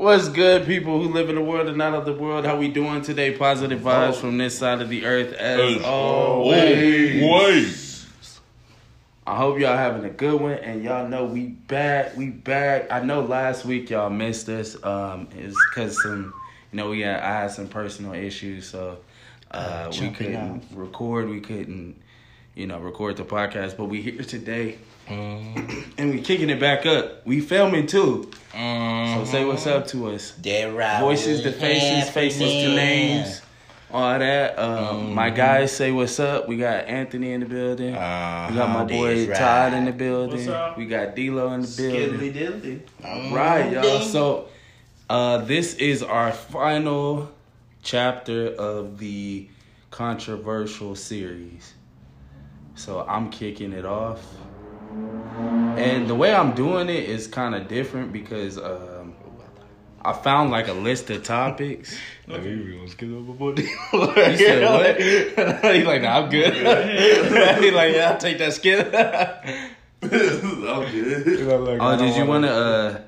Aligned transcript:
What's 0.00 0.30
good, 0.30 0.64
people 0.64 0.98
who 1.02 1.12
live 1.12 1.28
in 1.28 1.34
the 1.34 1.42
world 1.42 1.68
and 1.68 1.76
not 1.76 1.92
of 1.92 2.06
the 2.06 2.14
world? 2.14 2.46
How 2.46 2.56
we 2.56 2.68
doing 2.68 3.02
today? 3.02 3.36
Positive 3.36 3.78
vibes 3.78 4.14
from 4.14 4.38
this 4.38 4.56
side 4.58 4.80
of 4.80 4.88
the 4.88 5.04
earth, 5.04 5.34
as 5.34 5.76
As 5.76 5.82
always. 5.84 7.22
always. 7.22 8.08
I 9.26 9.36
hope 9.36 9.58
y'all 9.58 9.76
having 9.76 10.06
a 10.06 10.08
good 10.08 10.40
one, 10.40 10.54
and 10.54 10.82
y'all 10.82 11.06
know 11.06 11.26
we 11.26 11.48
back. 11.48 12.16
We 12.16 12.30
back. 12.30 12.90
I 12.90 13.00
know 13.00 13.20
last 13.20 13.66
week 13.66 13.90
y'all 13.90 14.08
missed 14.08 14.48
us. 14.48 14.82
Um, 14.82 15.28
it's 15.36 15.54
because 15.68 16.02
some, 16.02 16.32
you 16.72 16.78
know, 16.78 16.88
we 16.88 17.00
had 17.00 17.20
I 17.20 17.42
had 17.42 17.50
some 17.50 17.68
personal 17.68 18.14
issues, 18.14 18.66
so 18.66 19.00
uh, 19.50 19.92
we 20.00 20.12
couldn't 20.12 20.62
record. 20.72 21.28
We 21.28 21.40
couldn't, 21.40 22.00
you 22.54 22.66
know, 22.66 22.78
record 22.78 23.18
the 23.18 23.24
podcast. 23.24 23.76
But 23.76 23.84
we 23.90 24.00
here 24.00 24.22
today, 24.22 24.78
and 25.10 26.10
we 26.10 26.20
kicking 26.20 26.50
it 26.50 26.60
back 26.60 26.86
up. 26.86 27.26
We 27.26 27.40
filming 27.40 27.86
too. 27.86 28.30
So 28.52 29.24
say 29.24 29.44
what's 29.44 29.66
up 29.66 29.86
to 29.88 30.10
us. 30.10 30.32
Dead 30.32 30.74
right. 30.74 31.00
Voices 31.00 31.42
to 31.42 31.52
faces, 31.52 32.10
faces 32.10 32.40
to 32.40 32.74
names, 32.74 33.42
all 33.92 34.18
that. 34.18 34.58
Um, 34.58 35.14
My 35.14 35.30
guys 35.30 35.72
say 35.72 35.90
what's 35.92 36.18
up. 36.20 36.48
We 36.48 36.56
got 36.56 36.86
Anthony 36.86 37.32
in 37.32 37.40
the 37.40 37.46
building. 37.46 37.94
Uh, 37.94 38.46
we 38.50 38.56
got 38.56 38.70
my 38.70 38.84
boy 38.84 39.26
Todd 39.32 39.72
in 39.72 39.84
the 39.84 39.92
building. 39.92 40.36
What's 40.36 40.48
up? 40.48 40.78
We 40.78 40.86
got 40.86 41.14
D'Lo 41.16 41.52
in 41.52 41.62
the 41.62 41.74
building. 41.76 42.32
diddly. 42.32 42.80
All 43.04 43.34
right, 43.34 43.72
y'all. 43.72 44.00
So 44.00 44.48
uh, 45.08 45.38
this 45.38 45.74
is 45.74 46.02
our 46.02 46.32
final 46.32 47.30
chapter 47.82 48.48
of 48.48 48.98
the 48.98 49.48
controversial 49.90 50.94
series. 50.94 51.74
So 52.74 53.04
I'm 53.06 53.30
kicking 53.30 53.72
it 53.72 53.84
off. 53.84 54.24
And 54.90 56.08
the 56.08 56.14
way 56.14 56.34
I'm 56.34 56.54
doing 56.54 56.88
it 56.88 57.08
is 57.08 57.26
kind 57.26 57.54
of 57.54 57.68
different 57.68 58.12
because 58.12 58.58
um, 58.58 59.14
I 60.02 60.12
found 60.12 60.50
like 60.50 60.68
a 60.68 60.72
list 60.72 61.10
of 61.10 61.22
topics. 61.22 61.96
Like, 62.30 62.44
gonna 62.44 62.86
skip 62.86 63.10
over 63.10 63.32
body. 63.32 63.62
You 63.62 63.68
said 64.36 64.62
what? 64.62 65.00
He's 65.74 65.84
like, 65.84 66.02
nah, 66.02 66.20
I'm 66.20 66.30
good. 66.30 66.54
He's 66.54 67.72
like, 67.72 67.92
yeah, 67.92 68.12
I'll 68.12 68.18
take 68.18 68.38
that 68.38 68.52
skip. 68.52 68.86
I'm 68.86 70.90
good. 70.92 71.80
oh, 71.80 71.96
did 71.98 72.16
you 72.16 72.24
want 72.24 72.44
to? 72.44 72.52
Uh, 72.52 73.00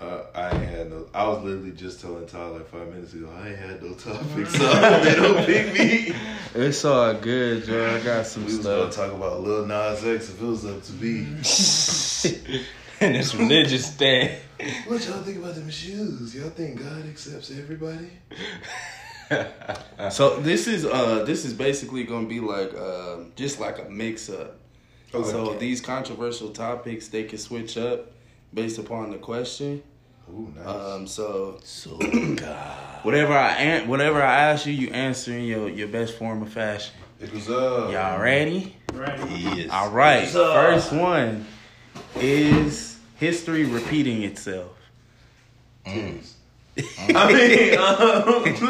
Uh, 0.00 0.22
I 0.32 0.54
had 0.54 0.90
no. 0.90 1.06
I 1.12 1.26
was 1.26 1.42
literally 1.42 1.72
just 1.72 2.00
telling 2.00 2.26
Tyler 2.26 2.58
like 2.58 2.68
five 2.68 2.86
minutes 2.86 3.14
ago. 3.14 3.28
I 3.36 3.48
ain't 3.48 3.58
had 3.58 3.82
no 3.82 3.94
topics, 3.94 4.52
so 4.52 4.58
they 5.02 5.14
don't 5.16 5.44
pick 5.44 5.72
me. 5.76 6.14
it's 6.54 6.84
all 6.84 7.14
good, 7.14 7.64
Joe. 7.64 7.96
I 7.96 8.04
got 8.04 8.24
some 8.24 8.44
We 8.44 8.56
was 8.56 8.64
gonna 8.64 8.92
talk 8.92 9.12
about 9.12 9.40
Lil 9.40 9.66
Nas 9.66 10.04
X 10.04 10.30
if 10.30 10.40
it 10.40 10.44
was 10.44 10.64
up 10.64 10.82
to 10.84 10.92
me. 10.92 11.26
and 13.00 13.14
this 13.16 13.34
religious 13.34 13.90
thing. 13.90 14.38
What 14.86 15.04
y'all 15.06 15.22
think 15.22 15.38
about 15.38 15.56
them 15.56 15.68
shoes? 15.68 16.32
Y'all 16.32 16.50
think 16.50 16.80
God 16.80 17.04
accepts 17.06 17.50
everybody? 17.50 18.10
So 20.10 20.40
this 20.40 20.66
is 20.66 20.86
uh 20.86 21.24
this 21.24 21.44
is 21.44 21.52
basically 21.52 22.04
gonna 22.04 22.26
be 22.26 22.40
like 22.40 22.72
uh, 22.72 23.24
just 23.36 23.60
like 23.60 23.78
a 23.78 23.84
mix 23.90 24.30
up. 24.30 24.56
So 25.12 25.52
these 25.54 25.82
controversial 25.82 26.48
topics 26.48 27.08
they 27.08 27.24
can 27.24 27.36
switch 27.36 27.76
up 27.76 28.10
based 28.52 28.78
upon 28.78 29.10
the 29.10 29.18
question. 29.18 29.82
Ooh, 30.30 30.52
nice. 30.56 30.66
Um 30.66 31.06
so 31.06 31.58
So 31.64 31.96
God. 32.36 33.04
whatever 33.04 33.32
I 33.32 33.52
an- 33.54 33.88
whatever 33.88 34.22
I 34.22 34.34
ask 34.50 34.66
you, 34.66 34.72
you 34.72 34.88
answer 34.90 35.32
in 35.32 35.44
your 35.44 35.68
your 35.68 35.88
best 35.88 36.14
form 36.18 36.42
of 36.42 36.52
fashion. 36.52 36.94
it 37.20 37.32
was 37.32 37.48
uh. 37.48 37.88
Y'all 37.92 38.20
ready? 38.20 38.76
Right. 38.92 39.18
Yes. 39.30 39.70
All 39.70 39.90
right. 39.90 40.28
First 40.28 40.92
one 40.92 41.46
is 42.16 42.98
history 43.16 43.64
repeating 43.64 44.22
itself. 44.22 44.72
titties. 45.86 46.32
I 47.08 47.32
mean, 47.32 47.78
um, 47.78 48.44
Big 48.44 48.62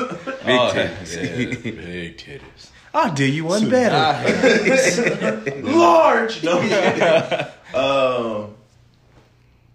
Oh, 0.59 0.73
titties. 0.73 1.15
yeah, 1.15 1.37
big 1.37 2.17
titties. 2.17 2.71
I'll 2.95 3.13
do 3.13 3.25
you 3.25 3.45
one 3.45 3.69
better. 3.69 4.01
large. 5.63 6.43
No, 6.43 6.59
I'm 6.61 7.75
um, 7.75 8.55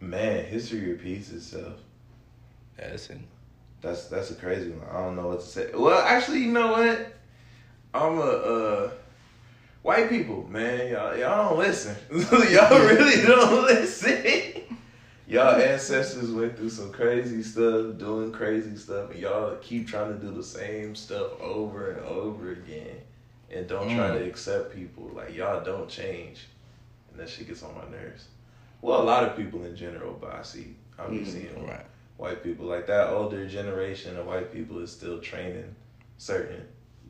man, 0.10 0.46
history 0.46 0.92
repeats 0.92 1.32
itself. 1.32 1.74
That's 2.78 3.10
it. 3.10 3.18
That's 3.82 4.08
that's 4.08 4.32
a 4.32 4.36
crazy 4.36 4.72
one. 4.72 4.88
I 4.90 5.02
don't 5.04 5.16
know 5.16 5.28
what 5.28 5.42
to 5.42 5.46
say. 5.46 5.70
Well, 5.74 6.00
actually, 6.02 6.40
you 6.44 6.52
know 6.52 6.72
what? 6.72 7.14
I'm 7.94 8.18
a 8.18 8.22
uh, 8.22 8.92
white 9.82 10.10
people, 10.10 10.48
man. 10.50 10.92
Y'all 10.92 11.16
y'all 11.18 11.50
don't 11.50 11.60
listen. 11.60 11.96
y'all 12.12 12.80
really 12.80 13.22
don't 13.26 13.64
listen. 13.66 14.62
y'all 15.28 15.62
ancestors 15.62 16.32
went 16.32 16.58
through 16.58 16.70
some 16.70 16.92
crazy 16.92 17.44
stuff, 17.44 17.98
doing 17.98 18.32
crazy 18.32 18.76
stuff, 18.78 19.12
and 19.12 19.20
y'all 19.20 19.56
keep 19.58 19.88
trying 19.88 20.18
to 20.18 20.26
do 20.26 20.34
the 20.34 20.44
same 20.44 20.96
stuff 20.96 21.40
over 21.42 21.92
and 21.92 22.06
over 22.06 22.52
again, 22.54 22.98
and 23.52 23.68
don't 23.68 23.88
try 23.96 24.10
Mm. 24.10 24.20
to 24.20 24.26
accept 24.26 24.74
people. 24.74 25.12
Like 25.14 25.36
y'all 25.36 25.64
don't 25.64 25.90
change, 25.90 26.48
and 27.12 27.20
that 27.20 27.30
shit 27.30 27.48
gets 27.48 27.64
on 27.64 27.76
my 27.76 27.86
nerves. 27.96 28.26
Well, 28.84 29.02
a 29.02 29.10
lot 29.14 29.24
of 29.24 29.38
people 29.38 29.64
in 29.64 29.78
general, 29.78 30.18
but 30.20 30.36
I 30.36 30.42
see 30.44 30.76
I'm 31.00 31.20
Mm, 31.20 31.26
seeing 31.26 31.66
Right. 31.66 31.86
white 32.18 32.44
people. 32.44 32.66
Like 32.66 32.86
that 32.88 33.08
older 33.10 33.48
generation 33.48 34.18
of 34.18 34.28
white 34.28 34.52
people 34.52 34.80
is 34.80 34.92
still 34.92 35.20
training 35.22 35.74
certain 36.18 36.68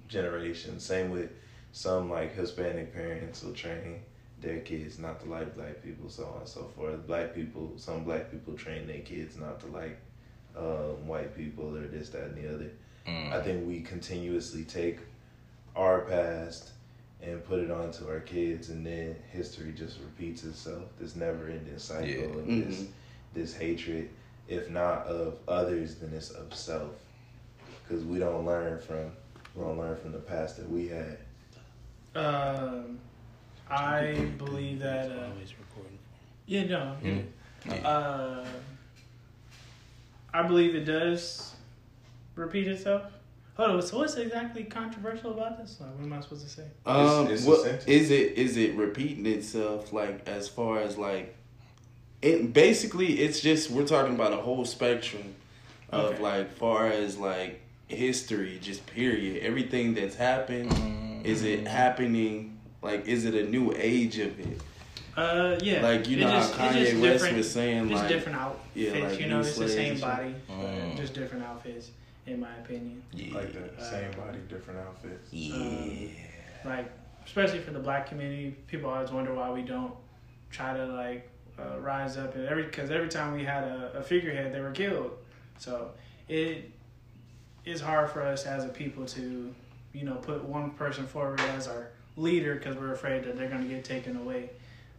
generations 0.08 0.84
same 0.84 1.10
with 1.10 1.32
some 1.72 2.10
like 2.10 2.36
hispanic 2.36 2.94
parents 2.94 3.42
will 3.44 3.54
train 3.54 4.02
their 4.40 4.60
kids 4.60 5.00
not 5.00 5.20
to 5.22 5.26
like 5.28 5.56
black 5.56 5.82
people 5.82 6.10
so 6.10 6.26
on 6.28 6.42
and 6.42 6.48
so 6.50 6.64
forth. 6.76 7.08
Black 7.08 7.34
people 7.34 7.74
some 7.78 8.04
black 8.04 8.30
people 8.30 8.54
train 8.54 8.86
their 8.86 9.00
kids 9.00 9.36
not 9.38 9.60
to 9.62 9.68
like 9.68 9.98
um, 10.56 11.08
white 11.08 11.36
people 11.36 11.76
or 11.76 11.88
this 11.88 12.10
that 12.10 12.26
and 12.26 12.38
the 12.38 12.54
other. 12.54 12.72
Mm. 13.08 13.34
i 13.34 13.42
think 13.42 13.68
we 13.68 13.82
continuously 13.82 14.64
take 14.64 15.00
our 15.76 16.02
past 16.02 16.72
and 17.24 17.44
put 17.46 17.60
it 17.60 17.72
onto 17.72 18.08
our 18.08 18.20
kids 18.20 18.70
and 18.70 18.86
then 18.86 19.16
history 19.32 19.72
just 19.76 20.00
repeats 20.00 20.44
itself 20.44 20.84
this 21.00 21.16
never 21.16 21.48
ending 21.48 21.78
cycle 21.80 22.08
Yeah. 22.08 22.26
of 22.26 22.46
Mhm. 22.46 22.68
this 22.68 22.86
this 23.34 23.54
hatred 23.56 24.10
if 24.50 24.70
not 24.70 25.08
of 25.08 25.38
others, 25.48 25.96
then 25.96 26.12
it's 26.14 26.30
of 26.32 26.54
self. 26.54 26.92
Because 27.82 28.04
we 28.04 28.20
don't 28.20 28.46
learn 28.46 28.78
from 28.80 29.12
we 29.56 29.62
don't 29.64 29.78
learn 29.78 29.96
from 29.96 30.12
the 30.12 30.20
past 30.20 30.58
that 30.58 30.70
we 30.70 30.90
had. 30.90 31.18
Um, 32.16 33.00
I 33.70 34.30
believe 34.38 34.80
that. 34.80 35.10
Uh, 35.12 35.30
Always 35.32 35.54
recording. 35.58 35.98
yeah, 36.46 36.66
no. 36.66 36.98
Mm. 37.02 37.26
Yeah. 37.66 37.88
Uh, 37.88 38.46
I 40.34 40.44
believe 40.44 40.76
it 40.76 40.84
does 40.86 41.56
repeat 42.36 42.68
itself. 42.68 43.04
Hold 43.56 43.70
on. 43.72 43.82
So 43.82 43.98
what's 44.00 44.16
exactly 44.16 44.64
controversial 44.64 45.32
about 45.32 45.60
this? 45.60 45.78
Like, 45.80 45.92
what 45.96 46.04
am 46.04 46.14
I 46.14 46.22
supposed 46.22 46.44
to 46.44 46.50
say? 46.50 46.64
Um, 46.86 47.28
it's 47.28 47.46
a 47.46 47.50
what- 47.50 47.62
sentence. 47.62 47.86
is 47.86 48.10
it 48.12 48.32
is 48.38 48.58
it 48.58 48.76
repeating 48.76 49.26
itself 49.28 49.94
like 49.94 50.28
as 50.28 50.50
far 50.50 50.80
as 50.80 50.98
like 50.98 51.36
it 52.22 52.54
basically 52.54 53.20
it's 53.20 53.42
just 53.42 53.70
we're 53.70 53.86
talking 53.86 54.16
about 54.16 54.34
a 54.34 54.38
whole 54.38 54.66
spectrum 54.66 55.36
of 55.92 56.14
Okay. 56.14 56.22
like 56.24 56.52
far 56.54 56.88
as 56.88 57.18
like 57.18 57.62
history 57.88 58.58
just 58.62 58.86
period 58.88 59.44
everything 59.44 59.94
that's 59.94 60.16
happened 60.16 60.72
Mm. 60.72 61.26
is 61.26 61.44
it 61.44 61.68
happening 61.68 62.58
like 62.82 63.06
is 63.08 63.26
it 63.26 63.36
a 63.36 63.44
new 63.44 63.72
age 63.76 64.18
of 64.18 64.40
it 64.40 64.60
Uh, 65.16 65.60
yeah. 65.62 65.84
like 65.84 66.08
you 66.10 66.18
It 66.18 66.22
know 66.22 66.32
just- 66.32 66.54
how 66.56 66.70
Kanye 66.70 67.00
West 67.02 67.32
was 67.34 67.52
saying 67.52 67.90
Just 67.90 68.02
like 68.02 68.10
different 68.10 68.38
outfits. 68.40 68.74
yeah, 68.74 69.08
like 69.08 69.20
you 69.20 69.28
know, 69.28 69.42
it's 69.42 69.58
the 69.58 69.70
same 69.70 70.00
body, 70.00 70.34
Mm. 70.50 70.98
just 70.98 71.14
different 71.14 71.44
outfits, 71.46 71.92
in 72.26 72.40
my 72.40 72.56
opinion. 72.58 73.02
Yeah. 73.12 73.36
Like 73.36 73.54
the 73.54 73.84
same 73.84 74.12
body, 74.12 74.40
different 74.50 74.80
outfits. 74.80 75.32
yeah. 75.32 76.08
like 76.66 76.92
especially 77.26 77.60
for 77.60 77.72
the 77.72 77.80
black 77.80 78.08
community 78.08 78.54
people 78.68 78.90
always 78.90 79.10
wonder 79.12 79.34
why 79.34 79.50
we 79.50 79.62
don't 79.62 79.94
try 80.52 80.76
to 80.76 80.86
like 80.88 81.30
uh, 81.58 81.80
rise 81.80 82.18
up 82.18 82.36
and 82.36 82.46
every 82.48 82.64
because 82.64 82.90
every 82.92 83.08
time 83.08 83.34
we 83.34 83.44
had 83.46 83.64
a, 83.64 83.94
a 84.00 84.04
figurehead 84.04 84.54
they 84.54 84.60
were 84.60 84.72
killed 84.72 85.12
so 85.58 85.92
it 86.28 86.70
is 87.66 87.80
hard 87.80 88.10
for 88.10 88.22
us 88.22 88.46
as 88.46 88.66
a 88.66 88.68
people 88.68 89.06
to 89.06 89.54
you 89.94 90.04
know 90.04 90.16
put 90.16 90.44
one 90.44 90.72
person 90.72 91.06
forward 91.08 91.40
as 91.56 91.68
our 91.68 91.88
leader 92.18 92.56
because 92.56 92.76
we're 92.76 92.92
afraid 92.94 93.24
that 93.24 93.38
they're 93.38 93.50
going 93.50 93.62
to 93.64 93.70
get 93.70 93.86
taken 93.86 94.18
away 94.18 94.50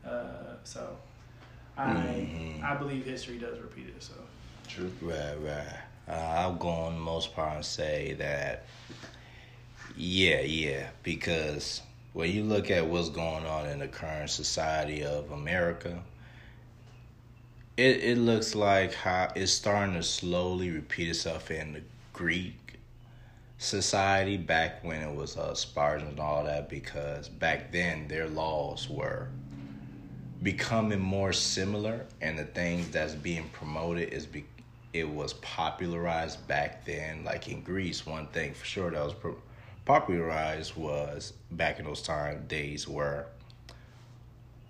uh, 0.06 0.54
so 0.64 0.96
I 1.76 1.84
Mhm. 1.92 2.62
I 2.62 2.74
believe 2.76 3.04
history 3.04 3.36
does 3.38 3.58
repeat 3.58 3.88
itself. 3.88 4.20
True. 4.68 4.90
Right, 5.02 5.34
right. 5.42 5.80
Uh, 6.08 6.12
I'll 6.12 6.54
go 6.54 6.68
on 6.68 6.94
the 6.94 7.00
most 7.00 7.34
part 7.34 7.56
and 7.56 7.64
say 7.64 8.14
that, 8.18 8.64
yeah, 9.96 10.40
yeah, 10.40 10.88
because 11.02 11.80
when 12.12 12.30
you 12.30 12.44
look 12.44 12.70
at 12.70 12.86
what's 12.86 13.08
going 13.08 13.46
on 13.46 13.66
in 13.66 13.78
the 13.78 13.88
current 13.88 14.30
society 14.30 15.02
of 15.02 15.30
America, 15.30 16.02
it, 17.76 18.04
it 18.04 18.18
looks 18.18 18.54
like 18.54 18.94
how 18.94 19.32
it's 19.34 19.52
starting 19.52 19.94
to 19.94 20.02
slowly 20.02 20.70
repeat 20.70 21.08
itself 21.08 21.50
in 21.50 21.72
the 21.72 21.82
Greek 22.12 22.78
society 23.58 24.36
back 24.36 24.84
when 24.84 25.00
it 25.00 25.14
was 25.14 25.36
uh, 25.36 25.54
Spartans 25.54 26.10
and 26.10 26.20
all 26.20 26.44
that, 26.44 26.68
because 26.68 27.28
back 27.28 27.72
then 27.72 28.06
their 28.08 28.28
laws 28.28 28.88
were 28.88 29.28
becoming 30.42 31.00
more 31.00 31.32
similar, 31.32 32.04
and 32.20 32.38
the 32.38 32.44
things 32.44 32.90
that's 32.90 33.14
being 33.14 33.48
promoted 33.52 34.12
is 34.12 34.26
be, 34.26 34.44
it 34.94 35.08
was 35.08 35.34
popularized 35.34 36.46
back 36.46 36.84
then. 36.86 37.24
Like 37.24 37.48
in 37.48 37.60
Greece, 37.62 38.06
one 38.06 38.28
thing 38.28 38.54
for 38.54 38.64
sure 38.64 38.90
that 38.90 39.04
was 39.04 39.14
popularized 39.84 40.76
was 40.76 41.34
back 41.50 41.78
in 41.80 41.84
those 41.84 42.00
time 42.00 42.46
days 42.46 42.88
were 42.88 43.26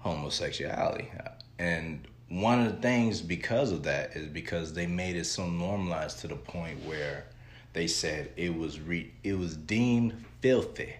homosexuality. 0.00 1.10
Uh, 1.24 1.28
and 1.58 2.08
one 2.30 2.66
of 2.66 2.74
the 2.74 2.80
things 2.82 3.20
because 3.20 3.70
of 3.70 3.84
that 3.84 4.16
is 4.16 4.26
because 4.26 4.72
they 4.72 4.86
made 4.86 5.14
it 5.14 5.26
so 5.26 5.46
normalized 5.46 6.18
to 6.20 6.28
the 6.28 6.36
point 6.36 6.82
where 6.84 7.26
they 7.74 7.86
said 7.86 8.30
it 8.36 8.56
was 8.56 8.80
re- 8.80 9.12
it 9.22 9.38
was 9.38 9.56
deemed 9.56 10.24
filthy 10.40 10.94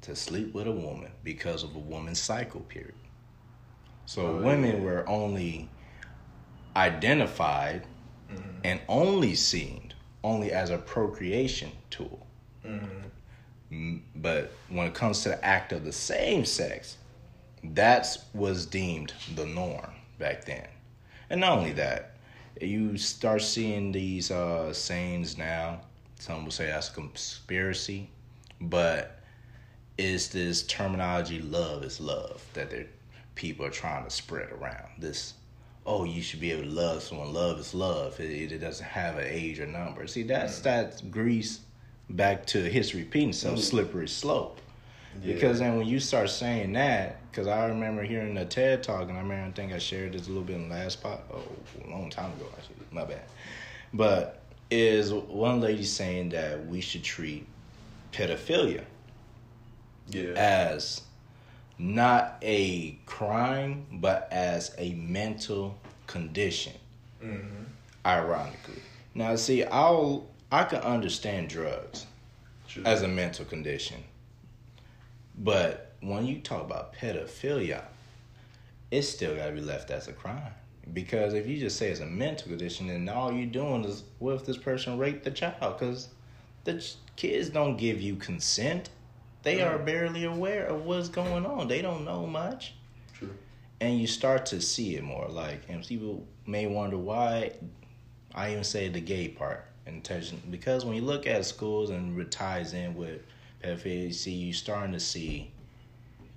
to 0.00 0.16
sleep 0.16 0.54
with 0.54 0.66
a 0.66 0.72
woman 0.72 1.10
because 1.22 1.62
of 1.62 1.76
a 1.76 1.78
woman's 1.78 2.18
cycle 2.18 2.60
period. 2.62 2.94
So 4.06 4.26
Oh, 4.28 4.42
women 4.42 4.76
yeah. 4.78 4.82
were 4.82 5.08
only 5.08 5.68
identified 6.74 7.86
and 8.64 8.80
only 8.88 9.34
seen 9.34 9.92
only 10.22 10.52
as 10.52 10.70
a 10.70 10.78
procreation 10.78 11.70
tool. 11.90 12.26
Mm, 13.72 14.00
But 14.16 14.52
when 14.68 14.86
it 14.86 14.94
comes 14.94 15.22
to 15.22 15.30
the 15.30 15.44
act 15.44 15.72
of 15.72 15.84
the 15.84 15.92
same 15.92 16.44
sex, 16.44 16.96
that 17.62 18.16
was 18.34 18.66
deemed 18.66 19.12
the 19.34 19.46
norm 19.46 19.92
back 20.18 20.44
then. 20.44 20.66
And 21.30 21.40
not 21.40 21.58
only 21.58 21.72
that, 21.72 22.16
you 22.60 22.98
start 22.98 23.42
seeing 23.42 23.92
these 23.92 24.30
uh, 24.30 24.72
sayings 24.72 25.38
now. 25.38 25.80
Some 26.18 26.44
will 26.44 26.50
say 26.52 26.66
that's 26.66 26.90
a 26.90 26.92
conspiracy, 26.92 28.10
but 28.60 29.20
it's 29.96 30.28
this 30.28 30.62
terminology 30.64 31.40
"love 31.40 31.82
is 31.84 32.00
love" 32.00 32.44
that 32.54 32.72
people 33.34 33.64
are 33.64 33.70
trying 33.70 34.04
to 34.04 34.10
spread 34.10 34.50
around. 34.50 34.88
This, 34.98 35.34
oh, 35.86 36.04
you 36.04 36.22
should 36.22 36.40
be 36.40 36.52
able 36.52 36.64
to 36.64 36.70
love 36.70 37.02
someone. 37.02 37.32
Love 37.32 37.58
is 37.58 37.74
love. 37.74 38.18
It, 38.20 38.52
it 38.52 38.58
doesn't 38.58 38.86
have 38.86 39.18
an 39.18 39.26
age 39.28 39.60
or 39.60 39.66
number. 39.66 40.06
See, 40.06 40.22
that's 40.22 40.60
mm. 40.60 40.62
that's 40.62 41.00
Greece 41.00 41.60
back 42.08 42.46
to 42.46 42.58
history 42.62 43.00
repeating 43.00 43.30
itself, 43.30 43.58
mm. 43.58 43.62
slippery 43.62 44.08
slope. 44.08 44.60
Yeah. 45.22 45.34
Because 45.34 45.58
then 45.58 45.76
when 45.76 45.86
you 45.86 45.98
start 45.98 46.30
saying 46.30 46.72
that, 46.74 47.18
because 47.30 47.48
I 47.48 47.66
remember 47.66 48.02
hearing 48.02 48.36
a 48.36 48.44
TED 48.44 48.82
talk, 48.82 49.08
and 49.08 49.18
I 49.18 49.20
remember 49.20 49.48
I 49.48 49.50
think 49.50 49.72
I 49.72 49.78
shared 49.78 50.12
this 50.12 50.26
a 50.26 50.28
little 50.28 50.44
bit 50.44 50.56
in 50.56 50.68
the 50.68 50.74
last 50.74 51.02
pot, 51.02 51.22
oh, 51.32 51.42
a 51.84 51.90
long 51.90 52.10
time 52.10 52.32
ago 52.32 52.46
actually, 52.56 52.76
my 52.92 53.04
bad. 53.04 53.22
But 53.92 54.40
is 54.70 55.12
one 55.12 55.60
lady 55.60 55.82
saying 55.82 56.28
that 56.30 56.64
we 56.66 56.80
should 56.80 57.02
treat 57.02 57.46
pedophilia 58.12 58.84
Yeah. 60.10 60.32
as 60.36 61.02
not 61.80 62.36
a 62.42 62.92
crime, 63.06 63.86
but 63.92 64.28
as 64.30 64.74
a 64.76 64.92
mental 64.92 65.78
condition. 66.06 66.74
Mhm. 67.22 67.64
Ironically, 68.04 68.82
now 69.14 69.34
see, 69.36 69.64
I'll 69.64 70.26
I 70.52 70.64
can 70.64 70.80
understand 70.80 71.48
drugs 71.48 72.06
True. 72.68 72.82
as 72.84 73.02
a 73.02 73.08
mental 73.08 73.44
condition. 73.44 74.02
But 75.38 75.92
when 76.00 76.26
you 76.26 76.40
talk 76.40 76.62
about 76.62 76.94
pedophilia, 76.94 77.84
it's 78.90 79.08
still 79.08 79.36
got 79.36 79.46
to 79.46 79.52
be 79.52 79.60
left 79.60 79.90
as 79.90 80.08
a 80.08 80.12
crime. 80.12 80.52
Because 80.92 81.34
if 81.34 81.46
you 81.46 81.58
just 81.58 81.76
say 81.78 81.90
it's 81.90 82.00
a 82.00 82.06
mental 82.06 82.48
condition, 82.48 82.88
then 82.88 83.08
all 83.08 83.32
you're 83.32 83.46
doing 83.46 83.84
is, 83.84 84.02
what 84.18 84.34
if 84.34 84.44
this 84.44 84.56
person 84.56 84.98
raped 84.98 85.24
the 85.24 85.30
child? 85.30 85.78
Because 85.78 86.08
the 86.64 86.80
ch- 86.80 86.96
kids 87.16 87.48
don't 87.48 87.76
give 87.76 88.00
you 88.00 88.16
consent. 88.16 88.90
They 89.42 89.62
are 89.62 89.78
barely 89.78 90.24
aware 90.24 90.66
of 90.66 90.84
what's 90.84 91.08
going 91.08 91.46
on. 91.46 91.68
They 91.68 91.82
don't 91.82 92.04
know 92.04 92.26
much. 92.26 92.74
True. 93.14 93.34
And 93.80 93.98
you 93.98 94.06
start 94.06 94.46
to 94.46 94.60
see 94.60 94.96
it 94.96 95.02
more. 95.02 95.28
Like, 95.28 95.62
and 95.68 95.86
people 95.86 96.26
may 96.46 96.66
wonder 96.66 96.98
why 96.98 97.52
I 98.34 98.52
even 98.52 98.64
say 98.64 98.88
the 98.88 99.00
gay 99.00 99.28
part 99.28 99.66
intention 99.86 100.40
because 100.50 100.84
when 100.84 100.94
you 100.94 101.02
look 101.02 101.26
at 101.26 101.44
schools 101.44 101.90
and 101.90 102.18
it 102.20 102.30
ties 102.30 102.74
in 102.74 102.94
with 102.94 103.22
pedophilia, 103.62 104.06
you 104.06 104.12
see 104.12 104.32
you 104.32 104.52
starting 104.52 104.92
to 104.92 105.00
see 105.00 105.50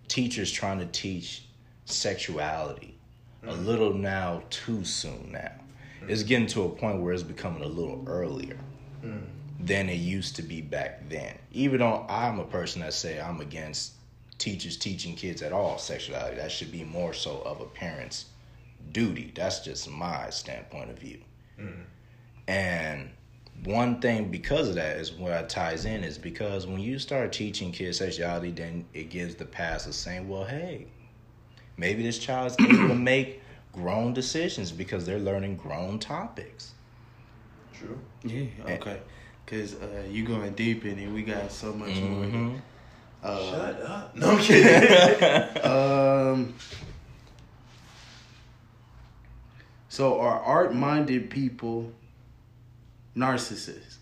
teachers 0.08 0.52
trying 0.52 0.80
to 0.80 0.86
teach 0.88 1.44
sexuality 1.86 2.96
a 3.44 3.48
mm-hmm. 3.48 3.66
little 3.66 3.94
now 3.94 4.42
too 4.50 4.84
soon 4.86 5.32
now. 5.32 5.52
It's 6.08 6.22
mm-hmm. 6.22 6.30
getting 6.30 6.48
to 6.48 6.64
a 6.64 6.70
point 6.70 7.02
where 7.02 7.14
it's 7.14 7.24
becoming 7.24 7.64
a 7.64 7.68
little 7.68 8.04
earlier 8.08 8.58
mm. 9.04 9.22
Than 9.65 9.89
it 9.89 9.95
used 9.95 10.36
to 10.36 10.42
be 10.42 10.62
back 10.62 11.10
then. 11.10 11.38
Even 11.51 11.80
though 11.80 12.06
I'm 12.10 12.39
a 12.39 12.45
person 12.45 12.81
that 12.81 12.94
say 12.94 13.19
I'm 13.19 13.39
against 13.39 13.94
teachers 14.38 14.77
teaching 14.77 15.15
kids 15.15 15.42
at 15.42 15.54
all 15.54 15.77
sexuality, 15.77 16.38
that 16.38 16.51
should 16.51 16.71
be 16.71 16.83
more 16.83 17.13
so 17.13 17.42
of 17.45 17.62
a 17.62 17.65
parent's 17.65 18.25
duty. 18.92 19.31
That's 19.36 19.62
just 19.62 19.89
my 19.89 20.30
standpoint 20.30 20.89
of 20.89 21.00
view. 21.00 21.19
Mm-hmm. 21.60 21.81
And 22.48 23.10
one 23.63 24.01
thing 24.01 24.30
because 24.30 24.68
of 24.68 24.75
that 24.75 24.98
is 24.98 25.13
what 25.13 25.30
that 25.30 25.50
ties 25.50 25.86
in 25.86 26.04
is 26.04 26.18
because 26.18 26.68
when 26.68 26.81
you 26.81 27.00
start 27.00 27.31
teaching 27.31 27.71
kids 27.71 28.00
sexuality, 28.00 28.51
then 28.51 28.86
it 28.94 29.10
gives 29.10 29.36
the 29.36 29.45
past 29.45 29.88
of 29.88 29.95
saying, 29.95 30.27
well, 30.27 30.44
hey, 30.44 30.88
maybe 31.77 32.04
this 32.04 32.19
child's 32.19 32.56
able 32.60 32.89
to 32.89 32.95
make 32.95 33.42
grown 33.71 34.13
decisions 34.13 34.71
because 34.71 35.06
they're 35.06 35.19
learning 35.19 35.56
grown 35.56 36.00
topics. 36.00 36.74
True. 37.74 38.00
Yeah, 38.24 38.45
okay. 38.65 39.00
Cause 39.45 39.75
uh, 39.75 40.04
you 40.10 40.25
going 40.25 40.54
deep 40.54 40.86
in 40.86 40.98
it. 40.98 41.10
We 41.12 41.22
got 41.24 41.51
so 41.51 41.74
much 41.74 41.95
more. 41.98 42.25
Mhm. 42.25 42.62
Uh, 43.22 43.51
Shut 43.51 43.81
up. 43.81 44.16
No 44.16 44.31
I'm 44.31 44.40
kidding. 44.40 45.63
um. 45.63 46.54
So 49.90 50.19
are 50.19 50.40
art-minded 50.40 51.30
people 51.30 51.92
narcissists? 53.16 53.98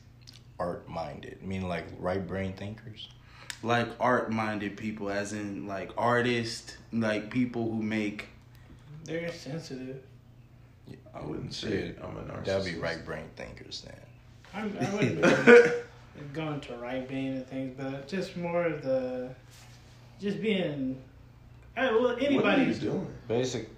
Art 0.57 0.87
minded, 0.87 1.41
meaning 1.43 1.67
like 1.67 1.85
right 1.99 2.25
brain 2.25 2.53
thinkers. 2.53 3.09
Like 3.63 3.87
art-minded 3.99 4.77
people, 4.77 5.09
as 5.09 5.33
in 5.33 5.67
like 5.67 5.91
artists, 5.97 6.77
like 6.93 7.29
people 7.31 7.69
who 7.71 7.81
make. 7.81 8.27
They're 9.03 9.31
sensitive. 9.33 10.03
I 11.13 11.21
wouldn't 11.21 11.53
say 11.53 11.69
it. 11.73 11.99
I'm 12.03 12.15
a 12.17 12.21
narcissist. 12.21 12.45
That'd 12.45 12.73
be 12.73 12.79
right 12.79 13.03
brain 13.03 13.25
thinkers 13.35 13.81
then. 13.85 13.95
I'm, 14.53 14.77
I 14.79 14.89
wouldn't 14.93 15.21
be 15.21 15.71
going 16.33 16.59
to 16.61 16.73
right 16.75 17.07
brain 17.07 17.33
and 17.37 17.47
things, 17.47 17.73
but 17.77 18.07
just 18.07 18.35
more 18.37 18.63
of 18.65 18.81
the, 18.83 19.29
just 20.19 20.41
being, 20.41 21.01
uh, 21.77 21.89
well, 21.93 22.15
What 22.15 22.45
are 22.45 22.63
you 22.63 22.73
doing? 22.75 23.07
Basic. 23.27 23.69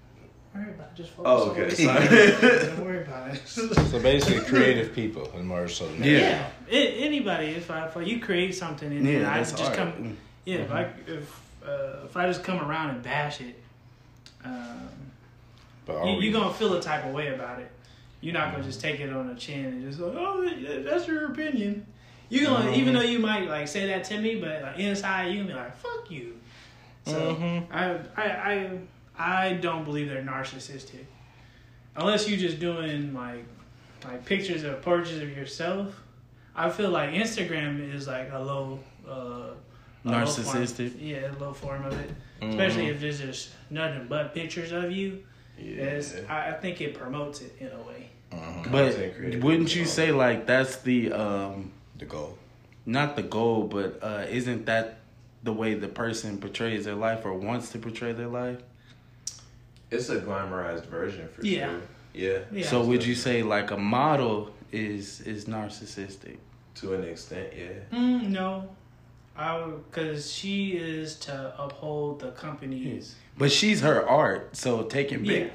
Worry 0.55 0.69
about 0.69 0.87
it. 0.91 0.95
Just 0.95 1.09
focus 1.11 1.31
Oh, 1.31 1.49
on 1.51 1.59
okay. 1.61 1.73
Sorry. 1.73 2.65
Don't 2.75 2.85
worry 2.85 3.01
about 3.01 3.33
it. 3.33 3.47
So 3.47 3.99
basically, 3.99 4.41
creative 4.41 4.93
people 4.93 5.31
in 5.35 5.47
more 5.47 5.67
so. 5.67 5.87
than 5.87 6.01
that. 6.01 6.07
Yeah. 6.07 6.19
yeah, 6.69 6.77
A- 6.79 6.97
anybody. 7.05 7.47
If 7.47 7.71
I 7.71 7.87
if 7.87 8.07
you 8.07 8.19
create 8.19 8.53
something 8.53 8.91
and 8.91 9.07
Yeah, 9.07 9.31
I 9.33 9.39
just 9.39 9.59
art. 9.59 9.73
come, 9.75 10.15
yeah, 10.45 10.57
if 10.57 10.71
I 10.71 10.81
if 11.07 11.41
uh, 11.65 12.05
if 12.05 12.15
I 12.15 12.27
just 12.27 12.43
come 12.43 12.59
around 12.59 12.91
and 12.91 13.01
bash 13.01 13.41
it, 13.41 13.59
um, 14.45 14.89
But 15.87 15.95
are 15.95 16.07
you, 16.07 16.21
you're 16.21 16.33
gonna 16.39 16.53
feel 16.53 16.73
a 16.75 16.81
type 16.81 17.03
of 17.05 17.13
way 17.13 17.33
about 17.33 17.59
it. 17.59 17.71
You're 18.23 18.33
not 18.33 18.53
gonna 18.53 18.63
just 18.63 18.79
take 18.79 19.01
it 19.01 19.11
on 19.11 19.27
the 19.27 19.35
chin 19.35 19.65
and 19.65 19.83
just 19.83 19.99
like, 19.99 20.15
oh, 20.15 20.49
that's 20.85 21.05
your 21.07 21.25
opinion. 21.33 21.85
You're 22.29 22.45
gonna, 22.45 22.69
Mhm. 22.71 22.77
even 22.77 22.93
though 22.93 23.01
you 23.01 23.19
might 23.19 23.49
like 23.49 23.67
say 23.67 23.85
that 23.87 24.05
to 24.05 24.17
me, 24.17 24.35
but 24.39 24.61
like 24.63 24.79
inside 24.79 25.25
you 25.27 25.39
gonna 25.43 25.47
be 25.49 25.53
like, 25.53 25.75
fuck 25.75 26.09
you. 26.09 26.37
So 27.05 27.35
Mhm. 27.35 27.65
I, 27.69 27.99
I, 28.15 28.77
I, 29.17 29.49
I 29.49 29.53
don't 29.55 29.83
believe 29.83 30.07
they're 30.07 30.23
narcissistic, 30.23 31.03
unless 31.97 32.29
you're 32.29 32.39
just 32.39 32.61
doing 32.61 33.13
like, 33.13 33.43
like 34.05 34.23
pictures 34.23 34.63
or 34.63 34.75
portraits 34.75 35.11
of 35.21 35.29
yourself. 35.35 36.01
I 36.55 36.69
feel 36.69 36.91
like 36.91 37.09
Instagram 37.09 37.93
is 37.93 38.07
like 38.07 38.31
a 38.31 38.39
low, 38.39 38.79
uh, 39.05 39.11
a 39.11 39.11
low 39.11 39.53
form- 40.05 40.15
Narcissistic? 40.15 40.93
yeah, 40.97 41.29
a 41.29 41.35
low 41.39 41.51
form 41.51 41.83
of 41.83 41.91
it. 41.99 42.09
Especially 42.41 42.85
Mhm. 42.85 42.91
if 42.91 43.01
there's 43.01 43.19
just 43.19 43.49
nothing 43.69 44.07
but 44.07 44.33
pictures 44.33 44.71
of 44.71 44.93
you. 44.93 45.25
Yeah. 45.59 46.01
I, 46.29 46.49
I 46.49 46.53
think 46.53 46.79
it 46.79 46.93
promotes 46.93 47.41
it 47.41 47.53
in 47.59 47.67
a 47.67 47.81
way. 47.81 48.02
Mhm. 48.33 48.71
But 48.71 49.43
wouldn't 49.43 49.75
you 49.75 49.85
say 49.85 50.11
like 50.11 50.45
that's 50.47 50.77
the 50.77 51.11
um 51.11 51.71
the 51.97 52.05
goal. 52.05 52.37
not 52.85 53.15
the 53.15 53.23
goal, 53.23 53.63
but 53.63 53.99
uh 54.01 54.25
isn't 54.29 54.65
that 54.65 54.97
the 55.43 55.53
way 55.53 55.73
the 55.73 55.87
person 55.89 56.37
portrays 56.37 56.85
their 56.85 56.95
life 56.95 57.25
or 57.25 57.33
wants 57.33 57.69
to 57.71 57.77
portray 57.79 58.13
their 58.13 58.27
life? 58.27 58.59
It's 59.91 60.09
a 60.09 60.19
glamorized 60.19 60.85
version 60.87 61.27
for 61.33 61.45
Yeah. 61.45 61.69
sure. 61.69 61.81
Yeah. 62.13 62.39
Yeah. 62.51 62.65
so 62.67 62.83
would 62.83 63.05
you 63.05 63.15
say 63.15 63.43
like 63.43 63.71
a 63.71 63.77
model 63.77 64.51
is 64.71 65.21
is 65.21 65.45
narcissistic? 65.45 66.37
To 66.75 66.93
an 66.95 67.03
extent, 67.03 67.49
yeah. 67.55 67.97
Mm, 67.97 68.29
no, 68.29 68.67
I 69.37 69.57
would 69.63 69.83
because 69.91 70.31
she 70.31 70.71
is 70.71 71.15
to 71.27 71.53
uphold 71.59 72.19
the 72.21 72.31
company's. 72.31 73.15
But 73.37 73.51
she's 73.51 73.81
her 73.81 74.07
art, 74.07 74.55
so 74.55 74.83
taking 74.83 75.23
Yeah, 75.25 75.31
pic- 75.43 75.51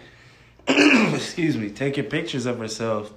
excuse 1.14 1.56
me, 1.56 1.70
taking 1.70 2.04
pictures 2.04 2.46
of 2.46 2.58
herself 2.58 3.12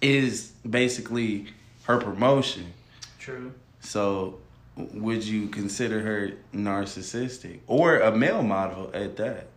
is 0.00 0.52
basically 0.68 1.46
her 1.84 1.98
promotion. 1.98 2.72
true. 3.18 3.52
So 3.80 4.38
would 4.76 5.24
you 5.24 5.48
consider 5.48 6.00
her 6.02 6.32
narcissistic 6.54 7.60
or 7.66 7.98
a 8.00 8.14
male 8.14 8.42
model 8.42 8.90
at 8.94 9.16
that? 9.16 9.48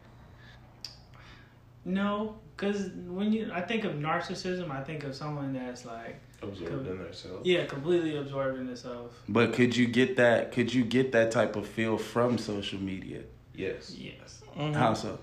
No, 1.84 2.36
Because 2.56 2.90
when 3.08 3.34
you, 3.34 3.52
I 3.54 3.62
think 3.62 3.84
of 3.84 3.94
narcissism, 3.94 4.70
I 4.70 4.84
think 4.84 5.04
of 5.04 5.16
someone 5.16 5.54
that's 5.54 5.86
like, 5.86 6.20
Absorbed 6.44 6.88
in 6.88 6.98
themselves. 6.98 7.46
yeah, 7.48 7.66
completely 7.66 8.18
absorbed 8.18 8.58
in 8.60 8.66
themselves. 8.66 9.16
But 9.30 9.54
could 9.54 9.76
you 9.76 9.86
get 9.88 10.16
that? 10.18 10.52
Could 10.52 10.74
you 10.74 10.84
get 10.84 11.12
that 11.12 11.30
type 11.32 11.56
of 11.56 11.68
feel 11.68 11.98
from 12.00 12.40
social 12.40 12.80
media? 12.80 13.22
Yes. 13.54 13.96
Yes. 13.96 14.42
How 14.74 14.94
so? 14.96 15.20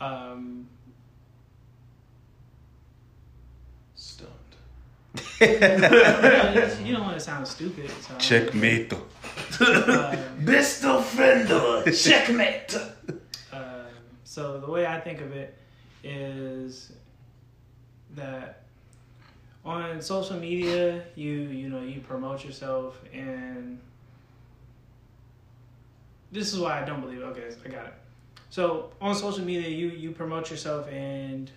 Um, 0.00 0.68
Stunned. 3.94 4.30
you 5.40 5.48
don't 6.92 7.02
want 7.02 7.14
to 7.14 7.20
sound 7.20 7.48
stupid. 7.48 7.90
So, 8.02 8.16
Checkmate. 8.18 8.92
Um, 8.92 10.16
Best 10.40 10.84
of 10.84 11.06
friend. 11.06 11.48
Checkmate. 11.94 12.76
Um, 13.52 13.86
so 14.24 14.60
the 14.60 14.70
way 14.70 14.86
I 14.86 15.00
think 15.00 15.20
of 15.22 15.32
it 15.32 15.56
is 16.04 16.92
that 18.14 18.62
on 19.64 20.00
social 20.00 20.38
media, 20.38 21.02
you 21.14 21.32
you 21.32 21.68
know 21.68 21.80
you 21.82 22.00
promote 22.00 22.44
yourself, 22.44 23.00
and 23.12 23.80
this 26.30 26.52
is 26.52 26.60
why 26.60 26.82
I 26.82 26.84
don't 26.84 27.00
believe. 27.00 27.20
It. 27.20 27.24
Okay, 27.24 27.48
I 27.64 27.68
got 27.68 27.86
it. 27.86 27.94
So 28.50 28.90
on 29.00 29.14
social 29.14 29.44
media, 29.44 29.68
you 29.68 29.88
you 29.88 30.12
promote 30.12 30.50
yourself, 30.50 30.88
and 30.88 31.50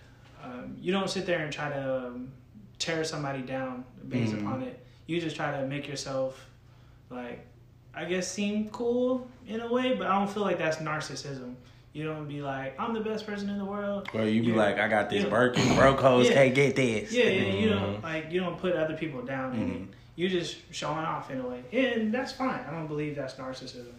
um, 0.44 0.76
you 0.80 0.92
don't 0.92 1.08
sit 1.08 1.26
there 1.26 1.40
and 1.40 1.52
try 1.52 1.70
to 1.70 2.06
um, 2.08 2.32
tear 2.78 3.04
somebody 3.04 3.42
down 3.42 3.84
based 4.08 4.32
Mhm. 4.34 4.40
upon 4.42 4.62
it. 4.62 4.78
You 5.06 5.20
just 5.20 5.36
try 5.36 5.58
to 5.60 5.66
make 5.66 5.86
yourself 5.88 6.48
like 7.10 7.46
I 7.94 8.04
guess 8.04 8.30
seem 8.30 8.68
cool 8.70 9.28
in 9.48 9.60
a 9.60 9.70
way, 9.72 9.94
but 9.94 10.06
I 10.06 10.18
don't 10.18 10.30
feel 10.30 10.42
like 10.44 10.58
that's 10.58 10.76
narcissism. 10.78 11.54
You 11.92 12.04
don't 12.04 12.28
be 12.28 12.40
like, 12.40 12.78
I'm 12.78 12.94
the 12.94 13.00
best 13.00 13.26
person 13.26 13.50
in 13.50 13.58
the 13.58 13.64
world. 13.64 14.08
Or 14.14 14.24
you 14.24 14.42
be 14.42 14.48
Yeah. 14.50 14.54
like, 14.56 14.78
I 14.78 14.86
got 14.86 15.10
this 15.10 15.24
Yeah. 15.24 15.28
Birkin, 15.28 15.74
broke 15.74 15.98
hoes 15.98 16.26
Yeah. 16.28 16.34
can't 16.34 16.54
get 16.54 16.76
this. 16.76 17.12
Yeah, 17.12 17.24
yeah, 17.24 17.30
you 17.52 17.68
Mm-hmm. 17.70 17.78
don't 17.84 18.02
like 18.02 18.30
you 18.30 18.40
don't 18.40 18.58
put 18.58 18.74
other 18.74 18.94
people 18.96 19.22
down. 19.22 19.54
in 19.54 19.60
it. 19.70 19.80
Mhm. 19.82 19.86
You 20.16 20.28
just 20.28 20.56
showing 20.72 20.98
off 21.04 21.30
in 21.30 21.40
a 21.40 21.46
way, 21.48 21.62
and 21.72 22.12
that's 22.14 22.32
fine. 22.32 22.60
I 22.68 22.70
don't 22.72 22.86
believe 22.86 23.16
that's 23.16 23.34
narcissism. 23.34 23.94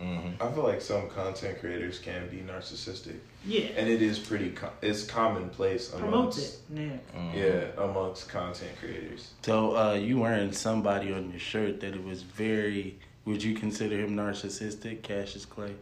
Mm-hmm. 0.00 0.42
I 0.42 0.50
feel 0.52 0.62
like 0.62 0.80
some 0.80 1.08
content 1.10 1.60
creators 1.60 1.98
can 1.98 2.28
be 2.28 2.38
narcissistic, 2.38 3.16
Yeah, 3.44 3.66
and 3.76 3.88
it 3.88 4.00
is 4.00 4.18
pretty. 4.18 4.50
Com- 4.50 4.70
it's 4.80 5.04
commonplace 5.04 5.88
promote 5.88 6.08
amongst. 6.14 6.38
it. 6.38 6.58
Yeah, 6.74 7.18
Mm-hmm. 7.18 7.38
Yeah, 7.38 7.84
amongst 7.84 8.28
content 8.28 8.70
creators. 8.80 9.30
So 9.42 9.76
uh, 9.76 9.92
you 9.94 10.18
wearing 10.20 10.52
somebody 10.52 11.12
on 11.12 11.30
your 11.30 11.38
shirt 11.40 11.80
that 11.80 11.94
it 11.94 12.02
was 12.04 12.22
very. 12.22 12.98
Would 13.26 13.42
you 13.42 13.54
consider 13.54 13.98
him 13.98 14.16
narcissistic, 14.16 15.02
Cassius 15.02 15.44
Clay? 15.44 15.74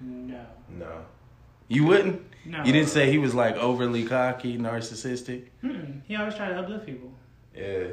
no, 0.00 0.44
No. 0.68 1.04
You 1.68 1.84
wouldn't. 1.86 2.20
no. 2.44 2.62
You 2.62 2.72
didn't 2.74 2.90
say 2.90 3.10
he 3.10 3.16
was 3.16 3.34
like 3.34 3.56
overly 3.56 4.04
cocky, 4.04 4.58
narcissistic. 4.58 5.44
Mm-mm. 5.62 6.02
He 6.06 6.14
always 6.16 6.34
tried 6.34 6.50
to 6.50 6.58
uplift 6.58 6.84
people. 6.84 7.10
Yeah. 7.56 7.86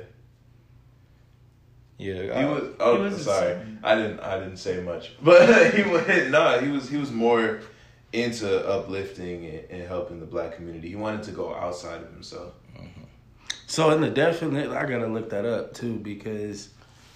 Yeah, 2.01 2.23
He 2.23 2.29
I- 2.31 2.45
was. 2.49 2.63
Oh, 2.79 2.95
He 2.95 3.01
wasn't 3.03 3.21
sorry. 3.23 3.53
saying- 3.53 3.79
I 3.83 3.95
didn't. 3.95 4.19
I 4.19 4.39
didn't 4.39 4.57
say 4.57 4.81
much, 4.81 5.13
but 5.21 5.73
he 5.73 5.83
was. 5.83 6.07
No, 6.29 6.59
he 6.59 6.69
was. 6.69 6.89
He 6.89 6.97
was 6.97 7.11
more 7.11 7.59
into 8.13 8.67
uplifting 8.67 9.45
and, 9.45 9.63
and 9.69 9.87
helping 9.87 10.19
the 10.19 10.25
black 10.25 10.55
community. 10.55 10.89
He 10.89 10.95
wanted 10.95 11.23
to 11.23 11.31
go 11.31 11.53
outside 11.55 12.01
of 12.01 12.11
himself. 12.11 12.53
So 13.67 13.91
in 13.91 14.01
the 14.01 14.09
definite, 14.09 14.69
I 14.71 14.85
gotta 14.85 15.07
look 15.07 15.29
that 15.29 15.45
up 15.45 15.73
too 15.73 15.95
because 15.95 16.69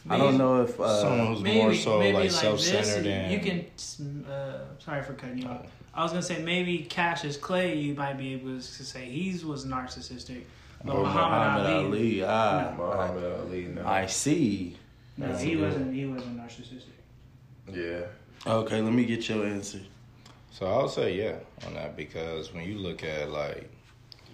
I 0.09 0.17
don't 0.17 0.37
know 0.37 0.61
if 0.63 0.79
uh, 0.79 1.01
someone 1.01 1.27
who's 1.27 1.41
Maybe, 1.41 1.59
more 1.59 1.73
so 1.73 1.99
maybe 1.99 2.13
like 2.13 2.23
like 2.25 2.31
self-centered 2.31 3.03
this, 3.03 3.07
and 3.07 3.31
you 3.33 3.39
can. 3.39 4.25
Uh, 4.31 4.59
sorry 4.79 5.03
for 5.03 5.13
cutting 5.13 5.39
you 5.39 5.47
off. 5.49 5.65
I 5.93 6.03
was 6.03 6.11
gonna 6.11 6.23
say 6.23 6.41
maybe 6.41 6.77
Cassius 6.79 7.35
Clay, 7.37 7.75
you 7.77 7.93
might 7.95 8.17
be 8.17 8.33
able 8.33 8.55
to 8.55 8.61
say 8.61 9.05
he 9.05 9.31
was 9.45 9.65
narcissistic, 9.65 10.43
but 10.83 10.95
or 10.95 11.03
Muhammad, 11.03 11.65
Ali, 11.65 12.23
Ah, 12.23 12.73
Muhammad 12.77 13.39
Ali. 13.41 13.61
No. 13.65 13.81
I, 13.83 14.01
I 14.01 14.05
see. 14.07 14.75
no, 15.17 15.27
That's 15.27 15.41
he 15.41 15.55
wasn't. 15.55 15.93
He 15.93 16.05
wasn't 16.05 16.37
narcissistic. 16.37 16.93
Yeah. 17.71 18.05
Okay, 18.51 18.81
let 18.81 18.93
me 18.93 19.05
get 19.05 19.27
your 19.29 19.45
answer. 19.45 19.79
So 20.51 20.67
I'll 20.67 20.87
say 20.87 21.15
yeah 21.17 21.35
on 21.67 21.73
that 21.73 21.95
because 21.97 22.53
when 22.53 22.63
you 22.65 22.77
look 22.77 23.03
at 23.03 23.29
like 23.29 23.69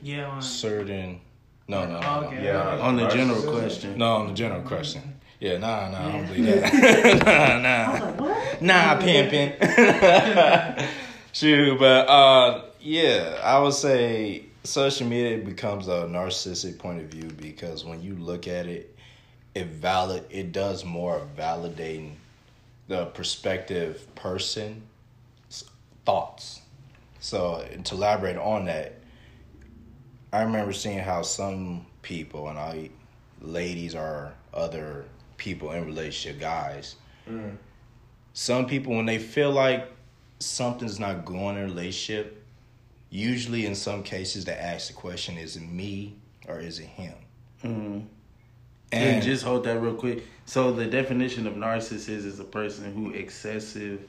Yeah, 0.04 0.28
on, 0.28 0.42
certain, 0.42 1.20
no, 1.68 1.86
no, 1.88 2.00
no, 2.00 2.08
Oh, 2.08 2.30
no. 2.30 2.42
Yeah. 2.42 2.80
On 2.80 2.96
the 2.98 3.08
general 3.08 3.42
question. 3.42 3.98
no, 3.98 4.16
on 4.18 4.28
the 4.28 4.34
general 4.34 4.62
question. 4.62 5.02
Yeah, 5.40 5.58
nah, 5.58 5.90
nah, 5.90 6.08
I 6.08 6.12
don't 6.12 6.28
believe 6.28 6.46
that. 6.62 7.24
nah, 8.62 8.62
nah, 8.62 8.96
nah, 8.96 9.02
pimping. 9.02 9.54
Shoot, 11.34 11.80
but 11.80 12.08
uh, 12.08 12.62
yeah, 12.80 13.40
I 13.44 13.58
would 13.60 13.74
say 13.74 14.44
social 14.64 15.08
media 15.08 15.38
becomes 15.44 15.88
a 15.88 16.06
narcissistic 16.08 16.78
point 16.78 17.02
of 17.02 17.08
view 17.08 17.30
because 17.38 17.84
when 17.84 18.02
you 18.02 18.16
look 18.16 18.48
at 18.48 18.68
it, 18.68 18.96
it 19.56 19.68
valid, 19.68 20.26
it 20.30 20.52
does 20.52 20.86
more 20.86 21.18
of 21.18 21.36
validating 21.36 22.14
the 22.88 23.06
prospective 23.08 24.14
person's 24.16 24.84
thoughts. 26.06 26.62
So 27.20 27.68
to 27.84 27.96
elaborate 27.96 28.38
on 28.38 28.66
that, 28.66 28.96
I 30.34 30.44
remember 30.44 30.74
seeing 30.74 31.00
how 31.00 31.22
some 31.24 31.86
people 32.02 32.48
and 32.48 32.58
I, 32.58 32.90
ladies 33.42 33.96
or 33.96 34.34
other 34.54 35.06
people 35.38 35.72
in 35.72 35.86
relationship, 35.86 36.40
guys, 36.40 36.96
Mm. 37.30 37.56
some 38.34 38.66
people 38.66 38.96
when 38.96 39.06
they 39.06 39.20
feel 39.20 39.52
like 39.52 39.88
something's 40.40 41.00
not 41.00 41.24
going 41.24 41.56
in 41.56 41.64
a 41.64 41.66
relationship, 41.66 42.41
usually 43.22 43.66
in 43.68 43.76
some 43.76 44.02
cases 44.02 44.46
they 44.46 44.54
ask 44.54 44.88
the 44.88 44.94
question, 44.94 45.38
is 45.38 45.56
it 45.58 45.62
me 45.70 46.16
or 46.48 46.60
is 46.60 46.80
it 46.80 46.86
him? 46.88 47.14
Mhm. 47.64 48.06
And 48.94 49.16
And 49.16 49.24
just 49.24 49.44
hold 49.44 49.64
that 49.66 49.80
real 49.80 49.94
quick. 49.94 50.24
So 50.46 50.72
the 50.72 50.86
definition 50.88 51.46
of 51.46 51.54
narcissist 51.54 52.08
is 52.26 52.40
a 52.40 52.44
person 52.44 52.94
who 52.94 53.12
excessive, 53.12 54.02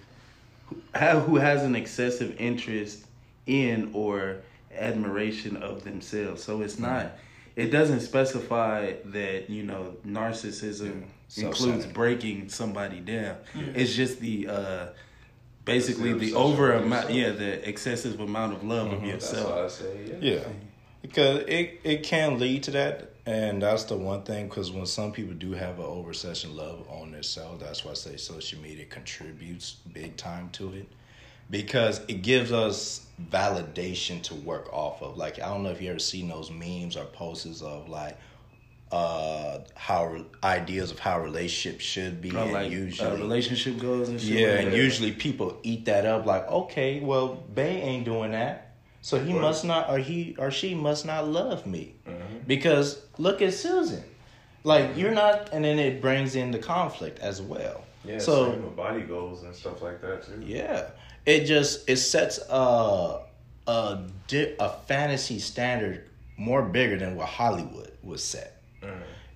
who 0.94 1.36
has 1.36 1.62
an 1.62 1.76
excessive 1.76 2.34
interest 2.40 3.04
in 3.46 3.90
or 3.92 4.38
admiration 4.74 5.56
of 5.56 5.84
themselves. 5.84 6.42
So 6.42 6.62
it's 6.62 6.78
not. 6.78 7.18
It 7.54 7.70
doesn't 7.70 8.00
specify 8.00 8.94
that 9.06 9.50
you 9.50 9.62
know 9.64 9.96
narcissism 10.06 11.04
Yeah. 11.34 11.46
includes 11.46 11.86
breaking 11.86 12.48
somebody 12.48 13.00
down. 13.00 13.36
It's 13.74 13.94
just 13.94 14.20
the 14.20 14.48
uh, 14.48 14.86
basically 15.64 16.12
the 16.12 16.34
over 16.34 16.72
amount. 16.72 17.10
Yeah, 17.10 17.30
the 17.30 17.68
excessive 17.68 18.20
amount 18.20 18.54
of 18.54 18.64
love 18.64 18.92
of 18.92 19.00
Mhm. 19.00 19.10
That's 19.12 19.32
yourself. 19.32 19.50
why 19.56 19.64
I 19.64 19.68
say 19.68 20.18
yeah. 20.20 20.34
Yeah, 20.34 20.48
because 21.02 21.38
it 21.48 21.80
it 21.84 22.02
can 22.02 22.38
lead 22.38 22.62
to 22.64 22.70
that, 22.72 23.10
and 23.26 23.62
that's 23.62 23.84
the 23.84 23.96
one 23.96 24.22
thing. 24.22 24.48
Because 24.48 24.70
when 24.72 24.86
some 24.86 25.12
people 25.12 25.34
do 25.34 25.52
have 25.52 25.78
an 25.78 25.84
oversession 25.84 26.56
love 26.56 26.86
on 26.90 27.12
themselves, 27.12 27.62
that's 27.62 27.84
why 27.84 27.92
I 27.92 27.94
say 27.94 28.16
social 28.16 28.60
media 28.60 28.84
contributes 28.86 29.72
big 29.92 30.16
time 30.16 30.50
to 30.54 30.72
it, 30.74 30.88
because 31.50 32.00
it 32.08 32.22
gives 32.22 32.52
us 32.52 33.06
validation 33.30 34.22
to 34.22 34.34
work 34.34 34.72
off 34.72 35.02
of. 35.02 35.16
Like 35.16 35.40
I 35.40 35.48
don't 35.48 35.62
know 35.62 35.70
if 35.70 35.80
you 35.82 35.90
ever 35.90 35.98
seen 35.98 36.28
those 36.28 36.50
memes 36.50 36.96
or 36.96 37.04
posts 37.04 37.62
of 37.62 37.88
like 37.88 38.18
uh 38.92 39.60
how 39.74 40.22
ideas 40.44 40.90
of 40.90 40.98
how 40.98 41.18
relationships 41.20 41.84
should 41.84 42.20
be, 42.20 42.28
and 42.28 42.52
like 42.52 42.70
usually 42.70 43.08
uh, 43.10 43.16
relationship 43.16 43.78
goals 43.78 44.08
and 44.10 44.20
shit. 44.20 44.38
yeah, 44.38 44.54
like 44.56 44.66
and 44.66 44.74
usually 44.74 45.12
people 45.12 45.58
eat 45.62 45.86
that 45.86 46.04
up 46.04 46.26
like, 46.26 46.46
okay, 46.48 47.00
well, 47.00 47.34
Bay 47.54 47.80
ain't 47.80 48.04
doing 48.04 48.32
that, 48.32 48.74
so 49.00 49.18
he 49.18 49.32
Right. 49.32 49.40
must 49.40 49.64
not, 49.64 49.88
or 49.90 49.98
he 49.98 50.36
or 50.38 50.50
she 50.50 50.74
must 50.74 51.06
not 51.06 51.26
love 51.26 51.66
me, 51.66 51.94
Mhm. 52.06 52.46
because 52.46 53.00
look 53.18 53.40
at 53.40 53.54
Susan, 53.54 54.04
like 54.62 54.96
you're 54.96 55.10
not, 55.14 55.48
and 55.52 55.64
then 55.64 55.78
it 55.78 56.02
brings 56.02 56.36
in 56.36 56.50
the 56.50 56.58
conflict 56.58 57.18
as 57.20 57.40
well. 57.40 57.82
Yeah. 58.04 58.18
So- 58.18 58.52
body 58.76 59.02
goals 59.02 59.42
and 59.44 59.54
stuff 59.54 59.80
like 59.80 60.02
that 60.02 60.26
too. 60.26 60.42
Yeah, 60.44 60.88
it 61.24 61.44
just 61.44 61.88
it 61.88 61.96
sets 61.96 62.38
a 62.50 63.20
a 63.66 63.98
a 64.58 64.68
fantasy 64.86 65.38
standard 65.38 66.08
more 66.36 66.62
bigger 66.62 66.98
than 66.98 67.14
what 67.16 67.28
Hollywood 67.28 67.92
was 68.02 68.22
set. 68.24 68.58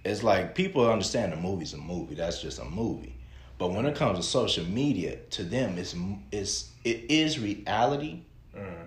It's 0.07 0.23
like 0.23 0.55
people 0.55 0.89
understand 0.89 1.33
a 1.33 1.37
movie's 1.37 1.75
a 1.75 1.79
movie. 1.79 2.15
That's 2.15 2.41
just 2.41 2.61
a 2.61 2.65
movie. 2.65 3.17
But 3.59 3.73
when 3.73 3.87
it 3.87 3.97
comes 3.97 4.19
to 4.19 4.23
social 4.23 4.65
media, 4.65 5.17
to 5.31 5.43
them, 5.43 5.79
it's 5.79 5.97
it's 6.31 6.71
it 6.85 7.11
is 7.11 7.41
reality. 7.41 8.21
Mm. 8.57 8.87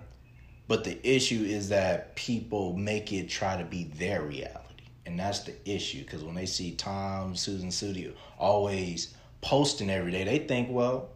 But 0.66 0.84
the 0.84 0.98
issue 1.06 1.42
is 1.42 1.68
that 1.70 2.14
people 2.16 2.76
make 2.76 3.12
it 3.12 3.28
try 3.28 3.56
to 3.56 3.64
be 3.64 3.84
their 3.84 4.22
reality, 4.22 4.84
and 5.04 5.18
that's 5.18 5.40
the 5.40 5.54
issue. 5.68 6.00
Because 6.00 6.22
when 6.22 6.36
they 6.36 6.46
see 6.46 6.72
Tom, 6.72 7.36
Susan, 7.36 7.70
Studio 7.70 8.12
always 8.38 9.14
posting 9.42 9.90
every 9.90 10.12
day, 10.12 10.24
they 10.24 10.38
think, 10.38 10.68
well, 10.70 11.10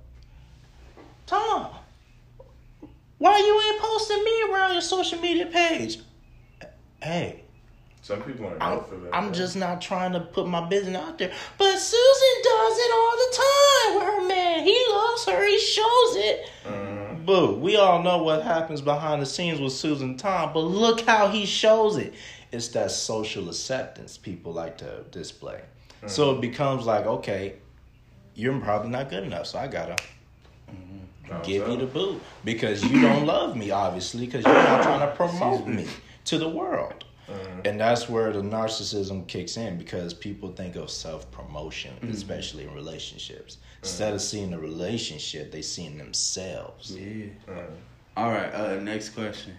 Tom, 1.27 1.69
why 3.19 3.39
you 3.39 3.73
ain't 3.73 3.81
posting 3.81 4.23
me 4.23 4.43
around 4.51 4.73
your 4.73 4.83
social 4.83 5.19
media 5.21 5.47
page? 5.47 6.01
Hey, 7.03 7.44
Some 8.05 8.21
people 8.21 8.45
aren't 8.45 8.63
I'm, 8.63 8.85
for 8.85 8.97
that. 8.97 9.15
I'm 9.17 9.25
man. 9.25 9.33
just 9.33 9.57
not 9.57 9.81
trying 9.81 10.13
to 10.13 10.21
put 10.21 10.47
my 10.47 10.69
business 10.69 10.95
out 10.95 11.17
there. 11.17 11.33
But 11.57 11.79
Susan 11.79 12.35
does 12.43 12.79
it 12.79 12.93
all 12.93 13.17
the 13.17 13.37
time 13.41 13.95
with 13.95 14.05
her 14.05 14.29
man. 14.29 14.63
He 14.63 14.87
loves 14.91 15.25
her. 15.25 15.47
He 15.47 15.59
shows 15.59 16.17
it. 16.17 16.51
Mhm. 16.67 17.25
boo. 17.25 17.55
We 17.55 17.77
all 17.77 18.03
know 18.03 18.23
what 18.23 18.43
happens 18.43 18.83
behind 18.83 19.23
the 19.23 19.27
scenes 19.27 19.59
with 19.59 19.73
Susan 19.73 20.19
Tom, 20.19 20.53
but 20.53 20.61
look 20.61 21.01
how 21.01 21.29
he 21.29 21.47
shows 21.47 21.97
it. 21.97 22.13
It's 22.53 22.69
that 22.69 22.91
social 22.91 23.49
acceptance 23.49 24.19
people 24.19 24.53
like 24.53 24.77
to 24.79 25.05
display. 25.11 25.63
So 26.07 26.33
it 26.33 26.43
becomes 26.43 26.85
like, 26.85 27.07
okay, 27.07 27.55
you're 28.35 28.61
probably 28.61 28.91
not 28.91 29.09
good 29.09 29.23
enough, 29.25 29.47
so 29.47 29.59
I 29.59 29.67
gotta 29.67 29.97
give 31.43 31.67
you 31.67 31.79
the 31.79 31.87
boot 31.87 32.23
because 32.45 32.85
you 32.85 33.01
don't 33.01 33.25
love 33.25 33.57
me, 33.57 33.71
obviously, 33.71 34.27
because 34.27 34.45
you're 34.45 34.53
not 34.53 34.83
trying 34.83 35.01
to 35.01 35.17
promote 35.17 35.67
me 35.67 35.89
to 36.27 36.37
the 36.37 36.51
world. 36.51 37.05
And 37.65 37.81
that's 37.81 38.09
where 38.09 38.33
the 38.33 38.43
narcissism 38.43 39.27
kicks 39.27 39.57
in 39.57 39.79
because 39.79 40.13
people 40.13 40.53
think 40.53 40.77
of 40.77 40.91
self 40.91 41.31
promotion, 41.31 41.95
especially 42.11 42.65
in 42.65 42.75
relationships. 42.75 43.59
Instead 43.83 44.15
of 44.15 44.21
seeing 44.23 44.51
the 44.51 44.59
relationship, 44.59 45.51
they 45.51 45.63
seeing 45.63 45.99
themselves. 45.99 46.97
Yeah. 46.97 47.27
All 48.17 48.31
right. 48.31 48.53
Uh, 48.53 48.77
next 48.81 49.11
question. 49.11 49.59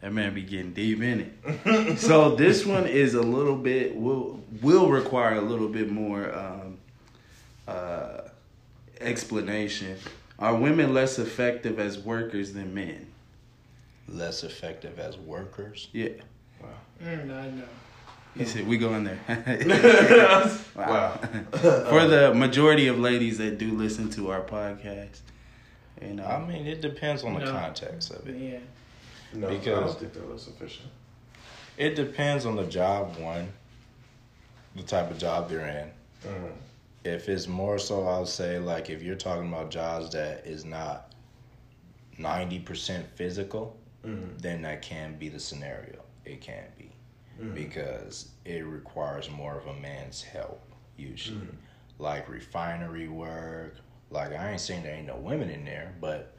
That 0.00 0.12
man 0.12 0.32
be 0.32 0.42
getting 0.42 0.72
deep 0.72 1.02
in 1.02 1.32
it. 1.44 1.98
so 1.98 2.34
this 2.34 2.64
one 2.64 2.86
is 2.86 3.14
a 3.14 3.20
little 3.20 3.56
bit 3.56 3.94
will 3.94 4.40
will 4.62 4.88
require 4.88 5.34
a 5.34 5.42
little 5.42 5.68
bit 5.68 5.90
more 5.90 6.34
um, 6.34 6.78
uh, 7.68 8.22
explanation. 9.00 9.98
Are 10.38 10.54
women 10.54 10.94
less 10.94 11.18
effective 11.18 11.78
as 11.78 11.98
workers 11.98 12.54
than 12.54 12.72
men? 12.72 13.06
Less 14.08 14.42
effective 14.42 14.98
as 14.98 15.18
workers. 15.18 15.88
Yeah. 15.92 16.08
Mm, 17.02 17.30
I 17.34 17.50
know. 17.50 17.64
He 18.36 18.44
said 18.44 18.66
we 18.66 18.78
go 18.78 18.94
in 18.94 19.04
there. 19.04 19.18
Wow. 20.76 21.10
For 21.52 22.06
the 22.06 22.32
majority 22.34 22.86
of 22.88 22.98
ladies 22.98 23.38
that 23.38 23.58
do 23.58 23.72
listen 23.72 24.08
to 24.10 24.30
our 24.30 24.40
podcast, 24.40 25.20
you 26.00 26.14
know, 26.14 26.24
I 26.24 26.38
mean, 26.46 26.66
it 26.66 26.80
depends 26.80 27.22
on 27.24 27.34
the 27.34 27.40
No. 27.40 27.50
context 27.52 28.10
of 28.12 28.26
it. 28.28 28.36
Yeah. 28.36 28.58
No, 29.34 29.48
I 29.48 29.50
Because- 29.58 29.90
don't 29.94 29.98
think 30.00 30.12
that 30.14 30.28
was 30.28 30.42
sufficient. 30.42 30.88
It 31.76 31.96
depends 31.96 32.46
on 32.46 32.56
the 32.56 32.64
job, 32.66 33.16
one, 33.18 33.48
the 34.76 34.82
type 34.82 35.10
of 35.10 35.18
job 35.18 35.48
they're 35.50 35.66
in. 35.66 36.30
Mm. 36.30 36.52
If 37.04 37.28
it's 37.28 37.46
more 37.48 37.78
so, 37.78 38.06
I'll 38.06 38.26
say, 38.26 38.58
like, 38.58 38.90
if 38.90 39.02
you're 39.02 39.16
talking 39.16 39.48
about 39.48 39.70
jobs 39.70 40.10
that 40.12 40.46
is 40.46 40.64
not 40.64 41.12
90% 42.18 43.06
physical, 43.14 43.76
Mm. 44.06 44.40
then 44.40 44.62
that 44.62 44.82
can 44.82 45.16
be 45.18 45.28
the 45.28 45.38
scenario. 45.40 46.00
It 46.24 46.40
can 46.40 46.64
be. 46.78 46.89
Mm. 47.40 47.54
Because 47.54 48.30
it 48.44 48.64
requires 48.66 49.30
more 49.30 49.58
of 49.58 49.66
a 49.66 49.80
man's 49.80 50.22
help, 50.22 50.60
usually. 50.96 51.38
Mm. 51.38 51.54
Like 51.98 52.28
refinery 52.28 53.08
work. 53.08 53.76
Like, 54.10 54.32
I 54.32 54.52
ain't 54.52 54.60
saying 54.60 54.82
there 54.82 54.94
ain't 54.96 55.06
no 55.06 55.16
women 55.16 55.50
in 55.50 55.64
there, 55.64 55.94
but 56.00 56.34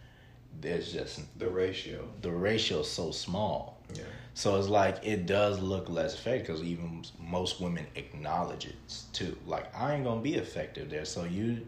there's 0.60 0.91
just 0.91 1.22
The 1.39 1.50
ratio. 1.50 2.08
the 2.22 2.31
ratio 2.31 2.81
is 2.81 2.89
so 2.91 3.12
small. 3.12 3.79
Yeah. 3.93 4.03
So 4.34 4.58
it's 4.58 4.67
like 4.70 5.00
it 5.03 5.25
does 5.25 5.60
look 5.60 5.89
less 5.89 6.13
effective 6.13 6.48
because 6.48 6.63
even 6.63 7.03
most 7.20 7.60
women 7.62 7.86
acknowledge 7.96 8.65
it 8.65 8.75
too. 9.13 9.36
Like 9.46 9.74
I 9.75 9.96
ain't 9.96 10.03
gonna 10.03 10.22
be 10.22 10.36
effective 10.36 10.89
there. 10.89 11.05
So 11.05 11.24
you, 11.25 11.65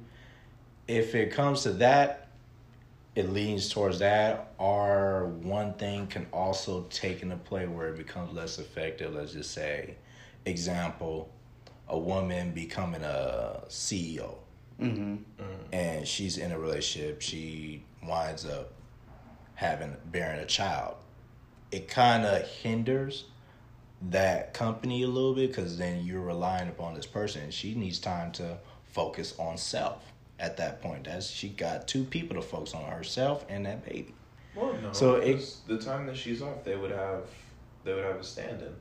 if 0.87 1.15
it 1.15 1.31
comes 1.31 1.63
to 1.63 1.71
that, 1.73 2.23
it 3.15 3.32
leans 3.32 3.70
towards 3.70 4.00
that. 4.00 4.53
Or 4.58 5.27
one 5.41 5.74
thing 5.75 6.08
can 6.08 6.27
also 6.34 6.84
take 6.89 7.22
into 7.22 7.36
play 7.38 7.67
where 7.67 7.89
it 7.89 7.98
becomes 7.98 8.34
less 8.34 8.60
effective. 8.60 9.13
Let's 9.13 9.34
just 9.34 9.51
say, 9.51 9.96
example, 10.46 11.29
a 11.88 11.98
woman 11.98 12.51
becoming 12.53 13.03
a 13.03 13.63
CEO 13.67 14.36
hmm 14.79 15.15
and 15.72 16.08
she's 16.08 16.38
in 16.38 16.51
a 16.51 16.60
relationship, 16.60 17.22
she 17.22 17.84
winds 18.03 18.46
up 18.46 18.72
having 19.55 19.96
bearing 20.12 20.39
a 20.39 20.46
child. 20.46 20.96
It 21.72 21.88
kind 21.88 22.25
of 22.25 22.43
hinders 22.48 23.25
that 24.10 24.53
company 24.53 25.03
a 25.03 25.08
little 25.08 25.34
bit 25.34 25.50
because 25.50 25.77
then 25.77 26.03
you're 26.05 26.22
relying 26.22 26.70
upon 26.70 26.93
this 26.93 27.05
person. 27.05 27.43
and 27.43 27.53
She 27.53 27.74
needs 27.75 28.00
time 28.00 28.32
to 28.34 28.58
focus 28.91 29.33
on 29.40 29.57
self. 29.57 30.12
At 30.39 30.57
that 30.57 30.81
point, 30.81 31.05
that's 31.05 31.27
she 31.29 31.50
got 31.50 31.87
two 31.87 32.03
people 32.03 32.35
to 32.35 32.41
focus 32.41 32.74
on 32.74 32.83
herself 32.89 33.46
and 33.50 33.65
that 33.65 33.85
baby. 33.85 34.13
Well, 34.55 34.74
no. 34.81 34.91
So 34.93 35.15
it- 35.15 35.35
'cause 35.35 35.61
the 35.67 35.77
time 35.77 36.05
that 36.07 36.17
she's 36.17 36.41
off, 36.41 36.63
they 36.63 36.75
would 36.75 36.91
have, 36.91 37.24
they 37.83 37.93
would 37.93 38.03
have 38.03 38.17
a 38.17 38.24
stand-in. 38.24 38.75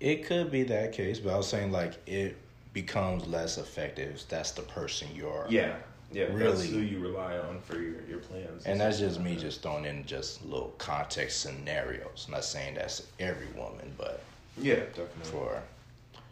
It 0.00 0.24
could 0.26 0.50
be 0.50 0.62
that 0.64 0.92
case, 0.92 1.18
but 1.18 1.32
I 1.32 1.36
was 1.36 1.48
saying 1.48 1.72
like 1.72 1.94
it 2.06 2.36
becomes 2.72 3.26
less 3.26 3.58
effective. 3.58 4.14
if 4.14 4.28
That's 4.28 4.52
the 4.52 4.62
person 4.62 5.08
you're. 5.14 5.46
Yeah. 5.50 5.76
Yeah. 6.12 6.26
That's 6.26 6.34
Really? 6.38 6.68
who 6.68 6.78
you 6.78 7.00
rely 7.00 7.36
on 7.38 7.60
for 7.60 7.78
your, 7.80 8.00
your 8.08 8.18
plans. 8.20 8.64
And 8.64 8.80
that's 8.80 8.98
just 8.98 9.20
me 9.20 9.36
just 9.36 9.60
throwing 9.62 9.84
in 9.84 10.06
just 10.06 10.44
little 10.44 10.72
context 10.78 11.40
scenarios. 11.40 12.24
I'm 12.28 12.34
Not 12.34 12.44
saying 12.44 12.74
that's 12.76 13.02
every 13.18 13.48
woman, 13.56 13.92
but 13.98 14.22
Yeah, 14.56 14.76
definitely. 14.76 15.24
for 15.30 15.62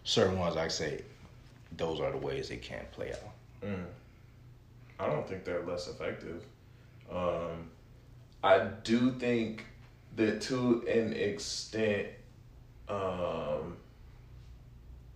certain 0.05 0.39
ones, 0.39 0.57
I 0.57 0.69
say 0.69 1.03
those 1.77 2.01
are 2.01 2.11
the 2.13 2.17
ways 2.19 2.51
it 2.51 2.63
can 2.63 2.87
play 2.93 3.13
out. 3.13 3.19
Mm. 3.69 3.85
I 4.99 5.07
don't 5.07 5.29
think 5.29 5.45
they're 5.45 5.63
less 5.65 5.89
effective. 5.89 6.43
Um, 7.11 7.71
I 8.43 8.59
do 8.85 9.11
think 9.13 9.65
that 10.17 10.41
to 10.43 10.85
an 10.89 11.13
extent, 11.13 12.09
um, 12.89 13.77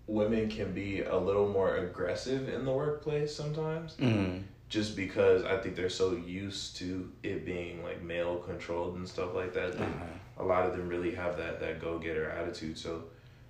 women 0.07 0.49
can 0.49 0.73
be 0.73 1.03
a 1.03 1.17
little 1.17 1.49
more 1.49 1.77
aggressive 1.77 2.49
in 2.49 2.65
the 2.65 2.73
workplace 2.73 3.35
sometimes. 3.35 3.95
hmm 3.95 4.39
Just 4.69 4.97
because 4.97 5.45
I 5.45 5.57
think 5.59 5.77
they're 5.77 5.89
so 5.89 6.13
used 6.13 6.77
to 6.77 7.11
it 7.23 7.45
being 7.45 7.83
like 7.83 8.03
male 8.03 8.37
controlled 8.39 8.97
and 8.97 9.09
stuff 9.09 9.35
like 9.35 9.55
that. 9.55 9.79
that 9.79 9.85
Uh-huh. 9.85 10.05
A 10.39 10.45
lot 10.45 10.65
of 10.65 10.77
them 10.77 10.89
really 10.89 11.15
have 11.15 11.37
that 11.37 11.61
that 11.61 11.81
go 11.81 11.99
getter 11.99 12.31
attitude. 12.31 12.79
So 12.79 13.05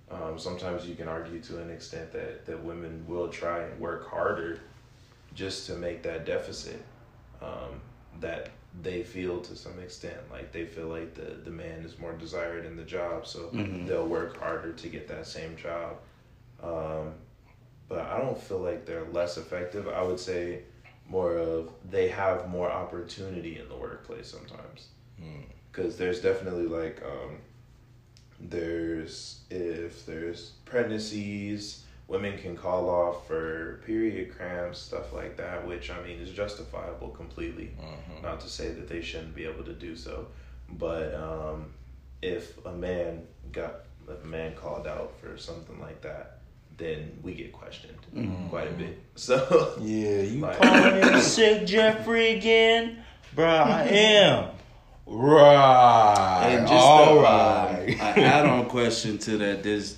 um, 0.09 0.37
sometimes 0.37 0.85
you 0.87 0.95
can 0.95 1.07
argue 1.07 1.39
to 1.41 1.61
an 1.61 1.69
extent 1.69 2.11
that 2.11 2.45
that 2.45 2.63
women 2.63 3.05
will 3.07 3.29
try 3.29 3.63
and 3.63 3.79
work 3.79 4.09
harder 4.09 4.59
just 5.33 5.65
to 5.67 5.75
make 5.75 6.03
that 6.03 6.25
deficit 6.25 6.83
um, 7.41 7.79
that 8.19 8.49
they 8.81 9.03
feel 9.03 9.41
to 9.41 9.55
some 9.55 9.79
extent. 9.79 10.17
Like 10.31 10.51
they 10.51 10.65
feel 10.65 10.87
like 10.87 11.13
the 11.13 11.35
the 11.43 11.51
man 11.51 11.83
is 11.83 11.97
more 11.99 12.13
desired 12.13 12.65
in 12.65 12.75
the 12.75 12.83
job, 12.83 13.25
so 13.27 13.49
Mhm. 13.53 13.87
they'll 13.87 14.07
work 14.07 14.37
harder 14.37 14.73
to 14.73 14.89
get 14.89 15.07
that 15.07 15.25
same 15.27 15.55
job. 15.57 15.97
Um, 16.61 17.13
but 17.89 17.99
I 17.99 18.19
don't 18.19 18.37
feel 18.41 18.59
like 18.59 18.85
they're 18.85 19.05
less 19.11 19.37
effective. 19.37 19.87
I 19.87 20.01
would 20.03 20.19
say 20.19 20.63
more 21.07 21.35
of 21.37 21.73
they 21.89 22.07
have 22.09 22.47
more 22.49 22.71
opportunity 22.71 23.59
in 23.59 23.67
the 23.67 23.75
workplace 23.75 24.27
sometimes 24.29 24.89
Mm. 25.21 25.43
because 25.71 25.97
there's 25.97 26.21
definitely 26.21 26.67
like 26.67 27.01
um, 27.03 27.37
there's 28.39 29.41
if 29.49 30.05
there's 30.05 30.51
pregnancies 30.65 31.85
women 32.11 32.37
can 32.37 32.57
call 32.57 32.89
off 32.89 33.25
for 33.27 33.81
period 33.85 34.35
cramps 34.35 34.77
stuff 34.79 35.13
like 35.13 35.37
that 35.37 35.65
which 35.65 35.89
i 35.89 35.99
mean 36.05 36.19
is 36.19 36.29
justifiable 36.29 37.07
completely 37.09 37.71
Mhm. 37.81 38.21
not 38.21 38.39
to 38.41 38.49
say 38.49 38.67
that 38.77 38.87
they 38.89 39.01
shouldn't 39.01 39.33
be 39.33 39.45
able 39.45 39.63
to 39.63 39.73
do 39.73 39.95
so 39.95 40.27
but 40.69 41.13
um, 41.15 41.65
if 42.21 42.63
a 42.65 42.71
man 42.73 43.23
got 43.53 43.75
if 44.09 44.23
a 44.23 44.27
man 44.27 44.53
called 44.55 44.87
out 44.87 45.13
for 45.21 45.37
something 45.37 45.79
like 45.79 46.01
that 46.01 46.39
then 46.77 47.17
we 47.23 47.33
get 47.33 47.51
questioned 47.53 47.97
Mhm. 48.13 48.49
quite 48.49 48.67
a 48.67 48.71
bit 48.83 48.99
so 49.15 49.75
Yeah, 49.79 50.21
you 50.21 50.39
Like- 50.41 50.57
calling 50.57 51.13
in 51.13 51.21
sick, 51.21 51.65
Jeffrey 51.65 52.31
again, 52.37 53.03
bruh? 53.35 53.63
I 53.67 53.83
am. 53.87 54.49
Right. 55.05 56.47
And 56.55 56.67
just 56.67 56.73
all 56.73 57.19
a, 57.19 57.23
right. 57.23 57.97
uh, 57.99 58.03
an 58.15 58.23
add-on 58.23 58.65
question 58.69 59.17
to 59.19 59.37
that: 59.39 59.61
Does 59.63 59.97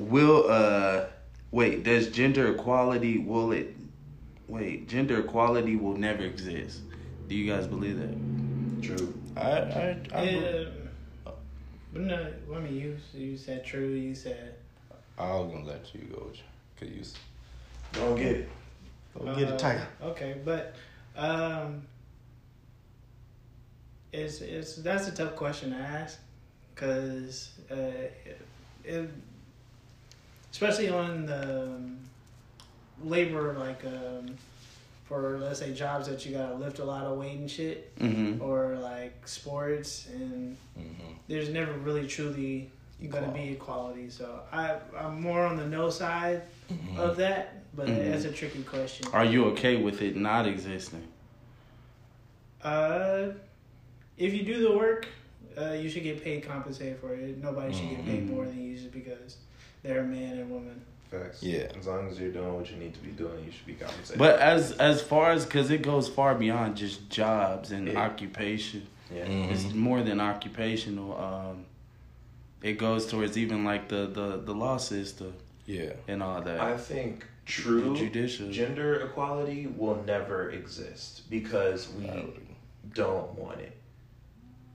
will 0.00 0.46
uh 0.48 1.04
wait? 1.50 1.84
Does 1.84 2.08
gender 2.08 2.52
equality 2.54 3.18
will 3.18 3.52
it? 3.52 3.76
Wait, 4.48 4.88
gender 4.88 5.20
equality 5.20 5.76
will 5.76 5.96
never 5.96 6.22
exist. 6.22 6.80
Do 7.28 7.34
you 7.34 7.50
guys 7.50 7.66
believe 7.66 7.98
that? 7.98 8.16
true 8.82 9.14
I, 9.36 9.40
I, 9.40 9.96
I, 10.14 10.22
Yeah. 10.24 10.58
But 11.92 12.02
no, 12.02 12.32
I 12.54 12.58
mean, 12.60 12.74
you 12.74 12.96
you 13.14 13.36
said 13.36 13.64
true. 13.64 13.88
You 13.88 14.14
said 14.14 14.54
I 15.18 15.32
was 15.32 15.52
gonna 15.52 15.66
let 15.66 15.94
you 15.94 16.00
go, 16.12 16.30
cause 16.78 16.88
you 16.88 17.00
s- 17.00 17.14
don't 17.92 18.16
get 18.16 18.36
it 18.36 18.48
go 19.18 19.24
get 19.36 19.50
uh, 19.50 19.54
a 19.54 19.56
tiger. 19.56 19.86
Okay, 20.02 20.36
but 20.44 20.76
um, 21.16 21.82
it's 24.12 24.40
it's 24.40 24.76
that's 24.76 25.08
a 25.08 25.12
tough 25.14 25.36
question 25.36 25.70
to 25.70 25.76
ask 25.76 26.20
because 26.74 27.58
uh, 27.70 27.74
it, 27.74 28.46
it, 28.84 29.10
especially 30.52 30.88
on 30.88 31.26
the 31.26 31.62
um, 31.64 31.98
labor 33.02 33.54
like 33.58 33.84
um, 33.84 34.34
for 35.04 35.38
let's 35.38 35.58
say 35.60 35.72
jobs 35.72 36.08
that 36.08 36.24
you 36.26 36.36
gotta 36.36 36.54
lift 36.54 36.78
a 36.78 36.84
lot 36.84 37.04
of 37.04 37.18
weight 37.18 37.38
and 37.38 37.50
shit 37.50 37.96
Mm-hmm. 37.98 38.42
or 38.42 38.76
like 38.76 39.26
sports 39.26 40.06
and 40.12 40.56
Mm-hmm. 40.78 41.12
there's 41.28 41.48
never 41.50 41.72
really 41.72 42.06
truly 42.06 42.70
gonna 43.08 43.28
be 43.32 43.50
equality. 43.50 44.08
So 44.10 44.40
I 44.52 44.76
I'm 44.98 45.20
more 45.20 45.44
on 45.44 45.56
the 45.56 45.66
no 45.66 45.90
side 45.90 46.42
Mm-hmm. 46.72 46.98
of 46.98 47.16
that, 47.16 47.74
but 47.74 47.88
Mhm. 47.88 48.10
that's 48.12 48.24
a 48.24 48.30
tricky 48.32 48.62
question. 48.62 49.06
Are 49.12 49.24
you 49.24 49.46
okay 49.46 49.76
with 49.82 50.02
it 50.02 50.14
not 50.16 50.46
existing? 50.46 51.02
Uh, 52.62 53.30
if 54.16 54.32
you 54.34 54.42
do 54.44 54.62
the 54.68 54.76
work, 54.76 55.06
uh, 55.58 55.72
you 55.72 55.88
should 55.90 56.02
get 56.04 56.22
paid 56.22 56.44
compensated 56.44 56.98
for 57.00 57.14
it. 57.14 57.38
Nobody 57.42 57.72
should 57.74 57.88
get 57.90 58.04
paid 58.06 58.22
Mhm. 58.26 58.30
more 58.30 58.44
than 58.46 58.60
you 58.62 58.76
just 58.76 58.92
because 58.92 59.38
they're 59.82 60.00
a 60.00 60.06
man 60.06 60.38
and 60.38 60.50
woman. 60.50 60.80
Facts. 61.10 61.42
Yeah. 61.42 61.66
As 61.76 61.86
long 61.88 62.08
as 62.08 62.20
you're 62.20 62.30
doing 62.30 62.54
what 62.54 62.70
you 62.70 62.76
need 62.76 62.94
to 62.94 63.00
be 63.00 63.10
doing, 63.10 63.44
you 63.44 63.50
should 63.50 63.66
be 63.66 63.74
compensated. 63.74 64.18
But 64.18 64.38
as 64.38 64.72
as 64.72 65.02
far 65.02 65.32
as 65.32 65.44
because 65.44 65.70
it 65.70 65.82
goes 65.82 66.08
far 66.08 66.34
beyond 66.36 66.76
just 66.76 67.10
jobs 67.10 67.72
and 67.72 67.88
Yeah. 67.88 67.98
occupation. 68.00 68.86
yeah. 69.12 69.26
Mhm. 69.26 69.50
It's 69.50 69.74
more 69.74 70.02
than 70.02 70.20
occupational. 70.20 71.18
Um, 71.18 71.64
it 72.62 72.74
goes 72.78 73.06
towards 73.08 73.36
even 73.36 73.64
like 73.64 73.88
the 73.88 74.06
the 74.06 74.40
the 74.44 74.54
law 74.54 74.76
system 74.76 75.32
Yeah. 75.66 75.94
and 76.06 76.22
all 76.22 76.40
that. 76.42 76.60
I 76.60 76.76
think 76.76 77.26
true 77.44 77.96
judicial. 77.96 78.48
gender 78.52 79.00
equality 79.00 79.66
will 79.66 80.00
never 80.06 80.50
exist 80.50 81.28
because 81.28 81.88
we 81.98 82.08
don't 82.94 83.36
want 83.36 83.60
it. 83.60 83.72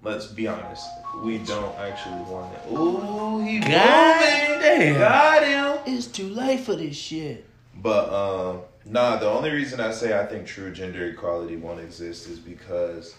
Let's 0.05 0.27
be 0.27 0.47
honest. 0.47 0.85
We 1.23 1.39
don't 1.39 1.75
actually 1.79 2.21
want 2.31 2.53
it. 2.53 2.61
Ooh, 2.71 3.41
he 3.43 3.59
booming. 3.59 3.71
damn. 3.71 4.99
Got 4.99 5.43
him. 5.43 5.93
It's 5.95 6.05
too 6.07 6.29
late 6.29 6.59
for 6.59 6.75
this 6.75 6.95
shit. 6.95 7.43
But 7.75 8.13
um, 8.13 8.61
nah, 8.85 9.17
the 9.17 9.27
only 9.27 9.49
reason 9.51 9.79
I 9.79 9.91
say 9.91 10.17
I 10.17 10.25
think 10.27 10.45
true 10.45 10.71
gender 10.71 11.07
equality 11.07 11.55
won't 11.55 11.79
exist 11.79 12.27
is 12.29 12.37
because, 12.39 13.15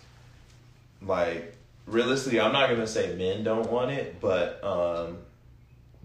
like, 1.03 1.55
realistically, 1.87 2.41
I'm 2.41 2.53
not 2.53 2.69
gonna 2.71 2.87
say 2.87 3.15
men 3.17 3.43
don't 3.43 3.69
want 3.71 3.91
it, 3.91 4.21
but 4.21 4.63
um, 4.65 5.19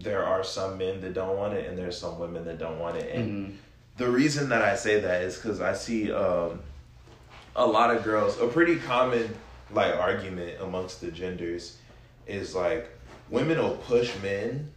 there 0.00 0.24
are 0.24 0.42
some 0.42 0.78
men 0.78 1.00
that 1.02 1.14
don't 1.14 1.36
want 1.36 1.54
it, 1.54 1.68
and 1.68 1.78
there's 1.78 1.96
some 1.96 2.18
women 2.18 2.44
that 2.46 2.58
don't 2.58 2.78
want 2.80 2.96
it, 2.96 3.14
and 3.14 3.48
Mhm. 3.48 3.56
the 3.98 4.10
reason 4.10 4.48
that 4.48 4.62
I 4.62 4.74
say 4.76 4.98
that 5.00 5.22
is 5.22 5.36
because 5.36 5.60
I 5.60 5.74
see 5.74 6.10
um, 6.12 6.60
a 7.54 7.64
lot 7.66 7.94
of 7.94 8.02
girls. 8.02 8.38
A 8.40 8.46
pretty 8.48 8.76
common 8.76 9.32
like 9.74 9.94
argument 9.96 10.60
amongst 10.60 11.00
the 11.00 11.10
genders 11.10 11.76
is 12.26 12.54
like 12.54 12.88
women 13.30 13.58
will 13.58 13.76
push 13.76 14.10
men 14.22 14.70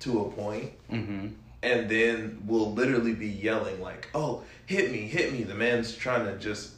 to 0.00 0.20
a 0.22 0.30
point 0.30 0.72
Mhm. 0.92 1.32
and 1.62 1.88
then 1.88 2.42
will 2.46 2.72
literally 2.72 3.14
be 3.14 3.26
yelling 3.28 3.80
like, 3.80 4.08
"Oh, 4.14 4.42
hit 4.66 4.92
me, 4.92 4.98
hit 5.08 5.32
me." 5.32 5.42
The 5.42 5.54
man's 5.54 5.94
trying 5.96 6.24
to 6.26 6.36
just 6.38 6.70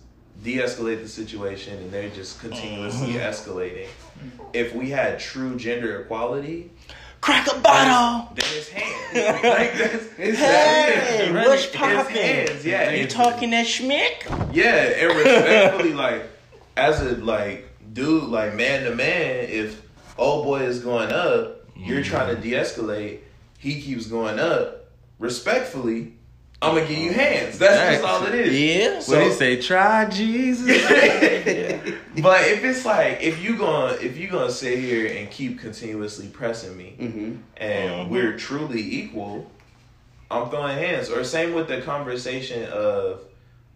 de-escalate 0.42 1.02
the 1.02 1.08
situation, 1.08 1.76
and 1.78 1.90
they're 1.90 2.08
just 2.10 2.40
continuously 2.40 3.14
escalating. 3.14 3.88
If 4.52 4.72
we 4.74 4.90
had 4.90 5.18
true 5.18 5.56
gender 5.56 6.00
equality, 6.00 6.70
Crack 7.20 7.48
a 7.52 7.58
bottle. 7.58 8.32
then 8.36 8.44
his 8.54 8.68
hands. 8.68 9.12
like 9.44 9.76
that's, 9.76 10.04
it's 10.16 10.38
Hey, 10.38 11.26
hands. 11.26 11.34
what's 11.48 11.64
It's 11.64 11.76
poppin'? 11.76 12.14
hands, 12.16 12.64
Yeah, 12.64 12.90
You 12.92 13.08
talking 13.08 13.50
that 13.50 13.66
schmick? 13.66 14.22
Yeah, 14.54 14.74
and 14.74 15.16
respectfully, 15.18 15.92
like 15.94 16.22
as 16.78 17.00
a 17.02 17.16
like 17.16 17.68
dude, 17.92 18.24
like 18.24 18.54
man 18.54 18.84
to 18.84 18.94
man, 18.94 19.46
if 19.48 19.82
old 20.16 20.44
boy 20.44 20.60
is 20.62 20.80
going 20.80 21.10
up, 21.12 21.64
you're 21.76 22.02
trying 22.02 22.34
to 22.34 22.40
de-escalate. 22.40 23.20
He 23.58 23.80
keeps 23.80 24.06
going 24.06 24.38
up. 24.38 24.86
Respectfully, 25.18 26.12
I'm 26.62 26.74
gonna 26.76 26.86
give 26.86 26.98
you 26.98 27.12
hands. 27.12 27.58
That's 27.58 27.96
just 28.00 28.04
all 28.04 28.24
it 28.26 28.34
is. 28.34 28.52
Yeah. 28.60 28.94
What 28.94 29.02
So- 29.02 29.18
do 29.20 29.24
you 29.26 29.32
say? 29.32 29.60
Try 29.60 30.06
Jesus. 30.08 30.68
But 32.20 32.48
if 32.48 32.64
it's 32.64 32.84
like 32.84 33.22
if 33.22 33.40
you 33.44 33.56
gonna 33.56 33.92
if 33.94 34.16
you 34.16 34.26
gonna 34.26 34.50
sit 34.50 34.78
here 34.80 35.16
and 35.18 35.30
keep 35.30 35.60
continuously 35.60 36.26
pressing 36.26 36.76
me, 36.76 36.94
hmm 36.98 37.36
and 37.56 37.90
Mhm. 37.90 38.08
we're 38.08 38.36
truly 38.36 38.80
equal, 38.80 39.48
I'm 40.28 40.50
throwing 40.50 40.76
hands. 40.76 41.10
Or 41.10 41.22
same 41.22 41.54
with 41.54 41.68
the 41.68 41.80
conversation 41.82 42.64
of 42.72 43.20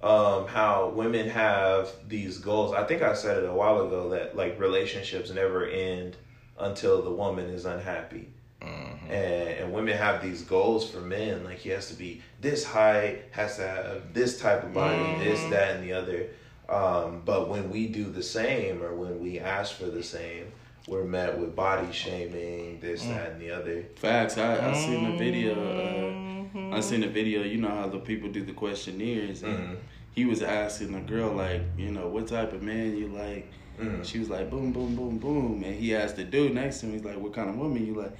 um, 0.03 0.47
how 0.47 0.89
women 0.95 1.29
have 1.29 1.91
these 2.09 2.39
goals. 2.39 2.73
I 2.75 2.85
think 2.85 3.03
I 3.03 3.15
said 3.15 3.39
it 3.43 3.49
a 3.49 3.53
while 3.53 3.87
ago 3.87 4.09
that 4.11 4.37
like 4.37 4.59
relationships 4.59 5.31
never 5.31 5.67
end 5.67 6.17
until 6.59 7.03
the 7.03 7.11
woman 7.11 7.47
is 7.47 7.65
unhappy. 7.65 8.29
Mhm. 8.61 9.11
And, 9.11 9.49
and 9.59 9.73
women 9.73 9.97
have 9.97 10.23
these 10.23 10.43
goals 10.43 10.89
for 10.91 11.01
men, 11.01 11.45
like 11.45 11.59
he 11.59 11.71
has 11.71 11.89
to 11.89 11.95
be 11.95 12.23
this 12.41 12.65
height, 12.65 13.23
has 13.33 13.57
to 13.57 13.67
have 13.67 14.15
this 14.15 14.41
type 14.41 14.63
of 14.65 14.73
body, 14.73 15.03
this, 15.25 15.41
Mhm. 15.41 15.51
that, 15.51 15.77
and 15.77 15.85
the 15.85 15.93
other. 15.93 16.27
Um, 16.69 17.23
but 17.25 17.49
when 17.49 17.71
we 17.71 17.89
do 17.89 18.05
the 18.11 18.23
same, 18.23 18.83
or 18.83 18.95
when 18.95 19.21
we 19.21 19.39
ask 19.41 19.75
for 19.75 19.87
the 19.87 20.03
same, 20.03 20.53
we're 20.89 21.05
met 21.05 21.39
with 21.39 21.55
body 21.55 21.93
shaming, 21.93 22.81
this, 22.81 23.05
that, 23.05 23.33
and 23.33 23.41
the 23.41 23.51
other. 23.51 23.85
Facts. 23.97 24.39
I, 24.39 24.71
I 24.71 24.73
seen 24.75 25.11
the 25.13 25.17
video. 25.19 25.53
Uh, 25.55 26.42
Mhm. 26.55 26.75
I 26.75 26.81
seen 26.81 27.03
a 27.03 27.09
video. 27.09 27.43
You 27.43 27.59
know 27.59 27.69
how 27.69 27.89
the 27.89 27.99
people 27.99 28.29
do 28.31 28.43
the 28.45 28.53
questionnaires, 28.53 29.43
and 29.43 29.59
Mhm. 29.59 29.77
he 30.15 30.25
was 30.25 30.43
asking 30.43 30.93
the 30.93 31.01
girl 31.01 31.33
like, 31.33 31.63
you 31.79 31.91
know, 31.91 32.09
what 32.09 32.27
type 32.29 32.53
of 32.53 32.63
man 32.63 32.97
you 32.97 33.09
like. 33.09 33.47
Mhm. 33.81 34.05
She 34.05 34.19
was 34.19 34.29
like, 34.29 34.51
boom, 34.51 34.73
boom, 34.73 34.95
boom, 34.95 35.19
boom, 35.19 35.63
and 35.65 35.75
he 35.75 35.95
asked 35.95 36.17
the 36.17 36.25
dude 36.25 36.55
next 36.55 36.81
to 36.81 36.87
him, 36.87 36.93
he's 36.93 37.05
like, 37.05 37.19
what 37.19 37.33
kind 37.33 37.49
of 37.49 37.57
woman 37.57 37.87
you 37.87 37.95
like? 37.95 38.13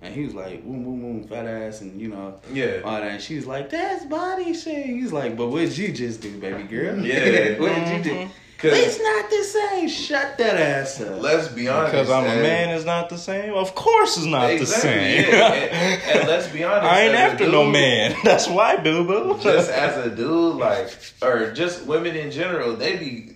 And 0.00 0.14
he 0.14 0.24
was 0.24 0.34
like, 0.34 0.62
boom, 0.64 0.84
boom, 0.84 1.00
boom, 1.00 1.24
fat 1.24 1.46
ass, 1.46 1.80
and 1.80 2.00
you 2.00 2.08
know, 2.08 2.34
Yeah. 2.52 2.82
all 2.84 3.00
that. 3.00 3.10
And 3.12 3.20
she 3.22 3.34
was 3.36 3.46
like, 3.46 3.68
that's 3.70 4.04
body 4.04 4.54
shame. 4.54 5.00
He's 5.00 5.12
like, 5.12 5.36
but 5.36 5.48
what 5.48 5.60
did 5.60 5.76
you 5.76 5.90
just 5.92 6.20
do, 6.20 6.30
baby 6.38 6.62
girl? 6.64 6.98
Yeah. 7.04 7.58
what 7.60 7.74
did 7.74 8.06
you 8.06 8.12
do? 8.12 8.28
Cause 8.58 8.72
It's 8.74 9.00
not 9.00 9.30
the 9.30 9.44
same. 9.44 9.88
Shut 9.88 10.36
that 10.38 10.56
ass 10.56 11.00
up. 11.00 11.20
let's 11.22 11.46
be 11.48 11.68
honest. 11.68 11.92
Because 11.92 12.10
I'm 12.10 12.24
a 12.24 12.42
man 12.42 12.70
is 12.70 12.84
not 12.84 13.08
the 13.08 13.16
same. 13.16 13.54
Of 13.54 13.74
course, 13.76 14.16
it's 14.16 14.26
not 14.26 14.50
Exactly, 14.50 14.90
the 14.90 15.24
same. 15.24 15.32
yeah. 15.32 15.52
And, 15.52 16.02
and 16.20 16.28
let's 16.28 16.48
be 16.48 16.64
honest. 16.64 16.84
I 16.84 17.02
ain't 17.02 17.14
as 17.14 17.20
a 17.20 17.32
after 17.32 17.52
no 17.52 17.64
man. 17.64 18.16
That's 18.24 18.48
why, 18.48 18.76
boo 18.76 19.04
boo. 19.04 19.38
just 19.40 19.70
as 19.70 20.04
a 20.04 20.10
dude, 20.10 20.56
like, 20.56 20.90
or 21.22 21.52
just 21.52 21.86
women 21.86 22.16
in 22.16 22.30
general, 22.32 22.74
they 22.74 22.96
be. 22.96 23.34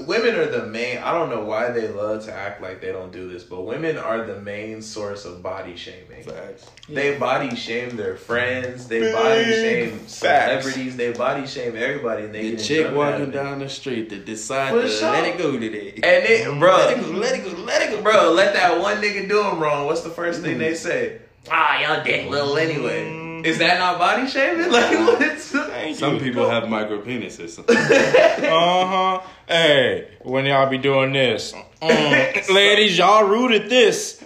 The 0.00 0.06
women 0.06 0.34
are 0.36 0.46
the 0.46 0.64
main. 0.66 0.96
I 0.98 1.12
don't 1.12 1.28
know 1.28 1.42
why 1.44 1.70
they 1.72 1.88
love 1.88 2.24
to 2.24 2.32
act 2.32 2.62
like 2.62 2.80
they 2.80 2.90
don't 2.90 3.12
do 3.12 3.30
this, 3.30 3.44
but 3.44 3.66
women 3.66 3.98
are 3.98 4.24
the 4.24 4.40
main 4.40 4.80
source 4.80 5.26
of 5.26 5.42
body 5.42 5.76
shaming. 5.76 6.22
Facts. 6.24 6.70
They 6.88 7.18
body 7.18 7.54
shame 7.54 7.96
their 7.96 8.16
friends. 8.16 8.88
They 8.88 9.12
body 9.12 9.44
shame 9.44 9.98
facts. 9.98 10.12
celebrities. 10.14 10.96
They 10.96 11.12
body 11.12 11.46
shame 11.46 11.76
everybody. 11.76 12.24
And 12.24 12.34
they 12.34 12.52
The 12.52 12.62
chick 12.62 12.94
walking 12.94 13.30
down 13.30 13.58
the 13.58 13.68
street 13.68 14.08
that 14.08 14.24
decide 14.24 14.72
to 14.72 14.88
sure. 14.88 15.10
let 15.10 15.24
it 15.26 15.36
go 15.36 15.58
today. 15.58 15.90
and 16.02 16.24
it, 16.24 16.58
bro, 16.58 16.76
Let 16.76 16.96
it 16.96 17.02
go, 17.02 17.10
let 17.10 17.38
it 17.38 17.44
go, 17.44 17.60
let 17.62 17.82
it 17.82 17.90
go. 17.90 18.02
bro, 18.02 18.32
let 18.32 18.54
that 18.54 18.80
one 18.80 19.02
nigga 19.02 19.28
do 19.28 19.42
him 19.42 19.60
wrong. 19.60 19.84
What's 19.84 20.00
the 20.00 20.08
first 20.10 20.40
thing 20.40 20.56
they 20.56 20.74
say? 20.74 21.18
Ah, 21.50 21.78
y'all 21.80 22.02
dick 22.02 22.28
little 22.30 22.56
anyway. 22.56 23.19
Is 23.44 23.58
that 23.58 23.78
not 23.78 23.98
body 23.98 24.26
shaming? 24.28 24.70
Like, 24.72 24.90
what's 25.18 25.50
Thank 25.50 25.96
Some 25.96 26.14
you. 26.16 26.20
people 26.20 26.48
have 26.48 26.68
micro 26.68 27.00
penises. 27.02 27.58
Uh 28.40 28.86
huh. 28.86 29.26
Hey, 29.46 30.08
when 30.22 30.46
y'all 30.46 30.68
be 30.68 30.78
doing 30.78 31.12
this, 31.12 31.52
Mm. 31.82 32.48
ladies, 32.54 32.98
y'all 32.98 33.24
rooted 33.26 33.70
this. 33.70 34.22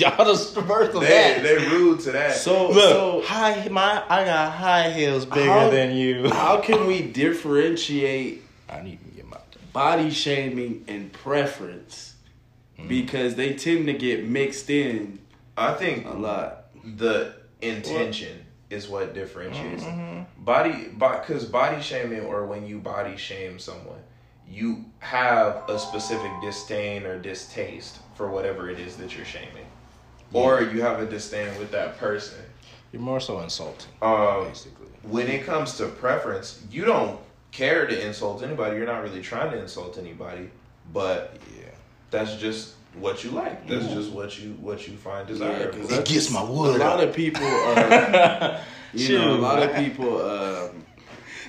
y'all 0.00 0.24
the 0.24 0.62
birth 0.66 0.94
of 0.96 1.02
they, 1.02 1.08
that. 1.08 1.42
they 1.44 1.56
rude 1.68 2.00
to 2.00 2.10
that. 2.12 2.34
So, 2.34 2.70
Look, 2.72 2.82
so 2.90 3.22
high 3.24 3.68
my 3.68 4.02
I 4.08 4.24
got 4.24 4.52
high 4.52 4.90
heels 4.90 5.24
bigger 5.24 5.44
How- 5.44 5.70
than 5.70 5.94
you. 5.94 6.28
how 6.30 6.60
can 6.60 6.86
we 6.88 7.02
differentiate 7.02 8.42
I 8.68 8.82
need 8.82 8.98
to 9.04 9.10
get 9.16 9.26
my. 9.28 9.36
body 9.72 10.10
shaming 10.10 10.84
and 10.88 11.12
preference? 11.12 12.14
Mm. 12.78 12.88
Because 12.88 13.36
they 13.36 13.54
tend 13.54 13.86
to 13.86 13.92
get 13.92 14.26
mixed 14.28 14.68
in 14.70 15.20
I 15.56 15.74
think 15.74 16.06
a 16.06 16.14
lot. 16.14 16.64
the 16.84 17.34
intention 17.62 18.44
is 18.70 18.88
what 18.88 19.14
differentiates 19.14 19.84
Mhm. 19.84 20.26
body 20.38 20.88
because 20.98 21.44
body 21.44 21.80
shaming 21.80 22.20
or 22.24 22.44
when 22.46 22.66
you 22.66 22.78
body 22.78 23.16
shame 23.16 23.58
someone 23.58 24.00
you 24.48 24.84
have 24.98 25.62
a 25.68 25.78
specific 25.78 26.30
disdain 26.42 27.04
or 27.04 27.18
distaste 27.18 27.98
for 28.16 28.28
whatever 28.28 28.68
it 28.68 28.78
is 28.78 28.96
that 28.96 29.14
you're 29.16 29.24
shaming 29.26 29.66
or 30.32 30.62
you 30.62 30.82
have 30.82 31.00
a 31.00 31.06
disdain 31.06 31.56
with 31.58 31.70
that 31.70 31.96
person 31.98 32.38
You're 32.92 33.00
more 33.02 33.20
so 33.20 33.40
insulting, 33.40 33.90
um, 34.02 34.44
basically. 34.48 34.86
when 35.02 35.28
it 35.28 35.44
comes 35.46 35.76
to 35.76 35.86
preference 35.86 36.60
you 36.70 36.84
don't 36.84 37.20
care 37.52 37.86
to 37.86 38.06
insult 38.06 38.42
anybody 38.42 38.76
you're 38.76 38.86
not 38.86 39.02
really 39.02 39.22
trying 39.22 39.50
to 39.52 39.58
insult 39.60 39.98
anybody 39.98 40.50
but 40.92 41.36
Yeah. 41.58 41.66
that's 42.10 42.34
just 42.36 42.72
what 42.94 43.24
you 43.24 43.30
like 43.30 43.66
that's 43.66 43.86
just 43.88 44.10
what 44.12 44.38
you 44.38 44.50
what 44.60 44.86
you 44.86 44.96
find 44.96 45.26
desirable 45.26 45.72
'cause 45.80 45.86
It 45.86 45.88
that's- 45.88 46.12
gets 46.12 46.30
my 46.30 46.40
A 46.40 46.44
lot 46.44 47.02
of 47.02 47.14
people, 47.14 47.42
uh, 47.44 48.60
you 48.92 49.16
know, 49.18 49.24
a 49.24 49.34
Shoot. 49.34 49.40
lot 49.40 49.62
of 49.62 49.74
people. 49.76 50.20
Um, 50.30 50.84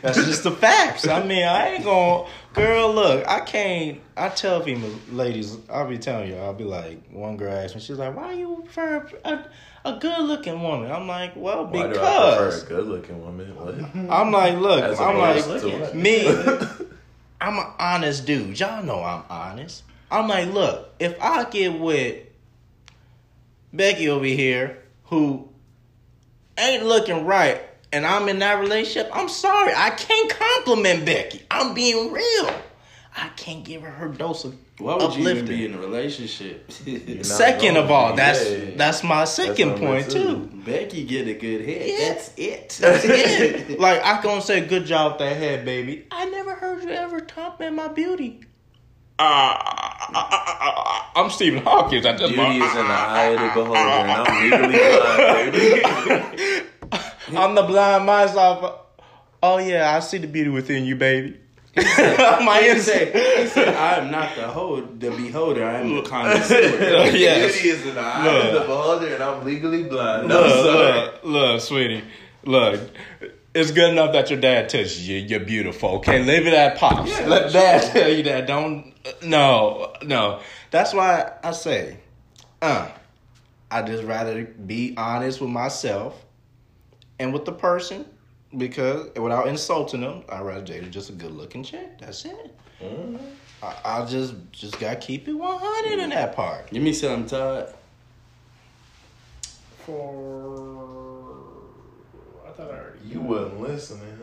That's 0.01 0.17
just 0.25 0.43
the 0.43 0.51
facts. 0.51 1.07
I 1.07 1.23
mean, 1.23 1.43
I 1.45 1.75
ain't 1.75 1.83
gonna. 1.85 2.27
Girl, 2.53 2.93
look, 2.93 3.25
I 3.25 3.39
can't. 3.39 3.99
I 4.17 4.27
tell 4.29 4.61
female 4.61 4.93
ladies, 5.11 5.57
I'll 5.69 5.87
be 5.87 5.97
telling 5.97 6.29
you, 6.29 6.35
I'll 6.35 6.53
be 6.53 6.65
like, 6.65 7.09
one 7.09 7.37
girl 7.37 7.53
asked 7.53 7.73
me, 7.75 7.79
she's 7.81 7.97
like, 7.97 8.13
why 8.15 8.33
you 8.33 8.61
prefer 8.65 9.09
a, 9.23 9.45
a 9.85 9.97
good 9.99 10.19
looking 10.19 10.61
woman? 10.61 10.91
I'm 10.91 11.07
like, 11.07 11.37
well, 11.37 11.65
Why 11.67 11.83
do 11.83 11.87
I 11.87 11.87
because. 11.93 12.63
prefer 12.63 12.65
a 12.65 12.69
good 12.81 12.87
looking 12.89 13.21
woman? 13.23 13.55
What? 13.55 13.75
I'm 14.11 14.31
like, 14.33 14.57
look, 14.59 14.83
As 14.83 14.99
I'm 14.99 15.17
like, 15.17 15.39
opposed 15.45 15.63
to 15.65 15.77
what? 15.79 15.95
me, 15.95 16.27
I'm 17.41 17.57
an 17.57 17.67
honest 17.79 18.25
dude. 18.25 18.59
Y'all 18.59 18.83
know 18.83 19.01
I'm 19.03 19.23
honest. 19.29 19.83
I'm 20.13 20.27
like, 20.27 20.53
look, 20.53 20.93
if 20.99 21.19
I 21.19 21.43
get 21.49 21.79
with 21.79 22.17
Becky 23.73 24.09
over 24.09 24.25
here, 24.25 24.83
who 25.05 25.49
ain't 26.57 26.85
looking 26.85 27.25
right, 27.25 27.61
and 27.91 28.05
I'm 28.05 28.29
in 28.29 28.39
that 28.39 28.59
relationship, 28.59 29.09
I'm 29.11 29.27
sorry, 29.27 29.73
I 29.75 29.89
can't 29.89 30.29
compliment 30.29 31.05
Becky. 31.05 31.41
I'm 31.49 31.73
being 31.73 32.11
real. 32.13 32.53
I 33.15 33.29
can't 33.35 33.63
give 33.63 33.81
her 33.81 33.89
her 33.89 34.07
dose 34.07 34.43
of 34.45 34.55
Why 34.79 34.95
would 34.95 35.15
you 35.15 35.29
even 35.29 35.45
be 35.45 35.65
in 35.65 35.73
a 35.73 35.77
relationship? 35.79 36.71
Second 37.23 37.77
of 37.77 37.89
all, 37.91 38.15
that's 38.15 38.47
Yeah. 38.49 38.71
that's 38.75 39.03
my 39.03 39.25
second 39.25 39.69
number 39.69 39.85
point 39.85 40.11
two. 40.11 40.23
too. 40.23 40.49
Becky 40.65 41.03
get 41.03 41.27
a 41.27 41.33
good 41.33 41.61
head. 41.65 41.87
Yeah. 41.87 42.09
That's 42.09 42.31
it. 42.37 42.77
That's 42.79 43.05
it. 43.05 43.79
like 43.79 44.03
I 44.03 44.21
gonna 44.21 44.41
say, 44.41 44.61
good 44.61 44.85
job 44.85 45.13
with 45.13 45.19
that 45.19 45.37
head, 45.37 45.65
baby. 45.65 46.07
I 46.11 46.25
never 46.25 46.55
heard 46.55 46.83
you 46.83 46.89
ever 46.89 47.19
compliment 47.21 47.75
my 47.75 47.87
beauty. 47.87 48.41
Uh, 49.25 50.99
I'm 51.15 51.29
Stephen 51.29 51.63
Hawkins. 51.63 52.05
I 52.05 52.17
just 52.17 52.33
Beauty 52.33 52.57
is 52.57 52.75
in 52.75 52.87
the 52.87 52.93
eye 52.93 53.27
of 53.27 53.39
the 53.39 53.61
beholder, 53.61 53.79
and 53.79 54.11
I'm 54.11 54.43
legally 54.43 54.77
blind, 54.77 55.51
baby. 55.53 57.37
I'm 57.37 57.55
the 57.55 57.63
blind 57.63 58.09
of. 58.09 58.79
Oh 59.41 59.57
yeah, 59.59 59.95
I 59.95 60.01
see 60.01 60.17
the 60.17 60.27
beauty 60.27 60.49
within 60.49 60.83
you, 60.83 60.97
baby. 60.97 61.39
my 61.75 62.59
He 62.61 62.79
said, 62.79 63.15
he 63.15 63.47
said, 63.47 63.73
I 63.73 63.95
am 63.95 64.11
not 64.11 64.35
the 64.35 64.47
hold, 64.47 64.99
the 64.99 65.09
beholder. 65.09 65.63
I 65.65 65.79
am 65.79 65.95
the 65.95 66.01
connoisseur. 66.01 66.57
Yes. 67.17 67.53
Beauty 67.53 67.69
is 67.69 67.85
in 67.85 67.95
the 67.95 68.01
eye 68.01 68.27
of 68.27 68.53
the 68.53 68.59
beholder, 68.59 69.13
and 69.13 69.23
I'm 69.23 69.45
legally 69.45 69.83
blind. 69.83 70.27
No, 70.27 70.41
Look, 70.41 71.23
look, 71.23 71.23
look, 71.23 71.61
sweetie. 71.61 72.03
Look, 72.43 72.81
it's 73.53 73.71
good 73.71 73.91
enough 73.91 74.13
that 74.13 74.29
your 74.29 74.39
dad 74.39 74.69
tells 74.69 74.97
you 74.97 75.17
you're 75.17 75.39
beautiful. 75.39 75.89
Okay, 75.97 76.23
leave 76.23 76.47
it 76.47 76.53
at 76.53 76.77
pops. 76.77 77.09
Yeah, 77.09 77.27
Let 77.27 77.51
dad 77.51 77.91
tell 77.91 78.09
you 78.09 78.23
that. 78.23 78.47
Don't. 78.47 78.93
No, 79.23 79.93
no. 80.03 80.39
That's 80.71 80.93
why 80.93 81.33
I 81.43 81.51
say, 81.51 81.97
uh, 82.61 82.89
I 83.69 83.81
just 83.83 84.03
rather 84.03 84.43
be 84.43 84.93
honest 84.97 85.41
with 85.41 85.49
myself 85.49 86.23
and 87.19 87.33
with 87.33 87.45
the 87.45 87.51
person 87.51 88.05
because 88.57 89.09
without 89.15 89.47
insulting 89.47 90.01
them, 90.01 90.23
I 90.29 90.41
rather 90.41 90.63
date 90.63 90.89
just 90.91 91.09
a 91.09 91.13
good 91.13 91.31
looking 91.31 91.63
chick. 91.63 91.99
That's 91.99 92.25
it. 92.25 92.55
I, 93.61 93.75
I 93.85 94.05
just 94.05 94.35
just 94.51 94.79
gotta 94.79 94.97
keep 94.97 95.27
it 95.27 95.33
one 95.33 95.57
hundred 95.59 95.99
in 95.99 96.09
that 96.09 96.35
part. 96.35 96.69
Give 96.71 96.83
me 96.83 96.93
something, 96.93 97.27
Todd. 97.27 97.73
For 99.85 101.33
I 102.47 102.51
thought 102.51 102.71
I 102.71 102.73
already. 102.73 102.92
You 103.05 103.21
wasn't 103.21 103.59
listening, 103.61 104.17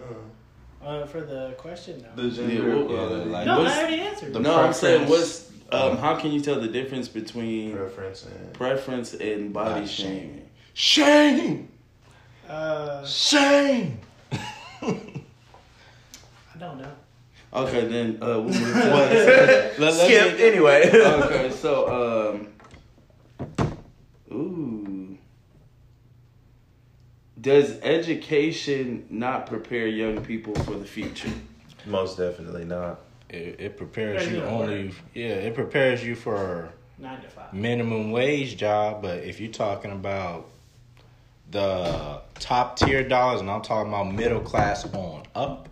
huh? 0.80 0.86
Uh, 0.86 1.06
for 1.06 1.20
the 1.20 1.54
question 1.58 2.00
now. 2.02 2.08
The 2.16 2.22
Yeah, 2.28 2.60
well, 2.64 2.82
equality. 2.84 3.30
like- 3.30 3.46
no, 3.46 3.62
I 3.64 3.78
already 3.78 4.00
answered. 4.00 4.32
the- 4.32 4.40
No, 4.40 4.56
I'm 4.56 4.72
saying, 4.72 5.06
preference. 5.06 5.50
what's 5.70 5.72
um, 5.72 5.98
how 5.98 6.16
can 6.16 6.32
you 6.32 6.40
tell 6.40 6.58
the 6.60 6.66
difference 6.68 7.06
between 7.08 7.76
preference 7.76 8.24
and 8.26 8.52
preference 8.54 9.14
and 9.14 9.52
body 9.52 9.74
Body 9.82 9.86
shaming? 9.86 10.48
Shame, 10.74 11.68
uh, 12.48 13.04
shame. 13.06 13.98
I 14.82 14.86
don't 16.58 16.78
know. 16.78 16.92
Okay, 17.52 17.86
then 17.86 18.18
uh, 18.22 18.26
we'll 18.40 18.44
move 18.44 18.54
to 18.54 18.62
Let- 18.90 19.78
let 19.78 19.94
skip 19.94 20.38
me- 20.38 20.44
anyway. 20.44 20.90
okay, 20.92 21.50
so 21.50 22.38
um, 22.40 23.66
ooh, 24.32 25.16
does 27.40 27.79
education 27.83 29.07
not 29.11 29.46
prepare 29.46 29.87
young 29.87 30.22
people 30.24 30.55
for 30.64 30.72
the 30.74 30.85
future? 30.85 31.31
Most 31.87 32.18
definitely 32.18 32.64
not. 32.64 33.00
It, 33.29 33.57
it 33.59 33.76
prepares 33.76 34.29
you 34.31 34.38
yeah, 34.38 34.44
only. 34.44 34.85
right. 34.87 34.94
Yeah, 35.14 35.26
it 35.29 35.55
prepares 35.55 36.05
you 36.05 36.14
for 36.16 36.70
Nine 36.98 37.20
to 37.22 37.29
five. 37.29 37.53
minimum 37.55 38.11
wage 38.11 38.57
job. 38.57 39.03
But 39.03 39.22
if 39.24 39.40
you're 39.40 39.53
talking 39.53 39.92
about 39.92 40.50
the 41.50 42.20
top 42.38 42.76
tier 42.76 43.07
dollars, 43.07 43.40
and 43.40 43.50
I'm 43.50 43.62
talking 43.62 43.92
about 43.92 44.12
middle 44.12 44.40
class 44.40 44.85
on 44.92 45.22
up, 45.35 45.68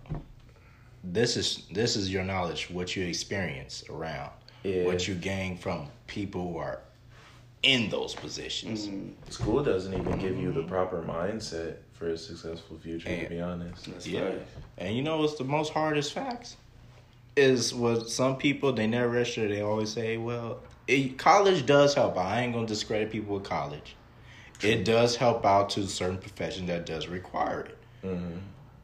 this 1.05 1.37
is 1.37 1.65
this 1.73 1.97
is 1.97 2.11
your 2.13 2.25
knowledge, 2.25 2.71
what 2.71 2.95
you 2.97 3.05
experience 3.07 3.85
around, 3.91 4.31
Yeah. 4.65 4.85
what 4.85 5.07
you 5.09 5.15
gain 5.15 5.57
from 5.59 5.89
people 6.07 6.53
who 6.53 6.59
are 6.59 6.81
in 7.63 7.89
those 7.91 8.15
positions. 8.15 8.89
School 9.31 9.63
doesn't 9.63 9.93
even 9.93 10.19
give 10.19 10.39
you 10.39 10.53
the 10.53 10.63
proper 10.63 11.03
mindset 11.03 11.77
for 11.93 12.09
a 12.11 12.17
successful 12.19 12.79
future. 12.79 13.09
And- 13.09 13.23
to 13.23 13.29
be 13.29 13.41
honest, 13.41 13.85
That's 13.87 14.07
Yeah. 14.07 14.23
right. 14.23 14.47
And 14.79 14.97
you 14.97 15.03
know 15.03 15.19
what's 15.19 15.35
the 15.37 15.45
most 15.45 15.73
hardest 15.73 16.13
facts? 16.13 16.57
Is 17.37 17.73
what 17.75 18.09
some 18.11 18.37
people 18.37 18.73
they 18.73 18.87
never 18.87 19.09
register. 19.09 19.47
They 19.49 19.61
always 19.61 19.91
say, 19.93 20.17
"Well, 20.17 20.59
it, 20.89 21.19
college 21.19 21.67
does 21.67 21.95
help." 21.95 22.17
out. 22.17 22.27
I 22.27 22.43
ain't 22.43 22.53
gonna 22.53 22.67
discredit 22.67 23.11
people 23.13 23.35
with 23.37 23.45
college. 23.45 23.95
It 24.61 24.85
does 24.85 25.15
help 25.17 25.45
out 25.47 25.71
to 25.71 25.87
certain 25.87 26.19
professions 26.19 26.67
that 26.67 26.85
does 26.85 27.07
require 27.07 27.61
it. 27.61 27.79
Mm-hmm. 28.05 28.39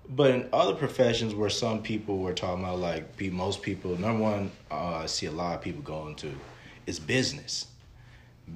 But 0.09 0.31
in 0.31 0.49
other 0.53 0.75
professions 0.75 1.35
where 1.35 1.51
some 1.51 1.83
people 1.83 2.19
were 2.19 2.33
talking 2.35 2.63
about, 2.63 2.79
like 2.79 3.17
pe- 3.17 3.31
most 3.31 3.63
people, 3.63 3.99
number 3.99 4.23
one, 4.23 4.53
uh, 4.71 5.01
I 5.03 5.07
see 5.07 5.27
a 5.27 5.33
lot 5.33 5.57
of 5.57 5.63
people 5.63 5.83
going 5.83 6.15
to 6.17 6.33
is 6.87 7.01
business. 7.01 7.67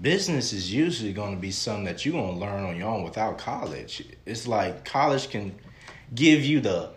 Business 0.02 0.52
is 0.52 0.72
usually 0.72 1.12
going 1.12 1.34
to 1.34 1.40
be 1.40 1.50
something 1.50 1.84
that 1.84 2.04
you're 2.04 2.12
going 2.12 2.34
to 2.34 2.40
learn 2.40 2.64
on 2.64 2.76
your 2.76 2.88
own 2.88 3.02
without 3.02 3.38
college. 3.38 4.04
It's 4.26 4.46
like 4.46 4.84
college 4.84 5.30
can 5.30 5.54
give 6.14 6.44
you 6.44 6.60
the 6.60 6.90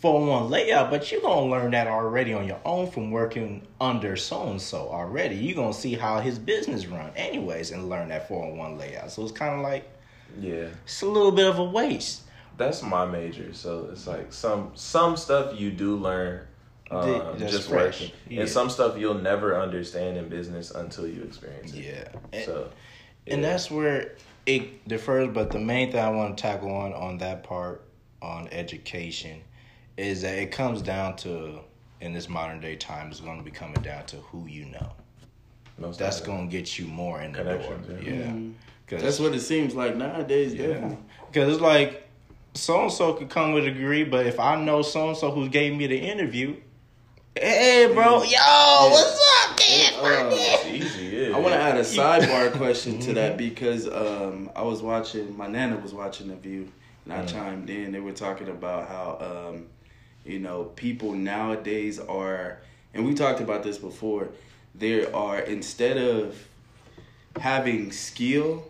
401 0.00 0.48
layout, 0.48 0.90
but 0.90 1.10
you're 1.10 1.20
going 1.20 1.44
to 1.44 1.50
learn 1.50 1.72
that 1.72 1.86
already 1.86 2.32
on 2.32 2.46
your 2.46 2.60
own 2.64 2.90
from 2.90 3.10
working 3.10 3.66
under 3.80 4.16
so 4.16 4.48
and 4.48 4.60
so 4.60 4.88
already. 4.88 5.34
You're 5.36 5.56
going 5.56 5.72
to 5.72 5.78
see 5.78 5.94
how 5.94 6.20
his 6.20 6.38
business 6.38 6.86
run 6.86 7.10
anyways 7.16 7.70
and 7.70 7.88
learn 7.88 8.08
that 8.08 8.28
401 8.28 8.78
layout. 8.78 9.10
So 9.10 9.22
it's 9.22 9.32
kind 9.32 9.54
of 9.56 9.60
like, 9.60 9.90
yeah, 10.38 10.68
it's 10.84 11.02
a 11.02 11.06
little 11.06 11.32
bit 11.32 11.46
of 11.46 11.58
a 11.58 11.64
waste. 11.64 12.22
that's 12.56 12.82
my 12.82 13.04
major. 13.06 13.52
So 13.54 13.88
it's 13.90 14.06
like 14.06 14.32
some 14.32 14.72
some 14.74 15.16
stuff 15.16 15.58
you 15.58 15.70
do 15.70 15.96
learn 15.96 16.46
um, 16.90 17.38
That's 17.38 17.52
just 17.52 17.68
fresh. 17.68 18.00
working, 18.00 18.14
Yeah. 18.28 18.40
and 18.40 18.48
some 18.48 18.68
stuff 18.70 18.98
you'll 18.98 19.14
never 19.14 19.56
understand 19.60 20.16
in 20.16 20.28
business 20.28 20.70
until 20.72 21.06
you 21.06 21.22
experience 21.22 21.72
it. 21.74 21.84
Yeah. 21.84 22.18
And- 22.32 22.44
So, 22.44 22.70
And 23.26 23.44
that's 23.44 23.70
where 23.70 24.12
it 24.46 24.86
differs. 24.88 25.28
But 25.32 25.50
the 25.50 25.58
main 25.60 25.92
thing 25.92 26.00
I 26.00 26.08
want 26.10 26.36
to 26.36 26.42
tackle 26.42 26.74
on 26.74 26.92
on 26.92 27.18
that 27.18 27.44
part 27.44 27.84
on 28.22 28.48
education 28.48 29.40
is 29.96 30.22
that 30.22 30.36
it 30.38 30.50
comes 30.50 30.82
down 30.82 31.16
to 31.16 31.60
in 32.00 32.12
this 32.12 32.28
modern 32.28 32.60
day 32.60 32.74
time 32.76 33.12
is 33.12 33.20
going 33.20 33.36
to 33.38 33.44
be 33.44 33.50
coming 33.50 33.80
down 33.82 34.06
to 34.06 34.16
who 34.16 34.46
you 34.46 34.64
know. 34.66 34.92
most 35.78 35.98
That's 35.98 36.20
going 36.20 36.50
to 36.50 36.56
get 36.56 36.78
you 36.78 36.86
more 36.86 37.22
in 37.22 37.32
the 37.32 37.42
door. 37.42 37.78
Yeah, 38.02 38.10
yeah. 38.12 38.12
Mhm. 38.26 38.52
'Cause- 38.86 39.02
That's 39.02 39.18
what 39.20 39.34
it 39.34 39.40
seems 39.40 39.74
like 39.74 39.96
nowadays. 39.96 40.52
Yeah, 40.54 40.66
Definitely. 40.68 40.96
because 41.30 41.52
it's 41.54 41.62
like 41.62 42.06
so 42.54 42.82
and 42.82 42.92
so 42.92 43.12
could 43.14 43.30
come 43.30 43.52
with 43.52 43.64
a 43.64 43.70
degree, 43.70 44.04
but 44.04 44.26
if 44.26 44.38
I 44.40 44.56
know 44.62 44.82
so 44.82 45.08
and 45.08 45.16
so 45.16 45.30
who 45.30 45.48
gave 45.48 45.74
me 45.76 45.86
the 45.86 45.96
interview, 45.98 46.56
hey 47.36 47.90
bro, 47.92 48.22
yo, 48.22 48.90
what's 48.90 49.20
up, 49.44 49.58
man? 49.58 49.92
Uh, 50.00 50.30
It's 50.32 50.66
easy. 50.66 51.16
Yeah, 51.16 51.36
I 51.36 51.38
want 51.38 51.54
to 51.54 51.60
add 51.60 51.76
a 51.76 51.80
sidebar 51.82 52.52
question 52.52 52.98
to 53.00 53.12
that 53.14 53.36
because 53.36 53.86
um, 53.88 54.50
I 54.56 54.62
was 54.62 54.82
watching, 54.82 55.36
my 55.36 55.46
nana 55.46 55.76
was 55.76 55.94
watching 55.94 56.28
The 56.28 56.36
View, 56.36 56.70
and 57.04 57.12
I 57.14 57.18
Mm. 57.22 57.28
chimed 57.28 57.70
in. 57.70 57.92
They 57.92 58.00
were 58.00 58.12
talking 58.12 58.48
about 58.48 58.88
how, 58.88 59.50
um, 59.54 59.66
you 60.24 60.38
know, 60.38 60.64
people 60.76 61.12
nowadays 61.12 61.98
are, 61.98 62.58
and 62.94 63.06
we 63.06 63.14
talked 63.14 63.40
about 63.40 63.62
this 63.62 63.78
before, 63.78 64.28
there 64.74 65.14
are, 65.14 65.40
instead 65.40 65.96
of 65.98 66.36
having 67.38 67.92
skill, 67.92 68.64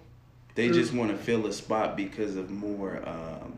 they 0.54 0.70
just 0.70 0.92
want 0.92 1.10
to 1.10 1.16
fill 1.16 1.46
a 1.46 1.52
spot 1.52 1.96
because 1.96 2.36
of 2.36 2.50
more, 2.50 3.02
um, 3.08 3.54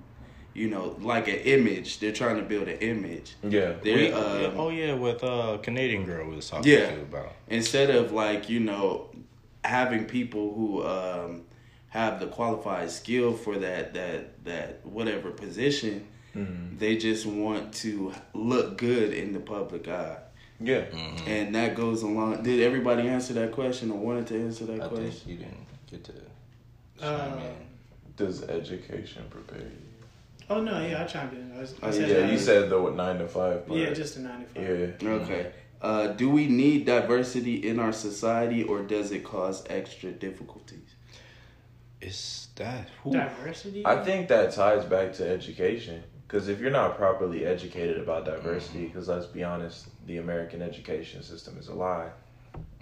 you 0.54 0.68
know, 0.68 0.96
like 1.00 1.28
an 1.28 1.36
image. 1.36 1.98
They're 2.00 2.12
trying 2.12 2.36
to 2.36 2.42
build 2.42 2.68
an 2.68 2.78
image. 2.78 3.34
Yeah, 3.42 3.72
They're, 3.82 3.96
We- 3.96 4.12
um, 4.12 4.54
oh 4.58 4.70
yeah, 4.70 4.94
with 4.94 5.22
uh 5.24 5.58
Canadian 5.62 6.04
girl 6.04 6.28
we 6.28 6.36
was 6.36 6.48
talking 6.50 6.70
Yeah. 6.72 6.90
to 6.94 7.00
about. 7.02 7.32
instead 7.48 7.90
of 7.90 8.12
like 8.12 8.48
you 8.48 8.60
know 8.60 9.08
having 9.64 10.04
people 10.06 10.52
who 10.54 10.84
um, 10.84 11.42
have 11.88 12.18
the 12.20 12.26
qualified 12.26 12.90
skill 12.90 13.32
for 13.32 13.58
that 13.58 13.94
that 13.94 14.44
that 14.44 14.80
whatever 14.84 15.30
position 15.30 16.06
Mhm. 16.34 16.78
they 16.78 16.96
just 16.96 17.26
want 17.26 17.74
to 17.74 18.12
look 18.32 18.78
good 18.78 19.12
in 19.12 19.32
the 19.34 19.38
public 19.40 19.86
eye 19.86 20.16
yeah. 20.58 20.80
Mm-hmm. 20.86 21.28
and 21.28 21.54
that 21.54 21.74
goes 21.76 22.02
along 22.02 22.42
did 22.42 22.60
everybody 22.62 23.06
answer 23.06 23.34
that 23.34 23.52
question 23.52 23.90
or 23.90 23.98
wanted 23.98 24.26
to 24.28 24.40
answer 24.46 24.64
that 24.64 24.80
I 24.80 24.88
question 24.88 25.10
think 25.10 25.26
you 25.26 25.36
didn't 25.36 25.66
get 25.90 26.04
to. 26.04 26.12
Uh. 27.04 27.40
Does 28.16 28.42
education 28.44 29.24
prepare 29.30 29.58
you? 29.60 29.81
Oh 30.52 30.60
no, 30.60 30.80
yeah, 30.86 31.02
I 31.02 31.06
chimed 31.06 31.32
in. 31.32 31.52
I, 31.56 31.60
was, 31.60 31.74
I 31.82 31.86
Oh, 31.86 31.90
said 31.90 32.08
Yeah, 32.08 32.20
that. 32.20 32.32
you 32.32 32.38
said 32.38 32.70
the 32.70 32.80
what, 32.80 32.94
nine 32.96 33.18
to 33.18 33.28
five. 33.28 33.66
Part. 33.66 33.78
yeah, 33.80 33.92
just 33.92 34.16
a 34.16 34.20
nine 34.20 34.40
to 34.40 34.46
five. 34.46 35.02
yeah. 35.02 35.08
okay 35.10 35.52
uh, 35.80 36.06
do 36.08 36.30
we 36.30 36.46
need 36.46 36.86
diversity 36.86 37.56
in 37.68 37.80
our 37.80 37.92
society 37.92 38.62
or 38.62 38.82
does 38.82 39.10
it 39.10 39.24
cause 39.24 39.64
extra 39.68 40.12
difficulties 40.12 40.94
It's 42.00 42.48
that. 42.56 42.88
who- 43.02 43.12
Diversity. 43.12 43.84
I 43.84 44.02
think 44.04 44.28
that 44.28 44.52
ties 44.52 44.84
back 44.84 45.12
to 45.14 45.28
education. 45.28 46.02
Because 46.26 46.48
if 46.48 46.60
you're 46.60 46.70
not 46.70 46.96
properly 46.96 47.44
educated 47.44 47.98
about 47.98 48.24
diversity, 48.24 48.86
because 48.86 49.08
let's 49.08 49.26
be 49.26 49.44
honest, 49.44 49.88
the 50.06 50.16
American 50.18 50.62
education 50.62 51.22
system 51.22 51.58
is 51.58 51.68
a 51.68 51.74
lie. 51.74 52.08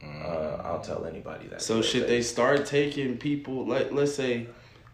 Uh, 0.03 0.63
I'll 0.65 0.81
tell 0.81 1.05
anybody 1.05 1.49
that. 1.49 1.61
So 1.61 1.83
should 1.83 2.07
they 2.07 2.23
start 2.23 2.65
taking 2.67 3.17
people 3.19 3.67
like 3.67 3.91
let's 3.93 4.15
say 4.15 4.47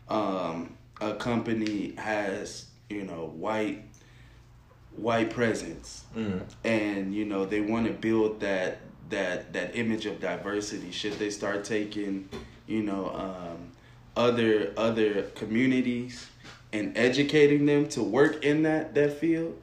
um, 0.09 0.75
a 1.01 1.15
company 1.15 1.95
has 1.99 2.67
you 2.89 3.05
know 3.05 3.33
white 3.37 3.83
white 4.97 5.31
presence, 5.31 6.05
Mm. 6.17 6.41
and 6.65 7.15
you 7.15 7.25
know 7.25 7.45
they 7.45 7.61
want 7.61 7.87
to 7.87 7.93
build 7.93 8.41
that 8.41 8.79
that 9.11 9.53
that 9.53 9.77
image 9.77 10.07
of 10.07 10.21
diversity. 10.21 10.91
Should 10.91 11.15
they 11.19 11.31
start 11.31 11.65
taking, 11.65 12.29
you 12.67 12.83
know, 12.83 13.11
um, 13.15 13.73
other 14.17 14.73
other 14.77 15.23
communities 15.35 16.27
and 16.73 16.97
educating 16.97 17.67
them 17.67 17.89
to 17.91 18.03
work 18.03 18.45
in 18.45 18.63
that 18.63 18.95
that 18.95 19.19
field? 19.21 19.61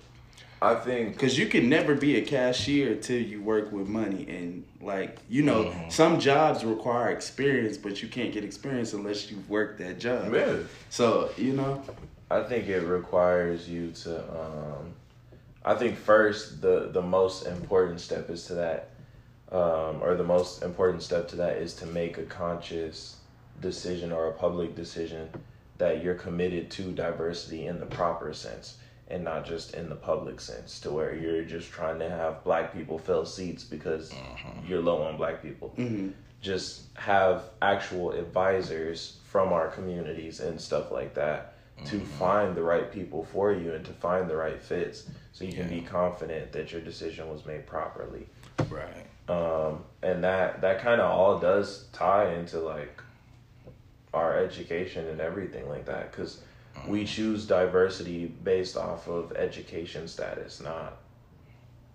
I 0.63 0.75
think 0.75 1.13
Because 1.13 1.37
you 1.37 1.47
can 1.47 1.67
never 1.67 1.93
be 1.93 2.15
a 2.15 2.21
cashier 2.21 2.95
till 2.95 3.21
you 3.21 3.41
work 3.41 3.71
with 3.73 3.87
money. 3.87 4.25
And, 4.29 4.65
like, 4.81 5.19
you 5.29 5.43
know, 5.43 5.65
Mm-hmm. 5.65 5.89
some 5.89 6.19
jobs 6.19 6.63
require 6.63 7.09
experience, 7.09 7.77
but 7.77 8.01
you 8.01 8.07
can't 8.07 8.31
get 8.31 8.43
experience 8.45 8.93
unless 8.93 9.29
you've 9.29 9.49
worked 9.49 9.79
that 9.79 9.99
job. 9.99 10.33
yeah. 10.33 10.55
So, 10.89 11.29
you 11.37 11.51
know, 11.53 11.83
I 12.31 12.43
think 12.43 12.67
it 12.69 12.79
requires 12.81 13.69
you 13.69 13.91
to. 14.03 14.19
Um, 14.19 14.93
I 15.65 15.75
think 15.75 15.97
first 15.97 16.61
the 16.61 16.89
the 16.91 17.01
most 17.01 17.45
important 17.45 17.99
step 18.01 18.29
is 18.29 18.45
to 18.47 18.55
that, 18.55 18.89
um, 19.51 20.01
or 20.01 20.15
the 20.15 20.23
most 20.23 20.63
important 20.63 21.03
step 21.03 21.27
to 21.29 21.35
that 21.37 21.57
is 21.57 21.73
to 21.75 21.85
make 21.85 22.17
a 22.17 22.23
conscious 22.23 23.17
decision 23.61 24.11
or 24.11 24.27
a 24.27 24.33
public 24.33 24.75
decision 24.75 25.29
that 25.77 26.03
you're 26.03 26.15
committed 26.15 26.69
to 26.71 26.91
diversity 26.91 27.67
in 27.67 27.79
the 27.79 27.85
proper 27.85 28.33
sense 28.33 28.77
and 29.13 29.23
not 29.23 29.45
just 29.45 29.73
in 29.75 29.87
the 29.87 29.95
public 29.95 30.41
sense 30.41 30.79
to 30.81 30.91
where 30.91 31.15
you're 31.15 31.43
just 31.43 31.71
trying 31.71 31.99
to 31.99 32.09
have 32.09 32.43
black 32.43 32.73
people 32.73 32.97
fill 32.97 33.25
seats 33.25 33.63
because 33.63 34.13
you're 34.67 34.81
low 34.81 35.03
on 35.03 35.15
black 35.15 35.41
people. 35.41 35.69
Hmm 35.69 36.09
just 36.43 36.81
have 36.95 37.43
actual 37.61 38.11
advisors 38.11 39.17
from 39.23 39.53
our 39.53 39.69
communities 39.69 40.41
and 40.41 40.59
stuff 40.59 40.91
like 40.91 41.13
that 41.15 41.55
to 41.85 41.99
find 41.99 42.55
the 42.55 42.61
right 42.61 42.91
people 42.91 43.23
for 43.23 43.51
you 43.51 43.73
and 43.73 43.83
to 43.83 43.91
find 43.93 44.29
the 44.29 44.35
right 44.35 44.61
fits 44.61 45.05
so 45.31 45.43
you 45.43 45.53
can 45.53 45.67
be 45.67 45.81
confident 45.81 46.51
that 46.51 46.71
your 46.71 46.81
decision 46.81 47.27
was 47.29 47.45
made 47.45 47.65
properly. 47.65 48.27
Right. 48.69 49.05
um, 49.29 49.83
and 50.03 50.23
that 50.23 50.61
that 50.61 50.81
kind 50.81 51.01
of 51.01 51.09
all 51.09 51.39
does 51.39 51.85
tie 51.93 52.33
into 52.33 52.59
like 52.59 53.01
our 54.13 54.37
education 54.37 55.07
and 55.07 55.19
everything 55.19 55.67
like 55.67 55.85
that 55.85 56.11
because 56.73 56.89
we 56.89 57.05
choose 57.05 57.45
diversity 57.45 58.25
based 58.27 58.75
off 58.77 59.07
of 59.07 59.31
education 59.33 60.07
status 60.07 60.61
not 60.61 60.97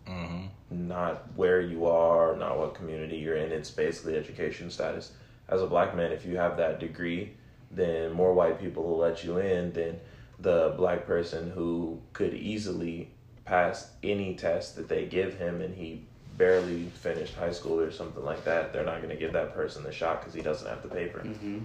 Mm-hmm. 0.07 0.47
not 0.71 1.25
where 1.37 1.61
you 1.61 1.87
are, 1.87 2.35
not 2.37 2.59
what 2.59 2.75
community 2.75 3.17
you're 3.19 3.37
in. 3.37 3.53
It's 3.53 3.71
basically 3.71 4.17
education 4.17 4.71
status. 4.71 5.13
As 5.51 5.61
a 5.61 5.67
black 5.67 5.95
man, 5.95 6.13
if 6.13 6.25
you 6.25 6.39
have 6.39 6.57
that 6.57 6.81
degree, 6.81 7.33
then 7.71 8.13
more 8.13 8.33
white 8.33 8.59
people 8.59 8.85
will 8.85 8.97
let 8.97 9.23
you 9.23 9.37
in 9.37 9.73
than 9.75 9.99
the 10.39 10.73
black 10.79 11.05
person 11.07 11.51
who 11.51 12.01
could 12.15 12.33
easily 12.33 13.11
pass 13.45 13.91
any 14.03 14.35
test 14.35 14.77
that 14.77 14.89
they 14.89 15.05
give 15.05 15.35
him 15.35 15.61
and 15.61 15.75
he 15.75 16.03
barely 16.39 16.85
finished 16.95 17.35
high 17.35 17.53
school 17.53 17.79
or 17.79 17.91
something 17.91 18.25
like 18.25 18.45
that. 18.45 18.73
They're 18.73 18.87
not 18.87 18.99
going 19.03 19.11
to 19.11 19.17
give 19.17 19.35
that 19.35 19.53
person 19.53 19.83
the 19.83 19.93
shot 19.93 20.21
because 20.21 20.33
he 20.33 20.41
doesn't 20.41 20.67
have 20.69 20.83
the 20.83 20.89
paper. 20.89 21.21
hmm 21.21 21.59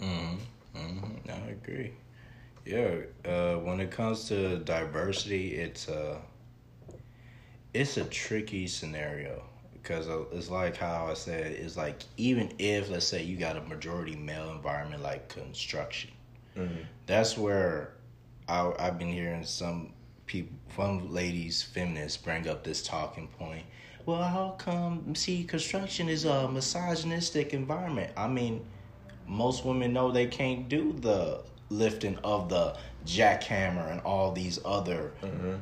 Mm-hmm. 0.00 0.78
Mm-hmm. 0.78 1.30
I 1.30 1.50
agree. 1.50 1.92
Yeah. 2.64 2.96
Uh, 3.24 3.56
when 3.56 3.80
it 3.80 3.90
comes 3.90 4.28
to 4.28 4.58
diversity, 4.58 5.54
it's 5.54 5.88
uh, 5.88 6.18
it's 7.74 7.96
a 7.96 8.04
tricky 8.04 8.66
scenario 8.66 9.42
because 9.74 10.08
uh, 10.08 10.24
it's 10.32 10.50
like 10.50 10.76
how 10.76 11.06
I 11.10 11.14
said. 11.14 11.52
It's 11.52 11.76
like 11.76 12.02
even 12.16 12.52
if 12.58 12.90
let's 12.90 13.06
say 13.06 13.22
you 13.22 13.36
got 13.36 13.56
a 13.56 13.60
majority 13.62 14.16
male 14.16 14.50
environment 14.50 15.02
like 15.02 15.28
construction, 15.28 16.10
Mhm. 16.56 16.84
that's 17.06 17.36
where 17.36 17.94
I, 18.48 18.72
I've 18.78 18.98
been 18.98 19.12
hearing 19.12 19.44
some 19.44 19.92
people, 20.26 20.56
some 20.76 21.12
ladies, 21.12 21.62
feminists, 21.62 22.16
bring 22.16 22.48
up 22.48 22.64
this 22.64 22.82
talking 22.82 23.28
point. 23.28 23.64
Well, 24.06 24.22
how 24.22 24.54
come? 24.58 25.14
See, 25.14 25.44
construction 25.44 26.08
is 26.08 26.24
a 26.24 26.48
misogynistic 26.48 27.54
environment. 27.54 28.12
I 28.16 28.28
mean, 28.28 28.64
most 29.26 29.64
women 29.64 29.92
know 29.92 30.10
they 30.10 30.26
can't 30.26 30.68
do 30.68 30.92
the 30.92 31.40
lifting 31.72 32.18
of 32.24 32.48
the 32.48 32.76
jackhammer 33.06 33.90
and 33.90 34.00
all 34.02 34.32
these 34.32 34.58
other 34.64 35.12
mm-hmm. 35.22 35.54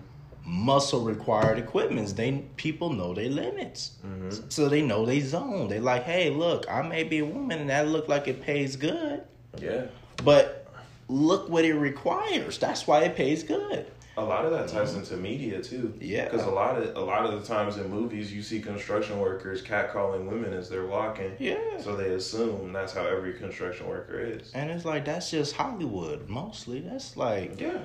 muscle 0.45 1.01
required 1.01 1.59
equipments. 1.59 2.13
They 2.13 2.45
people 2.57 2.91
know 2.93 3.15
their 3.15 3.31
limits, 3.31 3.93
mm-hmm. 4.07 4.49
so 4.49 4.69
they 4.69 4.83
know 4.83 5.07
they 5.07 5.21
zone. 5.21 5.69
They 5.69 5.81
like, 5.81 6.05
hey, 6.05 6.31
look, 6.31 6.67
I 6.71 6.83
may 6.83 7.05
be 7.05 7.21
a 7.21 7.25
woman 7.25 7.61
and 7.61 7.71
that 7.71 7.89
look 7.89 8.09
like 8.09 8.29
it 8.29 8.43
pays 8.43 8.77
good, 8.77 9.23
Yeah. 9.59 9.87
but 10.25 10.69
look 11.09 11.49
what 11.49 11.65
it 11.65 11.75
requires. 11.75 12.59
That's 12.59 12.87
why 12.87 13.05
it 13.05 13.17
pays 13.17 13.43
good. 13.43 13.91
A 14.21 14.25
lot 14.25 14.45
of 14.45 14.51
that 14.53 14.69
ties 14.69 14.95
into 14.95 15.17
media 15.17 15.63
too. 15.63 15.95
Yeah. 16.01 16.25
because 16.25 16.45
a 16.47 16.51
lot 16.51 16.77
of 16.77 16.97
a 16.97 17.01
lot 17.01 17.25
of 17.27 17.41
the 17.41 17.47
times 17.47 17.77
in 17.79 17.89
movies 17.91 18.33
you 18.33 18.43
see 18.43 18.61
construction 18.61 19.19
workers 19.19 19.63
catcalling 19.63 20.27
women 20.29 20.53
as 20.53 20.69
they're 20.69 20.87
walking. 20.87 21.33
Yeah. 21.39 21.79
So 21.81 21.97
they 21.97 22.11
assume 22.15 22.73
that's 22.73 22.93
how 22.93 23.05
every 23.07 23.35
construction 23.35 23.87
worker 23.89 24.21
is. 24.21 24.53
And 24.55 24.71
it's 24.71 24.85
like 24.85 25.05
that's 25.05 25.31
just 25.31 25.55
Hollywood 25.55 26.29
mostly. 26.29 26.81
That's 26.81 27.17
like 27.17 27.61
Yeah. 27.61 27.79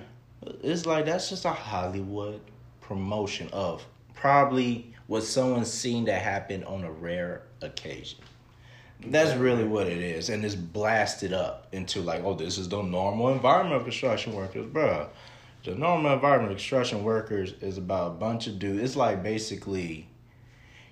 it's 0.64 0.86
like 0.86 1.06
that's 1.06 1.30
just 1.30 1.46
a 1.46 1.52
Hollywood 1.52 2.42
promotion 2.82 3.50
of 3.54 3.86
probably 4.14 4.94
what 5.08 5.24
someone's 5.24 5.72
seen 5.72 6.06
that 6.06 6.22
happen 6.22 6.64
on 6.64 6.84
a 6.84 6.92
rare 6.92 7.44
occasion. 7.62 8.20
That's 9.08 9.36
really 9.38 9.66
what 9.66 9.88
it 9.88 10.00
is, 10.00 10.30
and 10.30 10.44
it's 10.44 10.56
blasted 10.56 11.32
up 11.34 11.68
into 11.74 12.02
like, 12.02 12.24
oh, 12.24 12.34
this 12.34 12.58
is 12.58 12.70
the 12.70 12.82
normal 12.82 13.30
environment 13.30 13.76
of 13.76 13.84
construction 13.84 14.34
workers, 14.34 14.66
bruh. 14.66 15.10
The 15.66 15.74
normal 15.74 16.14
environment 16.14 16.52
of 16.52 16.58
construction 16.60 17.04
workers 17.04 17.54
is 17.60 17.80
about 17.80 18.12
a 18.12 18.14
bunch 18.14 18.46
of 18.46 18.60
dudes. 18.60 18.84
It's 18.84 18.96
like 18.96 19.24
basically, 19.24 20.08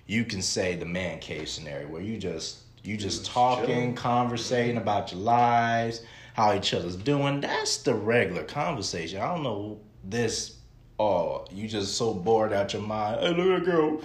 you 0.08 0.24
can 0.24 0.42
say 0.42 0.74
the 0.74 0.84
man 0.84 1.20
cave 1.20 1.48
scenario 1.48 1.86
where 1.86 2.02
you 2.02 2.18
just 2.18 2.58
you 2.82 2.96
just 2.96 3.24
talking, 3.24 3.66
chilling. 3.66 3.94
conversating 3.94 4.76
about 4.76 5.12
your 5.12 5.20
lives, 5.20 6.02
how 6.32 6.54
each 6.54 6.74
other's 6.74 6.96
doing. 6.96 7.40
That's 7.40 7.78
the 7.78 7.94
regular 7.94 8.42
conversation. 8.42 9.20
I 9.20 9.28
don't 9.28 9.44
know 9.44 9.78
this. 10.02 10.56
Oh, 10.98 11.46
you 11.52 11.68
just 11.68 11.96
so 11.96 12.12
bored 12.12 12.52
out 12.52 12.72
your 12.72 12.82
mind. 12.82 13.20
Hey, 13.20 13.28
look 13.28 13.60
at 13.60 13.64
that 13.64 13.70
girl. 13.70 14.00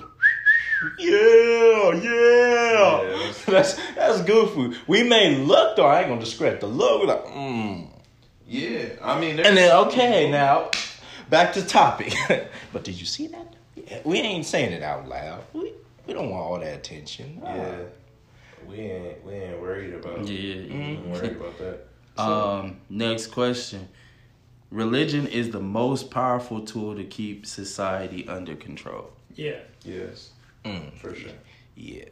Yeah, 1.00 1.94
yeah. 1.94 3.02
Yeah. 3.02 3.34
that's 3.48 3.74
that's 3.96 4.22
goofy. 4.22 4.78
We 4.86 5.02
may 5.02 5.36
look 5.36 5.78
though. 5.78 5.88
I 5.88 6.02
ain't 6.02 6.10
gonna 6.10 6.22
discredit 6.22 6.60
the 6.62 6.68
look. 6.68 7.02
We're 7.02 7.08
like, 7.08 7.26
mm. 7.26 7.89
Yeah. 8.50 8.90
I 9.02 9.20
mean, 9.20 9.40
And 9.40 9.56
then 9.56 9.72
okay, 9.88 10.30
now 10.30 10.72
back 11.30 11.54
to 11.54 11.66
topic. 11.66 12.14
but 12.74 12.84
did 12.84 13.00
you 13.00 13.06
see 13.06 13.28
that? 13.28 13.56
Yeah, 13.76 14.00
we 14.04 14.18
ain't 14.20 14.46
saying 14.46 14.74
it 14.74 14.84
out 14.84 15.08
loud. 15.08 15.44
We 15.54 15.74
we 16.08 16.14
don't 16.14 16.30
want 16.32 16.44
all 16.44 16.60
that 16.60 16.76
attention. 16.76 17.42
Uh, 17.46 17.48
Yeah. 17.56 17.78
We 18.68 18.76
ain't 18.80 19.26
we 19.26 19.34
ain't 19.34 19.62
worried 19.62 19.94
about. 19.94 20.20
It. 20.20 20.30
Yeah. 20.30 20.56
We 20.76 20.82
ain't 20.84 21.08
worried 21.08 21.32
about 21.38 21.58
that. 21.60 21.88
Um, 22.22 22.78
next 22.90 23.28
question. 23.28 23.88
Religion 24.72 25.26
is 25.28 25.50
the 25.52 25.60
most 25.60 26.12
powerful 26.12 26.62
tool 26.62 26.96
to 26.96 27.04
keep 27.04 27.46
society 27.46 28.28
under 28.28 28.56
control. 28.56 29.10
Yeah, 29.36 29.60
Yes, 29.84 30.32
Mm, 30.66 30.94
for 30.98 31.16
sure. 31.16 31.32
yeah. 31.76 32.04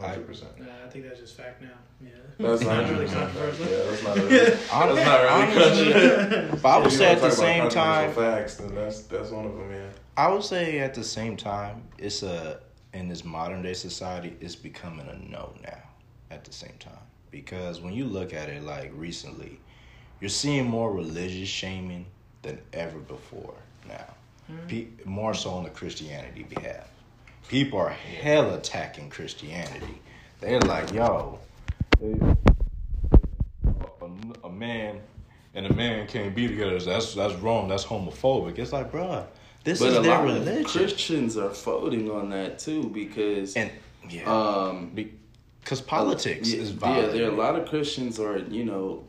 Hundred 0.00 0.26
percent. 0.26 0.58
nah, 0.60 0.66
I 0.84 0.88
think 0.88 1.04
that's 1.04 1.20
just 1.20 1.36
fact 1.36 1.62
now. 1.62 1.68
Yeah, 2.00 2.10
That's 2.38 2.62
not 2.62 2.78
really 2.90 3.04
really 3.04 3.06
controversial. 3.06 3.66
Yeah, 3.66 3.82
that's 3.90 4.02
not 4.04 4.16
really. 4.16 4.38
That's 4.38 4.70
not 4.70 4.88
really 4.90 5.92
controversial. 5.92 6.54
If 6.54 6.64
I 6.66 6.78
would 6.78 6.92
say 6.92 7.12
at 7.12 7.20
the 7.20 7.30
same 7.30 7.62
controversial 7.62 7.70
time, 7.70 8.12
facts, 8.12 8.56
then 8.56 8.74
that's 8.74 9.02
that's 9.02 9.30
one 9.30 9.46
of 9.46 9.56
them. 9.56 9.70
Yeah. 9.70 9.88
I 10.16 10.28
would 10.28 10.44
say 10.44 10.78
at 10.80 10.94
the 10.94 11.04
same 11.04 11.36
time, 11.36 11.82
it's 11.98 12.22
a 12.22 12.60
in 12.92 13.08
this 13.08 13.24
modern 13.24 13.62
day 13.62 13.74
society, 13.74 14.36
it's 14.40 14.56
becoming 14.56 15.06
a 15.08 15.16
no 15.30 15.54
now. 15.62 15.82
At 16.30 16.44
the 16.44 16.52
same 16.52 16.74
time, 16.80 16.98
because 17.30 17.80
when 17.80 17.94
you 17.94 18.04
look 18.04 18.34
at 18.34 18.48
it, 18.48 18.62
like 18.64 18.90
recently, 18.94 19.60
you're 20.20 20.28
seeing 20.28 20.66
more 20.66 20.92
religious 20.92 21.48
shaming 21.48 22.06
than 22.42 22.58
ever 22.72 22.98
before 22.98 23.54
now. 23.88 24.14
Mm-hmm. 24.50 24.66
Pe- 24.66 24.86
more 25.04 25.34
so 25.34 25.50
on 25.50 25.64
the 25.64 25.70
Christianity 25.70 26.42
behalf. 26.42 26.88
People 27.48 27.78
are 27.78 27.90
hell 27.90 28.54
attacking 28.54 29.10
Christianity. 29.10 30.00
They're 30.40 30.60
like, 30.60 30.92
yo, 30.92 31.38
a, 34.44 34.50
man 34.50 35.00
and 35.54 35.66
a 35.66 35.72
man 35.72 36.06
can't 36.06 36.34
be 36.34 36.48
together. 36.48 36.78
That's 36.78 37.14
that's 37.14 37.34
wrong. 37.34 37.68
That's 37.68 37.84
homophobic. 37.84 38.58
It's 38.58 38.72
like, 38.72 38.90
bruh, 38.92 39.26
this 39.64 39.78
But 39.80 39.88
is 39.90 39.96
a 39.98 40.00
their 40.00 40.18
lot 40.18 40.24
religion. 40.24 40.64
of 40.64 40.66
Christians 40.66 41.36
are 41.36 41.50
folding 41.50 42.10
on 42.10 42.30
that 42.30 42.58
too 42.58 42.88
because 42.90 43.54
and 43.54 43.70
yeah, 44.08 44.24
um 44.24 44.92
because 45.62 45.80
politics 45.80 46.52
yeah, 46.52 46.60
is 46.60 46.72
yeah, 46.72 47.06
there 47.06 47.28
are 47.28 47.32
a 47.32 47.36
lot 47.36 47.56
of 47.56 47.68
Christians 47.68 48.18
are, 48.20 48.38
you 48.38 48.64
know 48.64 49.04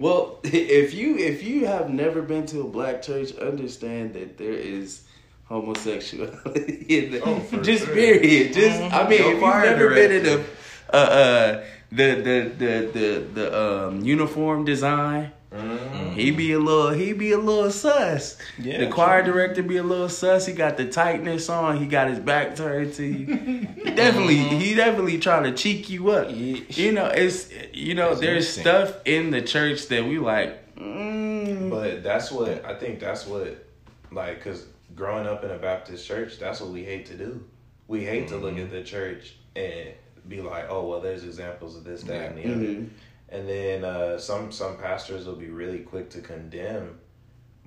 well, 0.00 0.40
if 0.44 0.94
you 0.94 1.18
if 1.18 1.44
you 1.44 1.66
have 1.66 1.90
never 1.90 2.22
been 2.22 2.46
to 2.46 2.62
a 2.62 2.64
black 2.64 3.02
church, 3.02 3.32
understand 3.36 4.14
that 4.14 4.38
there 4.38 4.52
is 4.52 5.02
homosexuality 5.50 6.86
in 6.88 7.10
the, 7.12 7.20
Oh, 7.24 7.40
just 7.62 7.84
sure. 7.84 7.94
period. 7.94 8.52
Just 8.54 8.80
I 8.80 9.08
mean, 9.08 9.18
Go 9.18 9.24
if 9.28 9.32
you've 9.32 9.40
fire 9.40 9.66
never 9.66 9.90
been 9.90 10.12
in 10.12 10.26
a 10.26 10.44
uh, 10.92 10.96
uh 10.96 11.64
the, 11.92 12.14
the 12.14 12.52
the 12.56 12.90
the 12.92 13.26
the 13.34 13.60
um 13.86 14.00
uniform 14.02 14.64
design 14.64 15.32
Mm-hmm. 15.52 16.12
He 16.12 16.30
be 16.30 16.52
a 16.52 16.60
little, 16.60 16.90
he 16.90 17.12
be 17.12 17.32
a 17.32 17.38
little 17.38 17.72
sus. 17.72 18.38
Yeah, 18.56 18.78
the 18.78 18.86
choir 18.86 19.24
director 19.24 19.64
be 19.64 19.78
a 19.78 19.82
little 19.82 20.08
sus. 20.08 20.46
He 20.46 20.52
got 20.52 20.76
the 20.76 20.88
tightness 20.88 21.48
on. 21.48 21.78
He 21.78 21.86
got 21.86 22.08
his 22.08 22.20
back 22.20 22.54
turned 22.54 22.94
to 22.94 23.04
you. 23.04 23.34
He 23.66 23.90
definitely, 23.90 24.36
he 24.36 24.76
definitely 24.76 25.18
trying 25.18 25.42
to 25.42 25.52
cheek 25.52 25.90
you 25.90 26.10
up. 26.10 26.28
Yeah. 26.30 26.60
You 26.68 26.92
know, 26.92 27.06
it's 27.06 27.48
you 27.72 27.94
know, 27.94 28.10
That's 28.10 28.20
there's 28.20 28.48
stuff 28.48 28.94
in 29.04 29.30
the 29.32 29.42
church 29.42 29.88
that 29.88 30.04
we 30.04 30.20
like. 30.20 30.76
Mm, 30.76 31.68
But 31.68 32.04
that's 32.04 32.30
what 32.30 32.64
I 32.64 32.74
think. 32.76 33.00
That's 33.00 33.26
what, 33.26 33.66
like, 34.12 34.44
cause 34.44 34.66
growing 35.00 35.26
up 35.26 35.42
in 35.44 35.50
a 35.50 35.56
Baptist 35.56 36.06
church, 36.06 36.38
that's 36.38 36.60
what 36.60 36.68
we 36.70 36.84
hate 36.84 37.06
to 37.06 37.14
do. 37.16 37.42
We 37.88 38.04
hate 38.04 38.28
to 38.28 38.36
look 38.36 38.58
at 38.58 38.70
the 38.70 38.82
church 38.84 39.34
and 39.56 39.88
be 40.28 40.42
like, 40.42 40.66
oh 40.68 40.86
well, 40.86 41.00
there's 41.00 41.24
examples 41.24 41.74
of 41.74 41.84
this, 41.84 42.02
that, 42.02 42.32
and 42.32 42.38
the 42.38 42.44
other. 42.44 42.64
mhm. 42.66 42.88
And 43.30 43.48
then 43.48 43.84
uh, 43.84 44.18
some 44.18 44.52
some 44.52 44.76
pastors 44.76 45.26
will 45.26 45.36
be 45.36 45.48
really 45.48 45.78
quick 45.80 46.10
to 46.10 46.20
condemn, 46.20 46.98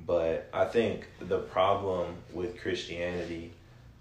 but 0.05 0.47
I 0.53 0.65
think 0.65 1.07
the 1.19 1.39
problem 1.39 2.15
with 2.33 2.61
Christianity, 2.61 3.51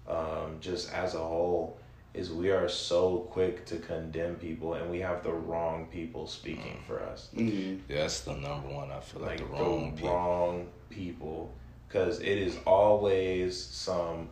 um, 0.07 0.57
just 0.61 0.93
as 0.93 1.15
a 1.15 1.19
whole, 1.33 1.77
is 2.13 2.31
we 2.31 2.51
are 2.51 2.69
so 2.69 3.19
quick 3.31 3.65
to 3.65 3.77
condemn 3.77 4.35
people, 4.35 4.75
and 4.75 4.91
we 4.91 4.99
have 4.99 5.23
the 5.23 5.31
wrong 5.33 5.87
people 5.91 6.27
speaking 6.27 6.77
for 6.87 7.01
us 7.01 7.29
Mhm. 7.35 7.79
That's 7.87 8.21
the 8.21 8.35
number 8.35 8.69
one. 8.69 8.91
I 8.91 8.99
feel 8.99 9.21
like, 9.21 9.39
like 9.39 9.39
the 9.39 9.45
wrong 9.55 9.91
people. 9.93 10.09
wrong 10.09 10.67
people 10.91 11.51
because 11.93 12.19
it 12.21 12.39
is 12.39 12.57
always 12.65 13.55
some 13.63 14.27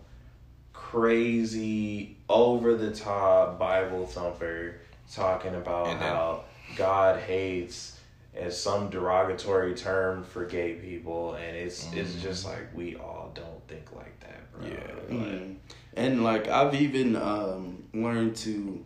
crazy 0.73 2.17
over 2.27 2.75
the 2.75 2.91
top 2.91 3.59
bible 3.59 4.05
thumper 4.07 4.75
talking 5.13 5.53
about 5.55 5.85
then- 5.85 5.97
how 5.97 6.43
god 6.75 7.19
hates 7.19 7.97
as 8.33 8.59
some 8.59 8.89
derogatory 8.89 9.75
term 9.75 10.23
for 10.23 10.45
gay 10.45 10.73
people 10.73 11.35
and 11.35 11.55
it's 11.55 11.91
it's 11.93 12.15
just 12.15 12.45
like 12.45 12.73
we 12.73 12.95
all 12.95 13.29
don't 13.35 13.67
think 13.67 13.91
like 13.93 14.17
that 14.21 14.51
bro 14.53 14.67
Yeah. 14.67 14.93
Like, 14.95 15.09
Mhm. 15.09 15.55
And 15.93 16.23
like 16.23 16.47
I've 16.47 16.73
even 16.73 17.17
um, 17.17 17.83
learned 17.93 18.37
to 18.37 18.85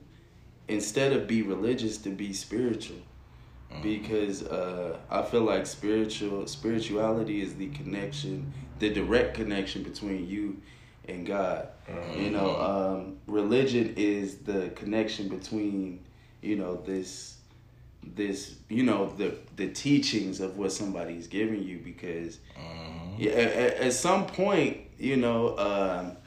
instead 0.67 1.13
of 1.13 1.27
be 1.27 1.43
religious 1.43 1.99
to 1.99 2.09
be 2.09 2.33
spiritual 2.33 2.97
because 3.83 4.41
uh, 4.43 4.97
I 5.11 5.21
feel 5.21 5.41
like 5.43 5.67
spiritual 5.67 6.47
spirituality 6.47 7.41
is 7.43 7.53
the 7.55 7.67
connection, 7.67 8.51
the 8.79 8.89
direct 8.89 9.35
connection 9.35 9.83
between 9.83 10.27
you 10.27 10.61
and 11.07 11.25
God. 11.25 11.69
You 12.17 12.31
know, 12.31 12.59
um, 12.59 13.17
religion 13.27 13.93
is 13.95 14.37
the 14.37 14.69
connection 14.75 15.29
between 15.29 15.99
you 16.41 16.55
know 16.55 16.75
this 16.85 17.37
this 18.15 18.55
you 18.69 18.83
know 18.83 19.09
the 19.17 19.35
the 19.55 19.67
teachings 19.69 20.39
of 20.39 20.57
what 20.57 20.71
somebody's 20.71 21.27
giving 21.27 21.63
you 21.63 21.77
because 21.83 22.39
Mhm. 22.59 23.15
yeah, 23.19 23.31
at, 23.31 23.77
at 23.77 23.93
some 23.93 24.25
point, 24.27 24.77
you 24.99 25.15
know, 25.17 25.57
um, 25.57 26.17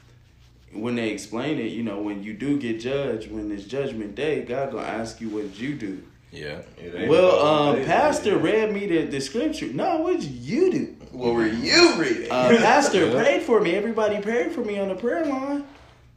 when 0.73 0.95
they 0.95 1.09
explain 1.09 1.59
it, 1.59 1.71
you 1.71 1.83
know, 1.83 1.99
when 2.01 2.23
you 2.23 2.33
do 2.33 2.57
get 2.57 2.79
judged, 2.79 3.31
when 3.31 3.51
it's 3.51 3.63
judgment 3.65 4.15
day, 4.15 4.43
God 4.43 4.71
gonna 4.71 4.87
ask 4.87 5.19
you 5.21 5.29
what 5.29 5.43
did 5.43 5.57
you 5.59 5.73
do. 5.75 6.03
Yeah. 6.31 6.59
Well, 7.07 7.39
um, 7.45 7.85
Pastor 7.85 8.37
read 8.37 8.71
me 8.71 8.85
the, 8.85 9.05
the 9.07 9.19
scripture. 9.19 9.67
No, 9.67 9.97
what 10.01 10.19
did 10.19 10.29
you 10.29 10.71
do? 10.71 10.95
What 11.11 11.33
were 11.33 11.45
you 11.47 11.95
reading 11.95 12.31
Uh, 12.31 12.49
Pastor 12.57 13.07
Yeah. 13.07 13.13
prayed 13.13 13.41
for 13.43 13.59
me. 13.61 13.75
Everybody 13.75 14.19
prayed 14.21 14.51
for 14.51 14.61
me 14.61 14.79
on 14.79 14.89
the 14.89 14.95
prayer 14.95 15.25
line. 15.25 15.63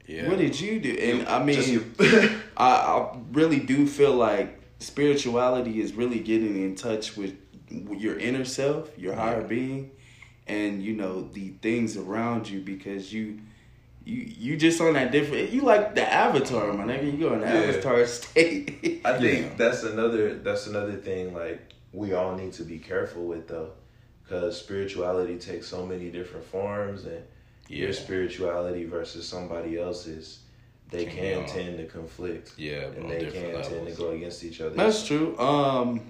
Yeah. 0.07 0.28
What 0.28 0.38
did 0.38 0.61
you 0.61 0.80
do? 0.80 0.90
And 0.97 1.26
I 1.28 1.43
mean, 1.43 1.93
I, 2.57 2.66
I 2.74 3.16
really 3.32 3.61
do 3.61 3.86
feel 3.86 4.12
like 4.14 4.61
spirituality 4.80 5.80
is 5.80 5.95
really 5.95 6.18
getting 6.20 6.62
in 6.62 6.74
touch 6.74 7.16
with 7.16 7.34
your 7.70 8.18
inner 8.18 8.45
self, 8.45 8.90
your 8.99 9.14
higher 9.14 9.40
Yeah. 9.40 9.47
being, 9.47 9.90
and 10.47 10.82
you 10.82 10.93
know 10.95 11.22
the 11.32 11.51
things 11.62 11.97
around 11.97 12.49
you 12.49 12.61
because 12.61 13.12
you. 13.12 13.38
You 14.05 14.16
you 14.36 14.57
just 14.57 14.80
on 14.80 14.95
that 14.95 15.12
different. 15.12 15.51
You 15.51 15.61
like 15.61 15.95
the 15.95 16.03
avatar, 16.12 16.72
my 16.72 16.82
nigga. 16.82 17.05
You 17.12 17.18
go 17.18 17.34
in 17.34 17.40
the 17.40 17.47
Yeah. 17.47 17.53
avatar 17.70 18.05
state. 18.18 19.01
I 19.05 19.16
think 19.16 19.47
Yeah. 19.47 19.55
that's 19.57 19.84
another 19.84 20.34
that's 20.34 20.66
another 20.66 20.95
thing 20.95 21.32
like 21.32 21.61
we 21.93 22.12
all 22.12 22.34
need 22.34 22.53
to 22.55 22.64
be 22.64 22.78
careful 22.78 23.22
with 23.22 23.47
though, 23.47 23.70
because 24.22 24.58
spirituality 24.58 25.36
takes 25.38 25.66
so 25.66 25.84
many 25.86 26.10
different 26.10 26.44
forms, 26.46 27.04
and 27.04 27.22
Yeah. 27.68 27.84
your 27.84 27.92
spirituality 27.92 28.84
versus 28.84 29.26
somebody 29.26 29.78
else's, 29.78 30.40
they 30.90 31.04
Can 31.06 31.44
can 31.44 31.46
tend 31.46 31.78
to 31.78 31.86
conflict, 31.86 32.52
Yeah, 32.58 32.86
and 32.86 33.10
they 33.10 33.26
can 33.26 33.62
tend 33.62 33.86
to 33.86 33.94
go 33.94 34.10
against 34.10 34.44
each 34.44 34.60
other. 34.60 34.74
That's 34.76 35.06
true. 35.06 35.38
Um, 35.38 36.00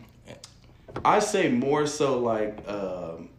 I 1.05 1.21
say 1.21 1.49
more 1.49 1.87
so 1.87 2.19
like 2.19 2.69
um, 2.69 3.31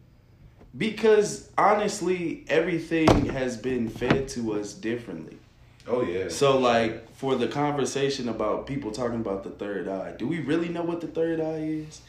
because 0.76 1.50
honestly, 1.56 2.44
everything 2.48 3.26
has 3.26 3.56
been 3.56 3.88
fed 3.88 4.28
to 4.28 4.54
us 4.54 4.72
differently. 4.74 5.38
oh 5.86 6.02
yeah. 6.02 6.28
So 6.28 6.58
like 6.58 7.14
for 7.14 7.36
the 7.36 7.46
conversation 7.46 8.28
about 8.28 8.66
people 8.66 8.90
talking 8.90 9.20
about 9.20 9.44
the 9.44 9.50
third 9.50 9.86
eye, 9.86 10.14
do 10.18 10.26
we 10.26 10.40
really 10.40 10.68
know 10.68 10.82
what 10.82 11.00
the 11.00 11.06
third 11.06 11.40
eye 11.40 11.84
is? 11.86 12.00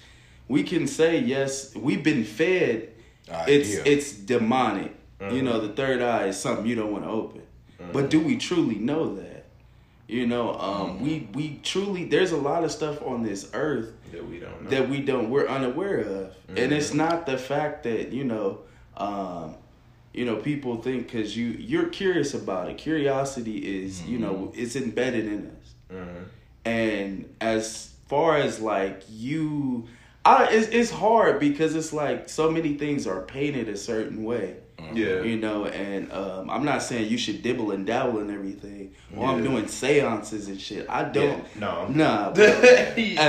We 0.48 0.64
can 0.64 0.88
say 0.88 1.20
yes, 1.20 1.74
we've 1.76 2.04
been 2.04 2.24
fed. 2.24 2.90
It's 3.48 3.70
Idea. 3.80 3.84
it's 3.86 4.12
demonic. 4.14 4.94
You 5.32 5.42
know, 5.42 5.60
the 5.60 5.70
third 5.74 6.02
eye 6.02 6.28
is 6.28 6.40
something 6.40 6.66
you 6.68 6.76
don't 6.76 6.92
want 6.92 7.06
to 7.06 7.10
open. 7.10 7.42
But 7.92 8.10
do 8.10 8.20
we 8.20 8.38
truly 8.38 8.76
know 8.76 9.16
that? 9.16 9.46
You 10.08 10.28
know, 10.28 10.54
um, 10.60 11.02
we 11.02 11.28
we 11.34 11.60
truly 11.64 12.06
there's 12.06 12.32
a 12.32 12.38
lot 12.38 12.64
of 12.64 12.72
stuff 12.72 13.02
on 13.02 13.24
this 13.24 13.50
earth 13.54 13.92
that 14.12 14.28
we 14.30 14.40
don't 14.40 14.64
know. 14.64 14.70
that 14.70 14.88
we 14.88 15.02
don't 15.02 15.32
we're 15.32 15.48
unaware 15.48 16.00
of 16.02 16.36
and 16.50 16.72
it's 16.72 16.94
not 16.94 17.26
the 17.26 17.38
fact 17.40 17.84
that 17.84 18.12
you 18.14 18.24
know 18.24 18.60
um 18.98 19.56
you 20.14 20.24
know 20.26 20.36
people 20.36 20.78
think 20.80 21.08
because 21.08 21.36
you 21.36 21.48
you're 21.48 21.90
curious 21.90 22.36
about 22.36 22.70
it 22.70 22.78
curiosity 22.78 23.58
is 23.84 24.04
you 24.04 24.20
know 24.20 24.52
it's 24.56 24.76
embedded 24.76 25.26
in 25.26 25.48
us 25.48 25.74
Mhm. 25.92 26.26
and 26.66 27.36
as 27.42 27.92
far 28.08 28.38
as 28.38 28.60
like 28.62 29.02
you 29.10 29.88
I, 30.26 30.48
it's, 30.52 30.68
it's 30.70 30.90
hard 30.92 31.40
because 31.40 31.76
it's 31.76 31.94
like 31.94 32.30
so 32.30 32.50
many 32.50 32.74
things 32.76 33.06
are 33.08 33.22
painted 33.22 33.70
a 33.70 33.78
certain 33.78 34.24
way 34.24 34.58
Yeah. 34.94 35.22
you 35.22 35.38
know 35.38 35.66
and 35.66 36.12
um, 36.12 36.50
i'm 36.50 36.66
not 36.66 36.82
saying 36.82 37.10
you 37.10 37.18
should 37.18 37.42
dibble 37.44 37.72
and 37.72 37.86
dabble 37.86 38.20
and 38.20 38.32
everything 38.32 38.94
or 39.16 39.28
i'm 39.28 39.44
doing 39.44 39.68
seances 39.68 40.48
and 40.48 40.60
shit 40.60 40.88
i 40.90 41.04
don't 41.04 41.40
Yeah. 41.56 41.60
No. 41.60 41.88
Nah 41.90 42.30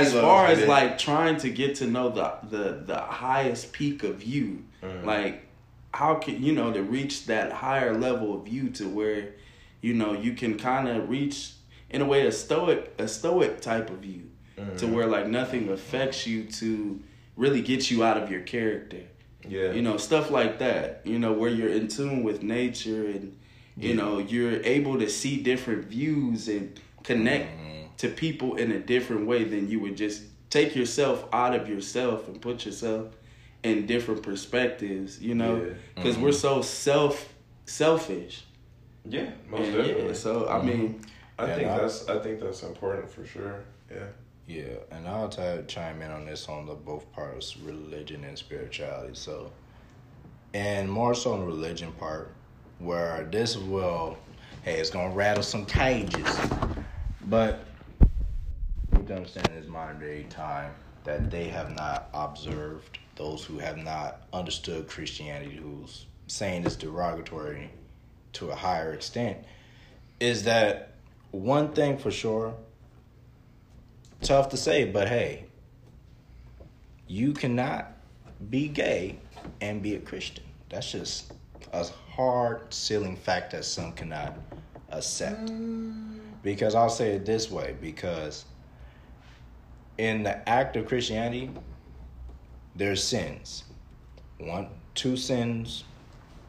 as 0.01 0.13
far 0.13 0.47
as 0.47 0.61
I'm 0.63 0.67
like 0.67 0.97
trying 0.97 1.37
to 1.37 1.49
get 1.49 1.75
to 1.75 1.87
know 1.87 2.09
the 2.09 2.33
the 2.49 2.83
the 2.85 2.99
highest 2.99 3.73
peak 3.73 4.03
of 4.03 4.23
you 4.23 4.63
Mhm. 4.83 5.05
like 5.05 5.45
how 5.93 6.15
can 6.15 6.43
you 6.43 6.53
know 6.53 6.71
to 6.71 6.83
reach 6.83 7.25
that 7.27 7.51
higher 7.51 7.93
level 7.97 8.39
of 8.39 8.47
you 8.47 8.69
to 8.71 8.87
where 8.87 9.33
you 9.81 9.93
know 9.93 10.13
you 10.13 10.33
can 10.33 10.57
kind 10.57 10.87
of 10.87 11.09
reach 11.09 11.53
in 11.89 12.01
a 12.01 12.05
way 12.05 12.25
a 12.27 12.31
stoic 12.31 12.93
a 12.99 13.07
stoic 13.07 13.61
type 13.61 13.89
of 13.89 14.03
you 14.05 14.23
to 14.57 14.85
Mhm. 14.85 14.91
where 14.93 15.07
like 15.07 15.27
nothing 15.27 15.69
affects 15.69 16.25
you 16.25 16.43
to 16.45 16.99
really 17.35 17.61
get 17.61 17.91
you 17.91 18.03
out 18.03 18.17
of 18.21 18.31
your 18.31 18.41
character 18.41 19.03
yeah. 19.47 19.71
you 19.71 19.81
know 19.81 19.97
stuff 19.97 20.31
like 20.31 20.57
that 20.59 21.01
you 21.05 21.19
know 21.19 21.31
where 21.33 21.49
you're 21.49 21.69
in 21.69 21.87
tune 21.87 22.23
with 22.23 22.41
nature 22.41 23.05
and 23.05 23.37
you 23.77 23.93
know 23.93 24.17
you're 24.17 24.59
able 24.63 24.97
to 24.97 25.07
see 25.09 25.41
different 25.43 25.85
views 25.85 26.47
and 26.47 26.79
connect 27.03 27.47
mm-hmm. 27.55 27.85
to 27.97 28.09
people 28.09 28.55
in 28.55 28.71
a 28.71 28.79
different 28.79 29.27
way 29.27 29.43
than 29.43 29.69
you 29.69 29.79
would 29.79 29.95
just 29.95 30.23
take 30.49 30.75
yourself 30.75 31.25
out 31.31 31.53
of 31.53 31.69
yourself 31.69 32.27
and 32.27 32.41
put 32.41 32.65
yourself 32.65 33.05
in 33.63 33.85
different 33.85 34.23
perspectives 34.23 35.21
you 35.21 35.35
know 35.35 35.53
Yeah. 35.63 35.73
because 35.95 36.17
we're 36.17 36.29
mm-hmm. 36.29 36.61
so 36.61 36.61
self 36.63 37.33
selfish 37.65 38.43
yeah. 39.09 39.29
Most 39.49 39.61
And, 39.61 39.73
definitely. 39.77 40.07
yeah, 40.07 40.13
so 40.13 40.49
i 40.49 40.53
mm-hmm. 40.57 40.67
mean 40.67 41.01
I 41.39 41.45
Yeah, 41.47 41.55
think 41.55 41.67
no. 41.67 41.77
that's 41.77 42.09
I 42.09 42.19
think 42.19 42.39
that's 42.39 42.63
important 42.63 43.09
for 43.11 43.23
sure. 43.23 43.63
Yeah. 43.91 44.07
Yeah, 44.47 44.77
and 44.91 45.05
I'll 45.09 45.27
t- 45.27 45.41
chime 45.67 46.01
in 46.01 46.09
on 46.09 46.25
this 46.25 46.47
on 46.47 46.65
the 46.65 46.73
both 46.73 47.11
parts, 47.11 47.57
religion 47.57 48.23
and 48.23 48.37
spirituality. 48.37 49.13
So, 49.13 49.51
and 50.53 50.89
more 50.89 51.13
so 51.13 51.33
on 51.33 51.41
the 51.41 51.45
religion 51.45 51.91
part, 51.93 52.31
where 52.79 53.27
this 53.29 53.57
will, 53.57 54.17
hey, 54.63 54.79
it's 54.79 54.89
gonna 54.89 55.13
rattle 55.13 55.43
some 55.43 55.65
cages, 55.65 56.39
but 57.25 57.65
we 58.93 58.99
have 58.99 59.07
to 59.07 59.15
understand 59.17 59.47
this 59.53 59.67
modern 59.67 59.99
day 59.99 60.23
time 60.29 60.73
that 61.03 61.29
they 61.29 61.49
have 61.49 61.75
not 61.75 62.09
observed 62.13 62.99
those 63.17 63.43
who 63.43 63.59
have 63.59 63.77
not 63.77 64.27
understood 64.31 64.87
Christianity, 64.87 65.57
who's 65.57 66.05
saying 66.27 66.65
it's 66.65 66.77
derogatory 66.77 67.69
to 68.33 68.49
a 68.51 68.55
higher 68.55 68.93
extent, 68.93 69.39
is 70.21 70.45
that 70.45 70.93
one 71.31 71.73
thing 71.73 71.97
for 71.97 72.11
sure 72.11 72.55
tough 74.21 74.49
to 74.49 74.57
say, 74.57 74.85
but 74.85 75.07
hey, 75.07 75.45
you 77.07 77.33
cannot 77.33 77.93
be 78.49 78.67
gay 78.67 79.17
and 79.61 79.81
be 79.81 79.95
a 79.95 79.99
Christian. 79.99 80.43
That's 80.69 80.91
just 80.91 81.33
a 81.73 81.85
hard 82.11 82.73
ceiling 82.73 83.15
fact 83.15 83.51
that 83.51 83.65
some 83.65 83.93
cannot 83.93 84.37
accept. 84.89 85.51
Because 86.43 86.75
I'll 86.75 86.89
say 86.89 87.13
it 87.13 87.25
this 87.25 87.49
way 87.49 87.75
because 87.81 88.45
in 89.97 90.23
the 90.23 90.47
act 90.47 90.75
of 90.75 90.87
Christianity, 90.87 91.49
there's 92.75 93.03
sins. 93.03 93.63
One, 94.39 94.69
two 94.93 95.17
sins 95.17 95.83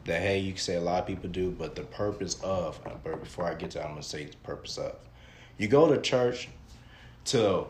that 0.05 0.21
hey, 0.21 0.39
you 0.39 0.53
can 0.53 0.59
say 0.59 0.75
a 0.75 0.81
lot 0.81 1.01
of 1.01 1.07
people 1.07 1.29
do, 1.29 1.51
but 1.51 1.75
the 1.75 1.83
purpose 1.83 2.39
of. 2.43 2.79
But 3.03 3.19
before 3.19 3.45
I 3.45 3.55
get 3.55 3.71
to, 3.71 3.83
I'm 3.83 3.91
gonna 3.91 4.03
say 4.03 4.25
the 4.25 4.37
purpose 4.37 4.77
of. 4.77 4.95
You 5.57 5.67
go 5.67 5.93
to 5.93 5.99
church 5.99 6.49
to 7.25 7.65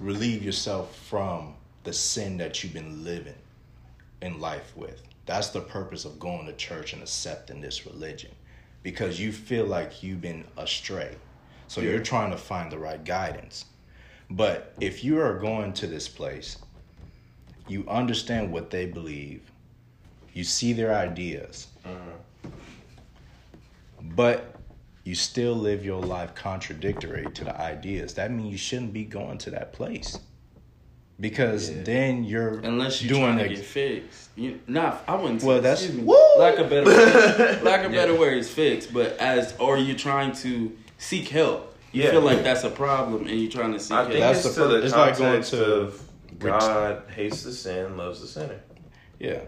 relieve 0.00 0.42
yourself 0.42 0.96
from 0.96 1.54
the 1.84 1.92
sin 1.92 2.36
that 2.38 2.62
you've 2.62 2.72
been 2.72 3.04
living 3.04 3.34
in 4.22 4.40
life 4.40 4.72
with. 4.76 5.02
That's 5.26 5.48
the 5.48 5.60
purpose 5.60 6.04
of 6.04 6.18
going 6.18 6.46
to 6.46 6.52
church 6.54 6.92
and 6.92 7.02
accepting 7.02 7.60
this 7.60 7.86
religion 7.86 8.30
because 8.82 9.20
you 9.20 9.32
feel 9.32 9.66
like 9.66 10.02
you've 10.02 10.20
been 10.20 10.44
astray. 10.56 11.16
So 11.68 11.80
Yeah. 11.80 11.90
you're 11.90 12.02
trying 12.02 12.30
to 12.30 12.36
find 12.36 12.70
the 12.70 12.78
right 12.78 13.02
guidance. 13.04 13.64
But 14.30 14.74
if 14.80 15.04
you 15.04 15.20
are 15.20 15.38
going 15.38 15.72
to 15.74 15.86
this 15.86 16.08
place, 16.08 16.58
you 17.68 17.86
understand 17.88 18.52
what 18.52 18.70
they 18.70 18.86
believe, 18.86 19.42
you 20.34 20.44
see 20.44 20.72
their 20.72 20.94
ideas, 20.94 21.68
uh-huh. 21.84 22.50
but 24.14 24.56
you 25.04 25.14
still 25.14 25.54
live 25.54 25.84
your 25.84 26.00
life 26.00 26.34
contradictory 26.34 27.26
to 27.34 27.44
the 27.44 27.60
ideas. 27.60 28.14
That 28.14 28.30
means 28.30 28.50
you 28.52 28.58
shouldn't 28.58 28.92
be 28.92 29.04
going 29.04 29.38
to 29.38 29.50
that 29.50 29.72
place. 29.72 30.18
Because 31.20 31.70
Yeah. 31.70 31.82
then 31.84 32.24
you're 32.24 32.58
Unless 32.60 33.02
you're 33.02 33.10
doing 33.10 33.36
trying 33.36 33.38
to 33.38 33.44
ex- 33.44 33.60
get 33.60 33.64
fixed. 33.66 34.28
You, 34.34 34.58
nah, 34.66 34.96
I 35.06 35.14
wouldn't. 35.14 35.42
say- 35.42 35.46
Well, 35.46 35.60
that's- 35.60 35.88
me, 35.92 36.02
Woo! 36.02 36.16
Lack 36.38 36.58
of 36.58 36.68
better, 36.70 36.90
lack 37.62 37.84
of 37.84 37.92
Yeah. 37.92 38.00
better 38.00 38.18
word 38.18 38.38
is 38.38 38.48
fixed. 38.50 38.92
But 38.92 39.16
as 39.18 39.54
or 39.60 39.78
you're 39.78 39.96
trying 39.96 40.32
to 40.36 40.72
seek 40.98 41.28
help. 41.28 41.76
You 41.92 42.02
Yeah. 42.02 42.10
feel 42.10 42.22
like 42.22 42.42
that's 42.42 42.64
a 42.64 42.70
problem, 42.70 43.28
and 43.28 43.40
you're 43.40 43.50
trying 43.52 43.72
to 43.74 43.78
seek 43.78 43.92
I 43.92 43.96
help. 43.98 44.08
think 44.08 44.20
That's 44.20 44.44
it's 44.44 44.54
the 44.56 44.62
to 44.62 44.68
the 44.68 44.82
it's 44.84 44.92
like 44.94 45.16
going 45.16 45.30
context 45.30 45.50
to- 45.52 45.64
of 45.64 46.02
God 46.40 47.02
hates 47.14 47.44
the 47.44 47.52
sin, 47.52 47.96
loves 47.96 48.20
the 48.20 48.26
sinner. 48.26 48.58
Yeah. 49.20 49.42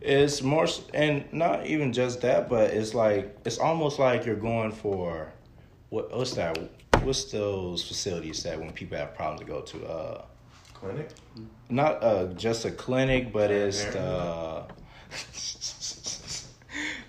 It's 0.00 0.42
more, 0.42 0.66
and 0.94 1.24
not 1.32 1.66
even 1.66 1.92
just 1.92 2.20
that, 2.20 2.48
but 2.48 2.70
it's 2.70 2.94
like, 2.94 3.36
it's 3.44 3.58
almost 3.58 3.98
like 3.98 4.24
you're 4.26 4.36
going 4.36 4.72
for, 4.72 5.32
what, 5.90 6.14
what's 6.16 6.34
that? 6.34 6.58
What's 7.02 7.24
those 7.24 7.86
facilities 7.86 8.42
that 8.42 8.58
when 8.58 8.72
people 8.72 8.98
have 8.98 9.14
problems 9.14 9.40
to 9.40 9.46
go 9.46 9.60
to? 9.62 9.86
Uh, 9.86 10.24
Clinic. 10.74 11.08
not 11.70 12.02
uh, 12.02 12.26
just 12.34 12.64
a 12.66 12.70
clinic, 12.70 13.32
but 13.32 13.50
it's 13.50 13.82
the, 13.84 13.90
Parenthood? 13.90 14.72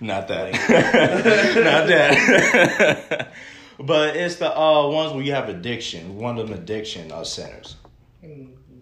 not 0.00 0.28
that, 0.28 0.52
not 1.64 1.86
that. 1.88 3.32
but 3.78 4.16
it's 4.16 4.36
the 4.36 4.56
uh, 4.56 4.88
ones 4.88 5.12
where 5.12 5.22
you 5.22 5.32
have 5.32 5.48
addiction, 5.48 6.16
one 6.16 6.38
of 6.38 6.48
them 6.48 6.58
addiction 6.58 7.12
uh, 7.12 7.24
centers. 7.24 7.76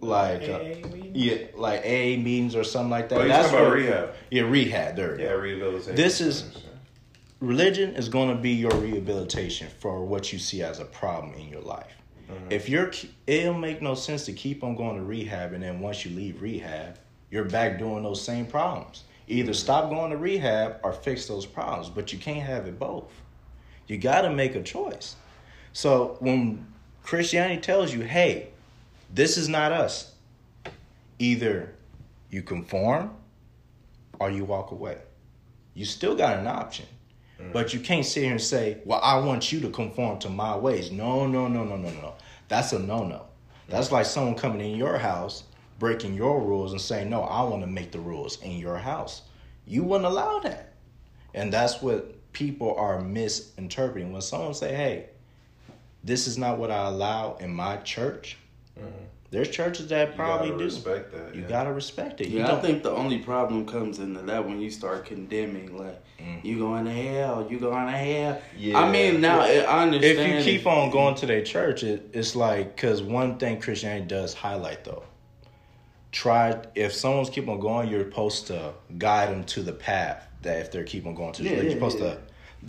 Like, 0.06 0.42
uh, 0.48 0.52
AA 0.52 0.58
meeting? 0.88 1.12
Yeah, 1.14 1.36
like 1.54 1.80
AA 1.80 2.16
meetings 2.18 2.54
or 2.56 2.64
something 2.64 2.90
like 2.90 3.08
that. 3.10 3.18
Oh, 3.18 3.22
you 3.22 3.28
That's 3.28 3.48
talking 3.50 3.58
about 3.60 3.68
what- 3.70 3.76
rehab? 3.78 4.14
Yeah, 4.30 4.42
rehab. 4.42 4.96
There. 4.96 5.20
Yeah, 5.20 5.30
rehabilitation. 5.32 5.94
This 5.96 6.20
is- 6.20 6.44
religion 7.40 7.94
is 7.94 8.08
going 8.08 8.28
to 8.34 8.40
be 8.40 8.50
your 8.52 8.70
rehabilitation 8.72 9.68
for 9.78 10.04
what 10.04 10.32
you 10.32 10.38
see 10.38 10.62
as 10.62 10.78
a 10.80 10.84
problem 10.84 11.34
in 11.34 11.48
your 11.48 11.60
life. 11.60 11.92
If 12.50 12.68
you're, 12.68 12.90
it'll 13.28 13.54
make 13.54 13.80
no 13.80 13.94
sense 13.94 14.24
to 14.24 14.32
keep 14.32 14.64
on 14.64 14.74
going 14.74 14.96
to 14.96 15.02
rehab, 15.04 15.52
and 15.52 15.62
then 15.62 15.78
once 15.78 16.04
you 16.04 16.16
leave 16.16 16.42
rehab, 16.42 16.98
you're 17.30 17.44
back 17.44 17.78
doing 17.78 18.02
those 18.02 18.20
same 18.20 18.46
problems. 18.46 19.04
Either 19.28 19.52
stop 19.52 19.90
going 19.90 20.10
to 20.10 20.16
rehab 20.16 20.78
or 20.82 20.92
fix 20.92 21.26
those 21.26 21.46
problems, 21.46 21.88
but 21.88 22.12
you 22.12 22.18
can't 22.18 22.42
have 22.42 22.66
it 22.66 22.80
both. 22.80 23.12
You 23.86 23.96
got 23.98 24.22
to 24.22 24.30
make 24.30 24.56
a 24.56 24.62
choice. 24.62 25.14
So 25.72 26.16
when 26.18 26.66
Christianity 27.04 27.60
tells 27.60 27.94
you, 27.94 28.00
"Hey, 28.00 28.48
this 29.12 29.36
is 29.36 29.48
not 29.48 29.72
us," 29.72 30.12
either 31.18 31.74
you 32.30 32.42
conform 32.42 33.10
or 34.18 34.30
you 34.30 34.44
walk 34.44 34.70
away. 34.70 34.98
You 35.74 35.84
still 35.84 36.16
got 36.16 36.38
an 36.38 36.46
option. 36.46 36.86
Mm. 37.40 37.52
But 37.52 37.74
you 37.74 37.80
can't 37.80 38.04
sit 38.04 38.22
here 38.22 38.32
and 38.32 38.40
say, 38.40 38.78
Well, 38.84 39.00
I 39.02 39.18
want 39.18 39.52
you 39.52 39.60
to 39.60 39.70
conform 39.70 40.18
to 40.20 40.28
my 40.28 40.56
ways. 40.56 40.90
No, 40.90 41.26
no, 41.26 41.48
no, 41.48 41.64
no, 41.64 41.76
no, 41.76 41.90
no. 41.90 42.14
That's 42.48 42.72
a 42.72 42.78
no 42.78 43.04
no. 43.04 43.16
Mm. 43.16 43.24
That's 43.68 43.92
like 43.92 44.06
someone 44.06 44.34
coming 44.34 44.60
in 44.60 44.76
your 44.76 44.98
house, 44.98 45.44
breaking 45.78 46.14
your 46.14 46.40
rules 46.40 46.72
and 46.72 46.80
saying, 46.80 47.10
No, 47.10 47.22
I 47.22 47.42
want 47.44 47.62
to 47.62 47.66
make 47.66 47.92
the 47.92 48.00
rules 48.00 48.40
in 48.42 48.52
your 48.52 48.78
house. 48.78 49.22
You 49.66 49.82
wouldn't 49.82 50.06
allow 50.06 50.38
that. 50.40 50.72
And 51.34 51.52
that's 51.52 51.82
what 51.82 52.32
people 52.32 52.74
are 52.76 53.00
misinterpreting. 53.00 54.12
When 54.12 54.22
someone 54.22 54.54
say, 54.54 54.74
Hey, 54.74 55.06
this 56.04 56.26
is 56.26 56.38
not 56.38 56.58
what 56.58 56.70
I 56.70 56.86
allow 56.86 57.36
in 57.36 57.52
my 57.52 57.76
church, 57.78 58.38
there's 59.30 59.48
churches 59.48 59.88
that 59.88 60.14
probably 60.16 60.46
you 60.48 60.52
gotta 60.52 60.58
do. 60.60 60.64
respect 60.66 61.12
that. 61.12 61.34
You 61.34 61.42
yeah. 61.42 61.48
gotta 61.48 61.72
respect 61.72 62.20
it. 62.20 62.28
You 62.28 62.38
Yeah, 62.38 62.44
I 62.44 62.48
don't- 62.52 62.62
think 62.62 62.82
the 62.82 62.90
only 62.92 63.18
problem 63.18 63.66
comes 63.66 63.98
into 63.98 64.22
that 64.22 64.46
when 64.46 64.60
you 64.60 64.70
start 64.70 65.04
condemning, 65.04 65.76
like 65.76 66.00
Mm. 66.20 66.42
you 66.44 66.58
going 66.58 66.86
to 66.86 66.90
hell, 66.92 67.46
you 67.50 67.58
going 67.58 67.86
to 67.86 67.92
hell. 67.92 68.40
Yeah. 68.56 68.78
I 68.80 68.90
mean, 68.90 69.20
now 69.20 69.40
I 69.40 69.82
understand. 69.82 70.18
if 70.40 70.46
you 70.46 70.58
keep 70.58 70.66
on 70.66 70.90
going 70.90 71.14
to 71.16 71.26
their 71.26 71.42
church, 71.42 71.82
it, 71.82 72.08
it's 72.14 72.34
like 72.34 72.74
because 72.74 73.02
one 73.02 73.36
thing 73.36 73.60
Christianity 73.60 74.06
does 74.06 74.32
highlight 74.32 74.84
though. 74.84 75.02
Try 76.12 76.54
if 76.74 76.94
someone's 76.94 77.28
keep 77.28 77.48
on 77.48 77.60
going, 77.60 77.90
you're 77.90 78.04
supposed 78.04 78.46
to 78.46 78.72
guide 78.96 79.30
them 79.30 79.44
to 79.44 79.62
the 79.62 79.72
path 79.72 80.26
that 80.42 80.60
if 80.60 80.72
they're 80.72 80.84
keep 80.84 81.04
on 81.06 81.14
going 81.14 81.32
to, 81.34 81.42
Yeah, 81.42 81.50
you're 81.56 81.64
yeah, 81.64 81.70
supposed 81.72 81.98
yeah. 81.98 82.14
to 82.14 82.18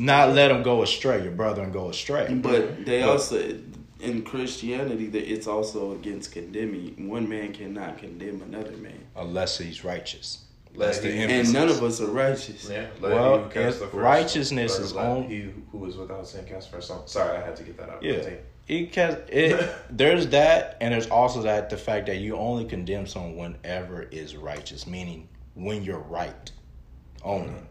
not 0.03 0.33
let 0.33 0.49
them 0.49 0.63
go 0.63 0.81
astray, 0.81 1.23
your 1.23 1.31
brother, 1.31 1.61
and 1.61 1.71
go 1.71 1.89
astray. 1.89 2.27
But 2.33 2.85
they 2.85 3.01
But- 3.01 3.09
also 3.09 3.57
in 3.99 4.23
Christianity 4.23 5.07
that 5.07 5.31
it's 5.31 5.47
also 5.47 5.93
against 5.93 6.31
condemning. 6.31 7.07
One 7.09 7.27
man 7.27 7.53
cannot 7.53 7.97
condemn 7.97 8.41
another 8.41 8.77
man, 8.77 8.99
unless 9.15 9.57
he's 9.57 9.83
righteous. 9.83 10.43
Let 10.75 10.87
That's 10.87 10.99
the 10.99 11.11
him- 11.11 11.29
and 11.31 11.53
none 11.53 11.69
of 11.69 11.81
us 11.81 11.99
are 12.01 12.07
righteous. 12.07 12.69
Yeah. 12.69 12.87
Well, 13.01 13.49
he 13.49 13.59
if 13.59 13.93
righteousness 13.93 14.77
is 14.77 14.93
let 14.93 15.05
on- 15.05 15.23
he 15.23 15.49
who 15.71 15.85
is 15.85 15.97
without 15.97 16.27
sin 16.27 16.45
cast 16.45 16.69
first 16.69 16.87
stone. 16.87 17.07
Sorry, 17.07 17.35
I 17.35 17.43
had 17.43 17.55
to 17.55 17.63
get 17.63 17.77
that 17.77 17.89
out. 17.89 18.03
Yeah. 18.03 18.29
It 18.67 18.91
can, 18.91 19.17
it, 19.29 19.73
there's 19.89 20.27
that, 20.27 20.77
and 20.79 20.93
there's 20.93 21.07
also 21.07 21.41
that 21.43 21.69
the 21.69 21.77
fact 21.77 22.05
that 22.07 22.17
you 22.17 22.35
only 22.35 22.65
condemn 22.65 23.07
someone 23.07 23.37
whenever 23.37 24.03
is 24.03 24.35
righteous, 24.35 24.85
meaning 24.85 25.27
when 25.55 25.83
you're 25.83 25.97
right, 25.97 26.51
only, 27.23 27.47
mm-hmm. 27.47 27.65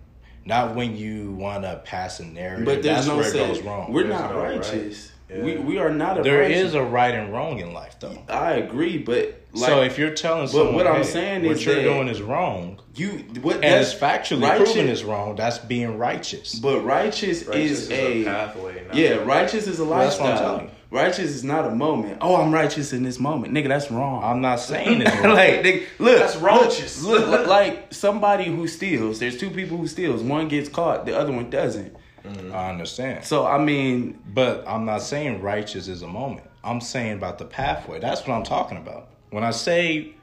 not 0.44 0.74
when 0.74 0.96
you 0.96 1.32
want 1.32 1.62
to 1.62 1.80
pass 1.84 2.18
a 2.18 2.24
narrative. 2.24 2.64
But 2.64 2.82
there's 2.82 3.06
That's 3.06 3.06
no 3.06 3.18
where 3.18 3.28
it 3.28 3.34
goes 3.34 3.60
wrong. 3.60 3.92
We're 3.92 4.04
There's 4.04 4.20
not 4.20 4.32
no 4.32 4.42
right. 4.42 5.12
Righteous. 5.28 5.46
Yeah. 5.48 5.58
We 5.58 5.64
we 5.64 5.78
are 5.78 5.90
not 5.90 6.18
a 6.18 6.22
There 6.22 6.40
righteous. 6.40 6.68
is 6.68 6.74
a 6.74 6.82
right 6.82 7.14
and 7.14 7.32
wrong 7.32 7.58
in 7.58 7.72
life, 7.72 7.96
though. 8.00 8.18
I 8.28 8.52
agree, 8.52 8.98
but 8.98 9.40
like 9.52 9.68
so 9.68 9.82
if 9.82 9.98
you're 9.98 10.10
telling 10.10 10.42
but 10.46 10.50
someone, 10.50 10.74
what 10.74 10.86
I'm 10.86 10.96
hey, 10.96 11.02
saying 11.04 11.42
what 11.46 11.52
is 11.56 11.64
you're 11.64 11.82
doing 11.82 12.08
is 12.08 12.20
wrong, 12.22 12.80
you 12.94 13.24
what 13.42 13.56
and 13.56 13.64
that's 13.64 13.92
it's 13.92 14.00
factually 14.00 14.42
righteous- 14.42 14.72
proven 14.72 14.88
is 14.90 15.02
wrong, 15.04 15.34
that's 15.36 15.58
being 15.58 15.96
righteous. 15.98 16.54
But 16.56 16.80
righteous, 16.84 17.44
Righteous 17.44 17.88
is, 17.88 17.90
a, 17.90 18.24
pathway. 18.24 18.84
not 18.86 18.94
yeah, 18.94 19.08
a- 19.14 19.24
righteous 19.24 19.66
is 19.66 19.80
a 19.80 19.84
Well, 19.84 19.98
that's 20.00 20.18
what 20.18 20.26
I'm 20.26 20.30
lifestyle. 20.30 20.48
telling 20.56 20.64
you. 20.66 20.72
Righteous 20.88 21.30
is 21.30 21.42
not 21.42 21.66
a 21.66 21.70
moment. 21.74 22.18
Oh, 22.20 22.36
I'm 22.36 22.52
righteous 22.54 22.92
in 22.92 23.02
this 23.02 23.18
moment, 23.18 23.52
nigga. 23.52 23.66
That's 23.66 23.90
wrong. 23.90 24.22
I'm 24.22 24.40
not 24.40 24.60
saying 24.60 25.02
it's 25.02 25.10
wrong. 25.20 25.34
like, 25.34 25.62
nigga, 25.64 25.82
look, 25.98 26.18
That's 26.20 26.36
righteous. 26.36 27.02
Look, 27.02 27.26
look, 27.26 27.48
like 27.48 27.92
somebody 27.92 28.44
who 28.44 28.68
steals. 28.68 29.18
There's 29.18 29.36
two 29.36 29.50
people 29.50 29.76
who 29.78 29.88
steals. 29.88 30.22
One 30.22 30.46
gets 30.46 30.68
caught, 30.68 31.04
the 31.04 31.18
other 31.18 31.32
one 31.32 31.50
doesn't. 31.50 31.96
Mm-hmm. 32.26 32.54
I 32.54 32.70
understand. 32.70 33.24
So 33.24 33.46
I 33.46 33.62
mean, 33.62 34.18
But 34.26 34.66
I'm 34.66 34.84
not 34.84 35.02
saying 35.02 35.42
righteous 35.42 35.88
is 35.88 36.02
a 36.02 36.08
moment. 36.08 36.48
I'm 36.64 36.80
saying 36.80 37.12
about 37.12 37.38
the 37.38 37.44
pathway. 37.44 38.00
That's 38.00 38.26
what 38.26 38.34
I'm 38.34 38.42
talking 38.42 38.76
about. 38.76 39.08
When 39.30 39.44
I 39.44 39.52
say 39.52 40.16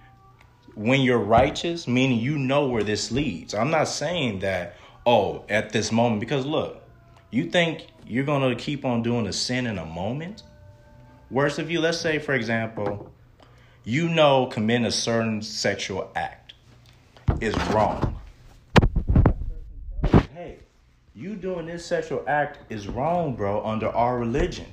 when 0.76 1.02
you're 1.02 1.20
righteous, 1.20 1.88
meaning 1.88 2.20
you 2.20 2.38
know 2.38 2.68
where 2.68 2.84
this 2.84 3.12
leads. 3.12 3.54
I'm 3.54 3.70
not 3.70 3.88
saying 3.88 4.40
that, 4.40 4.76
oh, 5.06 5.46
at 5.50 5.72
this 5.72 5.92
moment, 5.92 6.20
because 6.20 6.46
look, 6.46 6.82
you 7.30 7.50
think 7.50 7.88
you're 8.08 8.24
going 8.24 8.56
to 8.56 8.62
keep 8.62 8.86
on 8.86 9.04
doing 9.04 9.28
a 9.28 9.34
sin 9.34 9.68
in 9.68 9.78
a 9.78 9.86
moment? 9.86 10.44
Worse 11.30 11.60
if 11.60 11.70
you, 11.70 11.80
let's 11.80 12.00
say, 12.00 12.20
for 12.20 12.34
example, 12.34 13.12
you 13.84 14.10
know 14.10 14.48
committing 14.48 14.86
a 14.86 14.92
certain 14.92 15.42
sexual 15.42 16.12
act 16.16 16.54
is 17.42 17.56
wrong. 17.70 18.20
Hey, 21.16 21.22
you 21.22 21.36
doing 21.36 21.66
this 21.66 21.86
sexual 21.86 22.24
act 22.28 22.60
is 22.72 22.88
wrong, 22.88 23.36
bro, 23.36 23.64
under 23.66 23.90
our 23.90 24.18
religion. 24.18 24.66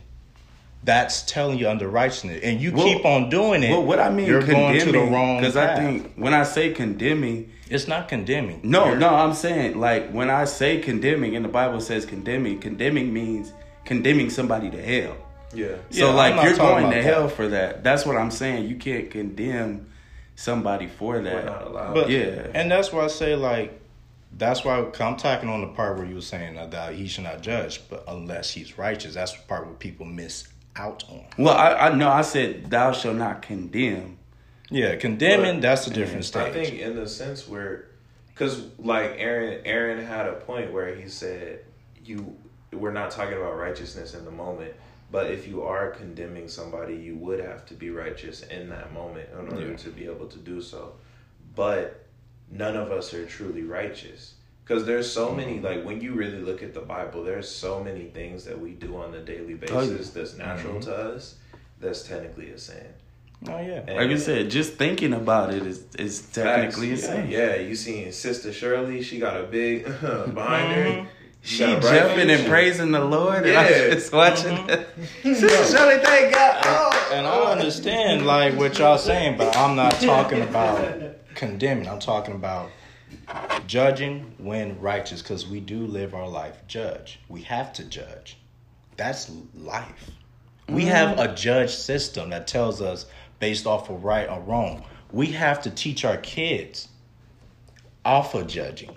That's 0.82 1.22
telling 1.22 1.58
you 1.58 1.68
under 1.68 1.88
righteousness, 1.88 2.40
and 2.42 2.58
you 2.60 2.72
Well- 2.72 2.84
keep 2.86 3.04
on 3.04 3.28
doing 3.28 3.62
it. 3.62 3.70
well, 3.70 3.82
what 3.84 4.00
I 4.00 4.08
mean 4.08 4.26
you're 4.26 4.40
going 4.40 4.78
condemning 4.78 4.86
to 4.86 4.92
the 4.92 5.04
wrong 5.12 5.36
because 5.38 5.56
I 5.56 5.76
think 5.76 6.12
when 6.16 6.32
I 6.32 6.42
say 6.44 6.70
condemning, 6.72 7.50
it's 7.68 7.86
not 7.86 8.08
condemning. 8.08 8.60
no, 8.62 8.86
You're- 8.86 8.98
no, 8.98 9.08
I'm 9.10 9.34
saying 9.34 9.78
like 9.78 10.10
when 10.10 10.30
I 10.30 10.44
say 10.46 10.78
condemning, 10.78 11.36
and 11.36 11.44
the 11.44 11.50
Bible 11.50 11.80
says 11.82 12.06
condemning, 12.06 12.58
condemning 12.60 13.12
means 13.12 13.52
condemning 13.84 14.30
somebody 14.30 14.70
to 14.70 14.80
hell. 14.80 15.16
Yeah. 15.52 15.66
So 15.90 16.06
Yeah, 16.08 16.14
like 16.14 16.42
you're 16.42 16.56
going 16.56 16.88
to 16.90 16.96
that. 16.96 17.04
hell 17.04 17.28
for 17.28 17.48
that. 17.48 17.84
That's 17.84 18.06
what 18.06 18.16
I'm 18.16 18.30
saying. 18.30 18.66
You 18.68 18.76
can't 18.76 19.10
condemn 19.10 19.86
somebody 20.36 20.86
for 20.86 21.14
We're 21.14 21.22
that. 21.24 21.44
not 21.44 21.66
allowed. 21.66 21.94
But 21.94 22.08
Yeah. 22.08 22.46
and 22.54 22.70
that's 22.70 22.90
why 22.90 23.04
I 23.04 23.08
say 23.08 23.34
like, 23.34 23.78
that's 24.36 24.64
why 24.64 24.76
I'm 24.78 25.16
talking 25.16 25.48
on 25.48 25.60
the 25.60 25.68
part 25.68 25.96
where 25.98 26.06
you 26.06 26.14
were 26.16 26.20
saying 26.20 26.54
that 26.70 26.94
he 26.94 27.06
should 27.08 27.24
not 27.24 27.42
judge, 27.42 27.80
but 27.88 28.04
unless 28.08 28.50
he's 28.50 28.78
righteous, 28.78 29.14
that's 29.14 29.32
the 29.32 29.42
part 29.46 29.66
where 29.66 29.74
people 29.74 30.06
miss 30.06 30.48
out 30.76 31.04
on. 31.10 31.24
Well, 31.36 31.56
I, 31.56 31.88
I 31.88 31.94
know 31.94 32.08
I 32.08 32.22
said 32.22 32.70
thou 32.70 32.92
shalt 32.92 33.16
not 33.16 33.42
condemn. 33.42 34.18
Yeah, 34.70 34.94
condemning 34.96 35.56
But- 35.56 35.62
that's 35.62 35.86
a 35.86 35.90
different 35.90 36.24
stage. 36.24 36.46
I 36.48 36.52
think 36.52 36.80
in 36.80 36.94
the 36.96 37.08
sense 37.08 37.48
where, 37.48 37.86
because 38.28 38.62
like 38.78 39.14
Aaron, 39.18 39.60
Aaron 39.64 40.04
had 40.04 40.26
a 40.26 40.34
point 40.34 40.72
where 40.72 40.94
he 40.94 41.08
said, 41.08 41.64
"You, 42.04 42.36
we're 42.72 42.92
not 42.92 43.10
talking 43.10 43.36
about 43.36 43.56
righteousness 43.58 44.14
in 44.14 44.24
the 44.24 44.30
moment, 44.30 44.72
but 45.10 45.26
if 45.26 45.48
you 45.48 45.64
are 45.64 45.90
condemning 45.90 46.46
somebody, 46.46 46.94
you 46.94 47.16
would 47.16 47.40
have 47.40 47.66
to 47.66 47.74
be 47.74 47.90
righteous 47.90 48.42
in 48.44 48.68
that 48.68 48.92
moment 48.92 49.28
in 49.32 49.48
order 49.52 49.70
Yeah. 49.72 49.76
to 49.76 49.90
be 49.90 50.06
able 50.06 50.26
to 50.28 50.38
do 50.38 50.62
so." 50.62 50.92
But 51.56 52.06
none 52.50 52.76
of 52.76 52.90
us 52.90 53.14
are 53.14 53.26
truly 53.26 53.62
righteous. 53.62 54.34
Because 54.64 54.84
there's 54.84 55.10
so 55.10 55.32
many, 55.32 55.54
Mm-hmm. 55.56 55.64
like 55.64 55.84
when 55.84 56.00
you 56.00 56.12
really 56.14 56.38
look 56.38 56.62
at 56.62 56.74
the 56.74 56.80
Bible, 56.80 57.24
there's 57.24 57.48
so 57.48 57.82
many 57.82 58.04
things 58.04 58.44
that 58.44 58.58
we 58.60 58.70
do 58.70 58.96
on 58.96 59.14
a 59.14 59.20
daily 59.20 59.54
basis 59.54 59.76
Oh, 59.76 59.82
yeah. 59.82 59.96
that's 60.14 60.36
natural 60.36 60.74
Mm-hmm. 60.74 60.90
to 60.90 60.96
us, 60.96 61.34
that's 61.80 62.02
technically 62.02 62.50
a 62.50 62.58
sin. 62.58 62.86
oh 63.48 63.58
yeah. 63.58 63.82
And- 63.86 63.96
Like 63.96 64.10
I 64.10 64.16
said, 64.16 64.50
just 64.50 64.74
thinking 64.74 65.12
about 65.14 65.52
it 65.54 65.66
is 65.66 65.84
is 65.98 66.20
technically 66.22 66.92
a 66.92 66.96
Facts. 66.96 67.06
sin. 67.08 67.30
Yeah, 67.30 67.56
you 67.56 67.74
seen 67.74 68.12
Sister 68.12 68.52
Shirley? 68.52 69.02
She 69.02 69.18
got 69.18 69.40
a 69.40 69.44
big 69.44 69.84
behind 70.34 70.72
her. 70.74 70.84
Mhm. 70.84 71.06
She 71.42 71.60
got 71.60 71.78
a 71.78 71.80
bright 71.80 71.94
jumping 72.02 72.30
and 72.30 72.46
praising 72.46 72.90
the 72.92 73.02
Lord, 73.02 73.46
and 73.46 73.56
I 73.56 73.68
Yeah. 73.70 73.86
was 73.86 73.94
just 73.94 74.12
watching. 74.12 74.56
Mm-hmm. 74.58 75.34
Sister 75.34 75.76
Shirley, 75.76 75.98
thank 76.04 76.34
God. 76.34 76.60
Oh. 76.64 77.10
And 77.14 77.26
I 77.26 77.36
understand 77.52 78.26
like 78.26 78.54
what 78.56 78.78
y'all 78.78 78.98
saying, 78.98 79.38
but 79.38 79.56
I'm 79.56 79.74
not 79.74 79.92
talking 80.00 80.42
about 80.42 80.78
condemning. 81.40 81.88
I'm 81.88 81.98
talking 81.98 82.34
about 82.34 82.70
judging 83.66 84.34
when 84.36 84.78
righteous, 84.78 85.22
because 85.22 85.48
we 85.48 85.58
do 85.58 85.86
live 85.86 86.14
our 86.14 86.28
life 86.28 86.60
judge. 86.68 87.18
We 87.30 87.40
have 87.42 87.72
to 87.72 87.84
judge. 87.84 88.36
That's 88.98 89.32
life. 89.54 90.10
We 90.68 90.82
mm-hmm. 90.82 90.90
have 90.90 91.18
a 91.18 91.34
judge 91.34 91.70
system 91.70 92.28
that 92.30 92.46
tells 92.46 92.82
us 92.82 93.06
based 93.38 93.66
off 93.66 93.88
of 93.88 94.04
right 94.04 94.28
or 94.28 94.40
wrong. 94.42 94.84
We 95.12 95.28
have 95.28 95.62
to 95.62 95.70
teach 95.70 96.04
our 96.04 96.18
kids 96.18 96.88
off 98.04 98.34
of 98.34 98.46
judging. 98.46 98.94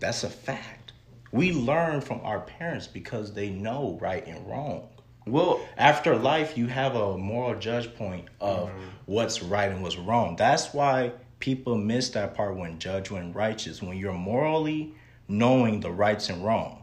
That's 0.00 0.24
a 0.24 0.28
fact. 0.28 0.92
We 1.30 1.52
learn 1.52 2.00
from 2.00 2.20
our 2.24 2.40
parents 2.40 2.88
because 2.88 3.32
they 3.32 3.50
know 3.50 3.98
right 4.00 4.26
and 4.26 4.44
wrong 4.48 4.88
Well, 5.26 5.60
after 5.78 6.16
life 6.16 6.58
you 6.58 6.66
have 6.66 6.96
a 6.96 7.16
moral 7.16 7.58
judge 7.58 7.94
point 7.94 8.26
of 8.40 8.68
mm-hmm. 8.68 8.80
what's 9.06 9.42
right 9.42 9.70
and 9.70 9.82
what's 9.82 9.96
wrong 9.96 10.36
that's 10.36 10.74
why 10.74 11.12
people 11.44 11.76
miss 11.76 12.08
that 12.08 12.34
part 12.34 12.56
when 12.56 12.78
judge 12.78 13.10
when 13.10 13.30
righteous 13.34 13.82
when 13.82 13.98
you're 13.98 14.14
morally 14.14 14.94
knowing 15.28 15.78
the 15.78 15.90
rights 15.90 16.30
and 16.30 16.42
wrong. 16.42 16.82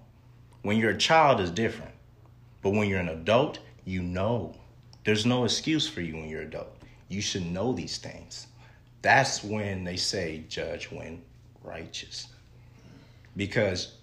When 0.61 0.77
you're 0.77 0.91
a 0.91 0.97
child 0.97 1.39
is 1.39 1.49
different 1.49 1.95
but 2.61 2.69
when 2.69 2.87
you're 2.87 2.99
an 2.99 3.09
adult 3.09 3.57
you 3.85 4.03
know. 4.03 4.55
There's 5.03 5.25
no 5.25 5.45
excuse 5.45 5.87
for 5.87 6.01
you 6.01 6.13
when 6.13 6.29
you're 6.29 6.41
an 6.41 6.49
adult. 6.49 6.77
You 7.09 7.21
should 7.21 7.47
know 7.47 7.73
these 7.73 7.97
things. 7.97 8.45
That's 9.01 9.43
when 9.43 9.83
they 9.83 9.97
say 9.97 10.43
judge 10.47 10.91
when 10.91 11.23
righteous. 11.63 12.27
Because 13.35 13.95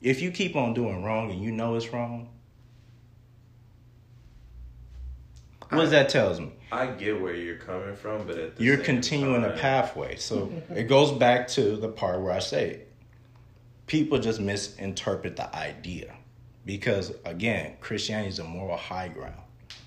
if 0.00 0.22
you 0.22 0.30
keep 0.30 0.54
on 0.54 0.74
doing 0.74 1.02
wrong 1.02 1.32
and 1.32 1.42
you 1.42 1.50
know 1.50 1.74
it's 1.74 1.92
wrong 1.92 2.28
What 5.70 5.80
does 5.80 5.90
that 5.90 6.08
tells 6.08 6.40
me? 6.40 6.52
I 6.70 6.86
get 6.86 7.20
where 7.20 7.34
you're 7.34 7.56
coming 7.56 7.94
from, 7.94 8.26
but 8.26 8.60
You're 8.60 8.78
continuing 8.78 9.44
a 9.44 9.50
pathway. 9.50 10.16
So 10.16 10.52
it 10.70 10.84
goes 10.84 11.12
back 11.12 11.48
to 11.48 11.76
the 11.76 11.88
part 11.88 12.20
where 12.20 12.32
I 12.32 12.38
say 12.38 12.82
people 13.86 14.18
just 14.18 14.40
misinterpret 14.40 15.36
the 15.36 15.54
idea. 15.54 16.14
Because 16.64 17.14
again, 17.24 17.76
Christianity 17.80 18.30
is 18.30 18.38
a 18.38 18.44
moral 18.44 18.76
high 18.76 19.08
ground. 19.08 19.40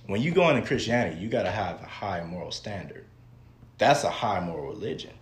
When 0.05 0.21
you 0.21 0.31
go 0.31 0.49
into 0.49 0.65
Christianity, 0.65 1.19
you 1.19 1.27
gotta 1.27 1.51
have 1.51 1.81
a 1.81 1.85
high 1.85 2.23
moral 2.23 2.51
standard. 2.51 3.05
That's 3.77 4.03
a 4.03 4.09
high 4.09 4.39
moral 4.39 4.69
religion. 4.69 5.13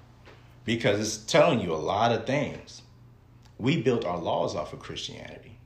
Because 0.66 1.00
it's 1.00 1.18
telling 1.32 1.60
you 1.60 1.74
a 1.74 1.78
lot 1.78 2.12
of 2.12 2.26
things. 2.26 2.82
We 3.58 3.82
built 3.82 4.06
our 4.06 4.18
laws 4.18 4.56
off 4.56 4.74
of 4.74 4.80
Christianity 4.80 5.58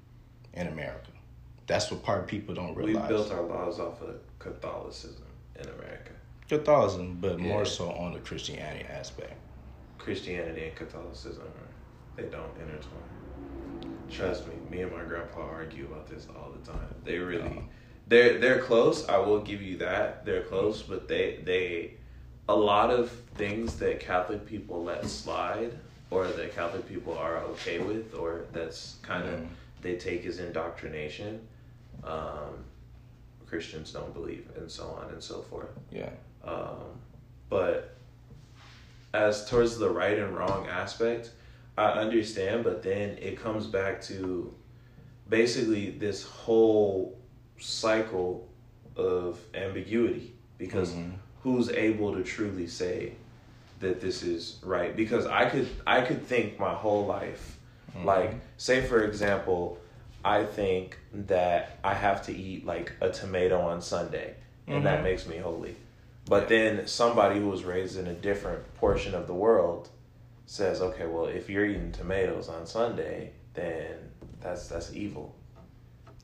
in 0.53 0.67
America. 0.67 1.11
That's 1.67 1.89
what 1.91 2.03
part 2.03 2.21
of 2.21 2.27
people 2.27 2.53
don't 2.53 2.75
realize. 2.75 3.09
We 3.09 3.15
built 3.15 3.31
our 3.31 3.41
laws 3.41 3.79
off 3.79 4.01
of 4.01 4.15
Catholicism 4.39 5.25
in 5.55 5.67
America. 5.67 6.11
Catholicism, 6.47 7.17
but 7.21 7.39
more 7.39 7.65
so 7.65 7.91
on 7.91 8.13
the 8.13 8.19
Christianity 8.19 8.85
aspect. 8.89 9.33
Christianity 9.97 10.65
and 10.67 10.75
Catholicism, 10.75 11.43
they 12.15 12.23
don't 12.23 12.55
intertwine. 12.57 13.03
Trust 14.09 14.47
me, 14.47 14.53
me 14.69 14.81
and 14.81 14.91
my 14.91 15.03
grandpa 15.03 15.41
argue 15.41 15.85
about 15.85 16.07
this 16.07 16.27
all 16.35 16.51
the 16.51 16.71
time. 16.71 16.87
They 17.03 17.19
really, 17.19 17.43
Uh-huh. 17.43 17.61
they're 18.07 18.39
they're 18.39 18.59
close. 18.59 19.07
I 19.07 19.17
will 19.19 19.41
give 19.41 19.61
you 19.61 19.77
that. 19.77 20.25
They're 20.25 20.43
close, 20.43 20.81
but 20.81 21.07
they 21.07 21.39
they, 21.43 21.93
a 22.47 22.55
lot 22.55 22.89
of 22.89 23.11
things 23.35 23.75
that 23.77 23.99
Catholic 23.99 24.45
people 24.47 24.83
let 24.83 25.05
slide, 25.05 25.77
or 26.09 26.25
that 26.27 26.55
Catholic 26.55 26.87
people 26.89 27.15
are 27.15 27.37
okay 27.51 27.77
with, 27.79 28.15
or 28.15 28.45
that's 28.51 28.95
kind 29.03 29.27
of 29.27 29.39
Mhm. 29.41 29.47
they 29.81 29.95
take 29.97 30.25
as 30.25 30.39
indoctrination. 30.39 31.47
Um, 32.03 32.65
Christians 33.49 33.91
don't 33.91 34.13
believe, 34.13 34.47
and 34.57 34.69
so 34.69 34.85
on 35.01 35.11
and 35.11 35.21
so 35.21 35.41
forth. 35.41 35.69
Yeah. 35.91 36.09
Um, 36.43 36.99
but 37.49 37.95
as 39.13 39.49
towards 39.49 39.77
the 39.77 39.89
right 39.89 40.17
and 40.19 40.35
wrong 40.35 40.67
aspect, 40.67 41.31
I 41.77 41.91
understand, 41.93 42.63
but 42.63 42.83
then 42.83 43.17
it 43.19 43.41
comes 43.41 43.65
back 43.65 44.01
to 44.03 44.53
basically 45.29 45.91
this 45.91 46.23
whole 46.23 47.17
cycle 47.57 48.47
of 48.95 49.39
ambiguity 49.53 50.33
because 50.57 50.91
Mhm. 50.93 51.13
who's 51.43 51.69
able 51.69 52.13
to 52.15 52.23
truly 52.23 52.67
say 52.67 53.13
that 53.79 54.01
this 54.01 54.23
is 54.23 54.57
right 54.63 54.95
because 54.95 55.25
I 55.25 55.49
could 55.49 55.67
I 55.87 56.01
could 56.01 56.25
think 56.25 56.59
my 56.59 56.73
whole 56.73 57.05
life 57.05 57.57
like 58.03 58.33
say 58.57 58.81
for 58.85 59.03
example 59.03 59.77
I 60.23 60.43
think 60.43 60.97
that 61.13 61.77
I 61.83 61.93
have 61.93 62.23
to 62.25 62.35
eat 62.35 62.65
like 62.65 62.91
a 63.01 63.09
tomato 63.09 63.59
on 63.61 63.81
Sunday 63.81 64.35
and 64.67 64.85
that 64.85 64.99
Mhm. 64.99 65.03
makes 65.03 65.25
me 65.25 65.37
holy. 65.37 65.75
But 66.27 66.47
then 66.47 66.85
somebody 66.87 67.39
who 67.39 67.49
was 67.49 67.63
raised 67.63 67.97
in 67.97 68.05
a 68.07 68.13
different 68.13 68.71
portion 68.75 69.15
of 69.15 69.25
the 69.27 69.33
world 69.33 69.89
says, 70.45 70.81
"Okay, 70.81 71.05
well, 71.07 71.25
if 71.25 71.49
you're 71.49 71.65
eating 71.65 71.91
tomatoes 71.91 72.49
on 72.49 72.65
Sunday, 72.67 73.31
then 73.53 74.11
that's 74.41 74.67
that's 74.67 74.93
evil." 74.93 75.33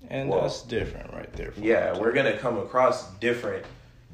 And 0.10 0.30
Well, 0.30 0.42
that's 0.42 0.62
different 0.62 1.12
right 1.14 1.32
there. 1.34 1.52
for 1.52 1.62
Yeah, 1.62 1.98
we're 1.98 2.12
gonna 2.12 2.38
come 2.38 2.58
across 2.60 3.10
different 3.16 3.66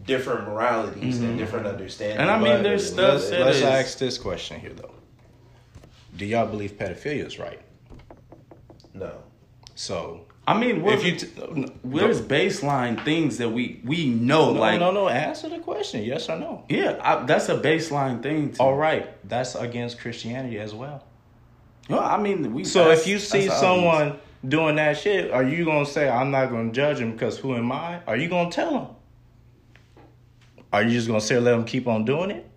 different 0.06 0.48
moralities 0.48 1.20
and 1.20 1.36
Mhm. 1.36 1.38
different 1.38 1.68
understandings. 1.68 2.20
And 2.22 2.32
I 2.32 2.40
mean, 2.40 2.64
there's 2.64 2.88
stuff 2.92 3.16
Let's, 3.16 3.30
that 3.30 3.42
let's 3.42 3.58
is- 3.58 3.64
ask 3.64 3.98
this 4.00 4.18
question 4.18 4.60
here 4.60 4.74
though. 4.74 4.92
Do 6.18 6.26
y'all 6.26 6.48
believe 6.48 6.72
pedophilia 6.78 7.26
is 7.26 7.38
right? 7.38 7.60
no. 8.94 9.12
So 9.76 10.26
I 10.47 10.59
mean, 10.59 10.82
we're, 10.82 10.93
if 10.93 11.05
you 11.05 11.15
t- 11.15 11.72
there's 11.84 12.19
baseline 12.22 13.03
things 13.05 13.38
that 13.38 13.49
we 13.49 13.80
we 13.86 14.07
know, 14.07 14.53
no, 14.53 14.59
like 14.59 14.80
no, 14.80 14.91
no, 14.91 15.07
answer 15.07 15.49
the 15.49 15.59
question, 15.59 16.03
yes 16.03 16.30
or 16.30 16.39
no. 16.39 16.65
yeah, 16.67 16.99
I, 17.01 17.24
that's 17.26 17.49
a 17.49 17.57
baseline 17.57 18.24
thing. 18.24 18.53
To, 18.53 18.61
All 18.61 18.76
right, 18.76 19.07
that's 19.28 19.55
against 19.55 19.99
Christianity 19.99 20.59
as 20.59 20.74
well. 20.74 21.03
Well, 21.89 21.99
I 21.99 22.17
mean, 22.17 22.53
we. 22.53 22.63
So 22.63 22.89
if 22.89 23.05
you 23.05 23.19
see 23.19 23.47
that's 23.47 23.59
someone 23.59 24.19
doing 24.47 24.78
that 24.78 24.97
shit, 24.97 25.32
are 25.32 25.43
you 25.43 25.63
gonna 25.63 25.86
say 25.86 26.09
I'm 26.09 26.32
not 26.32 26.49
gonna 26.49 26.72
judge 26.72 26.99
him 26.99 27.11
because 27.11 27.38
who 27.38 27.55
am 27.55 27.72
I? 27.72 28.01
Are 28.07 28.17
you 28.17 28.28
gonna 28.28 28.51
tell 28.51 28.72
him? 28.72 28.88
Are 30.74 30.82
you 30.84 30.91
just 30.91 31.07
gonna 31.07 31.22
say 31.22 31.38
let 31.38 31.53
him 31.53 31.65
keep 31.65 31.88
on 31.88 32.03
doing 32.03 32.32
it? 32.32 32.47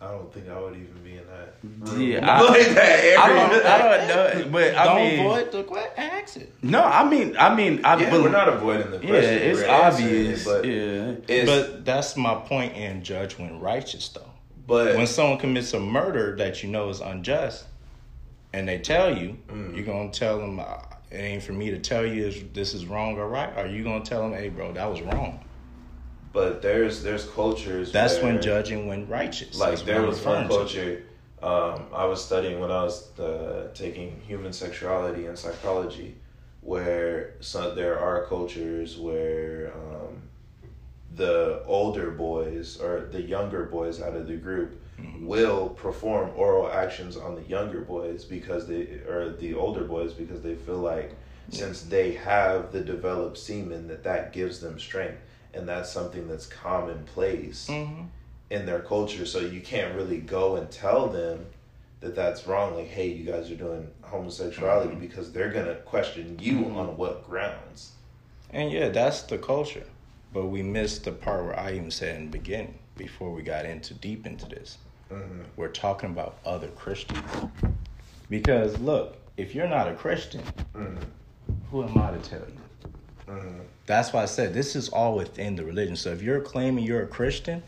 I 0.00 0.08
don't 0.08 0.32
think 0.32 0.48
I 0.48 0.60
would 0.60 0.74
even 0.74 1.02
be 1.04 1.12
in 1.12 1.26
that. 1.26 1.32
obvious. 1.36 1.55
Yeah, 1.96 2.28
I, 2.30 2.40
like 2.42 2.68
that 2.74 3.04
area. 3.04 3.18
I 3.20 3.28
don't. 3.28 3.66
I 3.66 3.78
don't 3.98 4.08
know, 4.08 4.50
but 4.50 4.74
I 4.74 4.84
Don't 4.84 4.96
mean, 4.96 5.20
avoid 5.20 5.52
the 5.52 5.62
question. 5.64 5.92
Ask 5.96 6.36
it. 6.36 6.54
no, 6.62 6.82
I 6.82 7.08
mean, 7.08 7.36
I 7.38 7.54
mean, 7.54 7.84
I 7.84 7.96
Yeah, 8.00 8.10
believe. 8.10 8.24
we're 8.24 8.30
not 8.30 8.48
avoiding 8.48 8.90
the 8.90 8.98
yeah, 8.98 9.08
question. 9.08 9.38
it's 9.38 9.60
we're 9.60 9.70
obvious. 9.70 10.40
it, 10.40 10.44
but 10.44 10.64
yeah, 10.64 11.14
it's, 11.28 11.50
But 11.50 11.84
that's 11.84 12.16
my 12.16 12.34
point 12.34 12.76
in 12.76 13.02
judge 13.04 13.38
when 13.38 13.60
righteous 13.60 14.08
though. 14.08 14.30
but 14.66 14.96
when 14.96 15.06
someone 15.06 15.38
commits 15.38 15.72
a 15.74 15.80
murder 15.80 16.36
that 16.36 16.62
you 16.62 16.68
know 16.70 16.88
is 16.88 17.00
unjust 17.00 17.66
and 18.52 18.66
they 18.68 18.78
tell 18.78 19.16
you 19.16 19.38
Mm. 19.48 19.76
you're 19.76 19.84
gonna 19.86 20.10
tell 20.10 20.38
them 20.38 20.58
uh, 20.60 20.64
it 21.10 21.16
ain't 21.16 21.42
for 21.42 21.52
me 21.52 21.70
to 21.70 21.78
tell 21.78 22.04
you 22.04 22.26
if 22.26 22.52
this 22.52 22.74
is 22.74 22.86
wrong 22.86 23.16
or 23.18 23.28
right 23.28 23.52
are 23.56 23.66
you 23.66 23.84
gonna 23.84 24.04
tell 24.04 24.22
them 24.22 24.32
hey 24.38 24.48
bro 24.48 24.72
that 24.72 24.90
was 24.90 25.00
wrong 25.02 25.44
but 26.32 26.62
there's 26.62 27.02
there's 27.02 27.24
cultures. 27.30 27.92
that's 27.92 28.20
when 28.20 28.40
judging 28.42 28.86
when 28.86 29.06
righteous 29.08 29.58
like 29.58 29.78
there 29.84 30.02
was 30.02 30.24
one 30.24 30.44
referring 30.44 30.48
to. 30.48 30.54
culture 30.56 31.02
um, 31.46 31.86
I 31.92 32.04
was 32.06 32.24
studying 32.24 32.60
when 32.60 32.70
I 32.70 32.82
was 32.84 33.18
uh, 33.18 33.68
taking 33.74 34.20
human 34.20 34.52
sexuality 34.52 35.26
and 35.26 35.38
psychology, 35.38 36.16
where 36.60 37.34
so 37.40 37.74
there 37.74 37.98
are 37.98 38.24
cultures 38.26 38.96
where 38.98 39.72
um, 39.74 40.22
the 41.14 41.62
older 41.66 42.10
boys 42.10 42.80
or 42.80 43.08
the 43.12 43.22
younger 43.22 43.64
boys 43.64 44.00
out 44.02 44.14
of 44.16 44.26
the 44.26 44.36
group 44.36 44.82
Mm-hmm. 44.98 45.26
will 45.26 45.68
perform 45.68 46.30
oral 46.36 46.72
actions 46.72 47.18
on 47.18 47.34
the 47.34 47.42
younger 47.42 47.82
boys 47.82 48.24
because 48.24 48.66
they 48.66 48.84
or 49.06 49.36
the 49.38 49.52
older 49.52 49.84
boys 49.84 50.14
because 50.14 50.40
they 50.40 50.54
feel 50.54 50.78
like 50.78 51.14
since 51.50 51.82
they 51.82 52.12
have 52.12 52.72
the 52.72 52.80
developed 52.80 53.36
semen 53.36 53.88
that 53.88 54.02
that 54.04 54.32
gives 54.32 54.58
them 54.60 54.78
strength 54.80 55.20
and 55.52 55.68
that's 55.68 55.92
something 55.92 56.26
that's 56.28 56.46
commonplace 56.46 57.68
Mhm. 57.68 58.08
In 58.50 58.64
their 58.66 58.80
culture, 58.80 59.26
so 59.26 59.40
you 59.40 59.60
can't 59.60 59.94
really 59.96 60.18
go 60.18 60.56
and 60.56 60.70
tell 60.70 61.08
them 61.08 61.46
that 62.00 62.14
that's 62.14 62.46
wrong. 62.46 62.74
Like, 62.76 62.88
hey, 62.88 63.08
you 63.08 63.24
guys 63.30 63.50
are 63.50 63.56
doing 63.56 63.88
homosexuality 64.02 64.90
Mm-hmm. 64.90 65.00
because 65.00 65.32
they're 65.32 65.50
gonna 65.52 65.74
question 65.76 66.38
you 66.40 66.66
on 66.66 66.96
what 66.96 67.26
grounds. 67.26 67.92
And 68.50 68.70
yeah, 68.70 68.88
that's 68.90 69.22
the 69.22 69.38
culture. 69.38 69.84
But 70.32 70.46
we 70.46 70.62
missed 70.62 71.04
the 71.04 71.12
part 71.12 71.44
where 71.44 71.58
I 71.58 71.72
even 71.72 71.90
said 71.90 72.16
in 72.16 72.26
the 72.26 72.30
beginning, 72.38 72.78
before 72.96 73.32
we 73.32 73.42
got 73.42 73.64
into 73.64 73.94
deep 73.94 74.26
into 74.26 74.46
this. 74.46 74.78
Mm-hmm. 75.12 75.40
We're 75.56 75.68
talking 75.68 76.10
about 76.10 76.38
other 76.44 76.68
Christians. 76.68 77.20
Because 78.30 78.78
look, 78.78 79.16
if 79.36 79.54
you're 79.54 79.68
not 79.68 79.88
a 79.88 79.94
Christian, 79.94 80.42
Mm-hmm. 80.74 81.02
who 81.70 81.82
am 81.84 81.96
I 81.98 82.10
to 82.12 82.18
tell 82.18 82.40
you? 82.40 83.42
That's 83.86 84.12
why 84.12 84.22
I 84.22 84.26
said 84.26 84.52
this 84.54 84.76
is 84.76 84.88
all 84.88 85.16
within 85.16 85.56
the 85.56 85.64
religion. 85.64 85.96
So 85.96 86.10
if 86.10 86.22
you're 86.22 86.40
claiming 86.40 86.84
you're 86.84 87.02
a 87.02 87.06
Christian, 87.08 87.62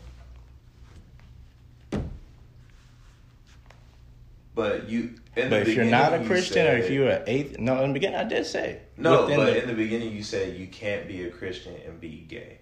But 4.59 4.89
you, 4.89 5.15
in 5.37 5.49
but 5.49 5.63
the 5.63 5.71
if 5.71 5.75
you're 5.75 5.85
not 5.85 6.13
a 6.13 6.19
you 6.19 6.25
Christian 6.27 6.67
or 6.67 6.71
if 6.77 6.89
you're 6.89 7.07
an 7.09 7.23
atheist, 7.27 7.61
no, 7.61 7.81
in 7.83 7.89
the 7.91 7.93
beginning 7.93 8.19
I 8.19 8.25
did 8.25 8.45
say 8.45 8.79
no, 8.97 9.25
but 9.25 9.45
the- 9.45 9.61
in 9.61 9.67
the 9.69 9.73
beginning 9.73 10.11
you 10.13 10.21
said 10.21 10.57
you 10.57 10.67
can't 10.67 11.07
be 11.07 11.23
a 11.23 11.29
Christian 11.29 11.75
and 11.87 11.99
be 12.01 12.25
gay. 12.27 12.57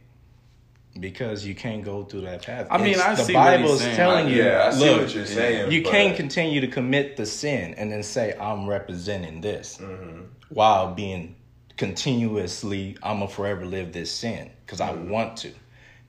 because 0.99 1.45
you 1.45 1.53
can't 1.55 1.83
go 1.83 2.03
through 2.03 2.21
that 2.21 2.43
path. 2.43 2.65
I 2.71 2.77
mean, 2.77 2.87
It's- 2.89 3.05
I 3.07 3.13
the 3.15 3.23
see 3.23 3.33
what 3.35 3.59
he's 3.59 3.61
Bible 3.61 3.73
is 3.75 3.95
telling 3.95 4.29
you, 4.29 4.43
yeah, 4.43 4.67
I 4.67 4.71
see 4.71 4.79
look, 4.89 5.01
what 5.01 5.13
you're 5.15 5.25
saying. 5.27 5.71
you 5.71 5.83
but- 5.83 5.91
can't 5.91 6.15
continue 6.15 6.61
to 6.61 6.67
commit 6.67 7.17
the 7.17 7.25
sin 7.27 7.73
and 7.75 7.91
then 7.91 8.01
say 8.03 8.35
I'm 8.39 8.67
representing 8.67 9.41
this 9.41 9.77
Mm-hmm. 9.81 10.21
while 10.49 10.93
being 10.95 11.35
continuously 11.77 12.95
I'm 13.03 13.19
gonna 13.19 13.27
forever 13.29 13.65
live 13.65 13.91
this 13.93 14.11
sin 14.11 14.49
because 14.65 14.81
I 14.81 14.89
Mm-hmm. 14.91 15.09
want 15.09 15.37
to. 15.37 15.51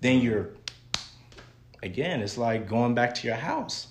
Then 0.00 0.20
you're 0.20 0.50
again, 1.82 2.20
it's 2.22 2.38
like 2.38 2.68
going 2.68 2.94
back 2.94 3.14
to 3.16 3.26
your 3.26 3.36
house. 3.36 3.87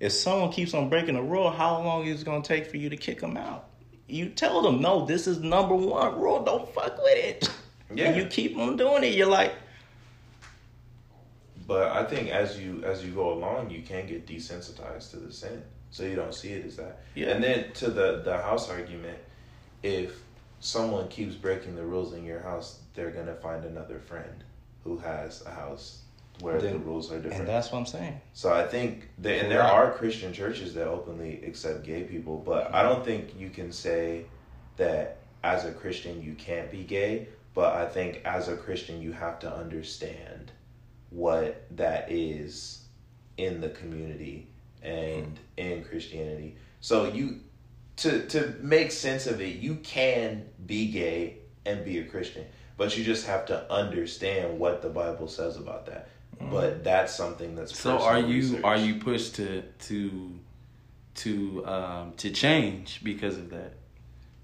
If 0.00 0.12
someone 0.12 0.52
keeps 0.52 0.74
on 0.74 0.88
breaking 0.88 1.14
the 1.14 1.22
rule, 1.22 1.50
how 1.50 1.82
long 1.82 2.06
is 2.06 2.22
it 2.22 2.24
gonna 2.24 2.42
take 2.42 2.66
for 2.66 2.76
you 2.76 2.88
to 2.88 2.96
kick 2.96 3.20
them 3.20 3.36
out? 3.36 3.68
You 4.06 4.28
tell 4.30 4.62
them, 4.62 4.80
no, 4.80 5.04
this 5.04 5.26
is 5.26 5.40
number 5.40 5.74
one 5.74 6.18
rule. 6.18 6.42
Don't 6.42 6.72
fuck 6.72 6.96
with 7.02 7.18
it. 7.24 7.50
Yeah. 7.94 8.08
And 8.08 8.16
you 8.18 8.26
keep 8.26 8.54
on 8.58 8.76
doing 8.76 9.02
it. 9.02 9.14
You're 9.14 9.28
like, 9.28 9.54
But 11.66 11.90
I 11.92 12.04
think 12.04 12.28
as 12.28 12.60
you 12.60 12.82
as 12.84 13.02
you 13.02 13.12
go 13.12 13.32
along, 13.32 13.70
you 13.70 13.80
can 13.80 14.06
get 14.06 14.26
desensitized 14.26 15.10
to 15.12 15.16
the 15.16 15.32
sin, 15.32 15.62
so 15.90 16.02
you 16.02 16.14
don't 16.14 16.34
see 16.34 16.50
it 16.50 16.66
as 16.66 16.76
that. 16.76 17.00
Yeah. 17.14 17.28
And 17.28 17.42
then 17.42 17.72
to 17.76 17.90
the 17.90 18.20
the 18.22 18.36
house 18.36 18.68
argument, 18.68 19.16
if 19.82 20.22
someone 20.60 21.08
keeps 21.08 21.34
breaking 21.34 21.76
the 21.76 21.82
rules 21.82 22.12
in 22.12 22.24
your 22.26 22.40
house, 22.40 22.80
they're 22.92 23.10
gonna 23.10 23.36
find 23.36 23.64
another 23.64 24.00
friend 24.00 24.44
who 24.84 24.98
has 24.98 25.42
a 25.46 25.50
house 25.50 26.02
where 26.40 26.60
the 26.60 26.78
rules 26.78 27.10
are 27.10 27.16
different. 27.16 27.40
and 27.40 27.48
that's 27.48 27.72
what 27.72 27.78
I'm 27.78 27.86
saying. 27.86 28.20
So 28.32 28.52
I 28.52 28.66
think 28.66 29.08
that, 29.18 29.42
and 29.42 29.50
there 29.50 29.62
are 29.62 29.92
Christian 29.92 30.32
churches 30.32 30.74
that 30.74 30.86
openly 30.86 31.42
accept 31.44 31.84
gay 31.84 32.04
people, 32.04 32.42
but 32.44 32.72
I 32.74 32.82
don't 32.82 33.04
think 33.04 33.34
you 33.38 33.50
can 33.50 33.72
say 33.72 34.26
that 34.76 35.18
as 35.42 35.64
a 35.64 35.72
Christian 35.72 36.22
you 36.22 36.34
can't 36.34 36.70
be 36.70 36.84
gay. 36.84 37.28
But 37.54 37.74
I 37.74 37.86
think 37.86 38.20
as 38.24 38.48
a 38.48 38.56
Christian 38.56 39.02
you 39.02 39.12
have 39.12 39.40
to 39.40 39.52
understand 39.52 40.52
what 41.10 41.66
that 41.76 42.10
is 42.10 42.84
in 43.36 43.60
the 43.60 43.70
community 43.70 44.48
and 44.82 45.38
in 45.56 45.82
Christianity. 45.84 46.56
So 46.80 47.06
you 47.06 47.40
to 47.96 48.26
to 48.28 48.54
make 48.60 48.92
sense 48.92 49.26
of 49.26 49.40
it, 49.40 49.56
you 49.56 49.76
can 49.76 50.44
be 50.66 50.90
gay 50.90 51.38
and 51.66 51.84
be 51.84 51.98
a 51.98 52.04
Christian, 52.04 52.44
but 52.76 52.96
you 52.96 53.04
just 53.04 53.26
have 53.26 53.46
to 53.46 53.70
understand 53.72 54.58
what 54.58 54.82
the 54.82 54.88
Bible 54.88 55.26
says 55.28 55.56
about 55.56 55.86
that. 55.86 56.08
But 56.40 56.84
that's 56.84 57.14
something 57.14 57.54
that's 57.56 57.78
So 57.78 57.98
are 57.98 58.18
you 58.18 58.26
research. 58.36 58.64
are 58.64 58.76
you 58.76 58.94
pushed 58.96 59.34
to 59.36 59.62
to 59.88 60.38
to 61.16 61.66
um 61.66 62.12
to 62.18 62.30
change 62.30 63.00
because 63.02 63.36
of 63.36 63.50
that? 63.50 63.74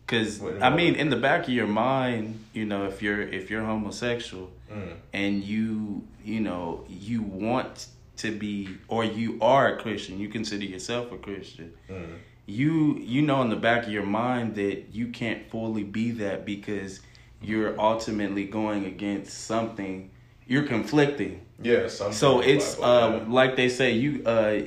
Because 0.06 0.42
I 0.42 0.68
mean, 0.74 0.96
in 0.96 1.08
the 1.08 1.16
back 1.16 1.44
of 1.44 1.48
your 1.54 1.66
mind, 1.66 2.44
you 2.52 2.66
know, 2.66 2.84
if 2.86 3.00
you're 3.02 3.22
if 3.22 3.50
you're 3.50 3.64
homosexual 3.64 4.50
Mm. 4.72 4.94
and 5.12 5.44
you 5.44 6.02
you 6.24 6.40
know 6.40 6.84
you 6.88 7.20
want 7.22 7.86
to 8.16 8.32
be 8.32 8.68
or 8.88 9.04
you 9.04 9.38
are 9.42 9.74
a 9.74 9.76
Christian, 9.80 10.18
you 10.18 10.28
consider 10.28 10.64
yourself 10.64 11.12
a 11.12 11.18
Christian. 11.18 11.72
Mm. 11.88 12.16
You 12.46 12.96
you 12.98 13.22
know 13.22 13.40
in 13.42 13.50
the 13.50 13.56
back 13.56 13.84
of 13.84 13.92
your 13.92 14.06
mind 14.06 14.54
that 14.56 14.86
you 14.92 15.08
can't 15.08 15.48
fully 15.50 15.84
be 15.84 16.10
that 16.12 16.44
because 16.44 17.00
you're 17.42 17.78
ultimately 17.80 18.44
going 18.46 18.84
against 18.86 19.44
something. 19.44 20.10
You're 20.46 20.64
conflicting. 20.64 21.40
Yeah, 21.62 21.88
some 21.88 22.12
So 22.12 22.40
it's 22.40 22.78
uh, 22.78 23.24
like 23.28 23.56
they 23.56 23.68
say, 23.68 23.92
you 23.92 24.22
uh, 24.24 24.60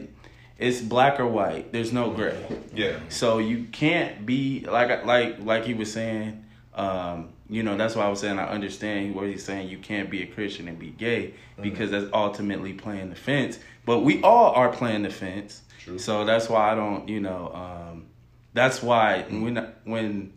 it's 0.57 0.81
black 0.81 1.19
or 1.19 1.27
white. 1.27 1.71
There's 1.71 1.93
no 1.93 2.11
gray. 2.11 2.43
yeah. 2.73 2.99
So 3.09 3.37
you 3.37 3.65
can't 3.71 4.25
be 4.25 4.65
like 4.69 5.05
like 5.05 5.39
like 5.39 5.65
he 5.65 5.73
was 5.73 5.91
saying. 5.91 6.43
Um, 6.73 7.29
you 7.49 7.63
know 7.63 7.77
that's 7.77 7.95
why 7.95 8.05
I 8.05 8.09
was 8.09 8.19
saying 8.19 8.39
I 8.39 8.47
understand 8.49 9.15
what 9.15 9.27
he's 9.27 9.43
saying. 9.43 9.69
You 9.69 9.77
can't 9.77 10.09
be 10.09 10.23
a 10.23 10.27
Christian 10.27 10.67
and 10.67 10.77
be 10.77 10.89
gay 10.89 11.33
because 11.61 11.91
that's 11.91 12.07
ultimately 12.13 12.73
playing 12.73 13.09
the 13.09 13.15
fence. 13.15 13.57
But 13.85 13.99
we 13.99 14.21
all 14.21 14.51
are 14.53 14.69
playing 14.69 15.03
the 15.03 15.09
fence. 15.09 15.61
True. 15.79 15.97
So 15.97 16.25
that's 16.25 16.49
why 16.49 16.71
I 16.71 16.75
don't. 16.75 17.07
You 17.07 17.19
know. 17.19 17.51
Um, 17.53 18.05
that's 18.53 18.81
why 18.81 19.23
when 19.29 19.55
when 19.85 20.33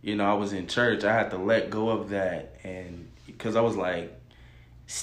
you 0.00 0.16
know 0.16 0.24
I 0.24 0.34
was 0.34 0.52
in 0.52 0.66
church, 0.68 1.04
I 1.04 1.12
had 1.12 1.30
to 1.30 1.36
let 1.38 1.70
go 1.70 1.88
of 1.90 2.10
that 2.10 2.56
and 2.64 3.10
because 3.26 3.56
I 3.56 3.60
was 3.60 3.76
like 3.76 4.12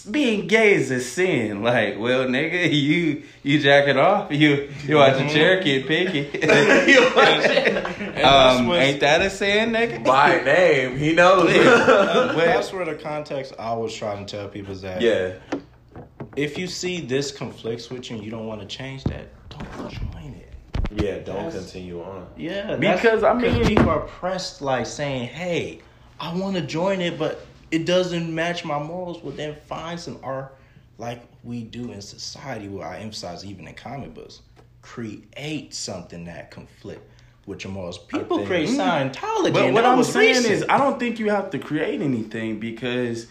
being 0.10 0.48
gay 0.48 0.74
is 0.76 0.92
a 0.92 1.00
sin. 1.00 1.64
Like, 1.64 1.98
well, 2.00 2.26
nigga, 2.26 2.72
you 2.74 3.24
you 3.44 3.60
jack 3.60 3.88
it 3.88 3.98
off, 3.98 4.32
you 4.32 4.72
you 4.86 4.96
watching 4.96 5.28
Cherokee 5.30 5.84
Piggy. 5.84 6.42
um, 8.24 8.68
what's- 8.68 8.80
ain't 8.84 9.00
that 9.02 9.22
a 9.22 9.30
sin, 9.30 9.72
nigga? 9.72 10.04
By 10.04 10.42
name, 10.42 10.98
he 10.98 11.14
knows. 11.14 11.52
But 11.52 12.36
that's 12.36 12.72
where 12.72 12.86
the 12.86 12.96
context 12.96 13.54
I 13.58 13.74
was 13.74 13.94
trying 13.94 14.26
to 14.26 14.38
tell 14.38 14.48
people 14.48 14.74
is 14.74 14.82
that 14.82 15.02
yeah. 15.02 15.34
if 16.36 16.58
you 16.58 16.68
see 16.68 17.02
this 17.02 17.32
conflicts 17.32 17.90
with 17.90 18.10
you 18.10 18.18
and 18.18 18.26
you 18.26 18.32
don't 18.32 18.46
want 18.48 18.62
to 18.62 18.68
change 18.68 19.04
that, 19.06 19.30
don't 19.50 19.90
join 19.90 20.34
it. 20.34 20.54
Yeah, 20.92 21.20
don't 21.20 21.46
That's- 21.46 21.54
continue 21.56 22.02
on. 22.04 22.28
Yeah, 22.38 22.76
Because, 22.76 23.24
I 23.24 23.34
mean- 23.34 23.66
people 23.66 23.90
are 23.90 24.02
pressed 24.02 24.62
like 24.62 24.86
saying, 24.86 25.28
"Hey, 25.30 25.80
I 26.20 26.34
want 26.36 26.56
to 26.56 26.62
join 26.62 27.02
it, 27.02 27.18
but 27.18 27.46
it 27.72 27.86
doesn't 27.86 28.34
match 28.34 28.64
my 28.66 28.78
morals." 28.82 29.22
Well, 29.24 29.34
then 29.36 29.56
find 29.68 30.00
some 30.00 30.20
art 30.24 30.56
like 30.98 31.22
we 31.44 31.64
do 31.64 31.92
in 31.92 32.02
society. 32.02 32.68
Where 32.68 32.86
I 32.88 32.98
emphasize 33.00 33.44
even 33.46 33.68
in 33.68 33.74
comic 33.74 34.14
books, 34.14 34.42
create 34.82 35.74
something 35.74 36.26
that 36.26 36.52
conflict 36.52 37.02
with 37.46 37.64
your 37.64 37.74
morals. 37.74 37.98
People 37.98 38.38
think- 38.38 38.50
create 38.50 38.70
Scientology. 38.70 39.54
But 39.54 39.74
what 39.74 39.86
I'm 39.86 40.04
saying 40.04 40.36
recent. 40.38 40.54
is, 40.54 40.66
I 40.70 40.78
don't 40.78 41.00
think 41.00 41.20
you 41.20 41.30
have 41.30 41.50
to 41.52 41.60
create 41.60 42.02
anything 42.02 42.60
because 42.60 43.28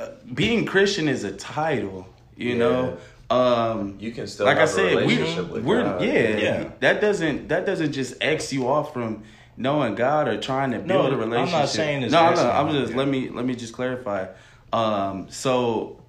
uh, 0.00 0.08
being 0.34 0.64
Christian 0.64 1.08
is 1.08 1.24
a 1.24 1.32
title. 1.32 2.06
You 2.36 2.50
Yeah. 2.50 2.56
know, 2.58 2.96
um, 3.30 3.96
You 4.00 4.10
can 4.12 4.26
still 4.26 4.46
like 4.46 4.56
I 4.56 4.60
have 4.60 4.68
a 4.68 4.72
said, 4.72 4.96
we, 5.06 5.16
relationship 5.16 5.50
with 5.50 5.64
we're 5.64 5.82
God. 5.82 6.02
yeah, 6.02 6.36
Yeah. 6.36 6.70
That 6.80 7.00
doesn't 7.00 7.48
that 7.48 7.66
doesn't 7.66 7.92
just 7.92 8.14
X 8.20 8.52
you 8.52 8.66
off 8.68 8.92
from 8.92 9.22
knowing 9.58 9.94
God 9.94 10.28
or 10.28 10.40
trying 10.40 10.70
to 10.70 10.78
build 10.78 10.88
No, 10.88 11.02
build 11.02 11.20
a 11.20 11.24
I'm 11.24 11.30
not 11.30 11.36
relationship. 11.36 11.68
saying 11.68 12.02
it's 12.04 12.12
no, 12.12 12.30
no. 12.30 12.36
Xing 12.36 12.54
I'm 12.54 12.72
just 12.72 12.92
yeah. 12.92 12.98
let 12.98 13.08
me 13.08 13.28
let 13.28 13.44
me 13.44 13.54
just 13.54 13.72
clarify. 13.72 14.28
Um, 14.72 15.28
so 15.30 16.02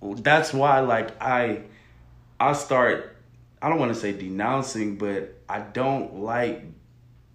that's 0.00 0.52
why, 0.52 0.80
like 0.80 1.20
I, 1.22 1.62
I 2.40 2.52
start. 2.54 3.16
I 3.60 3.68
don't 3.68 3.78
want 3.78 3.94
to 3.94 4.00
say 4.00 4.12
denouncing, 4.12 4.96
but 4.96 5.36
I 5.48 5.60
don't 5.60 6.20
like 6.20 6.64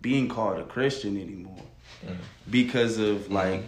being 0.02 0.28
called 0.28 0.60
a 0.60 0.64
Christian 0.64 1.16
anymore 1.22 1.64
mm-hmm. 2.06 2.16
because 2.50 2.98
of 2.98 3.18
mm-hmm. 3.20 3.34
like 3.34 3.64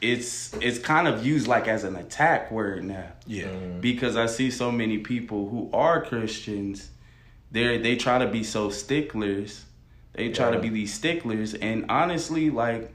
it's 0.00 0.54
it's 0.60 0.78
kind 0.78 1.08
of 1.08 1.26
used 1.26 1.46
like 1.46 1.68
as 1.68 1.84
an 1.84 1.96
attack 1.96 2.50
word 2.50 2.84
now 2.84 3.06
yeah. 3.26 3.46
Mm-hmm. 3.46 3.80
because 3.80 4.16
I 4.16 4.26
see 4.26 4.50
so 4.50 4.70
many 4.70 4.98
people 4.98 5.48
who 5.48 5.70
are 5.72 6.04
Christians, 6.04 6.90
they 7.50 7.78
they 7.78 7.96
try 7.96 8.18
to 8.18 8.26
be 8.26 8.42
so 8.42 8.70
sticklers. 8.70 9.64
They 10.16 10.30
try 10.30 10.50
to 10.50 10.58
be 10.58 10.70
these 10.70 10.94
sticklers, 10.94 11.52
and 11.54 11.84
honestly, 11.90 12.48
like 12.50 12.90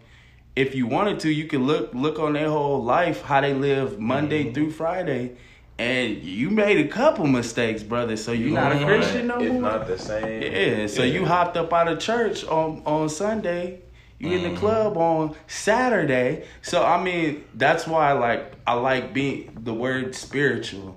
if 0.55 0.74
you 0.76 0.88
wanted 0.88 1.19
to, 1.22 1.30
you 1.32 1.45
could 1.45 1.61
look 1.61 1.93
look 1.93 2.19
on 2.19 2.34
their 2.34 2.49
whole 2.49 2.84
life 2.84 3.22
how 3.22 3.41
they 3.41 3.53
live 3.53 3.99
Monday 3.99 4.43
Mm-hmm. 4.45 4.53
through 4.53 4.72
Friday, 4.72 5.32
and 5.78 6.17
you 6.24 6.49
made 6.49 6.78
a 6.84 6.88
couple 6.89 7.28
mistakes, 7.28 7.84
brother. 7.84 8.17
So 8.17 8.32
you're 8.32 8.53
not 8.53 8.72
a 8.72 8.76
Mhm. 8.76 8.86
Christian 8.86 9.28
no 9.28 9.39
If 9.39 9.51
more. 9.51 9.61
not 9.61 9.88
the 9.88 9.99
same. 9.99 10.41
Yeah, 10.41 10.88
so 10.88 11.03
you 11.03 11.26
hopped 11.26 11.57
up 11.57 11.72
out 11.72 11.88
of 11.88 11.99
church 11.99 12.43
on 12.45 12.82
on 12.86 13.07
Sunday. 13.09 13.80
You 14.17 14.32
in 14.34 14.43
the 14.53 14.59
club 14.59 14.97
on 14.97 15.34
Saturday. 15.47 16.43
So 16.61 16.84
I 16.84 17.01
mean, 17.03 17.43
that's 17.55 17.88
why 17.88 18.11
like 18.13 18.51
I 18.67 18.74
like 18.74 19.13
being 19.13 19.57
the 19.63 19.74
word 19.74 20.13
spiritual 20.15 20.95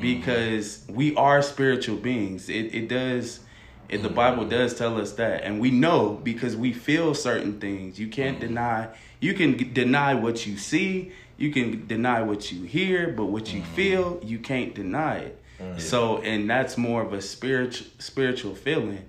because 0.00 0.84
we 0.88 1.14
are 1.16 1.42
spiritual 1.42 1.96
beings. 1.96 2.48
It 2.48 2.74
it 2.74 2.88
does 2.88 3.40
it, 3.88 3.98
the 3.98 4.08
mm-hmm. 4.08 4.16
Bible 4.16 4.44
does 4.44 4.74
tell 4.74 5.00
us 5.00 5.12
that, 5.12 5.44
and 5.44 5.60
we 5.60 5.70
know 5.70 6.20
because 6.22 6.56
we 6.56 6.72
feel 6.72 7.14
certain 7.14 7.60
things. 7.60 7.98
You 7.98 8.08
can't 8.08 8.38
mm-hmm. 8.38 8.48
deny. 8.48 8.88
You 9.20 9.34
can 9.34 9.72
deny 9.72 10.14
what 10.14 10.46
you 10.46 10.56
see. 10.56 11.12
you 11.38 11.52
can 11.52 11.86
deny 11.86 12.20
what 12.20 12.50
you 12.52 12.64
hear, 12.64 13.12
but 13.12 13.26
what 13.26 13.52
you 13.52 13.62
mm-hmm. 13.62 13.74
feel, 13.74 14.20
you 14.22 14.38
can't 14.40 14.74
deny 14.74 15.18
it. 15.18 15.42
So, 15.78 16.18
and 16.18 16.48
that's 16.48 16.76
more 16.78 17.02
of 17.02 17.12
a 17.12 17.20
spiritual 17.20 17.88
spiritual 17.98 18.54
feeling. 18.54 19.04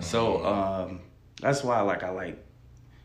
So, 0.00 0.44
um, 0.44 1.00
that's 1.40 1.62
why, 1.64 1.80
like, 1.80 2.02
I 2.02 2.10
like, 2.10 2.44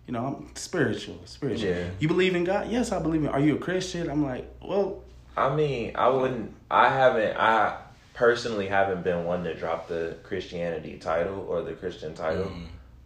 you 0.07 0.13
know, 0.13 0.25
I'm 0.25 0.55
spiritual, 0.55 1.19
spiritual. 1.25 1.69
Yeah. 1.69 1.89
You 1.99 2.07
believe 2.07 2.35
in 2.35 2.43
God? 2.43 2.69
Yes, 2.69 2.91
I 2.91 2.99
believe 2.99 3.23
in. 3.23 3.29
Are 3.29 3.39
you 3.39 3.55
a 3.55 3.59
Christian? 3.59 4.09
I'm 4.09 4.23
like, 4.23 4.47
well, 4.61 5.03
I 5.37 5.55
mean, 5.55 5.91
I 5.95 6.09
wouldn't. 6.09 6.53
I 6.69 6.89
haven't. 6.89 7.37
I 7.37 7.77
personally 8.13 8.67
haven't 8.67 9.03
been 9.03 9.25
one 9.25 9.43
to 9.43 9.53
drop 9.55 9.87
the 9.87 10.17
Christianity 10.23 10.97
title 10.97 11.45
or 11.49 11.61
the 11.61 11.73
Christian 11.73 12.13
title, 12.13 12.51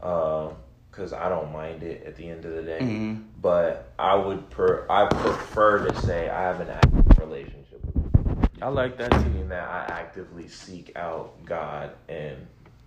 mm. 0.01 0.05
um, 0.05 0.55
because 0.91 1.13
I 1.13 1.29
don't 1.29 1.51
mind 1.51 1.83
it 1.83 2.03
at 2.05 2.15
the 2.15 2.27
end 2.29 2.45
of 2.45 2.55
the 2.55 2.63
day. 2.63 2.79
Mhm. 2.81 3.23
But 3.41 3.91
I 3.99 4.15
would. 4.15 4.49
Per, 4.49 4.85
I 4.89 5.05
prefer 5.05 5.87
to 5.87 6.01
say 6.01 6.29
I 6.29 6.41
have 6.41 6.59
an 6.59 6.69
active 6.69 7.19
relationship 7.19 7.57
I 8.61 8.69
like 8.69 8.97
that 8.97 9.11
too. 9.11 9.19
meaning 9.19 9.49
that 9.49 9.67
I 9.69 9.85
actively 9.93 10.47
seek 10.47 10.91
out 10.95 11.33
God 11.45 11.91
and 12.09 12.35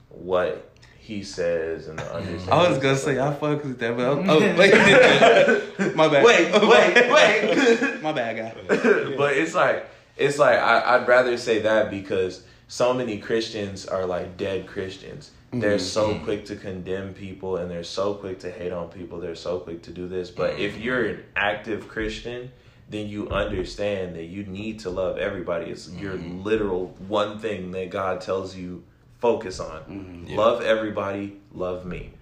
what 0.08 0.72
He 0.98 1.22
says 1.22 1.86
and 1.86 1.98
the 1.98 2.02
mm. 2.02 2.14
understanding. 2.14 2.52
I 2.52 2.68
was 2.68 2.78
gonna 2.78 2.96
say 2.96 3.20
I 3.20 3.32
fuck 3.32 3.62
with 3.64 3.78
that, 3.78 3.96
but 3.96 4.04
oh, 4.04 4.24
oh 4.28 4.40
wait, 4.58 5.94
my 5.96 6.08
bad. 6.08 6.24
Wait, 6.24 6.52
wait, 6.52 7.10
wait. 7.10 8.02
my 8.02 8.12
bad, 8.12 8.36
guy. 8.36 9.16
but 9.16 9.36
it's 9.36 9.54
like 9.54 9.86
it's 10.20 10.38
like 10.38 10.58
I, 10.58 10.96
I'd 10.96 11.08
rather 11.08 11.36
say 11.36 11.60
that 11.60 11.90
because 11.90 12.42
so 12.68 12.94
many 12.94 13.18
Christians 13.18 13.86
are 13.86 14.06
like 14.06 14.36
dead 14.36 14.66
Christians. 14.66 15.32
They're 15.52 15.76
mm-hmm. 15.76 15.84
so 15.84 16.14
mm-hmm. 16.14 16.24
quick 16.24 16.44
to 16.46 16.56
condemn 16.56 17.12
people 17.12 17.56
and 17.56 17.68
they're 17.68 17.82
so 17.82 18.14
quick 18.14 18.38
to 18.40 18.50
hate 18.50 18.72
on 18.72 18.88
people. 18.88 19.18
They're 19.18 19.34
so 19.34 19.58
quick 19.58 19.82
to 19.82 19.90
do 19.90 20.06
this. 20.06 20.30
But 20.30 20.60
if 20.60 20.74
mm-hmm. 20.74 20.82
you're 20.82 21.06
an 21.06 21.24
active 21.34 21.88
Christian, 21.88 22.52
then 22.88 23.08
you 23.08 23.28
understand 23.30 24.14
that 24.14 24.26
you 24.26 24.44
need 24.44 24.78
to 24.80 24.90
love 24.90 25.18
everybody. 25.18 25.70
It's 25.70 25.90
your 25.90 26.14
literal 26.14 26.94
one 27.08 27.38
thing 27.38 27.72
that 27.72 27.90
God 27.90 28.20
tells 28.20 28.54
you 28.54 28.84
focus 29.18 29.58
on. 29.58 30.26
Love 30.30 30.62
everybody, 30.62 31.38
love 31.52 31.84
me. 31.84 32.12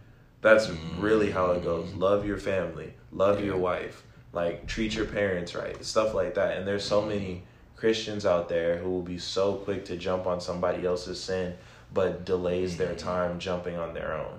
That's 0.41 0.71
really 0.99 1.31
how 1.31 1.51
it 1.53 1.65
goes. 1.65 1.93
Love 1.95 2.27
your 2.27 2.39
family, 2.39 2.95
love 3.13 3.45
your 3.45 3.57
wife, 3.57 4.05
like 4.33 4.67
treat 4.67 4.95
your 4.95 5.07
parents 5.07 5.55
right, 5.55 5.85
stuff 5.85 6.15
like 6.15 6.35
that. 6.35 6.57
And 6.57 6.67
there's 6.67 6.85
so 6.85 7.03
many 7.03 7.43
Christians 7.79 8.27
out 8.27 8.49
there 8.49 8.79
who 8.79 8.91
will 8.91 9.03
be 9.03 9.19
so 9.19 9.55
quick 9.55 9.85
to 9.87 9.97
jump 9.97 10.27
on 10.27 10.41
somebody 10.41 10.85
else's 10.85 11.21
sin, 11.21 11.55
but 11.95 12.25
delays 12.25 12.77
their 12.77 12.95
time 12.95 13.39
jumping 13.39 13.77
on 13.77 13.95
their 13.95 14.15
own. 14.15 14.39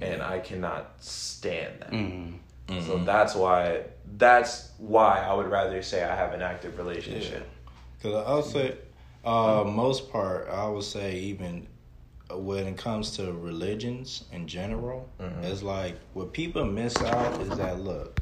And 0.00 0.20
I 0.22 0.40
cannot 0.40 0.92
stand 1.00 1.80
that. 1.80 1.90
Mm-hmm. 1.90 2.80
So 2.80 2.98
that's 2.98 3.34
why 3.34 3.82
that's 4.18 4.70
why 4.78 5.20
I 5.20 5.32
would 5.32 5.46
rather 5.46 5.82
say 5.82 6.02
I 6.02 6.14
have 6.14 6.32
an 6.32 6.42
active 6.42 6.76
relationship. 6.78 7.48
Because 7.96 8.24
I'll 8.26 8.42
say, 8.42 8.74
uh, 9.24 9.64
most 9.64 10.10
part, 10.10 10.48
I 10.50 10.68
would 10.68 10.84
say 10.84 11.18
even 11.20 11.66
when 12.30 12.66
it 12.66 12.76
comes 12.76 13.12
to 13.16 13.32
religions 13.32 14.24
in 14.32 14.48
general, 14.48 15.08
it's 15.42 15.62
like 15.62 15.94
what 16.12 16.32
people 16.32 16.64
miss 16.64 16.96
out 17.00 17.40
is 17.40 17.56
that 17.56 17.80
look. 17.80 18.20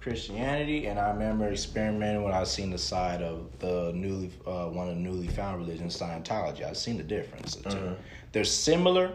Christianity, 0.00 0.86
and 0.86 0.98
I 0.98 1.10
remember 1.10 1.50
experimenting 1.50 2.22
when 2.22 2.32
I 2.32 2.44
seen 2.44 2.70
the 2.70 2.78
side 2.78 3.22
of 3.22 3.46
the 3.58 3.92
newly 3.94 4.30
uh, 4.46 4.66
one 4.66 4.88
of 4.88 4.94
the 4.94 5.00
newly 5.00 5.28
found 5.28 5.58
religions, 5.58 5.98
Scientology. 5.98 6.64
I 6.64 6.72
seen 6.72 6.96
the 6.96 7.02
difference. 7.02 7.56
2 7.56 7.68
mm-hmm. 7.68 7.94
They're 8.32 8.44
similar, 8.44 9.12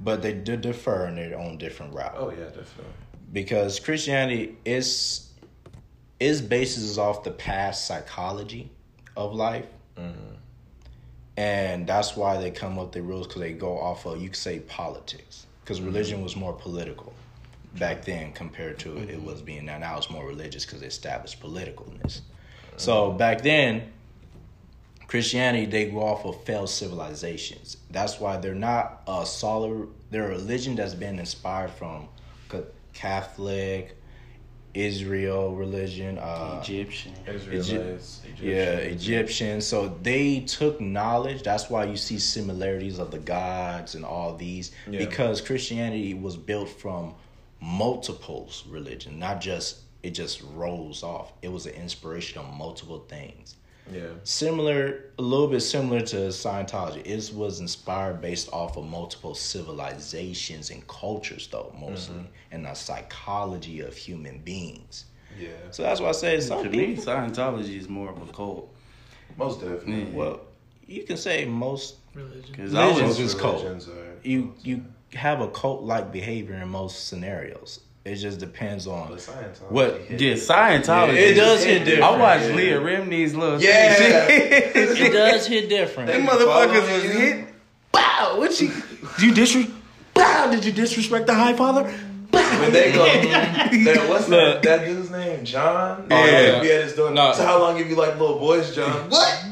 but 0.00 0.22
they 0.22 0.32
do 0.32 0.56
differ 0.56 1.06
in 1.06 1.14
their 1.14 1.38
own 1.38 1.56
different 1.58 1.94
route. 1.94 2.14
Oh 2.16 2.30
yeah, 2.30 2.46
definitely. 2.46 2.84
because 3.32 3.78
Christianity 3.78 4.56
is 4.64 5.30
is 6.18 6.42
bases 6.42 6.98
off 6.98 7.22
the 7.22 7.30
past 7.30 7.86
psychology 7.86 8.70
of 9.16 9.34
life, 9.34 9.66
mm-hmm. 9.96 10.34
and 11.36 11.86
that's 11.86 12.16
why 12.16 12.38
they 12.38 12.50
come 12.50 12.76
up 12.76 12.86
with 12.86 12.92
the 12.92 13.02
rules 13.02 13.28
because 13.28 13.40
they 13.40 13.52
go 13.52 13.78
off 13.78 14.04
of 14.04 14.20
you 14.20 14.30
could 14.30 14.36
say 14.36 14.58
politics. 14.60 15.46
Because 15.62 15.78
mm-hmm. 15.78 15.86
religion 15.86 16.22
was 16.22 16.34
more 16.34 16.52
political 16.52 17.12
back 17.78 18.04
then 18.04 18.32
compared 18.32 18.78
to 18.80 18.96
it 18.98 19.22
was 19.22 19.42
being 19.42 19.66
now. 19.66 19.78
Now 19.78 19.96
it's 19.96 20.10
more 20.10 20.26
religious 20.26 20.64
because 20.64 20.80
they 20.80 20.86
established 20.86 21.40
politicalness. 21.40 22.20
So 22.76 23.12
back 23.12 23.42
then, 23.42 23.92
Christianity 25.06 25.66
they 25.66 25.86
go 25.86 26.02
off 26.02 26.24
of 26.24 26.42
failed 26.44 26.70
civilizations. 26.70 27.76
That's 27.90 28.18
why 28.18 28.36
they're 28.38 28.54
not 28.54 29.02
a 29.06 29.24
solid. 29.26 29.88
They're 30.10 30.26
a 30.26 30.30
religion 30.30 30.74
that's 30.76 30.94
been 30.94 31.18
inspired 31.18 31.70
from 31.70 32.08
Catholic, 32.94 33.96
Israel 34.72 35.54
religion, 35.54 36.18
uh, 36.18 36.60
Egyptian. 36.62 37.12
Israelites, 37.26 38.22
yeah, 38.40 38.76
Egyptian. 38.76 39.60
So 39.60 39.96
they 40.02 40.40
took 40.40 40.80
knowledge. 40.80 41.42
That's 41.42 41.68
why 41.70 41.84
you 41.84 41.96
see 41.96 42.18
similarities 42.18 42.98
of 42.98 43.10
the 43.10 43.18
gods 43.18 43.94
and 43.94 44.04
all 44.04 44.36
these 44.36 44.72
Yeah. 44.88 44.98
because 44.98 45.40
Christianity 45.40 46.14
was 46.14 46.36
built 46.36 46.68
from 46.68 47.14
multiples 47.64 48.64
religion, 48.68 49.18
not 49.18 49.40
just 49.40 49.80
it 50.02 50.10
just 50.10 50.42
rolls 50.52 51.02
off. 51.02 51.32
It 51.40 51.50
was 51.50 51.64
an 51.64 51.72
inspiration 51.72 52.38
of 52.38 52.52
multiple 52.52 53.06
things. 53.08 53.56
Yeah. 53.90 54.08
Similar, 54.22 55.06
a 55.18 55.22
little 55.22 55.48
bit 55.48 55.60
similar 55.60 56.00
to 56.02 56.16
Scientology. 56.28 57.06
It 57.06 57.34
was 57.34 57.60
inspired 57.60 58.20
based 58.20 58.50
off 58.52 58.76
of 58.76 58.84
multiple 58.84 59.34
civilizations 59.34 60.70
and 60.70 60.86
cultures, 60.88 61.48
though 61.48 61.74
mostly, 61.78 62.16
mm-hmm. 62.16 62.26
and 62.52 62.64
the 62.66 62.74
psychology 62.74 63.80
of 63.80 63.96
human 63.96 64.38
beings. 64.38 65.06
Yeah. 65.38 65.48
So 65.70 65.82
that's 65.82 66.00
why 66.00 66.10
I 66.10 66.12
say 66.12 66.40
some 66.40 66.62
To 66.64 66.70
me, 66.70 66.94
people. 66.96 67.04
Scientology 67.04 67.78
is 67.78 67.88
more 67.88 68.10
of 68.10 68.28
a 68.28 68.32
cult. 68.32 68.74
Most 69.38 69.60
definitely. 69.60 70.12
Well, 70.12 70.40
you 70.86 71.02
can 71.04 71.16
say 71.16 71.46
most 71.46 71.96
Religion. 72.14 72.52
Because 72.52 72.74
I 72.74 72.86
Religions 72.86 73.18
was 73.18 73.20
is 73.20 73.34
cult. 73.34 73.64
religions 73.64 73.88
are- 73.88 74.18
you 74.22 74.54
you 74.62 74.84
have 75.14 75.40
a 75.40 75.48
cult 75.48 75.82
like 75.82 76.12
behavior 76.12 76.54
in 76.56 76.68
most 76.68 77.08
scenarios. 77.08 77.80
It 78.04 78.16
just 78.16 78.38
depends 78.38 78.86
on 78.86 79.08
What- 79.70 80.10
yeah, 80.10 80.34
Scientology. 80.34 81.14
it 81.16 81.34
does 81.34 81.64
hit 81.64 81.84
different. 81.86 82.04
I 82.04 82.18
watched 82.18 82.50
Yeah. 82.50 82.54
Leah 82.56 82.80
Remini's 82.80 83.34
little 83.34 83.60
Yeah. 83.62 83.94
it 84.28 85.12
does 85.12 85.46
hit 85.46 85.68
different. 85.70 86.08
Them 86.08 86.26
motherfuckers 86.26 86.92
was 86.92 87.02
hit. 87.02 87.46
Wow, 87.94 88.34
what 88.36 88.60
you? 88.60 88.68
Did 89.18 89.22
you 89.22 89.34
disrespect? 89.34 89.78
Wow, 90.16 90.50
did 90.50 90.64
you 90.66 90.72
disrespect 90.72 91.26
the 91.26 91.34
High 91.34 91.54
Father? 91.54 91.84
When 92.30 92.72
they 92.72 92.92
go, 92.92 93.04
that, 93.04 94.06
what's 94.08 94.26
that, 94.26 94.62
that 94.62 94.84
dude's 94.86 95.10
name? 95.10 95.44
John? 95.44 96.06
Oh, 96.10 96.24
yeah. 96.24 96.30
yeah. 96.40 96.62
Yeah, 96.62 96.68
it's 96.84 96.94
doing. 96.94 97.14
No. 97.14 97.32
So 97.32 97.44
how 97.44 97.58
long 97.60 97.76
have 97.78 97.88
you 97.88 97.94
like 97.96 98.18
little 98.18 98.38
boys, 98.38 98.74
John? 98.74 99.08
What? 99.08 99.44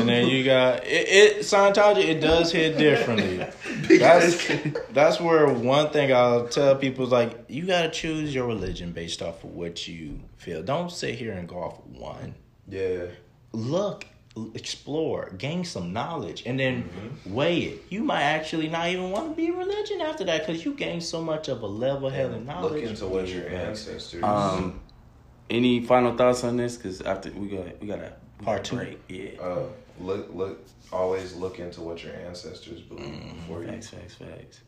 And 0.00 0.08
then 0.08 0.26
you 0.28 0.44
got 0.44 0.84
it, 0.86 1.08
it 1.08 1.38
Scientology. 1.40 2.04
It 2.08 2.20
does 2.20 2.50
hit 2.52 2.76
differently. 2.78 3.46
That's 3.98 4.46
that's 4.92 5.20
where 5.20 5.48
one 5.48 5.90
thing 5.90 6.12
I'll 6.12 6.46
tell 6.48 6.76
people 6.76 7.04
is 7.06 7.10
like 7.10 7.44
you 7.48 7.66
got 7.66 7.82
to 7.82 7.90
choose 7.90 8.34
your 8.34 8.46
religion 8.46 8.92
based 8.92 9.22
off 9.22 9.42
of 9.44 9.50
what 9.50 9.88
you 9.88 10.20
feel. 10.36 10.62
Don't 10.62 10.90
sit 10.92 11.14
here 11.16 11.32
and 11.32 11.48
go 11.48 11.56
off 11.56 11.80
one. 11.86 12.34
yeah. 12.68 13.06
look, 13.52 14.06
explore, 14.54 15.30
gain 15.38 15.64
some 15.64 15.92
knowledge, 15.92 16.44
and 16.46 16.58
then 16.60 16.88
weigh 17.26 17.58
it. 17.62 17.82
You 17.88 18.04
might 18.04 18.22
actually 18.22 18.68
not 18.68 18.88
even 18.88 19.10
want 19.10 19.30
to 19.30 19.34
be 19.36 19.48
a 19.48 19.52
religion 19.52 20.00
after 20.00 20.24
that 20.24 20.46
because 20.46 20.64
you 20.64 20.74
gain 20.74 21.00
so 21.00 21.20
much 21.22 21.48
of 21.48 21.62
a 21.62 21.66
level 21.66 22.08
headed 22.10 22.46
knowledge. 22.46 22.82
Look 22.82 22.90
into 22.90 23.06
what 23.06 23.28
your 23.28 23.48
ancestors. 23.48 24.22
Um, 24.22 24.80
any 25.48 25.84
final 25.84 26.16
thoughts 26.16 26.44
on 26.44 26.56
this? 26.56 26.76
Because 26.76 27.00
after 27.02 27.30
we 27.32 27.48
got 27.48 27.80
we 27.80 27.88
got 27.88 27.98
a 27.98 28.12
Part 28.44 28.64
two. 28.64 28.76
break. 28.76 28.98
Yeah. 29.08 29.40
uh, 29.40 29.62
look, 30.00 30.30
look. 30.34 30.66
Always 30.92 31.34
look 31.36 31.60
into 31.60 31.82
what 31.82 32.02
your 32.02 32.14
ancestors 32.14 32.80
believe 32.80 33.22
before 33.34 33.62
you. 33.62 33.68
Facts, 33.68 33.90
facts, 33.90 34.14
facts. 34.14 34.60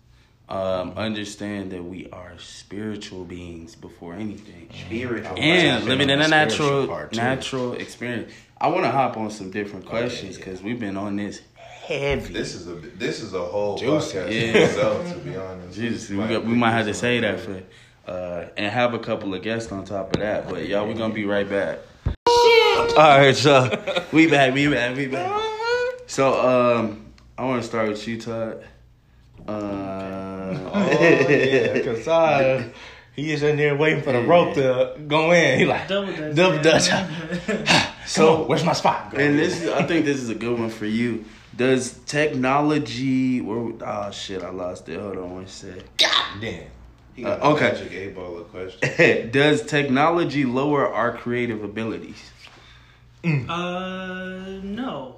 Um, 0.48 0.92
understand 0.96 1.72
that 1.72 1.82
we 1.82 2.08
are 2.10 2.34
spiritual 2.38 3.24
beings 3.24 3.74
before 3.74 4.14
anything. 4.14 4.68
Spiritual. 4.86 5.38
and 5.38 5.84
living 5.84 6.10
in 6.10 6.20
a 6.20 6.28
natural 6.28 7.08
natural 7.12 7.72
experience. 7.72 8.32
I 8.60 8.68
want 8.68 8.84
to 8.84 8.90
hop 8.90 9.16
on 9.16 9.30
some 9.30 9.50
different 9.50 9.86
questions 9.86 10.38
yeah. 10.38 10.44
because 10.44 10.62
we've 10.62 10.78
been 10.78 10.96
on 10.96 11.16
this 11.16 11.40
heavy. 11.54 12.32
This 12.32 12.54
is 12.54 12.68
a 12.68 12.74
this 12.74 13.20
is 13.20 13.34
a 13.34 13.42
whole 13.42 13.78
Juicy. 13.78 14.18
podcast 14.18 14.30
Yeah. 14.30 14.58
itself. 14.58 15.12
To 15.12 15.18
be 15.18 15.36
honest, 15.36 15.76
Jesus, 15.76 16.10
we, 16.10 16.16
got, 16.16 16.44
we 16.44 16.54
might 16.54 16.72
have 16.72 16.86
to 16.86 16.94
say 16.94 17.20
that 17.20 17.40
for 17.40 17.62
uh, 18.06 18.46
and 18.56 18.72
have 18.72 18.94
a 18.94 18.98
couple 18.98 19.34
of 19.34 19.42
guests 19.42 19.72
on 19.72 19.84
top 19.84 20.14
of 20.14 20.20
that. 20.20 20.48
But 20.48 20.66
y'all, 20.66 20.86
we're 20.86 20.94
gonna 20.94 21.14
be 21.14 21.24
right 21.24 21.48
back. 21.48 21.78
All 22.82 22.96
right, 23.18 23.34
so 23.34 23.70
we 24.12 24.26
back, 24.26 24.52
we 24.52 24.66
back, 24.68 24.96
we 24.96 25.06
back. 25.06 25.40
So 26.06 26.34
um, 26.78 27.06
I 27.38 27.44
want 27.44 27.62
to 27.62 27.66
start 27.68 27.88
with 27.88 28.06
you, 28.06 28.20
Todd. 28.20 28.64
Uh, 29.48 30.58
Oh 30.74 30.88
yeah, 31.00 31.72
because 31.72 32.06
uh, 32.08 32.68
he 33.14 33.32
is 33.32 33.42
in 33.42 33.56
there 33.56 33.76
waiting 33.76 34.02
for 34.02 34.12
the 34.12 34.20
rope 34.22 34.54
to 34.54 34.94
go 35.06 35.30
in. 35.32 35.58
He 35.60 35.64
like 35.64 35.88
Double 35.88 36.12
dutch. 36.14 36.34
double 36.36 36.62
dutch. 36.62 37.88
So- 38.06 38.42
on, 38.42 38.48
where's 38.48 38.64
my 38.64 38.72
spot? 38.74 39.14
And 39.16 39.38
this, 39.38 39.62
is, 39.62 39.70
I 39.70 39.84
think 39.84 40.04
this 40.04 40.18
is 40.20 40.28
a 40.28 40.34
good 40.34 40.58
one 40.58 40.68
for 40.70 40.86
you. 40.86 41.24
Does 41.56 41.92
technology? 42.04 43.40
Where? 43.40 43.72
Oh 43.86 44.10
shit, 44.10 44.42
I 44.42 44.50
lost 44.50 44.88
it. 44.88 44.98
Hold 45.00 45.16
on 45.18 45.30
one 45.34 45.46
sec. 45.46 45.78
God 45.96 46.40
damn. 46.40 46.64
He 47.14 47.22
got 47.22 47.40
Uh, 47.40 47.44
a 47.48 47.52
okay. 47.54 47.72
Magic 47.72 47.92
eight 47.92 48.14
ball 48.14 48.38
of 48.38 48.50
question. 48.50 49.30
Does 49.30 49.62
technology 49.62 50.44
lower 50.44 50.92
our 50.92 51.16
creative 51.16 51.62
abilities? 51.62 52.30
Uh, 53.24 54.60
no, 54.62 55.16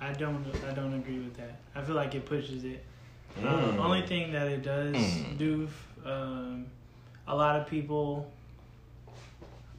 I 0.00 0.12
don't. 0.12 0.44
I 0.68 0.72
don't 0.72 0.94
agree 0.94 1.18
with 1.18 1.36
that. 1.36 1.60
I 1.74 1.82
feel 1.82 1.94
like 1.96 2.14
it 2.14 2.26
pushes 2.26 2.64
it. 2.64 2.84
Uh, 3.36 3.40
Mm. 3.42 3.78
only 3.80 4.02
thing 4.06 4.32
that 4.32 4.46
it 4.46 4.62
does 4.62 4.94
Mm. 4.94 5.36
do, 5.38 5.68
um, 6.04 6.66
a 7.26 7.34
lot 7.34 7.56
of 7.60 7.66
people. 7.66 8.30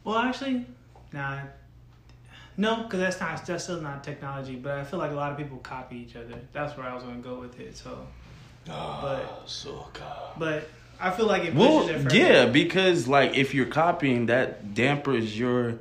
Well, 0.03 0.17
actually, 0.17 0.65
nah, 1.13 1.39
no, 2.57 2.83
because 2.83 2.99
that's 2.99 3.19
not 3.21 3.45
that's 3.45 3.63
still 3.63 3.81
not 3.81 4.03
technology. 4.03 4.55
But 4.55 4.73
I 4.79 4.83
feel 4.83 4.99
like 4.99 5.11
a 5.11 5.15
lot 5.15 5.31
of 5.31 5.37
people 5.37 5.57
copy 5.59 5.97
each 5.97 6.15
other. 6.17 6.35
That's 6.51 6.75
where 6.77 6.87
I 6.87 6.93
was 6.93 7.03
gonna 7.03 7.17
go 7.19 7.39
with 7.39 7.57
it. 7.59 7.77
So, 7.77 8.05
but 8.65 9.43
so 9.45 9.87
but 10.37 10.67
I 10.99 11.11
feel 11.11 11.25
like 11.27 11.43
it 11.45 11.53
pushes 11.53 11.69
Well, 11.69 11.89
it. 11.89 12.01
Further. 12.01 12.15
yeah, 12.17 12.45
because 12.47 13.07
like 13.07 13.35
if 13.35 13.53
you're 13.53 13.65
copying, 13.65 14.25
that 14.25 14.73
dampers 14.73 15.37
your 15.39 15.79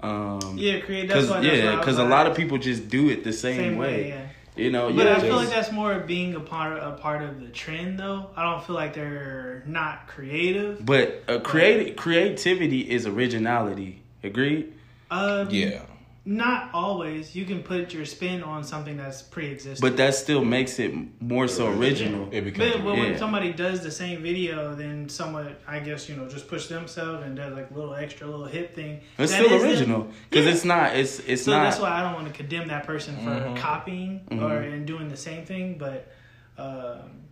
um 0.00 0.56
yeah, 0.56 0.80
create. 0.80 1.08
That's 1.08 1.20
Cause 1.20 1.30
why. 1.30 1.40
That's 1.40 1.56
yeah, 1.56 1.64
why 1.70 1.76
I 1.76 1.76
because 1.80 1.98
a 1.98 2.04
lot 2.04 2.26
of 2.26 2.36
people 2.36 2.58
just 2.58 2.88
do 2.88 3.08
it 3.08 3.24
the 3.24 3.32
same, 3.32 3.56
same 3.56 3.78
way. 3.78 3.86
way. 3.86 4.08
Yeah. 4.08 4.28
You 4.56 4.72
know, 4.72 4.92
But 4.92 5.06
yeah, 5.06 5.16
I 5.16 5.20
feel 5.20 5.36
like 5.36 5.50
that's 5.50 5.70
more 5.70 6.00
being 6.00 6.34
a 6.34 6.40
part 6.40 6.82
a 6.82 6.92
part 6.92 7.22
of 7.22 7.40
the 7.40 7.46
trend, 7.48 7.98
though. 7.98 8.30
I 8.36 8.42
don't 8.42 8.64
feel 8.64 8.74
like 8.74 8.92
they're 8.92 9.62
not 9.66 10.08
creative. 10.08 10.84
But 10.84 11.22
a 11.28 11.38
creative 11.38 11.94
creativity 11.94 12.80
is 12.90 13.06
originality. 13.06 14.02
Agreed. 14.24 14.72
Um, 15.12 15.48
Yeah. 15.50 15.82
Not 16.30 16.68
always. 16.74 17.34
You 17.34 17.46
can 17.46 17.62
put 17.62 17.94
your 17.94 18.04
spin 18.04 18.42
on 18.42 18.62
something 18.62 18.98
that's 18.98 19.22
pre-existing. 19.22 19.80
But 19.80 19.96
that 19.96 20.14
still 20.14 20.44
makes 20.44 20.78
it 20.78 20.92
more 21.22 21.48
so 21.48 21.68
original. 21.72 22.28
It 22.30 22.42
becomes 22.42 22.72
But, 22.74 22.84
but 22.84 22.96
when 22.98 23.16
somebody 23.16 23.50
does 23.50 23.80
the 23.82 23.90
same 23.90 24.20
video, 24.22 24.74
then 24.74 25.08
someone, 25.08 25.56
I 25.66 25.78
guess 25.78 26.06
you 26.06 26.16
know, 26.16 26.28
just 26.28 26.46
push 26.46 26.66
themselves 26.66 27.24
and 27.24 27.34
does 27.34 27.54
like 27.54 27.70
a 27.70 27.74
little 27.74 27.94
extra 27.94 28.26
little 28.26 28.44
hip 28.44 28.74
thing. 28.74 29.00
It's 29.16 29.32
that 29.32 29.42
still 29.42 29.62
original 29.64 30.08
because 30.28 30.44
Yeah. 30.44 30.52
it's 30.52 30.64
not. 30.66 30.96
It's 30.96 31.18
it's 31.20 31.44
so 31.44 31.52
not. 31.52 31.62
that's 31.62 31.80
why 31.80 31.92
I 31.92 32.02
don't 32.02 32.12
want 32.12 32.26
to 32.26 32.34
condemn 32.34 32.68
that 32.68 32.84
person 32.86 33.16
for 33.16 33.30
Mhm. 33.30 33.56
copying 33.56 34.20
or 34.30 34.36
Mhm. 34.36 34.74
and 34.74 34.86
doing 34.86 35.08
the 35.08 35.16
same 35.16 35.46
thing. 35.46 35.78
But 35.78 36.12
um, 36.58 37.22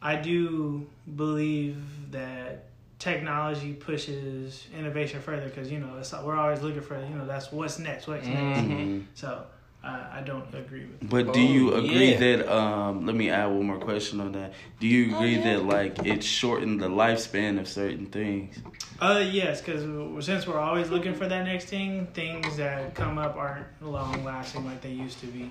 I 0.00 0.16
do 0.16 0.86
believe 1.14 1.76
that 2.12 2.68
technology 3.04 3.74
pushes 3.74 4.66
innovation 4.76 5.20
further 5.20 5.44
because 5.46 5.70
you 5.70 5.78
know 5.78 5.98
it's 5.98 6.12
we're 6.14 6.34
always 6.36 6.62
looking 6.62 6.80
for 6.80 6.98
you 6.98 7.14
know 7.14 7.26
that's 7.26 7.52
what's 7.52 7.78
next, 7.78 8.06
what's 8.06 8.26
next. 8.26 8.60
Mhm. 8.60 9.04
So 9.14 9.44
I 9.82 10.20
I 10.20 10.22
don't 10.24 10.52
agree 10.54 10.86
with. 10.86 11.10
But 11.10 11.34
do 11.34 11.40
Oh, 11.40 11.52
you 11.54 11.74
agree 11.74 12.12
yeah. 12.12 12.18
that? 12.24 12.48
Um, 12.50 13.04
let 13.04 13.14
me 13.14 13.28
add 13.28 13.48
one 13.48 13.66
more 13.66 13.78
question 13.78 14.20
on 14.20 14.32
that. 14.32 14.54
Do 14.80 14.86
you 14.86 15.14
agree 15.14 15.36
that 15.36 15.66
like 15.66 16.06
it 16.06 16.24
shortened 16.24 16.80
the 16.80 16.88
lifespan 16.88 17.60
of 17.60 17.68
certain 17.68 18.06
things? 18.06 18.56
Uh, 18.98 19.22
yes, 19.40 19.60
because 19.60 19.82
since 20.24 20.46
we're 20.46 20.58
always 20.58 20.88
looking 20.88 21.14
for 21.14 21.28
that 21.28 21.44
next 21.44 21.66
thing, 21.66 22.06
things 22.14 22.56
that 22.56 22.94
come 22.94 23.18
up 23.18 23.36
aren't 23.36 23.66
long 23.82 24.24
lasting 24.24 24.64
like 24.64 24.80
they 24.80 24.92
used 24.92 25.18
to 25.20 25.26
be. 25.26 25.50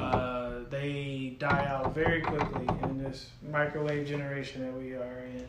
Uh, 0.00 0.60
they 0.70 1.36
die 1.38 1.66
out 1.66 1.94
very 1.94 2.22
quickly 2.22 2.66
in 2.84 3.02
this 3.02 3.30
microwave 3.42 4.06
generation 4.06 4.62
that 4.64 4.72
we 4.72 4.94
are 4.94 5.26
in. 5.26 5.44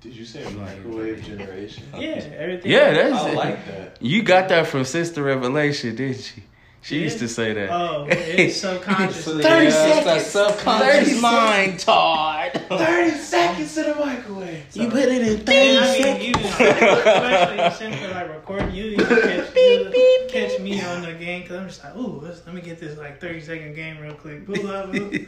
Did 0.00 0.14
you 0.14 0.24
say 0.24 0.44
microwave 0.52 1.24
generation? 1.24 1.84
Yeah, 1.96 2.22
everything. 2.36 2.70
Yeah, 2.70 2.92
that's 2.92 3.14
I 3.24 3.32
like 3.32 3.66
that. 3.66 3.96
You 4.00 4.22
got 4.22 4.48
that 4.50 4.66
from 4.68 4.84
Sister 4.84 5.22
Revelation, 5.24 5.96
didn't 5.96 6.20
she? 6.22 6.42
She 6.80 6.96
Yeah. 6.98 7.02
used 7.04 7.18
to 7.18 7.28
say 7.28 7.52
that. 7.54 7.70
Oh, 7.70 8.06
it's 8.08 8.56
subconsciously. 8.60 9.42
Thirty 9.42 9.64
Yeah, 9.66 9.70
seconds. 9.72 10.04
that's 10.06 10.32
That 10.32 10.50
subconscious 10.54 11.08
30 11.08 11.20
mind, 11.20 11.80
Todd. 11.80 12.52
30 12.68 13.10
seconds 13.18 13.76
in 13.76 13.84
the 13.90 13.94
microwave. 13.96 14.64
So- 14.70 14.88
put 14.88 15.00
it 15.02 15.08
in 15.22 15.40
And 15.40 15.48
I 15.48 15.98
mean, 15.98 16.22
you, 16.22 16.34
especially 16.36 17.70
since 17.90 18.00
we're 18.00 18.14
like 18.14 18.28
recording, 18.32 18.72
you, 18.72 18.84
you 18.84 18.96
catch, 18.98 19.56
you 19.56 20.26
catch 20.28 20.60
me 20.60 20.80
on 20.84 21.02
the 21.02 21.14
game 21.14 21.42
because 21.42 21.56
I'm 21.56 21.66
just 21.66 21.82
like, 21.82 21.96
ooh, 21.96 22.20
let's, 22.22 22.46
let 22.46 22.54
me 22.54 22.60
get 22.60 22.78
this 22.78 22.96
like 22.96 23.20
30 23.20 23.40
second 23.40 23.74
game 23.74 23.98
real 23.98 24.14
quick. 24.14 24.46
Boo, 24.46 24.54
blah, 24.62 24.86
boo. 24.86 25.26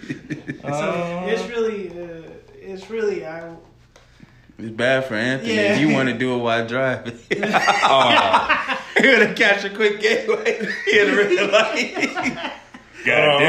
so 0.62 1.24
it's 1.26 1.48
really, 1.48 1.88
uh, 1.90 2.30
it's 2.54 2.88
really, 2.88 3.26
I, 3.26 3.56
It's 4.62 4.70
bad 4.76 5.04
for 5.06 5.14
Anthony. 5.14 5.54
Yeah. 5.54 5.78
You 5.78 5.88
want 5.94 6.08
to 6.08 6.14
do 6.18 6.34
it 6.34 6.38
while 6.38 6.66
driving. 6.66 7.18
Oh. 7.82 8.76
You're 9.02 9.18
gonna 9.18 9.34
catch 9.34 9.64
a 9.64 9.70
quick 9.70 10.00
gateway 10.00 10.58
in 10.58 11.10
the 11.10 11.16
red 11.16 11.50
light. 11.50 11.94
God 13.04 13.40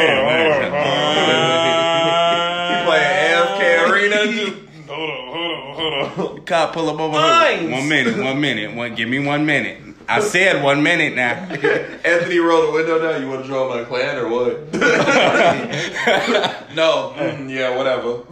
You 2.72 2.86
playing 2.88 3.18
AFK 3.28 3.89
Arena? 3.89 4.32
Just, 4.32 4.57
Hold 4.88 5.09
on, 5.09 5.28
hold 5.28 5.93
on, 5.93 6.09
hold 6.09 6.39
on. 6.39 6.45
Cop 6.45 6.74
pull 6.74 6.89
him 6.89 6.99
over 7.01 7.18
Mines. 7.18 7.62
here. 7.62 7.72
One 7.72 7.88
minute, 7.89 8.18
one 8.24 8.41
minute. 8.41 8.76
One, 8.76 8.95
give 8.95 9.07
me 9.09 9.20
one 9.26 9.45
minute. 9.45 9.78
I 10.12 10.20
said 10.34 10.62
one 10.62 10.84
minute 10.84 11.16
now. 11.16 11.32
Anthony 12.03 12.39
roll 12.39 12.66
the 12.66 12.72
window 12.74 13.01
down. 13.01 13.22
You 13.22 13.30
want 13.30 13.43
to 13.43 13.47
draw 13.47 13.70
my 13.70 13.86
clan 13.86 14.18
or 14.18 14.28
what? 14.28 14.74
no. 16.76 17.14
Mm, 17.16 17.49
yeah, 17.49 17.78
whatever. 17.78 18.24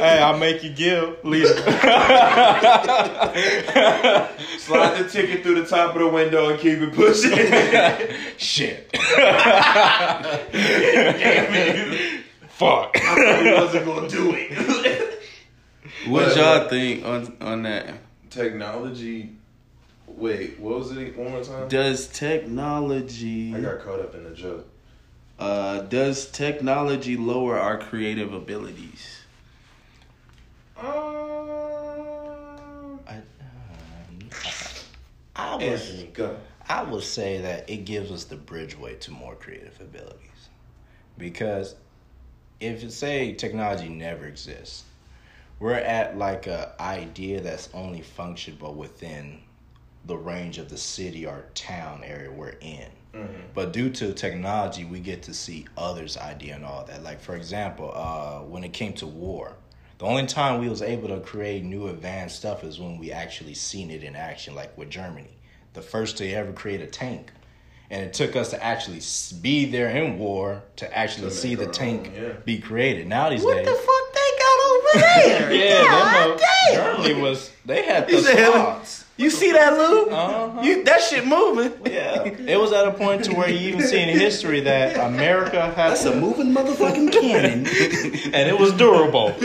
hey, 0.00 0.22
I'll 0.22 0.38
make 0.38 0.64
you 0.64 0.70
give. 0.70 1.22
Leave. 1.22 1.46
Slide 1.46 1.60
the 4.96 5.06
ticket 5.10 5.42
through 5.42 5.60
the 5.60 5.66
top 5.68 5.94
of 5.94 6.00
the 6.00 6.08
window 6.08 6.48
and 6.48 6.58
keep 6.58 6.78
it 6.78 6.94
pushing. 6.94 7.36
Shit. 8.38 8.96
Fuck. 12.48 12.96
he 12.96 13.52
wasn't 13.52 13.84
gonna 13.84 14.08
do 14.08 14.32
it. 14.34 15.20
What 16.06 16.34
y'all 16.34 16.66
think 16.66 17.04
on 17.04 17.36
on 17.42 17.62
that? 17.64 17.92
Technology. 18.30 19.36
Wait, 20.06 20.58
what 20.60 20.78
was 20.78 20.96
it? 20.96 21.16
One 21.16 21.30
more 21.32 21.42
time. 21.42 21.68
Does 21.68 22.06
technology 22.08 23.54
I 23.54 23.60
got 23.60 23.80
caught 23.80 24.00
up 24.00 24.14
in 24.14 24.24
the 24.24 24.30
joke. 24.30 24.66
uh 25.38 25.80
does 25.82 26.26
technology 26.30 27.16
lower 27.16 27.58
our 27.58 27.78
creative 27.78 28.32
abilities? 28.32 29.20
Um, 30.76 30.86
I, 33.08 33.20
I 35.36 35.56
was. 35.56 35.62
Anthony, 35.62 36.10
go. 36.12 36.36
I 36.68 36.82
would 36.82 37.02
say 37.02 37.40
that 37.42 37.68
it 37.68 37.84
gives 37.84 38.10
us 38.10 38.24
the 38.24 38.36
bridgeway 38.36 38.98
to 39.00 39.10
more 39.10 39.34
creative 39.34 39.78
abilities. 39.80 40.48
Because 41.18 41.76
if 42.60 42.82
you 42.82 42.90
say 42.90 43.32
technology 43.34 43.88
never 43.88 44.26
exists, 44.26 44.84
we're 45.60 45.74
at 45.74 46.18
like 46.18 46.46
a 46.46 46.74
idea 46.80 47.40
that's 47.40 47.68
only 47.74 48.00
functionable 48.00 48.74
within 48.74 49.40
the 50.06 50.16
range 50.16 50.58
of 50.58 50.68
the 50.68 50.76
city 50.76 51.24
or 51.26 51.46
town 51.54 52.02
area 52.04 52.30
we're 52.30 52.56
in. 52.60 52.88
But 53.54 53.72
due 53.72 53.90
to 53.90 54.12
technology, 54.12 54.84
we 54.84 54.98
get 54.98 55.22
to 55.24 55.34
see 55.34 55.66
others' 55.78 56.16
idea 56.16 56.56
and 56.56 56.64
all 56.64 56.84
that. 56.86 57.04
Like 57.04 57.20
for 57.20 57.36
example, 57.36 57.92
uh, 57.94 58.40
when 58.40 58.64
it 58.64 58.72
came 58.72 58.92
to 58.94 59.06
war, 59.06 59.54
the 59.98 60.06
only 60.06 60.26
time 60.26 60.60
we 60.60 60.68
was 60.68 60.82
able 60.82 61.06
to 61.08 61.20
create 61.20 61.62
new 61.62 61.86
advanced 61.86 62.34
stuff 62.34 62.64
is 62.64 62.80
when 62.80 62.98
we 62.98 63.12
actually 63.12 63.54
seen 63.54 63.92
it 63.92 64.02
in 64.02 64.16
action, 64.16 64.56
like 64.56 64.76
with 64.76 64.90
Germany, 64.90 65.30
the 65.74 65.80
first 65.82 66.18
to 66.18 66.28
ever 66.32 66.52
create 66.52 66.80
a 66.80 66.86
tank. 66.88 67.30
And 67.88 68.04
it 68.04 68.14
took 68.14 68.34
us 68.34 68.50
to 68.50 68.60
actually 68.64 69.00
be 69.40 69.66
there 69.66 69.90
in 69.90 70.18
war 70.18 70.64
to 70.76 70.98
actually 70.98 71.28
To 71.28 71.34
see 71.36 71.54
the 71.54 71.66
tank 71.66 72.10
yeah. 72.16 72.32
be 72.44 72.58
created. 72.58 73.06
Now 73.06 73.28
these 73.30 73.44
What 73.44 73.58
days, 73.58 73.66
the 73.66 73.74
fuck 73.74 74.12
they 74.12 74.30
got 74.38 74.66
over 74.66 74.88
there? 75.28 75.52
yeah, 75.64 75.84
God 75.84 76.30
them, 76.30 76.46
damn. 76.72 76.96
Germany 76.96 77.20
was 77.22 77.52
they 77.64 77.82
had 77.84 78.10
You 78.10 78.16
the 78.16 78.22
said- 78.22 78.48
spots. 78.50 79.03
You 79.16 79.30
see 79.30 79.52
that, 79.52 79.74
Lou? 79.74 80.06
Uh-huh. 80.06 80.60
You 80.62 80.82
that 80.84 81.00
shit 81.00 81.24
moving? 81.24 81.72
Yeah, 81.86 82.24
it 82.24 82.58
was 82.58 82.72
at 82.72 82.88
a 82.88 82.90
point 82.90 83.24
to 83.26 83.34
where 83.34 83.48
you 83.48 83.68
even 83.68 83.82
see 83.82 84.00
in 84.02 84.08
history 84.08 84.58
that 84.60 84.96
America 84.96 85.66
had 85.66 85.90
That's 85.90 86.04
a 86.04 86.16
moving 86.16 86.52
motherfucking 86.52 87.12
cannon. 87.12 87.58
and 88.34 88.48
it 88.48 88.58
was 88.58 88.72
durable, 88.72 89.28
and 89.28 89.40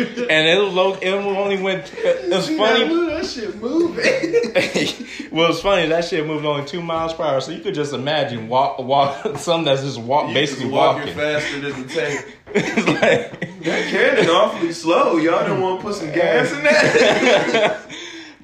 it 0.48 0.60
was 0.60 0.74
low, 0.74 0.94
it 0.96 1.12
only 1.12 1.62
went. 1.62 1.94
It 1.96 2.32
was 2.32 2.48
funny. 2.48 2.88
that 3.10 3.26
shit 3.28 3.56
moving. 3.62 4.04
well, 5.32 5.52
it's 5.52 5.62
funny 5.62 5.88
that 5.88 6.06
shit 6.06 6.26
moved 6.26 6.46
only 6.46 6.66
two 6.66 6.82
miles 6.82 7.14
per 7.14 7.24
hour, 7.24 7.40
so 7.40 7.52
you 7.52 7.60
could 7.62 7.76
just 7.76 7.94
imagine 7.94 8.48
walk, 8.48 8.80
walk, 8.80 9.24
something 9.38 9.66
that's 9.66 9.84
just 9.84 10.00
walk, 10.00 10.34
basically 10.34 10.66
you 10.66 10.72
walking 10.72 11.02
walking. 11.02 11.16
faster 11.16 11.60
than 11.60 11.84
the 11.88 11.94
tank. 11.94 12.38
it's 12.56 12.88
like, 12.88 13.62
That 13.64 13.88
cannon 13.92 14.30
awfully 14.32 14.74
slow. 14.74 15.18
Y'all 15.18 15.46
don't 15.46 15.62
want 15.62 15.80
to 15.82 15.86
put 15.86 15.96
some 15.96 16.12
gas 16.12 16.52
in 16.54 16.64
that? 16.64 17.82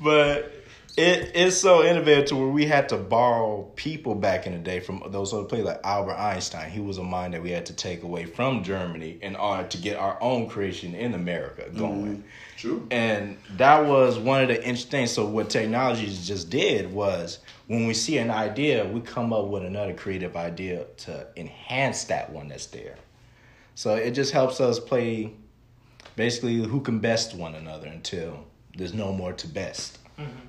but 0.04 0.52
it 0.98 1.32
it's 1.36 1.58
so 1.58 1.84
innovative 1.84 2.26
to 2.26 2.36
where 2.36 2.48
we 2.48 2.66
had 2.66 2.90
to 2.90 2.98
borrow 2.98 3.64
people 3.76 4.16
back 4.16 4.48
in 4.48 4.54
the 4.54 4.60
day 4.60 4.80
from 4.80 5.04
those 5.08 5.34
other 5.34 5.44
players 5.44 5.66
like 5.66 5.82
Albert 5.84 6.16
Einstein. 6.16 6.70
He 6.70 6.80
was 6.80 6.98
a 6.98 7.04
mind 7.04 7.34
that 7.34 7.44
we 7.44 7.52
had 7.52 7.66
to 7.66 7.74
take 7.74 8.04
away 8.04 8.26
from 8.26 8.64
Germany 8.64 9.18
in 9.22 9.36
order 9.36 9.68
to 9.68 9.78
get 9.78 9.98
our 9.98 10.22
own 10.22 10.48
creation 10.48 10.96
in 10.96 11.14
America 11.14 11.64
mm-hmm. 11.64 11.78
going. 11.78 12.24
True. 12.58 12.88
And 12.90 13.38
that 13.58 13.86
was 13.86 14.18
one 14.18 14.42
of 14.42 14.48
the 14.48 14.56
interesting 14.56 14.92
things. 14.92 15.12
So 15.12 15.26
what 15.26 15.50
technology 15.50 16.06
just 16.06 16.50
did 16.50 16.92
was 16.92 17.40
when 17.68 17.86
we 17.88 17.94
see 17.94 18.18
an 18.18 18.32
idea, 18.32 18.88
we 18.88 19.02
come 19.02 19.34
up 19.34 19.48
with 19.48 19.64
another 19.64 19.94
creative 19.94 20.38
idea 20.38 20.86
to 20.98 21.28
enhance 21.36 22.06
that 22.06 22.32
one 22.32 22.48
that's 22.48 22.68
there. 22.68 22.96
So 23.76 23.96
it 23.96 24.12
just 24.12 24.32
helps 24.32 24.62
us 24.62 24.80
play 24.80 25.34
basically 26.16 26.56
who 26.56 26.80
can 26.80 27.00
best 27.00 27.36
one 27.36 27.56
another 27.56 27.88
until 27.88 28.46
there's 28.78 28.94
no 28.94 29.12
more 29.12 29.34
to 29.34 29.48
best. 29.48 30.00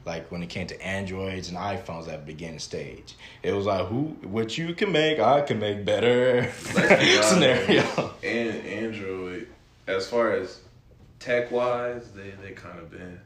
Like 0.04 0.30
when 0.30 0.42
it 0.42 0.48
came 0.48 0.66
to 0.68 0.80
Androids 0.80 1.48
and 1.48 1.58
iPhones 1.58 2.08
at 2.08 2.20
the 2.20 2.26
beginning 2.32 2.60
stage, 2.60 3.14
it 3.42 3.52
was 3.52 3.66
like 3.66 3.86
who 3.88 4.16
what 4.22 4.56
you 4.56 4.74
can 4.74 4.92
make, 4.92 5.18
I 5.18 5.40
can 5.40 5.58
make 5.58 5.84
better 5.84 6.50
scenario. 7.22 8.14
And 8.22 8.66
Android, 8.66 9.48
as 9.86 10.06
far 10.08 10.32
as 10.32 10.60
tech 11.18 11.50
wise, 11.50 12.10
they 12.12 12.30
they 12.42 12.52
kind 12.52 12.78
of 12.78 12.90
been 12.90 13.20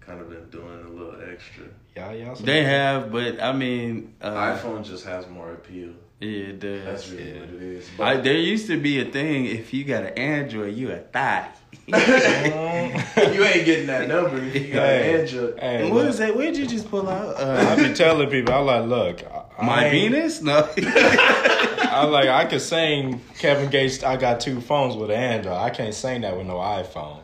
kind 0.00 0.20
of 0.20 0.30
been 0.30 0.48
doing 0.50 0.84
a 0.84 0.88
little 0.88 1.20
extra. 1.30 1.64
Yeah, 1.96 2.12
yeah. 2.12 2.34
They 2.40 2.64
have, 2.64 3.12
but 3.12 3.40
I 3.42 3.52
mean, 3.52 4.14
uh, 4.20 4.56
iPhone 4.56 4.84
just 4.84 5.04
has 5.04 5.28
more 5.28 5.52
appeal. 5.52 5.90
yeah, 6.20 6.28
it 6.48 6.60
does. 6.60 6.84
That's 6.84 7.08
really 7.10 7.32
Yeah. 7.34 7.40
what 7.40 7.48
it 7.50 7.62
is. 7.62 7.88
I, 7.98 8.14
But 8.14 8.24
there 8.24 8.34
used 8.36 8.66
to 8.68 8.80
be 8.80 9.00
a 9.00 9.04
thing. 9.04 9.46
If 9.46 9.74
you 9.74 9.84
got 9.84 10.04
an 10.04 10.16
Android, 10.18 10.74
you 10.74 10.90
a 10.92 10.98
thotty. 10.98 11.50
You 11.92 13.44
ain't 13.44 13.64
getting 13.64 13.86
that 13.86 14.08
number 14.08 14.38
if 14.42 14.54
you 14.54 14.72
got 14.72 14.86
Hey. 14.86 15.14
an 15.14 15.20
Android. 15.20 15.58
Hey, 15.60 15.82
what 15.90 15.92
look, 16.02 16.08
is 16.08 16.18
that? 16.18 16.36
Where'd 16.36 16.56
you 16.56 16.66
just 16.66 16.88
pull 16.90 17.08
out? 17.08 17.36
I 17.38 17.42
Uh, 17.42 17.76
be 17.88 17.94
telling 17.94 18.28
people, 18.30 18.54
I 18.54 18.58
like, 18.58 18.86
look, 18.86 19.22
I, 19.58 19.64
my 19.64 19.84
I 19.84 19.88
ain't- 19.88 20.12
Venus? 20.12 20.42
No. 20.42 20.68
I 20.76 22.04
like, 22.06 22.28
I 22.28 22.46
could 22.46 22.62
sing 22.62 23.20
Kevin 23.38 23.68
Gates. 23.70 24.02
I 24.02 24.16
got 24.16 24.40
two 24.40 24.60
phones 24.60 24.96
with 24.96 25.10
an 25.10 25.16
Android. 25.16 25.56
I 25.56 25.70
can't 25.70 25.94
sing 25.94 26.22
that 26.22 26.36
with 26.36 26.46
no 26.46 26.54
iPhone. 26.54 27.18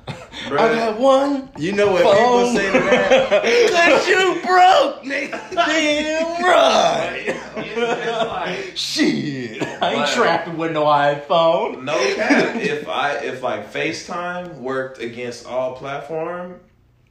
I 0.47 0.75
got 0.75 0.99
one. 0.99 1.51
you 1.59 1.73
know 1.73 1.93
what 1.93 2.03
Phone. 2.03 2.15
people 2.15 2.55
say 2.55 2.67
to 2.73 2.79
that? 2.79 3.43
Cause 3.91 4.09
you 4.09 4.35
broke, 4.47 5.05
nigga. 5.05 5.55
Damn 5.55 6.43
right. 6.45 7.37
Like, 7.77 8.77
Shit, 8.77 9.63
I 9.63 9.93
ain't 9.95 10.01
But- 10.07 10.15
trapping 10.15 10.57
with 10.57 10.73
no 10.73 10.85
iPhone. 10.85 11.85
no 11.85 11.97
cap. 12.15 12.57
if 12.57 12.89
I 12.89 13.15
if 13.19 13.43
like 13.43 13.73
FaceTime 13.73 14.55
worked 14.59 15.01
against 15.01 15.47
all 15.47 15.75
platform, 15.77 16.61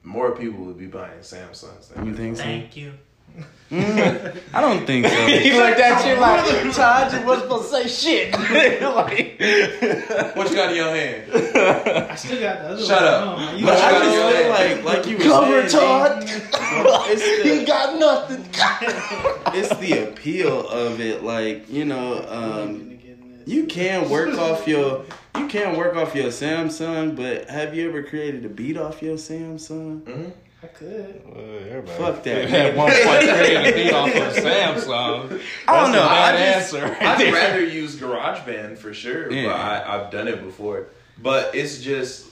more 0.03 0.31
people 0.35 0.63
would 0.65 0.77
be 0.77 0.87
buying 0.87 1.19
Samsungs. 1.19 1.89
Than 1.93 2.05
You 2.07 2.13
think 2.15 2.37
so? 2.37 2.43
Thank 2.43 2.75
you. 2.77 2.93
Mm, 3.69 4.39
I 4.53 4.61
don't 4.61 4.87
think 4.87 5.05
so. 5.05 5.13
He 5.27 5.51
like 5.59 5.77
that 5.77 6.01
shit 6.01 6.17
like 6.17 6.73
Todd 6.73 7.11
just 7.11 7.25
wasn't 7.25 7.43
supposed 7.51 7.69
to 7.71 7.89
say 7.89 8.31
shit. 8.31 8.31
like, 8.81 10.35
What 10.37 10.49
you 10.49 10.55
got 10.55 10.69
in 10.71 10.75
your 10.77 10.95
hand? 10.95 11.23
I 11.67 12.15
still 12.15 12.39
got 12.39 12.59
the 12.61 12.67
other 12.69 12.83
Shut 12.85 13.01
one. 13.01 13.13
up. 13.13 13.37
Oh, 13.39 13.61
But 13.65 13.77
I 13.77 13.91
you 13.91 14.03
just 14.03 14.37
feel 14.37 14.49
like, 14.49 14.83
like 14.97 15.07
you 15.07 15.17
Cover 15.17 15.67
Todd. 15.67 16.23
He 17.43 17.65
got 17.65 17.99
nothing. 17.99 18.45
it's 19.53 19.75
the 19.77 20.07
appeal 20.09 20.67
of 20.69 20.99
it. 20.99 21.23
Like 21.23 21.69
you 21.69 21.85
know, 21.85 22.25
um, 22.27 22.99
you 23.45 23.65
can 23.65 24.09
work 24.09 24.37
off 24.37 24.67
your 24.67 25.05
you 25.37 25.47
can 25.47 25.77
work 25.77 25.95
off 25.95 26.15
your 26.15 26.27
Samsung, 26.27 27.15
but 27.15 27.49
have 27.49 27.75
you 27.75 27.87
ever 27.89 28.03
created 28.03 28.45
a 28.45 28.49
beat 28.49 28.77
off 28.77 29.01
your 29.01 29.15
Samsung? 29.17 30.01
Mhm. 30.01 30.31
I 30.63 30.67
could. 30.67 31.21
Fuck 31.99 32.23
that. 32.23 32.49
At 32.51 32.75
one 32.75 32.91
point, 32.91 33.19
created 33.29 33.67
a 33.67 33.73
beat 33.73 33.93
off 33.93 34.09
of 34.09 34.43
Samsung. 34.43 35.39
I 35.67 35.81
don't 35.81 35.91
know. 35.91 35.99
That's 35.99 36.03
a 36.03 36.09
I 36.09 36.31
bad 36.31 36.61
just- 36.61 36.73
answer. 36.75 36.93
right 36.93 37.01
I'd 37.03 37.19
there. 37.19 37.33
rather 37.33 37.63
use 37.63 37.95
GarageBand 37.97 38.77
for 38.79 38.91
sure, 38.93 39.31
Yeah. 39.31 39.45
but 39.45 39.55
I, 39.55 39.95
I've 40.05 40.11
done 40.11 40.27
it 40.27 40.43
before. 40.43 40.87
But 41.21 41.55
it's 41.55 41.79
just, 41.81 42.27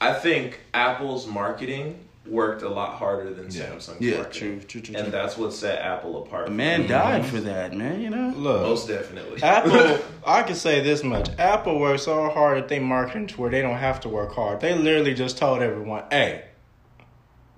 I 0.00 0.12
think 0.14 0.60
Apple's 0.72 1.26
marketing 1.26 2.00
worked 2.26 2.62
a 2.62 2.68
lot 2.68 2.94
harder 2.94 3.34
than 3.34 3.50
Yeah. 3.50 3.66
Samsung's 3.66 4.00
Yeah, 4.00 4.16
marketing. 4.16 4.40
true, 4.40 4.60
true, 4.60 4.80
true, 4.80 4.94
And 4.96 5.04
true. 5.04 5.12
that's 5.12 5.36
what 5.36 5.52
set 5.52 5.80
Apple 5.82 6.22
apart. 6.22 6.48
A 6.48 6.50
man 6.50 6.82
everyone 6.84 7.02
died 7.02 7.26
for 7.26 7.40
that, 7.40 7.74
man. 7.74 8.00
You 8.00 8.08
know. 8.10 8.32
Look, 8.34 8.62
Most 8.62 8.88
definitely. 8.88 9.42
Apple, 9.42 9.98
I 10.26 10.42
can 10.42 10.54
say 10.56 10.80
this 10.82 11.04
much. 11.04 11.28
Apple 11.38 11.78
works 11.78 12.04
so 12.04 12.30
hard 12.30 12.56
at 12.58 12.68
their 12.68 12.80
marketing 12.80 13.26
to 13.28 13.40
where 13.40 13.50
they 13.50 13.60
don't 13.60 13.76
have 13.76 14.00
to 14.00 14.08
work 14.08 14.32
hard. 14.32 14.60
They 14.60 14.74
literally 14.74 15.12
just 15.12 15.36
told 15.36 15.60
everyone, 15.60 16.04
hey, 16.10 16.44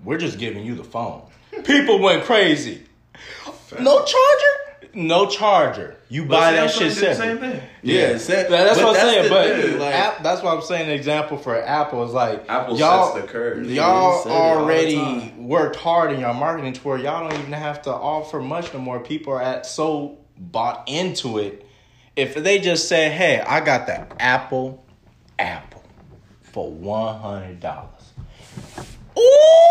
we're 0.03 0.17
just 0.17 0.37
giving 0.37 0.65
you 0.65 0.75
the 0.75 0.83
phone. 0.83 1.21
People 1.63 1.99
went 1.99 2.23
crazy. 2.25 2.83
No 3.79 4.03
charger? 4.03 4.91
No 4.93 5.27
charger. 5.27 5.96
You 6.09 6.23
But 6.23 6.39
buy 6.39 6.51
that 6.53 6.69
Samsung 6.69 6.73
shit 6.73 6.79
did 6.79 6.91
the 6.91 6.95
separate. 7.15 7.17
same 7.17 7.37
thing. 7.39 7.61
Yeah, 7.83 8.17
sa- 8.17 8.33
That- 8.33 8.49
that's 8.49 8.77
but 8.79 8.85
what 8.87 8.95
I'm 8.99 9.01
saying. 9.07 9.23
the 9.23 9.29
But 9.29 9.47
thing, 9.61 9.79
like, 9.79 9.93
App, 9.95 10.23
that's 10.23 10.41
what 10.41 10.53
I'm 10.55 10.61
saying. 10.61 10.85
An 10.89 10.95
example 10.95 11.37
for 11.37 11.61
Apple 11.61 12.03
is 12.05 12.13
like 12.13 12.45
Apple 12.47 12.77
y'all, 12.77 13.13
sets 13.13 13.25
the 13.25 13.31
curve. 13.31 13.69
Y'all 13.69 14.23
they 14.23 14.29
said 14.29 14.31
it 14.31 14.35
all 14.35 14.55
the 14.55 14.61
already 14.63 15.33
worked 15.37 15.75
hard 15.75 16.13
in 16.13 16.21
your 16.21 16.33
marketing 16.33 16.71
to 16.73 16.81
where 16.87 16.97
y'all 16.97 17.29
don't 17.29 17.37
even 17.39 17.51
have 17.51 17.81
to 17.83 17.91
offer 17.91 18.39
much 18.39 18.73
no 18.73 18.79
more. 18.79 18.99
People 19.01 19.33
are 19.33 19.41
at 19.41 19.65
so 19.65 20.17
bought 20.37 20.83
into 20.87 21.39
it. 21.39 21.65
If 22.15 22.35
they 22.35 22.59
just 22.59 22.87
say, 22.87 23.09
"Hey, 23.09 23.41
I 23.41 23.59
got 23.59 23.85
the 23.85 24.07
Apple, 24.21 24.85
Apple 25.37 25.83
for 26.41 26.71
one 26.71 27.19
hundred 27.19 27.59
dollars," 27.59 28.13
ooh, 29.17 29.21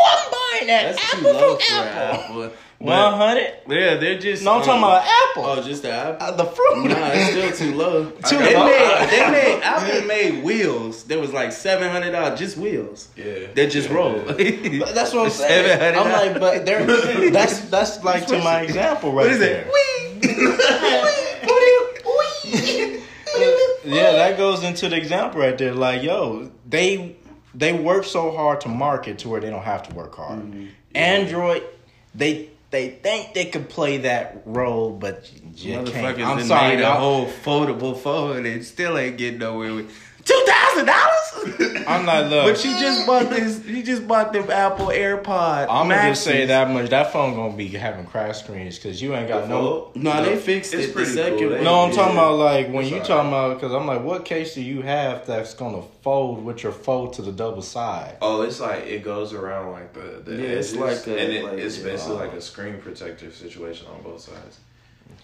I'm 0.07 0.31
buying 0.31 0.67
that 0.69 0.97
that's 0.97 1.11
too 1.13 1.19
Apple 1.19 1.33
low 1.33 1.57
from 1.57 1.61
for 1.67 1.75
Apple. 1.89 2.45
Apple. 2.45 2.53
One 2.79 3.15
hundred? 3.15 3.55
yeah, 3.69 3.95
they're 3.97 4.19
just. 4.19 4.45
No, 4.45 4.57
I'm 4.57 4.61
talking 4.61 4.75
um, 4.75 4.85
about 4.85 5.07
Apple. 5.07 5.45
Oh, 5.47 5.63
just 5.63 5.81
the 5.83 5.91
Apple. 5.93 6.27
Uh, 6.27 6.31
the 6.33 6.45
fruit. 6.45 6.89
Nah, 6.89 7.11
it's 7.13 7.31
still 7.31 7.53
too 7.71 7.75
low. 7.75 8.11
Too 8.11 8.37
they 8.37 8.55
low. 8.55 8.67
Made, 8.67 9.09
they 9.11 9.31
made 9.31 9.61
Apple 9.63 10.03
made 10.07 10.45
wheels. 10.45 11.05
There 11.05 11.19
was 11.19 11.33
like 11.33 11.53
seven 11.53 11.91
hundred 11.91 12.11
dollars, 12.13 12.39
just 12.39 12.59
wheels. 12.59 13.09
Yeah. 13.17 13.47
That 13.55 13.71
just 13.71 13.89
Yeah, 13.89 13.95
roll. 13.95 14.17
yeah. 14.41 14.85
That's 14.93 15.15
what 15.15 15.25
I'm 15.25 15.31
saying. 15.31 15.95
$700. 15.95 15.97
I'm 15.97 16.13
like, 16.13 16.39
but 16.41 16.67
there. 16.67 16.85
That's 17.31 17.61
that's 17.71 18.05
like 18.05 18.27
to 18.27 18.39
my 18.41 18.61
example 18.61 19.13
right 19.13 19.25
there. 19.25 19.25
What 19.25 19.33
is 19.33 19.41
there. 19.41 19.69
it? 19.69 19.77
Yeah, 23.85 24.13
that 24.13 24.37
goes 24.37 24.65
into 24.65 24.89
the 24.89 24.97
example 24.97 25.41
right 25.41 25.57
there. 25.57 25.75
Like, 25.75 26.03
yo, 26.03 26.51
they 26.69 27.17
they 27.55 27.73
work 27.73 28.05
so 28.05 28.33
hard 28.33 28.61
to 28.63 28.69
market 28.69 29.19
to 29.21 29.29
where 29.29 29.41
they 29.41 29.51
don't 29.51 29.63
have 29.63 29.89
to 29.89 29.95
work 29.95 30.15
hard. 30.15 30.41
Mm-hmm. 30.41 30.67
Android, 30.95 31.63
they 32.15 32.51
they 32.71 32.89
think 32.89 33.35
they 33.35 33.47
could 33.47 33.69
play 33.69 33.99
that 33.99 34.43
role, 34.45 34.91
but 34.91 35.31
you 35.33 35.81
just 35.83 35.93
can't. 35.93 36.19
I'm 36.21 36.43
sorry, 36.43 36.77
made 36.77 36.83
a 36.83 36.95
whole 36.95 37.27
foldable 37.27 37.97
phone 37.97 38.45
and 38.47 38.65
still 38.65 38.99
ain't 38.99 39.19
getting 39.19 39.39
nowhere 39.39 39.75
with 39.75 39.91
two 40.27 40.43
thousand 40.47 40.87
dollars. 40.87 41.85
I'm 41.89 42.05
not 42.05 42.29
look. 42.29 42.53
But 42.55 42.65
you 42.65 42.73
just 42.79 43.07
bought 43.07 43.31
this. 43.31 43.65
You 43.65 43.83
just 43.83 44.07
bought 44.09 44.33
them 44.33 44.51
Apple 44.51 44.87
AirPod. 44.87 45.69
I'm 45.71 45.89
gonna 45.89 46.11
just 46.11 46.25
say 46.25 46.47
that 46.47 46.69
much. 46.71 46.91
That 46.91 47.13
phone 47.13 47.35
gonna 47.35 47.57
be 47.57 47.69
having 47.69 48.05
crash 48.07 48.41
screens 48.43 48.77
because 48.77 49.01
you 49.01 49.15
ain't 49.15 49.29
got 49.29 49.49
no. 49.49 49.93
No, 49.95 50.23
they 50.25 50.37
fixed 50.37 50.75
It's 50.75 50.85
it. 50.85 50.87
The 50.89 50.93
pretty 50.93 51.11
second 51.13 51.39
cool. 51.39 51.51
one. 51.53 51.65
No, 51.65 51.81
I'm 51.85 51.91
Yeah. 51.91 51.97
talking 51.97 52.13
about 52.17 52.35
like 52.39 52.67
when 52.69 52.79
It's 52.83 52.89
you 52.91 52.97
alright. 52.97 53.09
talking 53.09 53.29
about 53.29 53.55
because 53.61 53.73
I'm 53.73 53.87
like, 53.87 54.03
what 54.03 54.25
case 54.25 54.55
do 54.55 54.63
you 54.63 54.83
have 54.83 55.27
that's 55.27 55.55
gonna 55.55 55.83
fold 56.03 56.45
with 56.45 56.63
your 56.65 56.73
fold 56.73 57.13
to 57.15 57.23
the 57.23 57.33
double 57.33 57.63
side? 57.63 58.17
Oh, 58.21 58.43
it's 58.43 58.59
like 58.61 58.85
it 58.87 59.05
goes 59.05 59.33
around 59.33 59.73
like 59.73 59.93
the, 59.93 60.23
the 60.25 60.37
Yeah, 60.43 60.49
it's 60.49 60.75
like 60.75 61.07
a- 61.07 61.19
and 61.19 61.33
it, 61.33 61.45
like, 61.45 61.59
it's 61.59 61.79
yeah. 61.79 61.85
basically 61.85 62.17
uh, 62.17 62.21
like 62.21 62.33
a 62.33 62.41
screen 62.41 62.79
protector 62.81 63.31
situation 63.31 63.87
on 63.95 64.03
both 64.03 64.21
sides. 64.23 64.59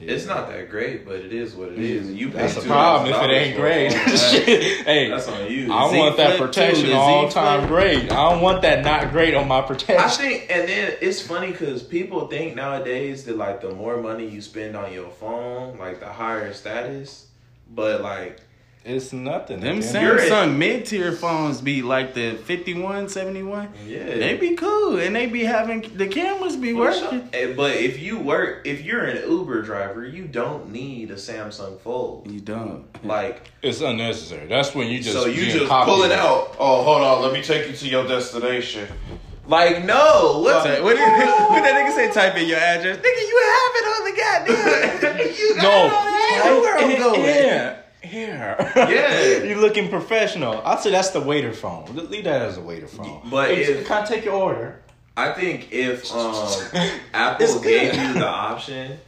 It's 0.09 0.27
not 0.27 0.49
that 0.49 0.71
great, 0.71 1.05
but 1.05 1.17
it 1.17 1.33
is 1.33 1.55
what 1.55 1.69
it 1.69 1.75
mm-hmm. 1.75 1.83
is. 1.83 2.13
You 2.13 2.29
pay 2.29 2.39
That's 2.39 2.55
the 2.55 2.61
$2,000 2.63 2.67
problem 2.67 3.13
if 3.13 3.23
it 3.23 3.31
ain't 3.31 3.57
great. 3.57 3.93
Hey, 4.83 5.09
That's 5.09 5.29
on 5.29 5.51
you. 5.51 5.73
I 5.73 5.91
Z 5.91 5.99
want 5.99 6.17
that 6.17 6.39
protection 6.39 6.93
all 6.93 7.29
Z 7.29 7.35
time 7.35 7.61
Flip. 7.61 7.71
great. 7.71 8.13
I 8.13 8.31
don't 8.31 8.41
want 8.41 8.63
that 8.63 8.85
not 8.85 9.13
great 9.13 9.35
on 9.35 9.47
my 9.49 9.63
protection. 9.63 9.99
I 9.99 10.09
think, 10.09 10.47
and 10.51 10.69
then 10.69 10.95
it's 11.01 11.21
funny 11.21 11.53
because 11.53 11.83
people 11.83 12.27
think 12.27 12.57
nowadays 12.57 13.25
that 13.25 13.37
like 13.37 13.61
the 13.61 13.71
more 13.71 14.01
money 14.01 14.29
you 14.29 14.41
spend 14.41 14.77
on 14.77 14.93
your 14.93 15.11
phone, 15.11 15.79
like 15.79 16.01
the 16.01 16.07
higher 16.07 16.53
status. 16.53 17.29
But 17.71 18.03
like, 18.03 18.41
It's 18.85 19.13
nothing. 19.13 19.61
Them 19.61 19.79
At 19.79 19.83
the 19.85 19.99
end 19.99 20.09
of 20.09 20.15
You're- 20.19 20.29
Samsung 20.29 20.57
mid 20.57 20.87
tier 20.87 21.13
phones 21.13 21.61
be 21.61 21.83
like 21.83 22.15
the 22.15 22.33
51, 22.35 23.09
71. 23.09 23.69
yeah, 23.87 24.05
They 24.17 24.37
be 24.37 24.57
cool 24.57 24.99
and 24.99 25.15
they 25.15 25.27
be 25.27 25.45
having 25.45 25.83
the 25.97 26.09
cameras 26.09 26.57
be 26.57 26.73
working. 26.73 27.29
Eh, 27.33 27.53
But 27.57 27.77
if 27.77 28.01
you 28.01 28.19
work, 28.19 28.63
if 28.67 28.83
you're 28.83 29.05
an 29.05 29.31
Uber 29.31 29.63
driver, 29.63 30.05
you 30.05 30.25
don't 30.25 30.73
need 30.73 31.13
a 31.13 31.15
Samsung 31.15 31.81
Fold. 31.81 32.29
You 32.29 32.41
don't. 32.41 32.85
Like, 33.07 33.53
It's 33.63 33.81
unnecessary. 33.81 34.49
That's 34.49 34.75
when 34.75 34.89
you 34.89 34.99
just 35.01 35.17
so 35.17 35.27
you 35.27 35.47
just 35.47 35.71
pull 35.71 36.03
it 36.03 36.11
out. 36.13 36.57
Oh, 36.59 36.83
hold 36.83 37.03
on, 37.03 37.23
let 37.23 37.33
me 37.33 37.41
take 37.43 37.69
you 37.69 37.77
to 37.77 37.89
your 37.89 38.09
destination. 38.09 38.89
Like, 39.47 39.85
no, 39.85 40.41
what? 40.43 40.65
What, 40.65 40.83
what, 40.83 40.97
did, 40.97 41.09
what 41.51 41.63
that 41.63 41.75
nigga 41.75 41.95
say? 41.95 42.11
Type 42.13 42.37
in 42.37 42.49
your 42.49 42.59
address. 42.59 42.97
Nigga, 42.99 43.29
you 43.29 43.43
have 43.53 43.73
it 43.77 43.87
on 43.93 44.05
the 44.05 44.15
goddamn. 44.23 45.19
you 45.39 45.55
got 45.57 45.63
No, 45.63 45.87
it 45.87 46.47
on 46.47 46.55
the 46.55 46.61
where 46.61 46.79
I'm 46.79 46.99
going. 46.99 47.21
here, 47.23 47.82
here. 48.05 48.57
Yeah. 48.77 49.43
you 49.45 49.57
looking 49.61 49.89
professional. 49.89 50.61
I'd 50.65 50.81
say 50.81 50.91
that's 50.91 51.11
the 51.11 51.21
waiter 51.21 51.53
phone. 51.53 51.87
Leave 51.95 52.25
that 52.25 52.43
as 52.43 52.57
a 52.57 52.61
waiter 52.61 52.87
phone. 52.87 53.23
But 53.31 53.51
Hey, 53.51 53.63
if- 53.63 53.87
can 53.87 54.03
I 54.03 54.07
take 54.07 54.25
your 54.25 54.35
order? 54.35 54.81
I 55.17 55.33
think 55.33 55.73
if 55.73 56.11
um, 56.15 56.35
Apple 57.13 57.61
gave 57.61 57.95
you 57.95 58.15
the 58.15 58.27
option, 58.27 58.99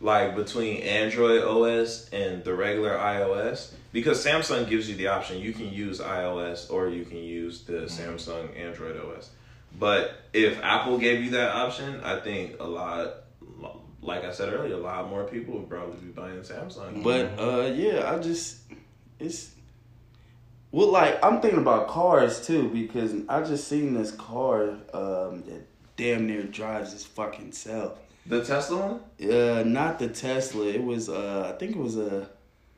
like 0.00 0.36
between 0.36 0.82
Android 0.82 1.42
OS 1.42 2.08
and 2.10 2.44
the 2.44 2.54
regular 2.54 2.96
iOS, 2.96 3.72
because 3.92 4.24
Samsung 4.24 4.68
gives 4.68 4.88
you 4.90 4.96
the 4.96 5.06
option, 5.08 5.38
you 5.38 5.52
can 5.52 5.72
use 5.72 6.00
iOS 6.00 6.70
or 6.70 6.88
you 6.88 7.04
can 7.04 7.18
use 7.18 7.62
the 7.62 7.82
Samsung 7.86 8.54
Android 8.58 8.96
OS. 8.98 9.30
But 9.78 10.12
if 10.32 10.62
Apple 10.62 10.98
gave 10.98 11.24
you 11.24 11.30
that 11.30 11.50
option, 11.54 12.00
I 12.02 12.20
think 12.20 12.56
a 12.60 12.64
lot, 12.64 13.23
like 14.04 14.24
I 14.24 14.32
said 14.32 14.52
earlier, 14.52 14.74
a 14.74 14.78
lot 14.78 15.08
more 15.08 15.24
people 15.24 15.54
would 15.58 15.68
probably 15.68 15.96
be 15.96 16.12
buying 16.12 16.40
Samsung. 16.40 17.02
But 17.02 17.38
uh, 17.38 17.72
yeah, 17.74 18.12
I 18.12 18.18
just 18.18 18.58
it's 19.18 19.50
Well, 20.70 20.90
like 20.92 21.22
I'm 21.24 21.40
thinking 21.40 21.60
about 21.60 21.88
cars 21.88 22.46
too 22.46 22.68
because 22.68 23.14
I 23.28 23.42
just 23.42 23.68
seen 23.68 23.94
this 23.94 24.10
car 24.12 24.70
um, 24.92 25.42
that 25.46 25.62
damn 25.96 26.26
near 26.26 26.42
drives 26.42 26.92
its 26.92 27.04
fucking 27.04 27.52
self. 27.52 27.98
The 28.26 28.42
Tesla 28.44 28.98
one? 29.20 29.30
Uh, 29.30 29.62
not 29.64 29.98
the 29.98 30.08
Tesla. 30.08 30.66
It 30.66 30.82
was 30.82 31.08
uh, 31.08 31.52
I 31.54 31.58
think 31.58 31.76
it 31.76 31.78
was 31.78 31.96
a, 31.96 32.28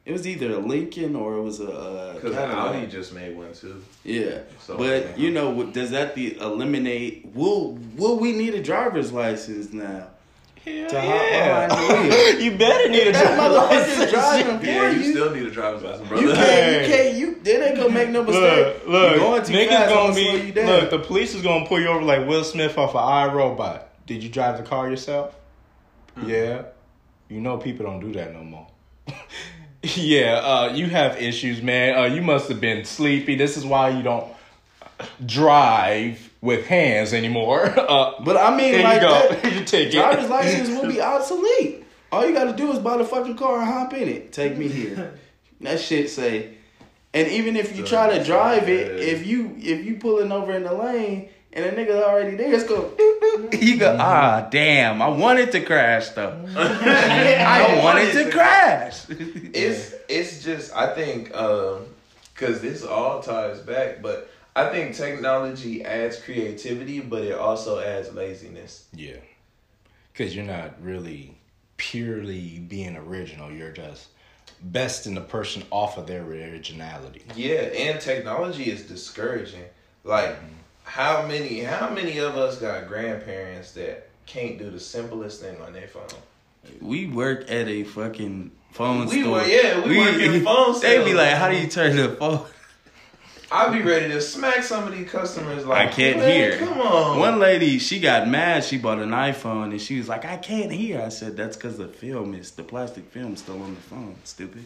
it 0.04 0.12
was 0.12 0.26
either 0.26 0.50
a 0.52 0.58
Lincoln 0.58 1.14
or 1.16 1.36
it 1.36 1.42
was 1.42 1.60
a. 1.60 1.70
Uh, 1.70 2.14
Because 2.14 2.34
Cadillac. 2.34 2.74
Audi 2.76 2.86
just 2.88 3.12
made 3.14 3.36
one 3.36 3.52
too. 3.52 3.82
Yeah, 4.04 4.40
So, 4.60 4.76
but 4.76 5.02
yeah. 5.02 5.16
you 5.16 5.30
know, 5.30 5.64
does 5.66 5.90
that 5.90 6.14
the 6.16 6.36
eliminate? 6.38 7.30
Will 7.34 7.78
Will 7.96 8.18
we 8.18 8.32
need 8.32 8.54
a 8.54 8.62
driver's 8.62 9.12
license 9.12 9.72
now? 9.72 10.08
Hell 10.66 10.88
To 10.88 11.00
hop 11.00 11.68
behind 11.68 12.42
you 12.42 12.56
better 12.58 12.88
need 12.88 13.06
a 13.06 13.12
driver's 13.12 13.56
license. 13.56 14.10
driving 14.10 14.58
for 14.58 14.66
Yeah, 14.66 14.90
you 14.90 15.00
you. 15.00 15.10
still 15.12 15.30
need 15.34 15.46
a 15.46 15.50
driver's 15.50 15.82
license, 15.82 16.08
bro. 16.08 16.18
You 16.18 16.32
can't, 16.32 16.82
you 16.88 16.92
can't, 16.94 17.16
you. 17.16 17.34
They 17.42 17.68
ain't 17.68 17.76
gonna 17.76 17.90
make 17.94 18.08
no 18.10 18.24
mistake. 18.24 18.86
Look, 18.86 18.88
look, 18.88 19.16
going 19.18 19.42
niggas 19.42 19.88
gonna 19.88 20.14
be. 20.14 20.52
Look, 20.52 20.90
the 20.90 20.98
police 20.98 21.34
is 21.34 21.42
gonna 21.42 21.66
pull 21.66 21.80
you 21.80 21.86
over 21.86 22.02
like 22.02 22.26
Will 22.26 22.42
Smith 22.42 22.76
off 22.76 22.96
of 22.96 23.00
iRobot. 23.00 23.82
Did 24.06 24.22
you 24.24 24.28
drive 24.28 24.56
the 24.56 24.64
car 24.64 24.90
yourself? 24.90 25.36
Mm-hmm. 26.16 26.30
Yeah. 26.30 26.62
You 27.28 27.40
know 27.40 27.58
people 27.58 27.86
don't 27.86 28.00
do 28.00 28.12
that 28.14 28.32
no 28.32 28.42
more. 28.42 28.66
yeah, 29.82 30.34
uh, 30.42 30.72
you 30.74 30.86
have 30.88 31.20
issues, 31.22 31.62
man. 31.62 31.96
Uh, 31.96 32.04
you 32.06 32.22
must 32.22 32.48
have 32.48 32.60
been 32.60 32.84
sleepy. 32.84 33.36
This 33.36 33.56
is 33.56 33.64
why 33.64 33.90
you 33.90 34.02
don't 34.02 34.26
drive 35.24 36.30
with 36.40 36.66
hands 36.66 37.12
anymore. 37.12 37.74
Uh, 37.86 38.12
But 38.24 38.36
I 38.36 38.56
mean, 38.56 38.82
like 38.82 39.00
you 39.02 39.08
go. 39.08 39.28
that, 39.28 39.52
you 39.54 39.64
take 39.64 39.90
driver's 39.92 40.24
it. 40.24 40.30
license 40.30 40.68
will 40.70 40.88
be 40.88 41.00
obsolete. 41.14 41.84
All 42.12 42.26
you 42.26 42.32
got 42.34 42.44
to 42.44 42.52
do 42.52 42.70
is 42.72 42.78
buy 42.78 42.96
the 42.96 43.04
fucking 43.04 43.36
car 43.36 43.60
and 43.60 43.66
hop 43.68 43.92
in 43.94 44.08
it. 44.08 44.32
Take 44.32 44.56
me 44.56 44.68
here. 44.68 45.18
that 45.60 45.80
shit 45.80 46.10
say. 46.10 46.54
And 47.14 47.28
even 47.28 47.56
if 47.56 47.76
you 47.76 47.84
try 47.84 48.16
to 48.18 48.24
drive 48.24 48.68
it, 48.68 49.00
if 49.00 49.26
you 49.26 49.54
if 49.58 49.84
you 49.86 49.96
pulling 49.96 50.30
over 50.32 50.52
in 50.52 50.64
the 50.64 50.72
lane 50.74 51.30
and 51.52 51.64
a 51.64 51.72
nigga 51.72 52.02
already 52.02 52.36
there, 52.36 52.52
it's 52.52 52.64
go. 52.64 52.90
doop, 52.90 53.20
doop. 53.50 53.62
You 53.62 53.78
go. 53.78 53.96
Ah, 53.98 54.46
damn! 54.50 55.00
I 55.00 55.08
wanted 55.08 55.50
to 55.52 55.60
crash 55.62 56.10
though. 56.10 56.44
I 56.56 57.80
wanted 57.82 58.12
to 58.12 58.30
crash. 58.30 59.06
It's 59.08 59.94
it's 60.08 60.42
just 60.44 60.74
I 60.76 60.94
think 60.94 61.28
because 61.28 62.60
this 62.60 62.84
all 62.84 63.22
ties 63.22 63.60
back, 63.60 64.02
but 64.02 64.28
I 64.56 64.70
think 64.70 64.96
technology 64.96 65.84
adds 65.84 66.18
creativity, 66.18 67.00
but 67.00 67.22
it 67.22 67.34
also 67.34 67.78
adds 67.78 68.14
laziness. 68.14 68.88
Yeah. 68.94 69.18
Because 70.10 70.34
you're 70.34 70.46
not 70.46 70.82
really 70.82 71.36
purely 71.76 72.58
being 72.60 72.96
original. 72.96 73.52
You're 73.52 73.72
just 73.72 74.08
besting 74.62 75.14
the 75.14 75.20
person 75.20 75.62
off 75.70 75.98
of 75.98 76.06
their 76.06 76.22
originality. 76.22 77.22
Yeah, 77.36 77.64
and 77.64 78.00
technology 78.00 78.70
is 78.70 78.84
discouraging. 78.84 79.64
Like 80.04 80.30
mm-hmm. 80.30 80.46
how 80.84 81.26
many 81.26 81.60
how 81.60 81.90
many 81.90 82.16
of 82.18 82.38
us 82.38 82.56
got 82.58 82.88
grandparents 82.88 83.72
that 83.72 84.08
can't 84.24 84.58
do 84.58 84.70
the 84.70 84.80
simplest 84.80 85.42
thing 85.42 85.60
on 85.60 85.74
their 85.74 85.88
phone? 85.88 86.08
We 86.80 87.08
work 87.08 87.50
at 87.50 87.68
a 87.68 87.84
fucking 87.84 88.52
phone 88.70 89.06
We 89.06 89.20
store. 89.20 89.32
were- 89.32 89.44
yeah, 89.44 89.86
we 89.86 89.98
work 89.98 90.14
in 90.14 90.42
phone 90.42 90.74
store. 90.76 90.90
They 90.90 91.04
be 91.04 91.12
like, 91.12 91.34
"How 91.34 91.50
do 91.50 91.58
you 91.58 91.68
turn 91.68 91.94
the 91.94 92.08
phone?" 92.08 92.46
I'd 93.50 93.72
be 93.72 93.80
ready 93.82 94.08
to 94.08 94.20
smack 94.20 94.64
some 94.64 94.86
of 94.88 94.92
these 94.96 95.08
customers 95.08 95.64
like 95.64 95.88
I 95.88 95.92
can't 95.92 96.18
"Man, 96.18 96.30
hear. 96.30 96.58
Come 96.58 96.80
on. 96.80 97.18
One 97.18 97.38
lady, 97.38 97.78
she 97.78 98.00
got 98.00 98.28
mad. 98.28 98.64
She 98.64 98.76
bought 98.76 98.98
an 98.98 99.10
iPhone 99.10 99.70
and 99.70 99.80
she 99.80 99.98
was 99.98 100.08
like, 100.08 100.24
"I 100.24 100.36
can't 100.36 100.72
hear." 100.72 101.00
I 101.00 101.10
said, 101.10 101.36
"That's 101.36 101.56
because 101.56 101.78
the 101.78 101.86
film 101.88 102.34
is 102.34 102.50
the 102.52 102.64
plastic 102.64 103.04
film 103.10 103.36
still 103.36 103.62
on 103.62 103.74
the 103.74 103.80
phone." 103.80 104.16
Stupid. 104.24 104.64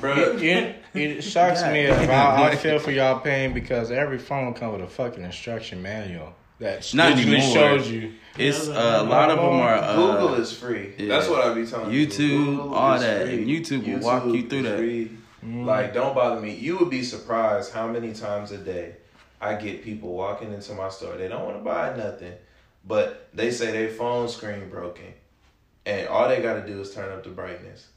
bro. 0.00 0.36
It, 0.40 0.76
it 0.94 1.22
shocks 1.22 1.62
me. 1.62 1.86
God. 1.88 2.08
I, 2.10 2.48
I 2.52 2.56
feel 2.64 2.78
for 2.78 2.90
y'all 2.90 3.20
pain 3.20 3.52
because 3.52 3.90
every 3.90 4.18
phone 4.18 4.54
comes 4.54 4.72
with 4.78 4.82
a 4.82 4.88
fucking 4.90 5.22
instruction 5.22 5.82
manual 5.82 6.32
that 6.58 6.92
Not 6.94 7.14
literally 7.16 7.36
anymore. 7.38 7.54
shows 7.54 7.90
you. 7.90 8.12
It's 8.38 8.66
uh, 8.68 8.98
a 9.00 9.04
lot 9.04 9.30
of 9.30 9.36
them 9.36 9.46
are 9.46 9.74
uh, 9.74 9.96
Google 9.96 10.34
is 10.34 10.52
free. 10.52 10.94
yeah. 10.98 11.08
That's 11.08 11.28
what 11.28 11.44
I 11.44 11.52
be 11.54 11.66
telling 11.66 11.90
YouTube, 11.90 12.16
people. 12.18 12.44
Google 12.56 12.74
all 12.74 12.98
that, 12.98 13.26
free. 13.26 13.34
and 13.34 13.46
YouTube 13.46 13.86
will 13.86 14.00
walk 14.00 14.24
you 14.26 14.48
through 14.48 14.62
that. 14.62 14.78
free. 14.78 15.10
Mm. 15.44 15.64
Like, 15.64 15.94
don't 15.94 16.14
bother 16.14 16.40
me. 16.40 16.54
You 16.54 16.78
would 16.78 16.90
be 16.90 17.02
surprised 17.02 17.72
how 17.72 17.88
many 17.88 18.12
times 18.12 18.52
a 18.52 18.58
day 18.58 18.96
I 19.40 19.54
get 19.54 19.82
people 19.82 20.12
walking 20.12 20.52
into 20.52 20.74
my 20.74 20.88
store. 20.88 21.16
They 21.16 21.28
don't 21.28 21.44
want 21.44 21.56
to 21.56 21.64
buy 21.64 21.96
nothing, 21.96 22.34
but 22.86 23.28
they 23.32 23.50
say 23.50 23.72
their 23.72 23.88
phone 23.88 24.28
screen 24.28 24.68
broken, 24.68 25.14
and 25.86 26.08
all 26.08 26.28
they 26.28 26.42
got 26.42 26.54
to 26.54 26.66
do 26.66 26.80
is 26.80 26.94
turn 26.94 27.10
up 27.10 27.24
the 27.24 27.30
brightness. 27.30 27.88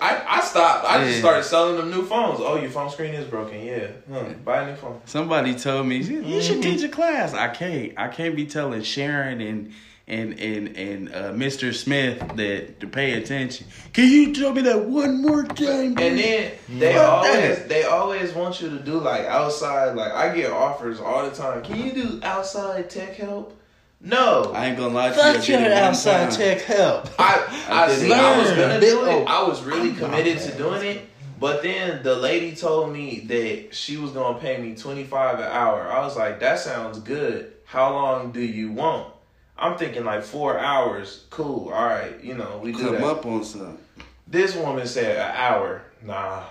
I, 0.00 0.22
I 0.26 0.40
stopped. 0.40 0.84
I 0.84 1.04
just 1.04 1.20
started 1.20 1.44
selling 1.44 1.76
them 1.76 1.90
new 1.90 2.04
phones. 2.04 2.40
Oh, 2.40 2.56
your 2.56 2.70
phone 2.70 2.90
screen 2.90 3.14
is 3.14 3.26
broken. 3.26 3.64
Yeah, 3.64 3.88
huh. 4.10 4.24
buy 4.44 4.62
a 4.62 4.70
new 4.70 4.76
phone. 4.76 5.00
Somebody 5.04 5.54
told 5.54 5.86
me 5.86 5.98
you 5.98 6.42
should 6.42 6.62
teach 6.62 6.80
mm-hmm. 6.80 6.86
a 6.86 6.88
class. 6.88 7.32
I 7.32 7.48
can't. 7.48 7.92
I 7.96 8.08
can't 8.08 8.36
be 8.36 8.46
telling 8.46 8.82
Sharon 8.82 9.40
and 9.40 9.72
and 10.06 10.38
and 10.38 10.76
and 10.76 11.08
uh, 11.14 11.32
Mr. 11.32 11.74
Smith 11.74 12.18
that 12.36 12.80
to 12.80 12.86
pay 12.86 13.14
attention. 13.14 13.66
Can 13.92 14.10
you 14.10 14.34
tell 14.34 14.52
me 14.52 14.62
that 14.62 14.84
one 14.84 15.22
more 15.22 15.44
time? 15.44 15.96
And 15.98 16.18
then 16.18 16.52
they 16.68 16.92
Fuck 16.94 17.08
always 17.08 17.58
that. 17.58 17.68
they 17.68 17.84
always 17.84 18.32
want 18.32 18.60
you 18.60 18.68
to 18.70 18.78
do 18.78 18.98
like 18.98 19.24
outside. 19.24 19.96
Like 19.96 20.12
I 20.12 20.34
get 20.34 20.50
offers 20.50 21.00
all 21.00 21.28
the 21.28 21.34
time. 21.34 21.62
Can 21.62 21.80
you 21.80 21.92
do 21.92 22.20
outside 22.22 22.90
tech 22.90 23.14
help? 23.16 23.58
No, 24.00 24.52
I 24.54 24.64
I 24.64 24.66
ain't 24.66 24.76
gonna 24.76 24.92
lie 24.94 25.08
to 25.10 25.14
you. 25.16 25.22
I 25.22 25.32
Fuck 25.34 25.48
your 25.48 25.72
outside 25.72 26.30
time. 26.30 26.38
tech 26.38 26.60
help. 26.60 27.08
I, 27.18 27.64
I 27.70 27.86
did 27.86 27.98
see. 28.00 28.12
I 28.12 28.38
was 28.38 28.50
gonna 28.50 28.80
do 28.80 29.06
it. 29.06 29.12
O. 29.12 29.24
I 29.24 29.48
was 29.48 29.62
really 29.62 29.94
committed 29.94 30.38
to 30.40 30.58
doing 30.58 30.84
it. 30.84 31.06
But 31.40 31.62
then 31.62 32.02
the 32.02 32.14
lady 32.14 32.54
told 32.54 32.92
me 32.92 33.20
that 33.20 33.74
she 33.74 33.96
was 33.96 34.10
gonna 34.10 34.38
pay 34.38 34.58
me 34.60 34.74
twenty 34.76 35.04
five 35.04 35.38
an 35.38 35.46
hour. 35.46 35.90
I 35.90 36.00
was 36.04 36.14
like, 36.16 36.40
that 36.40 36.58
sounds 36.58 36.98
good. 36.98 37.52
How 37.64 37.94
long 37.94 38.30
do 38.32 38.40
you 38.40 38.70
want? 38.72 39.13
I'm 39.58 39.76
thinking 39.78 40.04
like 40.04 40.22
four 40.22 40.58
hours. 40.58 41.24
Cool. 41.30 41.68
All 41.72 41.84
right. 41.86 42.22
You 42.22 42.34
know 42.34 42.60
we 42.62 42.72
do 42.72 42.78
Come 42.78 42.92
that. 42.94 43.04
up 43.04 43.26
on 43.26 43.44
something. 43.44 43.78
This 44.26 44.54
woman 44.56 44.86
said 44.86 45.16
an 45.16 45.34
hour. 45.36 45.82
Nah, 46.02 46.44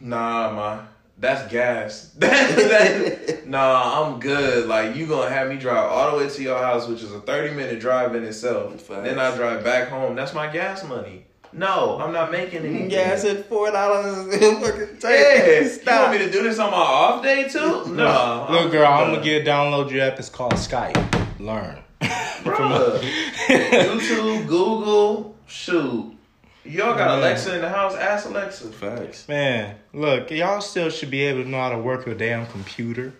nah, 0.00 0.52
ma. 0.52 0.80
That's 1.18 1.50
gas. 1.52 2.10
that, 2.18 2.56
that, 2.56 3.46
nah, 3.46 4.02
I'm 4.04 4.20
good. 4.20 4.66
Like 4.66 4.96
you 4.96 5.06
gonna 5.06 5.30
have 5.30 5.48
me 5.48 5.56
drive 5.56 5.90
all 5.90 6.10
the 6.12 6.16
way 6.24 6.30
to 6.30 6.42
your 6.42 6.58
house, 6.58 6.88
which 6.88 7.02
is 7.02 7.12
a 7.12 7.20
30 7.20 7.54
minute 7.54 7.78
drive 7.80 8.14
in 8.14 8.24
itself. 8.24 8.80
Facts. 8.80 9.04
Then 9.04 9.18
I 9.18 9.34
drive 9.36 9.62
back 9.62 9.88
home. 9.88 10.14
That's 10.16 10.32
my 10.34 10.50
gas 10.50 10.82
money. 10.84 11.24
No, 11.52 11.98
I'm 12.00 12.12
not 12.12 12.30
making 12.30 12.64
any 12.64 12.88
Gas 12.88 13.24
at 13.24 13.48
four 13.48 13.70
dollars. 13.72 14.32
Fucking 14.36 14.98
Yeah, 15.02 15.60
you 15.60 15.68
Stop. 15.68 16.08
want 16.08 16.20
me 16.20 16.26
to 16.26 16.30
do 16.32 16.42
this 16.44 16.58
on 16.60 16.70
my 16.70 16.76
off 16.76 17.22
day 17.24 17.48
too? 17.48 17.86
No, 17.92 18.46
Look, 18.48 18.70
girl, 18.72 18.86
I'm 18.86 19.10
gonna 19.12 19.22
get 19.22 19.44
download 19.44 19.90
your 19.90 20.02
app. 20.04 20.18
It's 20.18 20.28
called 20.28 20.52
Skype. 20.54 20.96
Learn. 21.40 21.79
Bruh. 22.00 22.98
YouTube, 23.48 24.46
Google, 24.46 25.36
shoot. 25.46 26.16
Y'all 26.64 26.94
got 26.94 27.08
Man. 27.08 27.18
Alexa 27.18 27.54
in 27.54 27.60
the 27.62 27.68
house? 27.68 27.94
Ask 27.94 28.28
Alexa. 28.28 28.68
Facts. 28.68 29.28
Man, 29.28 29.76
look, 29.92 30.30
y'all 30.30 30.60
still 30.60 30.90
should 30.90 31.10
be 31.10 31.22
able 31.22 31.42
to 31.42 31.48
know 31.48 31.58
how 31.58 31.70
to 31.70 31.78
work 31.78 32.06
a 32.06 32.14
damn 32.14 32.46
computer. 32.46 33.14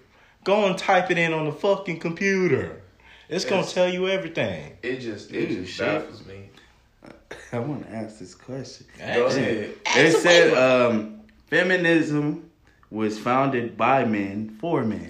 Go 0.45 0.67
and 0.67 0.77
type 0.77 1.11
it 1.11 1.19
in 1.19 1.33
on 1.33 1.47
the 1.47 1.53
fucking 1.53 2.01
computer. 2.01 2.83
It's 3.29 3.45
gonna 3.45 3.67
tell 3.67 3.89
you 3.89 4.09
everything. 4.09 4.77
It 4.83 4.99
just, 4.99 5.31
it 5.31 5.51
Ooh, 5.51 5.63
just 5.63 5.73
shit. 5.73 5.87
baffles 5.87 6.27
me. 6.27 6.51
I 7.53 7.59
want 7.61 7.87
to 7.87 7.95
ask 7.95 8.19
this 8.19 8.35
question. 8.35 8.87
Go 8.99 9.27
ahead. 9.27 9.75
It 9.97 10.17
said 10.17 10.55
um, 10.55 11.21
feminism 11.47 12.51
was 12.91 13.19
founded 13.19 13.77
by 13.77 14.05
men 14.05 14.57
for 14.61 14.85
men. 14.85 15.10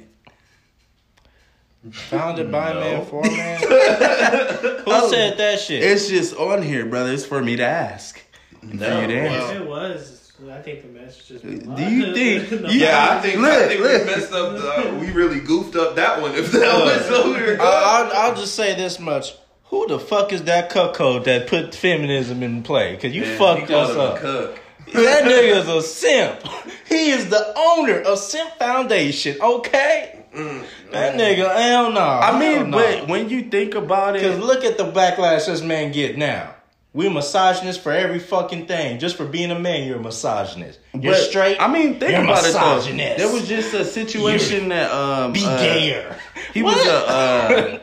Founded 1.90 2.52
by 2.52 2.74
No. 2.74 2.80
man 2.80 3.04
for 3.06 3.22
man. 3.22 3.58
Who 3.60 4.82
oh, 4.86 5.08
said 5.10 5.38
that 5.38 5.60
shit? 5.60 5.82
It's 5.82 6.08
just 6.08 6.36
on 6.36 6.62
here, 6.62 6.84
brother. 6.84 7.12
It's 7.12 7.24
for 7.24 7.42
me 7.42 7.56
to 7.56 7.64
ask. 7.64 8.20
And 8.60 8.72
for 8.72 8.76
No, 8.76 9.00
you 9.00 9.06
to 9.06 9.14
well- 9.22 9.32
answer. 9.50 9.62
It 9.62 9.66
was, 9.68 10.32
I 10.50 10.60
think 10.60 10.82
the 10.82 10.88
message 11.00 11.30
is. 11.30 11.40
Do 11.42 11.48
you 11.50 12.12
think- 12.12 12.50
No. 12.62 12.68
you- 12.68 12.80
Yeah, 12.80 13.08
I 13.12 13.20
think 13.22 13.38
I 13.38 13.40
Look, 13.40 13.68
think 13.68 13.80
look. 13.80 14.00
we 14.00 14.06
messed 14.06 14.32
up. 14.32 14.56
The, 14.58 14.98
we 15.00 15.10
really 15.12 15.40
goofed 15.40 15.74
up 15.74 15.96
that 15.96 16.20
one. 16.20 16.34
If 16.34 16.52
that 16.52 16.84
was 16.84 17.10
what 17.10 17.24
we 17.26 17.32
were 17.32 17.56
going. 17.56 17.60
I- 17.60 18.10
I'll, 18.12 18.12
I'll 18.30 18.34
just 18.36 18.54
say 18.54 18.74
this 18.76 19.00
much. 19.00 19.34
Who 19.64 19.86
the 19.86 19.98
fuck 19.98 20.32
is 20.34 20.42
that 20.44 20.68
cuckold 20.68 21.24
that 21.24 21.46
put 21.46 21.74
feminism 21.74 22.42
in 22.42 22.62
play? 22.62 22.96
Cause 22.98 23.12
you 23.12 23.22
Man, 23.22 23.38
fucked 23.38 23.68
called 23.68 23.90
us 23.90 23.94
him 23.94 24.00
a 24.00 24.02
up. 24.02 24.18
cook. 24.18 24.60
That 24.92 25.24
nigga's 25.24 25.68
a 25.68 25.80
simp. 25.82 26.40
He 26.88 27.10
is 27.12 27.30
the 27.30 27.54
owner 27.56 28.00
of 28.00 28.18
Simp 28.18 28.50
Foundation, 28.58 29.36
okay? 29.40 30.19
That 30.32 31.14
nigga, 31.18 31.54
hell 31.56 31.90
no. 31.92 32.00
I 32.00 32.38
mean, 32.38 32.70
no. 32.70 32.78
but 32.78 33.08
when 33.08 33.28
you 33.28 33.42
think 33.44 33.74
about 33.74 34.16
it, 34.16 34.22
Because 34.22 34.38
look 34.38 34.64
at 34.64 34.78
the 34.78 34.84
backlash 34.90 35.46
this 35.46 35.62
man 35.62 35.92
get 35.92 36.16
now. 36.16 36.54
We 36.92 37.08
misogynist 37.08 37.80
for 37.82 37.92
every 37.92 38.18
fucking 38.18 38.66
thing. 38.66 38.98
Just 38.98 39.16
for 39.16 39.24
being 39.24 39.52
a 39.52 39.58
man, 39.58 39.86
you're 39.86 39.98
a 39.98 40.02
misogynist. 40.02 40.80
You're 40.92 41.12
but, 41.12 41.20
straight. 41.20 41.56
I 41.60 41.68
mean, 41.72 42.00
think 42.00 42.12
you're 42.12 42.24
about 42.24 42.38
it 42.44 42.52
though. 42.52 42.74
misogynist. 42.76 43.18
There 43.18 43.32
was 43.32 43.46
just 43.48 43.72
a 43.74 43.84
situation 43.84 44.70
that 44.70 44.90
um, 44.90 45.32
be 45.32 45.44
uh, 45.44 45.56
gayer. 45.58 46.16
He 46.52 46.62
was 46.64 46.84
a 46.84 47.08
uh, 47.08 47.78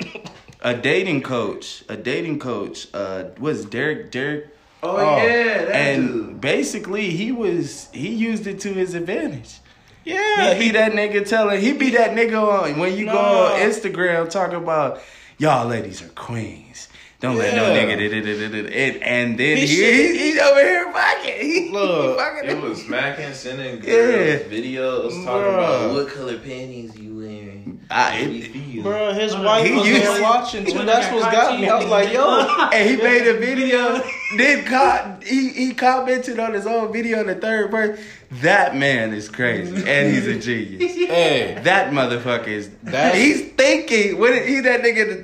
a 0.61 0.74
dating 0.76 1.22
coach. 1.24 1.86
A 1.88 1.95
dating 1.95 2.40
coach. 2.40 2.88
Uh, 2.94 3.26
was 3.40 3.64
Derrick 3.65 4.11
Derrick 4.11 4.49
Oh, 4.84 4.95
Oh. 4.98 5.18
yeah, 5.18 5.65
that 5.65 5.76
and 5.76 6.07
dude. 6.10 6.41
basically 6.41 7.10
he 7.11 7.32
was 7.32 7.88
he 7.94 8.10
used 8.10 8.45
it 8.45 8.60
to 8.61 8.74
his 8.74 8.94
advantage. 8.94 9.60
Yeah, 10.08 10.54
he 10.54 10.68
be 10.68 10.72
that 10.72 10.92
nigga 10.94 11.28
telling 11.28 11.62
he 11.62 11.74
be 11.74 11.90
that 11.92 12.12
nigga 12.12 12.42
on 12.42 12.80
when 12.80 12.98
you 12.98 13.06
go 13.06 13.18
on 13.18 13.60
Instagram 13.60 14.30
talking 14.30 14.58
about 14.58 15.02
y'all 15.38 15.68
ladies 15.68 16.02
are 16.02 16.08
queens. 16.10 16.88
Don't 17.20 17.36
let 17.36 17.56
no 17.56 17.64
nigga 17.74 17.98
da- 17.98 18.10
da- 18.10 18.22
da- 18.22 18.48
da- 18.48 18.62
da." 18.62 18.70
and, 18.70 19.02
and 19.04 19.40
then 19.40 19.58
He 19.58 19.66
he, 19.66 19.76
he, 19.76 20.18
he's 20.20 20.40
over 20.40 20.60
here 20.60 20.92
fucking. 20.94 21.40
He, 21.42 21.70
Look, 21.72 22.12
he 22.12 22.24
fucking 22.24 22.50
It 22.52 22.62
was 22.62 22.86
smacking, 22.86 23.34
sending 23.34 23.78
Yeah. 23.78 23.82
girls 23.84 24.42
videos 24.54 25.10
talking 25.26 25.42
Bruh. 25.42 25.54
about 25.56 25.94
what 25.94 26.10
color 26.10 26.38
panties 26.38 26.96
you 26.96 27.10
wearing. 27.16 27.16
I- 27.89 28.18
it- 28.19 28.84
Bro, 28.84 29.14
his 29.14 29.34
He 29.34 29.39
wife 29.41 29.73
was 29.76 29.88
used- 29.88 30.01
there 30.03 30.22
watching 30.22 30.65
too. 30.65 30.84
That's 30.84 31.11
what's 31.11 31.26
got 31.26 31.51
got 31.51 31.59
me. 31.59 31.68
I 31.69 31.76
was 31.77 31.85
like, 31.88 32.11
yo. 32.14 32.69
and 32.73 32.89
he 32.89 32.97
made 32.97 33.27
a 33.27 33.34
video. 33.38 34.03
Then 34.38 34.65
caught 34.65 35.23
he 35.23 35.49
he 35.49 35.73
commented 35.73 36.38
on 36.38 36.53
his 36.53 36.68
own 36.68 36.91
video 36.91 37.22
in 37.22 37.27
the 37.27 37.35
third 37.35 37.72
verse. 37.72 37.97
That 38.41 38.76
man 38.76 39.14
is 39.14 39.30
crazy, 39.30 39.73
and 39.89 40.14
he's 40.14 40.27
a 40.27 40.38
genius. 40.38 40.93
Hey, 41.07 41.57
That 41.64 41.93
motherfucker 41.93 42.47
is. 42.49 42.69
That's- 42.84 43.15
he's 43.15 43.41
thinking. 43.53 44.19
What 44.19 44.34
he 44.45 44.59
that 44.59 44.81
nigga 44.81 45.23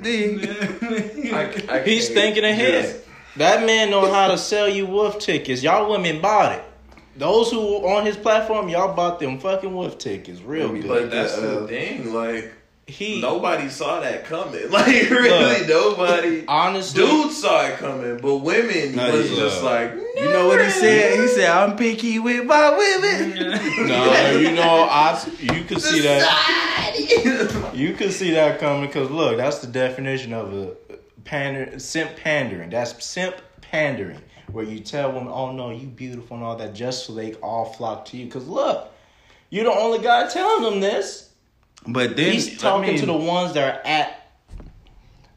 thing? 1.20 1.34
I, 1.34 1.76
I 1.76 1.82
he's 1.82 2.08
thinking 2.08 2.44
ahead. 2.44 2.84
just- 2.84 3.04
That 3.36 3.66
man 3.66 3.90
know 3.90 4.10
how 4.10 4.28
to 4.28 4.38
sell 4.38 4.68
you 4.70 4.86
wolf 4.86 5.18
tickets. 5.18 5.62
Y'all 5.62 5.90
women 5.90 6.22
bought 6.22 6.52
it. 6.52 6.64
Those 7.16 7.50
who 7.50 7.86
on 7.86 8.04
his 8.04 8.16
platform, 8.16 8.68
y'all 8.68 8.94
bought 8.94 9.20
them 9.20 9.38
fucking 9.38 9.72
wolf 9.74 9.98
tickets. 9.98 10.40
Real 10.40 10.68
good. 10.72 10.88
But 10.88 11.10
that's 11.10 11.36
Uh, 11.36 11.60
the 11.60 11.68
thing, 11.68 12.12
like 12.12 12.52
he 12.86 13.20
nobody 13.20 13.68
saw 13.68 14.00
that 14.00 14.24
coming. 14.24 14.60
Like 14.70 14.86
really, 15.08 15.66
nobody. 15.66 16.44
honestly, 16.48 17.02
Dudes 17.02 17.40
saw 17.40 17.66
it 17.66 17.78
coming, 17.78 18.18
but 18.18 18.36
women 18.38 18.94
No, 18.96 19.10
was 19.12 19.30
yeah. 19.30 19.36
just 19.36 19.62
like, 19.62 19.92
You 20.16 20.28
know 20.28 20.48
what 20.48 20.62
he 20.62 20.70
said? 20.70 21.18
He 21.20 21.28
said, 21.28 21.48
"I'm 21.50 21.76
picky 21.76 22.18
with 22.18 22.44
my 22.44 22.70
women." 22.76 23.38
no, 23.88 24.38
you 24.38 24.52
know, 24.52 24.86
I 24.90 25.24
you 25.40 25.64
could 25.64 25.80
see 25.80 26.00
that. 26.00 27.70
You 27.74 27.94
could 27.94 28.12
see 28.12 28.32
that 28.32 28.58
coming 28.60 28.86
because 28.86 29.10
look, 29.10 29.36
that's 29.36 29.58
the 29.60 29.66
definition 29.68 30.32
of 30.32 30.52
a 30.52 30.72
pander, 31.24 31.78
simp 31.78 32.16
pandering. 32.16 32.70
That's 32.70 33.04
simp 33.04 33.36
pandering, 33.62 34.20
where 34.54 34.64
you 34.64 34.80
tell 34.80 35.12
women, 35.12 35.28
"Oh 35.28 35.52
no, 35.52 35.70
you 35.70 35.86
beautiful 35.86 36.36
and 36.36 36.46
all 36.46 36.56
that," 36.56 36.74
just 36.74 37.06
so 37.06 37.14
they 37.14 37.34
all 37.34 37.64
flock 37.64 38.04
to 38.06 38.16
you. 38.16 38.26
Because 38.26 38.46
look, 38.46 38.92
you're 39.50 39.64
the 39.64 39.72
only 39.72 39.98
guy 39.98 40.28
telling 40.28 40.62
them 40.62 40.80
this. 40.80 41.30
But 41.86 42.16
then 42.16 42.32
He's 42.32 42.58
talking 42.58 42.90
I 42.90 42.92
mean, 42.92 43.00
to 43.00 43.06
the 43.06 43.12
ones 43.14 43.52
that 43.54 43.76
are 43.76 43.86
at, 43.86 44.30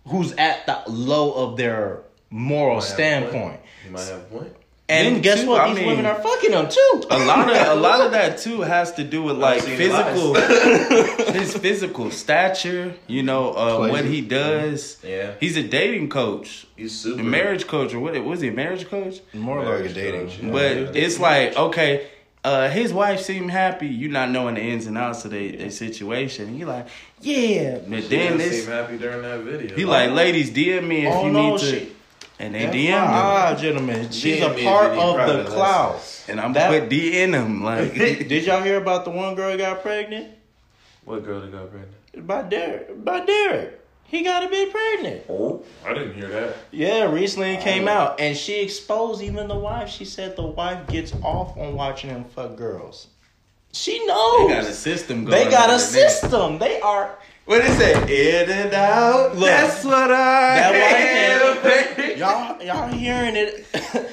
who's 0.07 0.31
at 0.33 0.65
the 0.65 0.83
low 0.87 1.33
of 1.33 1.57
their 1.57 2.03
moral 2.29 2.79
standpoint. 2.79 3.59
you 3.85 3.91
might 3.91 4.01
have 4.05 4.31
one. 4.31 4.51
And 4.89 5.15
Then, 5.15 5.21
guess 5.21 5.41
too, 5.41 5.49
what? 5.49 5.59
I 5.61 5.67
These 5.69 5.77
mean- 5.79 5.87
women 5.87 6.05
are 6.05 6.15
fucking 6.15 6.51
them 6.51 6.69
too. 6.69 7.03
a 7.09 7.19
lot 7.25 7.49
of 7.53 7.77
a 7.77 7.79
lot 7.79 7.99
of 8.05 8.11
that 8.11 8.37
too 8.37 8.61
has 8.61 8.93
to 8.93 9.03
do 9.03 9.21
with 9.21 9.37
like 9.37 9.61
physical 9.61 10.33
his 11.33 11.57
physical 11.57 12.09
stature 12.11 12.93
you 13.07 13.21
know 13.23 13.51
uh, 13.53 13.87
what 13.89 14.05
he 14.05 14.21
does. 14.21 14.97
Yeah, 15.03 15.33
he's 15.39 15.57
a 15.57 15.63
dating 15.63 16.09
coach. 16.09 16.67
He's 16.77 16.97
super. 16.97 17.19
A 17.19 17.23
marriage 17.23 17.67
coach 17.67 17.93
or 17.93 17.99
what 17.99 18.13
was 18.23 18.39
he 18.41 18.47
a 18.47 18.51
marriage 18.51 18.87
coach? 18.87 19.19
More 19.33 19.63
like 19.63 19.89
a 19.89 19.93
dating. 19.93 20.27
Marriage 20.27 20.41
coach, 20.41 20.51
but 20.87 20.95
it's 20.95 21.19
like 21.19 21.57
okay 21.57 22.07
uh, 22.45 22.69
his 22.69 22.93
wife 22.93 23.19
seemed 23.19 23.51
happy. 23.51 23.87
You 23.87 24.07
not 24.07 24.29
knowing 24.31 24.55
the 24.55 24.61
ins 24.61 24.85
and 24.87 24.97
outs 24.97 25.25
of 25.25 25.31
their 25.31 25.51
their 25.51 25.69
situation. 25.71 26.55
He 26.55 26.63
like 26.63 26.87
yeah. 27.19 27.79
But 27.85 28.03
She 28.03 28.07
then 28.07 28.09
didn't 28.09 28.37
this 28.37 28.63
seem 28.63 28.71
happy 28.71 28.97
during 28.97 29.21
that 29.23 29.39
video. 29.41 29.75
he 29.75 29.83
like 29.83 30.11
ladies 30.11 30.49
DM 30.51 30.87
me 30.87 31.05
if 31.07 31.13
Oh, 31.13 31.25
you 31.25 31.31
no, 31.33 31.51
need 31.51 31.59
to 31.59 31.65
she- 31.65 31.91
and 32.39 32.53
they 32.55 32.65
DM 32.65 32.85
him 32.87 32.93
Ah, 32.97 33.55
gentlemen, 33.59 34.11
she's 34.11 34.41
a 34.41 34.49
part 34.49 34.57
if 34.91 34.97
you 34.97 35.17
need 35.17 35.29
of 35.39 35.45
the 35.45 35.51
cloud. 35.51 35.99
and 36.27 36.39
I'm 36.39 36.53
That- 36.53 36.69
put 36.69 36.89
D 36.89 37.21
in 37.21 37.33
him 37.33 37.63
like 37.63 37.93
Did 37.95 38.45
y'all 38.45 38.61
hear 38.61 38.77
about 38.77 39.05
the 39.05 39.11
one 39.11 39.35
girl 39.35 39.49
that 39.51 39.57
got 39.57 39.81
pregnant 39.81 40.27
What 41.05 41.23
girl 41.25 41.41
that 41.41 41.51
got 41.51 41.69
pregnant? 41.71 42.27
by 42.27 42.41
Derrick? 42.43 43.03
By 43.05 43.19
Derrick, 43.25 43.79
he 44.05 44.23
got 44.23 44.43
a 44.43 44.47
bit 44.49 44.71
pregnant. 44.71 45.23
Oh, 45.29 45.63
I 45.85 45.93
didn't 45.93 46.15
hear 46.15 46.27
that. 46.29 46.55
Yeah, 46.71 47.11
recently 47.11 47.51
it 47.51 47.61
came 47.61 47.87
out, 47.87 48.19
and 48.19 48.35
she 48.35 48.59
exposed 48.61 49.21
even 49.21 49.47
the 49.47 49.55
wife. 49.57 49.89
She 49.89 50.03
said 50.05 50.35
the 50.35 50.47
wife 50.47 50.87
gets 50.87 51.13
off 51.21 51.55
on 51.57 51.75
watching 51.75 52.09
him 52.09 52.23
fuck 52.23 52.55
girls. 52.55 53.07
She 53.71 54.03
knows. 54.07 54.47
they 54.49 54.55
got 54.55 54.63
a 54.63 54.73
system 54.73 55.25
going 55.25 55.31
They 55.45 55.51
got 55.51 55.69
a 55.69 55.73
on 55.73 55.79
in 55.79 55.93
there. 55.93 56.09
system. 56.09 56.57
They 56.57 56.79
are. 56.81 57.15
What 57.47 57.61
is 57.63 57.79
it? 57.79 57.95
Say? 58.07 58.43
In 58.43 58.49
and 58.49 58.73
out. 58.73 59.35
Look, 59.37 59.47
That's 59.47 59.83
what 59.85 60.11
I 60.11 60.57
that 60.59 60.75
am. 60.75 62.17
Y'all, 62.17 62.61
y'all 62.61 62.87
hearing 62.91 63.35
it? 63.37 63.65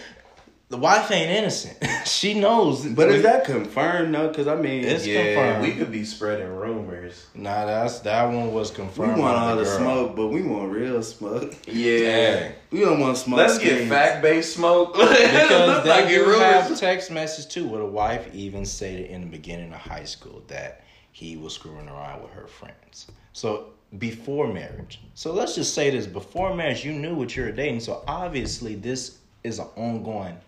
the 0.69 0.77
wife 0.77 1.11
ain't 1.11 1.31
innocent. 1.33 1.77
she 2.07 2.35
knows. 2.39 2.87
But 2.87 3.11
is 3.11 3.23
that 3.25 3.45
confirmed 3.45 4.15
though? 4.15 4.29
Because 4.29 4.47
I 4.47 4.55
mean, 4.55 4.85
It's 4.85 5.05
Yeah, 5.05 5.25
confirmed. 5.35 5.63
we 5.67 5.73
could 5.75 5.91
be 5.91 6.05
spreading 6.05 6.47
rumors. 6.49 7.27
Nah, 7.35 7.67
that's 7.67 7.99
that 8.01 8.25
one 8.27 8.53
was 8.53 8.71
confirmed. 8.71 9.17
we 9.17 9.23
want 9.23 9.37
all 9.37 9.57
the 9.57 9.65
girl. 9.65 9.79
smoke, 9.79 10.17
but 10.17 10.29
we 10.29 10.43
want 10.43 10.71
real 10.71 11.03
smoke. 11.03 11.57
Yeah. 11.67 12.53
We 12.71 12.81
don't 12.81 13.01
want 13.01 13.17
smoke. 13.17 13.39
Let's 13.39 13.59
get 13.59 13.89
fact 13.89 14.23
based 14.23 14.55
smoke. 14.55 14.93
Because 14.95 15.11
Let's 15.11 15.51
not 15.51 15.85
they 15.85 16.09
get 16.09 16.25
do 16.25 16.31
have 16.39 16.79
text 16.79 17.11
message 17.11 17.49
too, 17.53 17.67
where 17.67 17.81
the 17.81 17.87
wife 17.87 18.33
even 18.33 18.65
stated 18.65 19.11
in 19.11 19.23
the 19.23 19.27
beginning 19.27 19.73
of 19.73 19.81
high 19.81 20.05
school 20.05 20.45
that 20.47 20.85
he 21.11 21.37
was 21.37 21.53
screwing 21.55 21.89
around 21.89 22.23
with 22.23 22.31
her 22.33 22.47
friends. 22.47 23.07
So 23.35 23.67
before 23.99 24.51
marriage. 24.51 25.01
So 25.13 25.33
let's 25.33 25.55
just 25.55 25.75
say 25.75 25.91
this: 25.91 26.07
before 26.07 26.55
marriage, 26.55 26.85
you 26.85 26.93
knew 26.93 27.15
what 27.15 27.37
you 27.37 27.43
were 27.43 27.53
dating. 27.53 27.81
So 27.81 28.03
obviously, 28.07 28.77
this 28.77 29.19
is 29.43 29.59
an 29.59 29.67
ongoing 29.77 30.39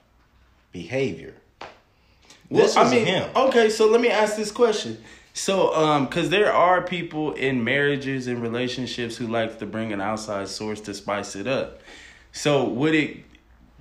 behavior. 0.72 1.34
Well, 2.48 2.78
I 2.78 2.84
is 2.86 2.92
mean, 2.92 3.04
him. 3.04 3.30
okay. 3.36 3.68
So 3.68 3.90
let 3.90 4.00
me 4.00 4.08
ask 4.08 4.36
this 4.36 4.50
question. 4.50 4.96
So, 5.34 5.74
um, 5.74 6.06
because 6.06 6.30
there 6.30 6.50
are 6.50 6.80
people 6.80 7.32
in 7.34 7.62
marriages 7.62 8.26
and 8.26 8.40
relationships 8.40 9.16
who 9.16 9.26
like 9.26 9.58
to 9.58 9.66
bring 9.66 9.92
an 9.92 10.00
outside 10.00 10.48
source 10.48 10.80
to 10.82 10.94
spice 10.94 11.36
it 11.36 11.46
up. 11.46 11.80
So 12.32 12.64
would 12.64 12.94
it? 12.94 13.18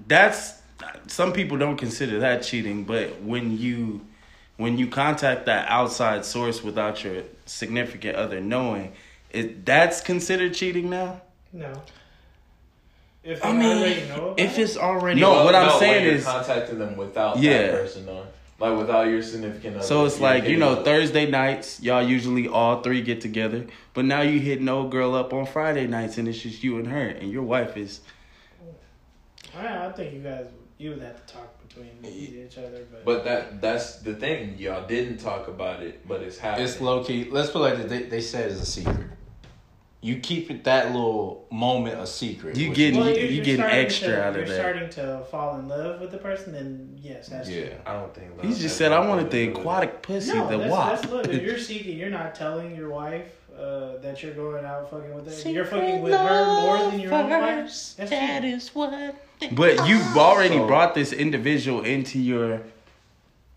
That's 0.08 0.62
some 1.08 1.32
people 1.32 1.58
don't 1.58 1.78
consider 1.78 2.20
that 2.20 2.44
cheating, 2.44 2.84
but 2.84 3.22
when 3.22 3.58
you 3.58 4.02
when 4.58 4.78
you 4.78 4.88
contact 4.88 5.46
that 5.46 5.70
outside 5.70 6.26
source 6.26 6.64
without 6.64 7.04
your 7.04 7.24
significant 7.46 8.16
other 8.16 8.40
knowing, 8.42 8.94
it 9.32 9.66
that's 9.66 10.02
considered 10.02 10.54
cheating 10.54 10.90
now. 10.90 11.22
No. 11.54 11.72
If 13.24 13.44
I 13.44 13.52
mean, 13.54 13.78
already 13.78 14.08
know 14.08 14.16
about 14.28 14.40
if 14.40 14.60
it's 14.60 14.78
already 14.78 15.20
No, 15.20 15.32
Well, 15.32 15.46
what 15.46 15.56
I'm 15.56 15.68
no, 15.68 15.80
saying 15.80 16.06
is- 16.06 16.26
contacting 16.26 16.78
them 16.78 16.96
without 16.96 17.38
Yeah. 17.40 17.64
that 17.68 17.72
person 17.72 18.08
on, 18.08 18.28
like 18.60 18.78
without 18.78 19.08
your 19.08 19.22
significant 19.24 19.78
other. 19.78 19.86
So 19.86 20.06
it's 20.06 20.20
like 20.20 20.46
you 20.48 20.58
know 20.58 20.74
up- 20.74 20.86
Thursday 20.86 21.30
nights, 21.30 21.82
y'all 21.82 22.04
usually 22.04 22.48
all 22.48 22.82
three 22.84 23.02
get 23.02 23.22
together, 23.22 23.66
but 23.96 24.06
now 24.06 24.22
you 24.22 24.40
hit 24.40 24.62
no 24.62 24.88
girl 24.88 25.16
up 25.16 25.34
on 25.34 25.46
Friday 25.48 25.88
nights, 25.88 26.18
and 26.20 26.28
it's 26.28 26.40
just 26.40 26.64
you 26.64 26.78
and 26.78 26.88
her, 26.88 27.08
and 27.08 27.32
your 27.32 27.44
wife 27.44 27.76
is. 27.78 28.02
I, 29.58 29.88
I 29.88 29.92
think 29.94 30.14
you 30.14 30.20
guys 30.20 30.46
you 30.78 30.92
would 30.92 31.02
have 31.02 31.26
to 31.26 31.34
talk 31.34 31.55
between 31.76 32.46
each 32.46 32.58
other, 32.58 32.86
but, 32.92 33.06
But 33.06 33.24
that 33.26 33.62
that's 33.62 33.98
the 33.98 34.16
thing. 34.16 34.58
Y'all 34.58 34.86
didn't 34.88 35.18
talk 35.18 35.48
about 35.48 35.82
it, 35.84 36.08
but 36.08 36.22
it's 36.22 36.38
happening. 36.38 36.68
It's 36.68 36.80
low 36.82 37.04
key. 37.04 37.28
Let's 37.30 37.50
put 37.52 37.60
it 37.60 37.64
like 37.64 37.78
this. 37.78 37.90
They, 37.90 38.04
they 38.04 38.22
said 38.22 38.52
it's 38.52 38.62
a 38.62 38.66
secret. 38.66 39.08
You 40.02 40.20
keep 40.20 40.52
it 40.52 40.64
that 40.66 40.92
little 40.92 41.48
moment 41.52 42.00
a 42.00 42.06
secret. 42.06 42.56
You 42.58 42.70
which 42.70 42.78
getting- 42.78 43.00
is- 43.00 43.06
well, 43.06 43.16
you- 43.16 43.24
if 43.24 43.30
you 43.32 43.36
you're 43.38 43.46
getting 43.46 43.66
extra 43.66 44.10
to, 44.10 44.24
out 44.24 44.30
of 44.32 44.36
you're 44.36 44.46
that. 44.46 44.60
starting 44.60 44.90
to 44.92 45.26
fall 45.32 45.58
in 45.58 45.68
love 45.68 46.00
with 46.00 46.12
the 46.12 46.20
person, 46.20 46.54
then 46.54 47.00
yes, 47.02 47.28
that's 47.28 47.50
yeah. 47.50 47.62
true. 47.70 47.76
I 47.88 47.94
don't 47.94 48.14
think. 48.14 48.42
He 48.44 48.54
just 48.54 48.78
said, 48.78 48.92
"I 48.92 49.00
wanted 49.08 49.32
the 49.32 49.46
do 49.46 49.50
with 49.50 49.58
it." 49.58 49.60
aquatic 49.62 50.02
pussy, 50.04 50.34
No, 50.34 50.48
the 50.48 50.58
that's, 50.60 50.72
wop." 50.72 51.02
that's 51.02 51.12
look. 51.12 51.28
If 51.28 51.42
you're 51.48 51.58
seeking, 51.58 51.98
you're 51.98 52.12
not 52.12 52.36
telling 52.36 52.76
your 52.76 52.90
wife 52.90 53.32
uh, 53.58 53.98
that 54.02 54.22
you're 54.22 54.34
going 54.34 54.66
out 54.66 54.90
fucking 54.90 55.14
with 55.14 55.44
her. 55.44 55.50
You're 55.50 55.66
fucking 55.66 56.02
with 56.02 56.14
her 56.14 56.46
more 56.62 56.92
than 56.92 57.00
your 57.00 57.14
own 57.14 57.30
wife. 57.30 57.94
That's 57.98 58.10
cheating. 58.10 58.46
is 58.46 58.70
what. 58.76 59.16
But 59.52 59.88
you've 59.88 60.18
already 60.18 60.56
So- 60.58 60.68
brought 60.68 60.96
this 60.96 61.14
individual 61.14 61.84
into 61.84 62.20
your, 62.20 62.62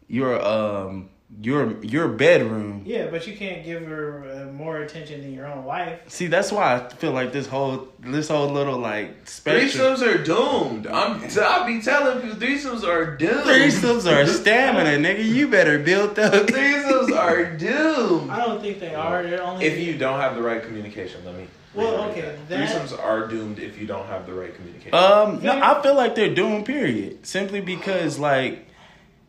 your 0.09 0.45
um, 0.45 1.09
your 1.43 1.83
your 1.85 2.09
bedroom. 2.09 2.83
Yeah, 2.87 3.09
but 3.11 3.27
you 3.27 3.37
can't 3.37 3.65
give 3.65 3.85
her 3.87 4.47
uh, 4.49 4.53
more 4.53 4.79
attention 4.79 5.21
than 5.21 5.33
your 5.35 5.47
own 5.47 5.65
wife. 5.65 6.01
See, 6.09 6.27
that's 6.27 6.51
why 6.51 6.75
I 6.77 6.89
feel 6.89 7.13
like 7.13 7.33
this 7.33 7.47
whole 7.47 7.89
this 8.01 8.29
whole 8.29 8.49
little 8.49 8.79
like 8.79 9.29
spectrum. 9.29 9.69
Threesomes 9.69 10.03
are 10.07 10.23
doomed. 10.25 10.87
I'm. 10.87 11.23
I'll 11.41 11.67
be 11.67 11.83
telling 11.83 12.23
people 12.23 12.37
threesomes 12.39 12.83
are 12.83 13.17
doomed. 13.17 13.45
Threesomes 13.47 14.11
are 14.11 14.27
stamina, 14.27 14.91
nigga. 15.09 15.25
You 15.25 15.49
better 15.49 15.79
build 15.79 16.19
up. 16.19 16.47
Threesomes 16.47 17.15
are 17.17 17.57
doomed. 17.57 18.31
I 18.31 18.45
don't 18.45 18.61
think 18.63 18.81
they 18.81 18.95
are. 18.95 19.23
They're 19.23 19.43
only 19.43 19.67
If 19.67 19.79
you 19.79 19.99
don't 19.99 20.19
have 20.21 20.35
the 20.35 20.43
right 20.43 20.63
communication, 20.63 21.25
let 21.27 21.35
me. 21.37 21.47
Well, 21.75 22.05
okay, 22.11 22.23
that. 22.23 22.49
that- 22.49 22.69
Threesomes 22.71 22.99
are 22.99 23.29
doomed 23.29 23.59
if 23.59 23.79
you 23.79 23.87
don't 23.87 24.07
have 24.07 24.27
the 24.27 24.33
right 24.33 24.53
communication. 24.55 24.95
Um, 24.95 25.43
no, 25.43 25.61
I 25.63 25.81
feel 25.83 25.95
like 25.95 26.15
they're 26.15 26.35
doomed. 26.35 26.65
period. 26.65 27.27
Simply 27.27 27.61
because, 27.61 28.19
like, 28.19 28.67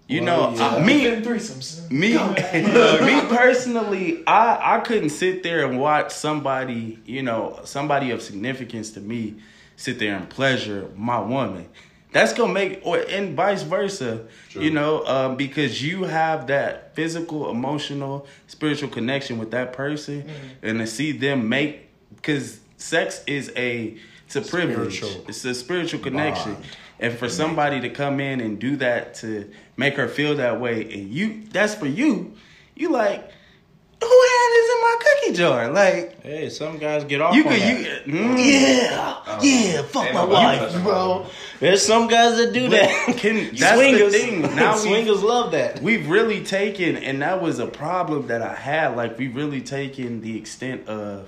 you 0.10 0.24
Well, 0.24 0.52
know, 0.52 0.58
yeah. 0.58 0.76
I- 0.76 0.84
me, 0.84 1.04
threesomes. 1.22 1.90
me, 1.92 2.14
me 3.06 3.36
personally, 3.38 4.24
I 4.28 4.76
I 4.76 4.80
couldn't 4.80 5.12
sit 5.12 5.44
there 5.44 5.66
and 5.66 5.80
watch 5.80 6.12
somebody, 6.12 7.00
you 7.06 7.22
know, 7.24 7.60
somebody 7.64 8.12
of 8.12 8.22
significance 8.22 8.92
to 8.92 9.00
me, 9.02 9.36
sit 9.78 10.00
there 10.00 10.16
and 10.16 10.28
pleasure 10.30 10.90
my 10.96 11.20
woman. 11.20 11.68
That's 12.12 12.34
gonna 12.34 12.52
make, 12.52 12.82
or 12.84 12.98
and 12.98 13.36
vice 13.36 13.62
versa, 13.62 14.26
you 14.56 14.72
know, 14.72 15.06
um, 15.06 15.36
because 15.36 15.84
you 15.84 16.06
have 16.06 16.48
that 16.48 16.96
physical, 16.96 17.52
emotional, 17.52 18.26
spiritual 18.48 18.90
connection 18.90 19.38
with 19.38 19.52
that 19.52 19.74
person, 19.74 20.28
and 20.64 20.80
to 20.80 20.88
see 20.88 21.12
them 21.12 21.48
make, 21.50 21.88
because 22.16 22.60
sex 22.78 23.22
is 23.28 23.52
a 23.56 23.96
it's 24.26 24.36
a 24.36 24.42
privilege, 24.42 24.98
Spiritual 24.98 25.26
it's 25.30 25.46
a 25.46 25.54
spiritual 25.54 26.00
connection, 26.00 26.54
bond. 26.56 26.66
And 27.00 27.18
for 27.18 27.30
somebody 27.30 27.82
to 27.82 27.90
come 27.90 28.20
in 28.20 28.42
and 28.42 28.60
do 28.60 28.76
that 28.78 29.14
to 29.16 29.50
make 29.78 29.96
her 29.96 30.08
feel 30.08 30.36
that 30.38 30.60
way, 30.60 30.84
and 30.84 31.10
you, 31.14 31.44
that's 31.52 31.76
for 31.76 31.86
you, 31.88 32.34
you 32.76 32.90
like, 32.90 33.32
who 34.02 34.08
had 34.08 34.50
this 34.54 34.70
in 34.76 34.82
my 34.82 34.96
cookie 35.02 35.34
jar? 35.34 35.72
Like, 35.72 36.22
Hey, 36.24 36.50
some 36.50 36.78
guys 36.78 37.04
get 37.04 37.20
off 37.22 37.36
you 37.36 37.44
on 37.44 37.50
could, 37.52 37.62
that. 37.62 38.08
you, 38.08 38.14
mm. 38.14 38.38
Yeah, 38.38 39.40
yeah, 39.42 39.82
fuck 39.84 40.14
my 40.14 40.24
wife, 40.24 40.60
touching 40.60 40.84
bro. 40.84 41.26
There's 41.60 41.86
some 41.86 42.08
guys 42.08 42.38
that 42.38 42.54
do 42.54 42.70
that. 42.70 43.18
Can- 43.18 43.54
that's 43.56 43.76
swingers, 43.76 44.14
the 44.14 44.20
thing. 44.20 44.42
Now 44.56 44.74
we- 44.76 44.80
swingers 44.80 45.22
love 45.22 45.52
that. 45.52 45.82
we've 45.82 46.10
really 46.10 46.44
taken 46.46 46.96
and 46.96 47.22
that 47.22 47.42
was 47.42 47.60
a 47.60 47.68
problem 47.68 48.28
that 48.28 48.42
i 48.42 48.54
had 48.56 48.96
like 48.96 49.18
we've 49.20 49.36
really 49.36 49.60
taken 49.62 50.22
the 50.22 50.38
extent 50.38 50.88
of 50.88 51.28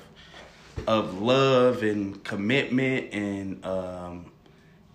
of 0.87 1.21
love 1.21 1.83
and 1.83 2.23
commitment 2.23 3.13
and 3.13 3.65
um 3.65 4.30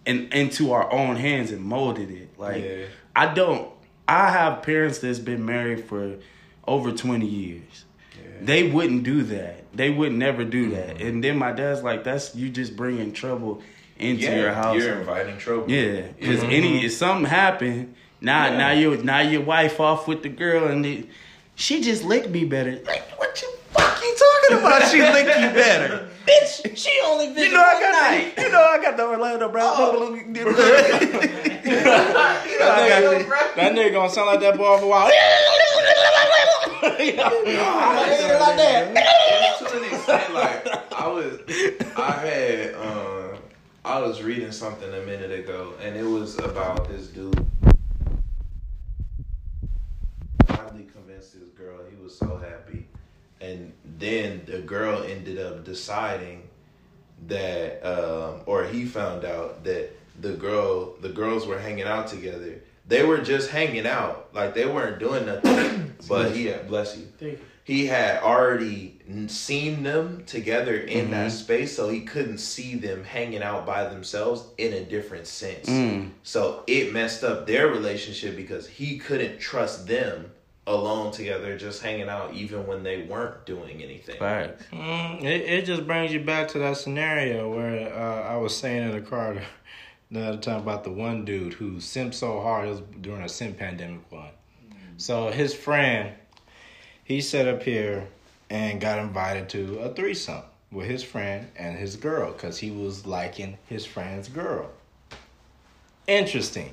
and 0.07 0.33
into 0.33 0.73
our 0.73 0.91
own 0.93 1.17
hands 1.17 1.51
and 1.51 1.63
molded 1.63 2.11
it 2.11 2.29
like 2.39 2.63
Yeah. 2.63 2.85
i 3.15 3.33
don't 3.33 3.69
i 4.09 4.31
have 4.31 4.63
parents 4.63 4.99
that's 4.99 5.19
been 5.19 5.45
married 5.45 5.85
for 5.85 6.17
over 6.67 6.93
20 6.93 7.27
years 7.27 7.85
they 8.41 8.71
wouldn't 8.71 9.03
do 9.03 9.23
that 9.25 9.65
they 9.75 9.91
would 9.91 10.13
never 10.13 10.45
do 10.45 10.71
that 10.71 11.01
and 11.01 11.23
then 11.25 11.37
my 11.39 11.53
dad's 11.53 11.83
like 11.83 12.05
that's 12.05 12.35
you 12.35 12.49
just 12.51 12.77
bringing 12.77 13.13
trouble 13.13 13.63
into 13.99 14.25
Yeah, 14.25 14.37
your 14.41 14.53
house 14.53 14.77
you're 14.77 14.99
inviting 14.99 15.39
trouble. 15.39 15.71
yeah, 15.71 16.03
because 16.21 16.41
Mhm. 16.43 16.53
any 16.53 16.85
if 16.85 16.93
something 16.93 17.25
happened, 17.31 17.95
now 18.21 18.45
Yeah. 18.47 18.57
now 18.59 18.71
your 18.73 18.97
now 18.99 19.21
your 19.21 19.41
wife 19.41 19.81
off 19.81 20.07
with 20.07 20.23
the 20.23 20.29
girl 20.29 20.67
and 20.69 20.85
it, 20.85 21.07
she 21.55 21.81
just 21.81 22.05
licked 22.05 22.29
me 22.29 22.45
better. 22.45 22.79
Like 22.87 23.09
what 23.19 23.41
you 23.41 23.49
fuck 23.73 23.99
you 24.03 24.15
talking 24.19 24.59
about? 24.59 24.91
She 24.91 25.01
licked 25.01 25.41
you 25.41 25.49
better. 25.65 26.09
Bitch, 26.27 26.77
she 26.77 26.91
only 27.05 27.27
You 27.27 27.53
know 27.53 27.63
I 27.63 27.81
got 27.81 28.37
the, 28.37 28.43
you 28.43 28.51
know 28.51 28.61
I 28.61 28.83
got 28.83 28.97
the 28.97 29.07
Orlando 29.07 29.49
Brown. 29.49 29.75
Oh. 29.77 30.15
you 30.15 30.33
know 30.35 30.51
I 30.51 30.53
got 32.89 33.01
the, 33.01 33.53
That 33.55 33.73
nigga 33.75 33.93
gonna 33.93 34.11
sound 34.11 34.27
like 34.27 34.41
that 34.41 34.57
boy 34.57 34.79
for 34.79 34.85
a 34.85 34.89
while. 34.89 35.09
You 36.99 37.17
know, 37.17 37.23
I'm 37.23 37.99
a 37.99 38.11
nigga 38.11 38.41
like 38.41 38.57
that. 38.57 38.93
It's 39.61 39.71
to 39.71 39.79
an 39.79 39.85
extent 39.85 40.35
like 40.35 40.93
I 40.93 41.07
was 41.09 41.41
I 41.97 42.13
had 42.13 42.75
um 42.75 43.39
I 43.85 44.01
was 44.01 44.23
reading 44.23 44.53
something 44.53 44.93
a 44.93 45.01
minute 45.03 45.31
ago 45.33 45.75
and 45.83 45.97
it 45.97 46.05
was 46.05 46.39
about 46.39 46.89
this 46.89 47.09
dude 47.09 47.47
finally 50.47 50.87
convinced 50.93 51.35
his 51.35 51.49
girl 51.51 51.79
he 51.91 51.97
was 52.03 52.17
so 52.17 52.37
happy 52.39 52.87
and 53.41 53.73
then 53.99 54.43
the 54.47 54.59
girl 54.59 55.03
ended 55.03 55.39
up 55.39 55.65
deciding 55.65 56.49
that 57.29 57.83
um 57.85 58.41
or 58.47 58.65
he 58.65 58.85
found 58.85 59.25
out 59.25 59.65
that 59.65 59.91
the 60.21 60.33
girl 60.33 60.95
the 61.01 61.09
girls 61.09 61.47
were 61.47 61.59
hanging 61.59 61.85
out 61.85 62.09
together 62.09 62.61
they 62.87 63.05
were 63.05 63.19
just 63.19 63.51
hanging 63.51 63.87
out 63.87 64.29
like 64.33 64.55
they 64.55 64.67
weren't 64.67 64.99
doing 64.99 65.27
nothing 65.27 65.95
but 66.09 66.33
he 66.33 66.47
had 66.47 66.69
bless 66.69 66.97
you 66.97 67.07
you. 67.21 67.39
he 67.65 67.87
had 67.87 68.23
already 68.23 68.97
seen 69.29 69.83
them 69.83 70.25
together 70.27 70.77
in 70.77 71.11
that 71.13 71.31
space, 71.31 71.77
so 71.77 71.89
he 71.89 72.01
couldn't 72.01 72.39
see 72.39 72.75
them 72.75 73.05
hanging 73.05 73.43
out 73.43 73.65
by 73.65 73.85
themselves 73.89 74.45
in 74.59 74.73
a 74.73 74.85
different 74.85 75.27
sense. 75.27 75.69
Mm. 75.69 76.11
So 76.23 76.65
it 76.67 76.93
messed 76.93 77.23
up 77.23 77.47
their 77.47 77.69
relationship 77.69 78.37
because 78.37 78.67
he 78.67 78.99
couldn't 78.99 79.39
trust 79.39 79.87
them 79.87 80.33
alone 80.67 81.13
together, 81.13 81.57
just 81.57 81.83
hanging 81.83 82.09
out, 82.09 82.35
even 82.35 82.67
when 82.67 82.83
they 82.83 83.03
weren't 83.03 83.45
doing 83.47 83.83
anything. 83.83 84.19
Facts. 84.19 84.65
Mm, 84.73 85.23
it, 85.23 85.43
it 85.43 85.65
just 85.65 85.87
brings 85.87 86.13
you 86.13 86.21
back 86.21 86.49
to 86.49 86.59
that 86.59 86.77
scenario 86.77 87.55
where 87.55 87.93
uh, 87.95 88.23
I 88.23 88.37
was 88.37 88.57
saying 88.57 88.83
in 88.83 88.91
the 88.93 89.01
car 89.01 89.35
the- 89.35 89.41
the 90.09 90.25
other 90.25 90.39
time 90.39 90.61
about 90.61 90.85
the 90.85 90.91
one 90.93 91.25
dude 91.25 91.53
who 91.55 91.81
simped 91.81 92.15
so 92.15 92.41
hard. 92.41 92.67
It 92.67 92.71
was 92.71 92.83
during 93.01 93.23
a 93.23 93.29
sim 93.29 93.55
pandemic 93.55 94.11
one. 94.11 94.31
So 94.99 95.31
his 95.33 95.53
friend, 95.53 96.15
he 97.03 97.21
set 97.21 97.49
up 97.49 97.63
here 97.65 98.07
and 98.49 98.81
got 98.81 99.01
invited 99.01 99.49
to 99.51 99.81
a 99.81 99.93
threesome 99.93 100.43
with 100.71 100.87
his 100.87 101.03
friend 101.03 101.49
and 101.57 101.77
his 101.77 101.97
girl 101.97 102.31
because 102.33 102.57
he 102.59 102.71
was 102.71 103.05
liking 103.05 103.59
his 103.67 103.85
friend's 103.85 104.29
girl. 104.29 104.71
Interesting. 106.07 106.73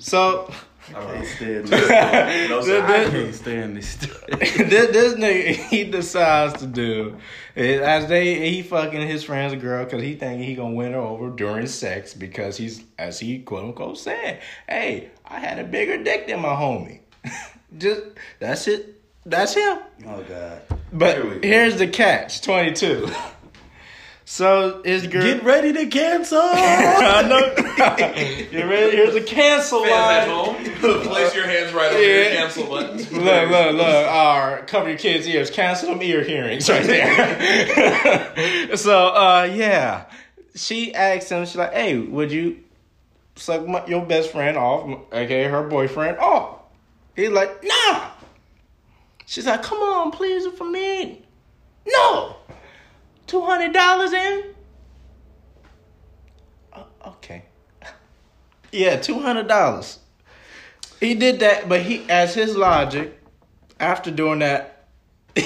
So 0.00 0.52
I 0.88 0.92
don't 0.92 1.08
know. 1.08 1.14
Can't 1.14 1.26
stand 1.26 1.70
No, 1.70 1.76
this. 2.58 2.66
sir. 2.66 2.82
I 2.84 3.10
can't 3.10 3.34
stand 3.34 3.76
this. 3.76 3.96
this, 4.28 4.90
this 4.92 5.14
nigga 5.14 5.54
he 5.68 5.84
decides 5.84 6.60
to 6.60 6.66
do 6.66 7.16
is 7.54 7.80
as 7.80 8.08
they 8.08 8.50
he 8.50 8.62
fucking 8.62 9.06
his 9.06 9.24
friend's 9.24 9.60
girl 9.60 9.84
because 9.84 10.02
he 10.02 10.14
thinking 10.14 10.46
he 10.46 10.54
gonna 10.54 10.74
win 10.74 10.92
her 10.92 10.98
over 10.98 11.30
during 11.30 11.66
sex 11.66 12.14
because 12.14 12.56
he's 12.56 12.84
as 12.98 13.18
he 13.18 13.40
quote 13.40 13.64
unquote 13.64 13.98
said, 13.98 14.40
hey, 14.68 15.10
I 15.24 15.38
had 15.40 15.58
a 15.58 15.64
bigger 15.64 16.02
dick 16.02 16.28
than 16.28 16.40
my 16.40 16.50
homie. 16.50 17.00
Just 17.78 18.02
that's 18.38 18.68
it. 18.68 18.92
That's 19.24 19.54
him. 19.54 19.78
oh 20.06 20.22
God. 20.28 20.60
But 20.92 21.16
Here 21.16 21.24
go. 21.24 21.40
here's 21.42 21.76
the 21.78 21.88
catch 21.88 22.42
twenty 22.42 22.72
two. 22.72 23.10
So 24.28 24.82
his 24.84 25.06
girl. 25.06 25.22
Get 25.22 25.44
ready 25.44 25.72
to 25.72 25.86
cancel. 25.86 26.40
I 26.42 27.22
know. 27.28 27.54
Get 27.96 28.52
ready. 28.52 28.96
Here's 28.96 29.14
a 29.14 29.22
cancel 29.22 29.82
line. 29.82 30.28
home, 30.28 30.56
place 31.04 31.32
your 31.32 31.46
hands 31.46 31.72
right 31.72 31.92
over 31.92 32.02
your 32.02 32.30
cancel 32.32 32.66
button. 32.66 32.96
Look, 33.24 33.50
look, 33.50 33.76
look. 33.76 34.06
Our 34.08 34.62
cover 34.62 34.88
your 34.88 34.98
kids' 34.98 35.28
ears. 35.28 35.48
Cancel 35.48 35.90
them 35.90 36.02
ear 36.02 36.24
hearings 36.24 36.68
right 36.68 36.84
there. 36.84 38.76
so, 38.76 39.14
uh, 39.14 39.48
yeah. 39.54 40.06
She 40.56 40.92
asked 40.92 41.30
him, 41.30 41.44
she's 41.46 41.54
like, 41.54 41.72
hey, 41.72 41.96
would 41.96 42.32
you 42.32 42.64
suck 43.36 43.64
my, 43.64 43.86
your 43.86 44.04
best 44.04 44.32
friend 44.32 44.56
off, 44.56 44.88
Okay, 45.12 45.44
her 45.44 45.68
boyfriend, 45.68 46.18
off? 46.18 46.62
He's 47.14 47.30
like, 47.30 47.62
nah. 47.62 48.10
She's 49.24 49.46
like, 49.46 49.62
come 49.62 49.78
on, 49.78 50.10
please, 50.10 50.48
for 50.56 50.68
me. 50.68 51.22
No. 51.86 52.36
$200 53.26 54.12
in? 54.12 54.44
Uh, 56.72 56.82
okay. 57.08 57.42
Yeah, 58.72 58.98
$200. 58.98 59.98
He 61.00 61.14
did 61.14 61.40
that, 61.40 61.68
but 61.68 61.82
he, 61.82 62.04
as 62.10 62.34
his 62.34 62.56
logic, 62.56 63.18
after 63.80 64.10
doing 64.10 64.40
that, 64.40 64.72
Look, 65.36 65.44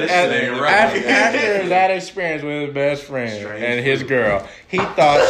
This 0.00 0.10
as- 0.10 0.60
right. 0.60 0.72
after, 0.72 1.08
after 1.08 1.68
that 1.68 1.90
experience 1.90 2.42
with 2.42 2.62
his 2.66 2.74
best 2.74 3.04
friend 3.04 3.30
Strange 3.32 3.62
and 3.62 3.84
his 3.84 4.00
food. 4.00 4.08
girl, 4.08 4.48
he 4.68 4.78
thought 4.78 5.22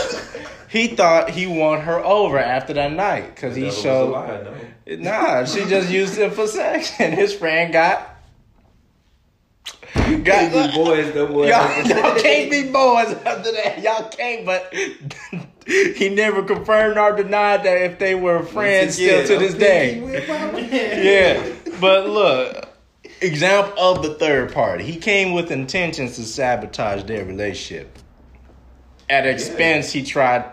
he 0.69 0.89
thought 0.89 1.31
he 1.31 1.47
won 1.47 1.81
her 1.82 1.99
over 2.01 2.39
after 2.39 2.73
that 2.74 2.93
night 2.93 3.35
because 3.35 3.55
he 3.57 3.62
That 3.62 3.66
was 3.69 3.78
a 3.78 3.82
showed. 3.82 4.12
lie, 4.12 4.43
no. 4.86 4.97
Nah, 4.97 5.45
she 5.45 5.65
just 5.66 5.90
used 5.90 6.16
him 6.19 6.31
for 6.31 6.47
sex, 6.47 6.93
and 6.99 7.15
his 7.15 7.35
friend 7.35 7.73
got. 7.73 8.16
Got 9.94 10.74
boys, 10.74 11.15
no 11.15 11.27
boys. 11.27 11.51
Y'all, 11.51 11.82
y'all 11.86 12.20
can't 12.20 12.51
be 12.51 12.70
boys 12.70 13.12
after 13.24 13.52
that. 13.52 13.81
Y'all 13.82 14.09
can't, 14.09 14.44
but 14.44 14.73
he 15.66 16.09
never 16.09 16.43
confirmed 16.43 16.98
or 16.98 17.16
denied 17.16 17.62
that 17.65 17.82
if 17.82 17.98
they 17.98 18.15
were 18.15 18.43
friends 18.43 18.94
still 18.94 19.27
to 19.27 19.39
this 19.39 19.55
day. 19.55 19.98
Yeah. 20.69 21.55
But 21.81 22.09
look, 22.09 22.69
example 23.20 23.73
of 23.78 24.02
the 24.02 24.15
third 24.15 24.52
party. 24.52 24.85
He 24.85 24.97
came 24.97 25.32
with 25.32 25.51
intentions 25.51 26.16
to 26.16 26.24
sabotage 26.24 27.05
their 27.05 27.24
relationship. 27.24 27.98
At 29.09 29.27
expense, 29.27 29.93
he 29.93 30.02
tried 30.02 30.44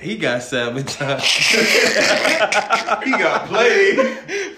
he 0.00 0.16
got 0.16 0.42
sabotaged. 0.42 1.56
He 3.04 3.10
got 3.12 3.46
played. 3.46 3.98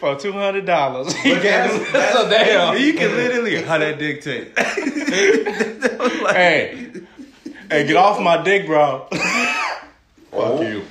for 0.00 0.16
two 0.16 0.32
hundred 0.32 0.64
dollars. 0.66 1.12
That's- 1.24 1.42
gave- 1.78 1.92
that's- 1.92 2.12
so 2.12 2.28
damn. 2.30 2.76
you 2.78 2.94
can 2.94 3.14
literally 3.16 3.62
how 3.62 3.78
that 3.78 3.98
dictate. 3.98 4.52
Hey, 6.30 6.90
hey, 7.70 7.86
get 7.86 7.96
off 7.96 8.20
my 8.20 8.42
dick, 8.42 8.66
bro. 8.66 9.06
Fuck 10.30 10.60
you. 10.60 10.82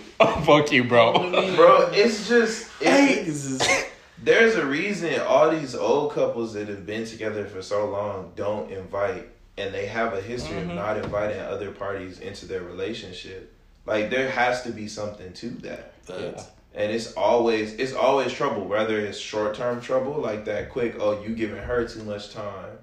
Fuck 0.43 0.71
you, 0.71 0.83
bro. 0.83 1.13
Bro, 1.55 1.89
it's 1.93 2.27
just 2.27 2.69
it's, 2.81 3.25
this 3.25 3.45
is- 3.61 3.85
there's 4.23 4.55
a 4.55 4.65
reason 4.65 5.19
all 5.21 5.49
these 5.51 5.73
old 5.75 6.11
couples 6.13 6.53
that 6.55 6.67
have 6.67 6.85
been 6.85 7.05
together 7.05 7.45
for 7.45 7.61
so 7.61 7.85
long 7.89 8.31
don't 8.35 8.71
invite 8.71 9.27
and 9.57 9.73
they 9.73 9.85
have 9.85 10.13
a 10.13 10.21
history 10.21 10.57
Mm-hmm. 10.57 10.71
of 10.71 10.75
not 10.75 10.97
inviting 10.97 11.39
other 11.39 11.71
parties 11.71 12.19
into 12.19 12.45
their 12.45 12.61
relationship. 12.63 13.53
Like 13.87 14.09
there 14.09 14.29
has 14.29 14.63
to 14.63 14.71
be 14.71 14.87
something 14.87 15.33
to 15.33 15.49
that. 15.61 15.93
Yeah. 16.09 16.43
And 16.75 16.91
it's 16.91 17.13
always 17.13 17.73
it's 17.75 17.93
always 17.93 18.31
trouble, 18.33 18.65
whether 18.65 18.99
it's 18.99 19.17
short 19.17 19.55
term 19.55 19.81
trouble, 19.81 20.13
like 20.21 20.45
that 20.45 20.69
quick, 20.69 20.97
oh 20.99 21.23
you 21.23 21.33
giving 21.33 21.57
her 21.57 21.87
too 21.87 22.03
much 22.03 22.31
time, 22.33 22.77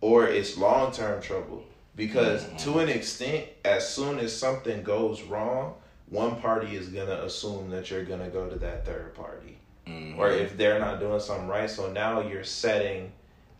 or 0.00 0.26
it's 0.26 0.58
long 0.58 0.92
term 0.92 1.22
trouble. 1.22 1.64
because 1.94 2.46
to 2.64 2.78
an 2.78 2.88
extent, 2.88 3.44
as 3.66 3.86
soon 3.88 4.18
as 4.18 4.34
something 4.34 4.82
goes 4.82 5.22
wrong, 5.22 5.74
one 6.08 6.36
party 6.40 6.74
is 6.74 6.88
gonna 6.88 7.20
assume 7.22 7.68
that 7.70 7.90
you're 7.90 8.04
gonna 8.04 8.30
go 8.30 8.48
to 8.48 8.56
that 8.56 8.84
third 8.86 9.14
party, 9.14 9.58
Mhm. 9.86 10.16
or 10.18 10.30
if 10.30 10.56
they're 10.56 10.78
not 10.78 11.00
doing 11.00 11.20
something 11.20 11.48
right, 11.48 11.68
so 11.70 11.90
now 11.92 12.20
you're 12.20 12.44
setting 12.44 13.12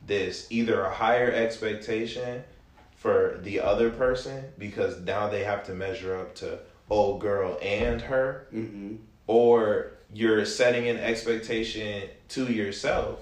this 0.06 0.46
either 0.50 0.80
a 0.82 0.90
higher 0.90 1.30
expectation 1.30 2.42
for 2.96 3.38
the 3.42 3.60
other 3.60 3.90
person 3.90 4.44
because 4.58 4.98
now 5.00 5.28
they 5.28 5.44
have 5.44 5.62
to 5.64 5.74
measure 5.74 6.16
up 6.16 6.34
to 6.36 6.58
old 6.90 7.20
girl 7.20 7.58
and 7.62 8.00
her 8.02 8.46
Mm-hmm. 8.54 8.96
or 9.26 9.92
you're 10.14 10.44
setting 10.44 10.88
an 10.88 10.98
expectation 10.98 12.02
to 12.28 12.52
yourself. 12.52 13.20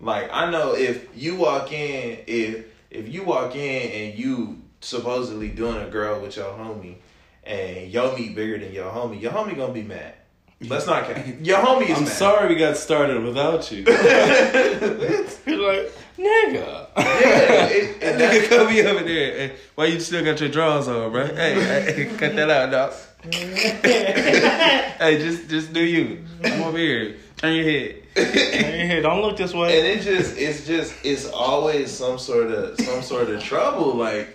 Like 0.00 0.28
I 0.32 0.50
know 0.50 0.74
if 0.74 1.06
you 1.16 1.36
walk 1.36 1.72
in, 1.72 2.18
if 2.26 2.66
if 2.90 3.08
you 3.08 3.22
walk 3.24 3.54
in 3.54 3.90
and 4.10 4.18
you 4.18 4.62
supposedly 4.80 5.48
doing 5.48 5.80
a 5.82 5.88
girl 5.88 6.20
with 6.20 6.36
your 6.36 6.46
homie, 6.52 6.96
and 7.44 7.90
your 7.90 8.16
meat 8.16 8.34
bigger 8.34 8.58
than 8.58 8.72
your 8.72 8.90
homie, 8.90 9.20
your 9.20 9.32
homie 9.32 9.56
gonna 9.56 9.72
be 9.72 9.82
mad. 9.82 10.14
Let's 10.60 10.86
not 10.86 11.04
count. 11.04 11.40
Your 11.44 11.58
homie 11.58 11.90
is 11.90 11.98
I'm 11.98 12.04
mad. 12.04 12.12
sorry 12.14 12.48
we 12.48 12.54
got 12.58 12.78
started 12.78 13.22
without 13.22 13.70
you. 13.70 13.82
You're 13.84 13.86
like, 15.46 15.92
nigga. 16.16 16.85
Yeah, 16.96 17.68
it, 17.68 18.00
That 18.00 18.12
and 18.12 18.20
nigga 18.20 18.30
that's, 18.30 18.48
come 18.48 18.66
me 18.68 18.82
over 18.82 19.04
there. 19.04 19.48
Hey, 19.48 19.56
why 19.74 19.86
you 19.86 20.00
still 20.00 20.24
got 20.24 20.40
your 20.40 20.48
drawers 20.48 20.88
on, 20.88 21.12
bro? 21.12 21.26
Hey, 21.26 21.54
hey, 21.54 22.04
cut 22.16 22.34
that 22.36 22.50
out, 22.50 22.70
dog. 22.70 22.92
hey, 23.32 25.18
just 25.18 25.48
just 25.48 25.72
do 25.72 25.84
you. 25.84 26.24
Come 26.42 26.62
over 26.62 26.78
here. 26.78 27.16
Turn 27.36 27.54
your 27.54 27.64
head. 27.64 28.02
hey, 28.14 29.00
don't 29.02 29.20
look 29.20 29.36
this 29.36 29.52
way. 29.52 29.78
and 29.78 29.86
it 29.86 30.02
just 30.02 30.38
it's 30.38 30.66
just 30.66 30.94
it's 31.04 31.26
always 31.28 31.90
some 31.90 32.18
sort 32.18 32.50
of 32.50 32.80
some 32.80 33.02
sort 33.02 33.28
of 33.28 33.42
trouble. 33.42 33.94
Like 33.94 34.34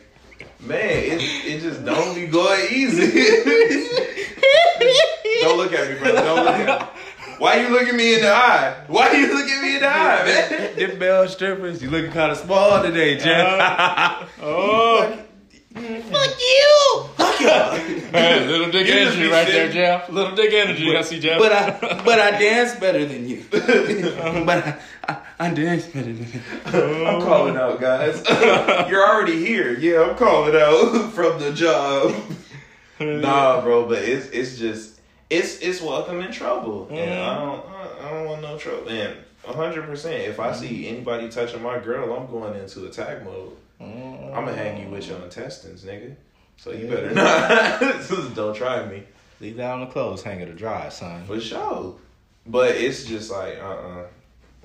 man, 0.59 0.79
it 0.79 1.21
it 1.21 1.61
just 1.61 1.83
don't 1.83 2.13
be 2.13 2.27
going 2.27 2.67
easy. 2.71 3.07
don't 5.41 5.57
look 5.57 5.73
at 5.73 5.89
me, 5.89 5.97
bro. 5.99 6.11
Don't 6.11 6.45
look 6.45 6.55
at 6.55 6.81
me. 6.81 6.87
Why 7.41 7.55
you 7.55 7.69
looking 7.69 7.97
me 7.97 8.13
in 8.13 8.21
the 8.21 8.31
eye? 8.31 8.83
Why 8.85 9.13
you 9.13 9.33
looking 9.33 9.63
me 9.63 9.73
in 9.73 9.81
the 9.81 9.87
eye, 9.87 10.25
man? 10.25 10.75
Them 10.75 10.99
bell 10.99 11.27
strippers, 11.27 11.81
you 11.81 11.89
looking 11.89 12.11
kind 12.11 12.31
of 12.31 12.37
small 12.37 12.83
today, 12.83 13.17
Jeff. 13.17 13.47
Uh, 13.59 14.27
oh. 14.43 15.23
Fuck 15.73 16.39
you! 16.39 17.03
Fuck 17.15 17.39
you! 17.39 17.47
Hey, 18.11 18.45
little 18.45 18.69
dick 18.69 18.85
You 18.85 18.93
just 18.93 19.17
energy 19.17 19.21
be 19.23 19.31
right 19.31 19.47
there, 19.47 19.71
Jeff. 19.71 20.07
Little 20.09 20.35
dick 20.35 20.53
energy. 20.53 20.95
I 20.95 21.01
see 21.01 21.19
Jeff. 21.19 21.39
but 21.39 21.51
I 21.51 22.03
but 22.05 22.19
I 22.19 22.29
dance 22.37 22.75
better 22.75 23.05
than 23.05 23.27
you. 23.27 23.43
Uh-huh. 23.51 24.43
but 24.45 24.63
I, 24.63 24.79
I, 25.09 25.47
I 25.47 25.49
dance 25.51 25.87
better 25.87 26.13
than 26.13 26.31
you. 26.31 26.41
Oh. 26.67 27.05
I'm 27.07 27.21
calling 27.23 27.57
out, 27.57 27.81
guys. 27.81 28.23
You're 28.87 29.03
already 29.03 29.43
here. 29.43 29.73
Yeah, 29.79 30.03
I'm 30.03 30.15
calling 30.15 30.55
out 30.55 31.11
from 31.13 31.39
the 31.39 31.51
job. 31.53 32.13
nah, 32.99 33.61
bro, 33.61 33.87
but 33.87 34.03
it's 34.03 34.27
it's 34.27 34.59
just 34.59 35.00
it's 35.31 35.59
it's 35.59 35.81
welcome 35.81 36.19
in 36.21 36.31
trouble, 36.31 36.87
and 36.91 37.13
I 37.13 37.39
don't 37.39 37.65
I, 37.65 38.07
I 38.07 38.11
don't 38.11 38.25
want 38.25 38.41
no 38.41 38.57
trouble. 38.57 38.89
And 38.89 39.15
hundred 39.45 39.85
percent, 39.85 40.27
if 40.27 40.39
I 40.39 40.51
see 40.51 40.87
anybody 40.89 41.29
touching 41.29 41.63
my 41.63 41.79
girl, 41.79 42.13
I'm 42.13 42.27
going 42.29 42.59
into 42.59 42.85
attack 42.85 43.23
mode. 43.23 43.55
I'm 43.79 44.45
gonna 44.45 44.53
hang 44.53 44.83
you 44.83 44.89
with 44.89 45.07
your 45.07 45.19
intestines, 45.23 45.83
nigga. 45.83 46.15
So 46.57 46.71
you 46.71 46.87
better 46.87 47.11
not. 47.11 48.35
Don't 48.35 48.55
try 48.55 48.85
me 48.85 49.03
Leave 49.39 49.57
that 49.57 49.71
on 49.71 49.79
the 49.79 49.87
clothes 49.87 50.21
hanger 50.21 50.45
to 50.45 50.53
dry, 50.53 50.89
son. 50.89 51.23
for 51.25 51.39
sure. 51.39 51.95
But 52.45 52.75
it's 52.75 53.05
just 53.05 53.31
like 53.31 53.57
uh 53.57 53.63
uh 53.65 54.03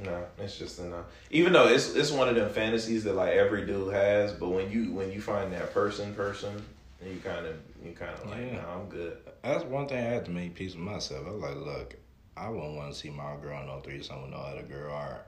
no, 0.04 0.26
it's 0.38 0.58
just 0.58 0.78
no. 0.80 1.04
Even 1.30 1.54
though 1.54 1.68
it's 1.68 1.94
it's 1.94 2.10
one 2.10 2.28
of 2.28 2.34
them 2.34 2.50
fantasies 2.50 3.04
that 3.04 3.14
like 3.14 3.32
every 3.32 3.64
dude 3.64 3.94
has, 3.94 4.32
but 4.32 4.50
when 4.50 4.70
you 4.70 4.92
when 4.92 5.10
you 5.12 5.22
find 5.22 5.52
that 5.54 5.72
person 5.72 6.14
person, 6.14 6.62
then 7.06 7.14
you 7.14 7.20
kind 7.20 7.46
of 7.46 7.56
you 7.84 7.92
kind 7.92 8.12
of 8.12 8.26
like 8.30 8.38
Yeah. 8.40 8.52
no, 8.62 8.68
I'm 8.80 8.88
good. 8.88 9.16
That's 9.42 9.64
one 9.64 9.88
thing 9.88 9.98
I 9.98 10.08
had 10.08 10.24
to 10.26 10.30
make 10.30 10.54
peace 10.54 10.74
with 10.74 10.82
myself. 10.82 11.26
I 11.26 11.30
was 11.30 11.42
like, 11.42 11.56
look, 11.56 11.94
I 12.36 12.48
wouldn't 12.48 12.76
want 12.76 12.92
to 12.92 12.98
see 12.98 13.10
my 13.10 13.36
girl 13.40 13.56
on 13.58 13.66
no 13.66 13.80
threesome 13.80 14.22
with 14.22 14.30
no 14.30 14.38
other 14.38 14.62
girl. 14.62 14.92
Or 14.92 15.20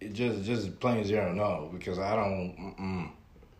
it 0.00 0.12
just 0.12 0.44
just 0.44 0.78
plain 0.80 1.04
zero 1.04 1.32
no 1.32 1.70
because 1.72 1.98
I 1.98 2.16
don't. 2.16 2.56
Mm-mm. 2.78 3.10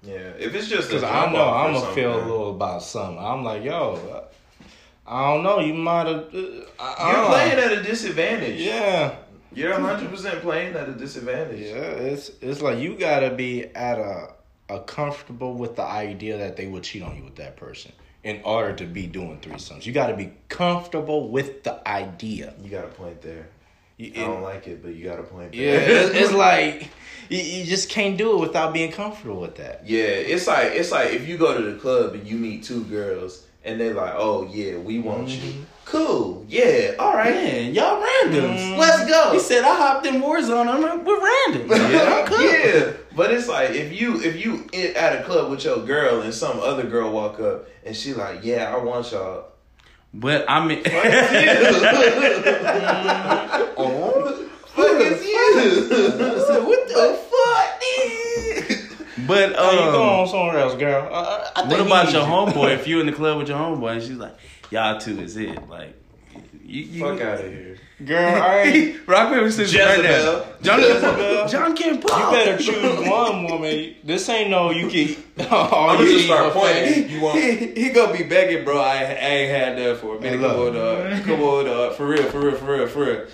Yeah, 0.05 0.33
if 0.37 0.53
it's 0.53 0.67
just 0.67 0.89
Because 0.89 1.05
I 1.05 1.31
know 1.31 1.49
I'm 1.49 1.75
gonna 1.75 1.95
feel 1.95 2.13
a 2.15 2.23
little 2.27 2.51
about 2.51 2.83
something. 2.83 3.25
I'm 3.25 3.45
like, 3.45 3.63
yo, 3.63 4.25
I 5.07 5.33
don't 5.33 5.45
know. 5.45 5.61
You 5.61 5.75
might 5.75 6.09
have. 6.09 6.27
Uh, 6.27 6.31
You're 6.35 6.67
uh, 6.79 7.29
playing 7.29 7.59
at 7.59 7.73
a 7.73 7.83
disadvantage. 7.85 8.61
Yeah, 8.61 9.15
You're 9.53 9.71
100 9.71 10.11
percent 10.11 10.41
playing 10.41 10.75
at 10.75 10.89
a 10.89 10.93
disadvantage. 10.93 11.61
yeah. 11.61 11.77
It's 11.77 12.33
it's 12.41 12.61
like 12.61 12.79
you 12.81 12.97
gotta 12.97 13.31
be 13.31 13.67
at 13.67 14.01
a 14.01 14.35
a 14.69 14.81
comfortable 14.81 15.55
with 15.55 15.77
the 15.77 15.83
idea 15.83 16.39
that 16.39 16.57
they 16.57 16.67
would 16.67 16.83
cheat 16.83 17.03
on 17.03 17.17
you 17.17 17.25
with 17.25 17.37
that 17.37 17.57
person 17.57 17.93
in 18.25 18.41
order 18.45 18.73
to 18.75 18.85
be 18.87 19.07
doing 19.07 19.39
threesomes. 19.41 19.85
You 19.85 19.93
gotta 19.93 20.15
be 20.17 20.33
comfortable 20.49 21.29
with 21.29 21.65
the 21.65 21.87
idea. 21.89 22.55
You 22.63 22.71
got 22.71 22.85
a 22.85 22.89
point 22.89 23.21
there. 23.23 23.49
You- 23.99 24.13
I 24.17 24.27
don't 24.27 24.43
like 24.43 24.67
it, 24.69 24.83
but 24.83 24.95
you 24.95 25.05
got 25.05 25.19
a 25.19 25.23
point 25.25 25.55
Yeah, 25.55 25.73
it's, 25.73 26.15
it's 26.15 26.33
like 26.33 26.89
you, 27.29 27.39
you 27.39 27.65
just 27.65 27.89
can't 27.89 28.17
do 28.17 28.35
it 28.35 28.41
without 28.41 28.73
being 28.73 28.91
comfortable 28.93 29.41
with 29.41 29.57
that. 29.57 29.83
Yeah, 29.87 30.05
it's 30.05 30.47
like 30.47 30.73
it's 30.73 30.91
like 30.91 31.13
if 31.13 31.29
you 31.29 31.37
go 31.37 31.57
to 31.57 31.71
the 31.73 31.79
club 31.79 32.15
and 32.15 32.27
you 32.27 32.37
meet 32.37 32.63
two 32.65 32.85
girls 32.85 33.47
and 33.65 33.79
they're 33.81 33.95
like, 33.95 34.15
oh 34.17 34.49
yeah, 34.53 34.77
we 34.77 34.99
want 34.99 35.29
Mm-hmm. 35.29 35.47
you. 35.59 35.67
Cool, 35.85 36.47
yeah, 36.49 36.95
all 36.99 37.13
right. 37.15 37.35
Man, 37.35 37.75
y'all 37.75 38.01
randoms. 38.01 38.57
Mm. 38.59 38.79
Let's 38.79 39.05
go. 39.11 39.33
He 39.33 39.41
said 39.41 39.63
I 39.65 39.77
hopped 39.77 40.07
in 40.07 40.23
Warzone. 40.23 40.69
I'm 40.69 40.81
like, 40.81 41.05
we're 41.05 41.21
random. 41.23 41.69
yeah, 41.69 42.15
I'm 42.21 42.27
cool. 42.27 42.41
yeah, 42.41 42.93
but 43.15 43.31
it's 43.33 43.49
like 43.49 43.71
if 43.71 43.99
you 43.99 44.21
if 44.23 44.45
you 44.45 44.67
at 44.95 45.21
a 45.21 45.25
club 45.25 45.51
with 45.51 45.65
your 45.65 45.85
girl 45.85 46.23
and 46.23 46.33
some 46.33 46.59
other 46.61 46.85
girl 46.85 47.11
walk 47.13 47.41
up 47.41 47.67
and 47.85 47.95
she 47.97 48.15
like, 48.15 48.45
yeah, 48.45 48.75
I 48.75 48.83
want 48.83 49.11
y'all. 49.13 49.47
But 50.15 50.45
I 50.49 50.65
mean, 50.67 50.83
Fuck 54.75 55.01
is 55.01 55.25
you? 55.27 55.89
So 55.91 56.65
what 56.65 56.89
the 56.89 57.19
fuck, 57.31 57.81
dude? 57.81 59.27
But 59.27 59.51
Hey, 59.55 59.73
you 59.73 59.91
go 59.93 60.03
um, 60.03 60.09
on 60.21 60.27
somewhere 60.29 60.59
else, 60.59 60.75
girl. 60.75 61.09
Uh, 61.11 61.51
I 61.57 61.61
what 61.63 61.69
think 61.71 61.81
he 61.83 61.87
about 61.87 62.13
your 62.13 62.23
you. 62.23 62.29
homeboy? 62.29 62.75
If 62.75 62.87
you 62.87 63.01
in 63.01 63.07
the 63.07 63.13
club 63.21 63.39
with 63.39 63.49
your 63.49 63.59
homeboy, 63.59 63.93
and 63.95 64.03
she's 64.03 64.13
like, 64.17 64.35
"Y'all 64.71 64.99
two 64.99 65.21
is 65.21 65.37
it?" 65.37 65.69
Like, 65.69 65.95
you, 66.73 66.83
you 66.85 67.01
Fuck 67.01 67.21
out 67.21 67.45
of 67.45 67.51
here. 67.51 67.77
Girl, 68.05 68.19
all 68.35 68.41
right. 68.49 68.97
Rock 69.07 69.33
paper 69.33 69.51
scissors 69.51 69.77
right 69.79 70.03
now. 70.03 70.09
Jezebel. 70.11 70.47
John 70.63 70.81
Jezebel. 70.81 71.15
can 71.15 71.49
John 71.49 71.77
can 71.77 71.95
You 71.95 72.01
pop. 72.01 72.33
better 72.33 72.59
choose 72.59 73.09
one 73.09 73.45
woman. 73.45 73.95
This 74.03 74.29
ain't 74.29 74.51
no 74.51 74.71
you 74.73 74.89
can. 74.89 75.23
Oh, 75.51 75.87
I'ma 75.91 76.01
you 76.03 76.13
just 76.15 76.25
start 76.27 76.53
buffet. 76.53 76.85
pointing. 76.85 77.11
You 77.11 77.21
want? 77.21 77.39
He, 77.39 77.67
he 77.75 77.91
gonna 77.91 78.13
be 78.17 78.25
begging, 78.25 78.65
bro. 78.65 78.79
I, 78.81 78.97
I 78.97 79.03
ain't 79.03 79.51
had 79.51 79.79
that 79.79 79.99
for 79.99 80.17
a 80.17 80.21
minute. 80.21 80.41
Come 80.41 80.51
on, 80.51 80.73
dog. 80.73 81.25
Come 81.25 81.43
on, 81.43 81.65
dog. 81.67 81.95
For 81.95 82.07
real, 82.09 82.25
for 82.25 82.41
real, 82.41 82.57
for 82.57 82.77
real, 82.77 82.87
for 82.89 83.05
real. 83.05 83.27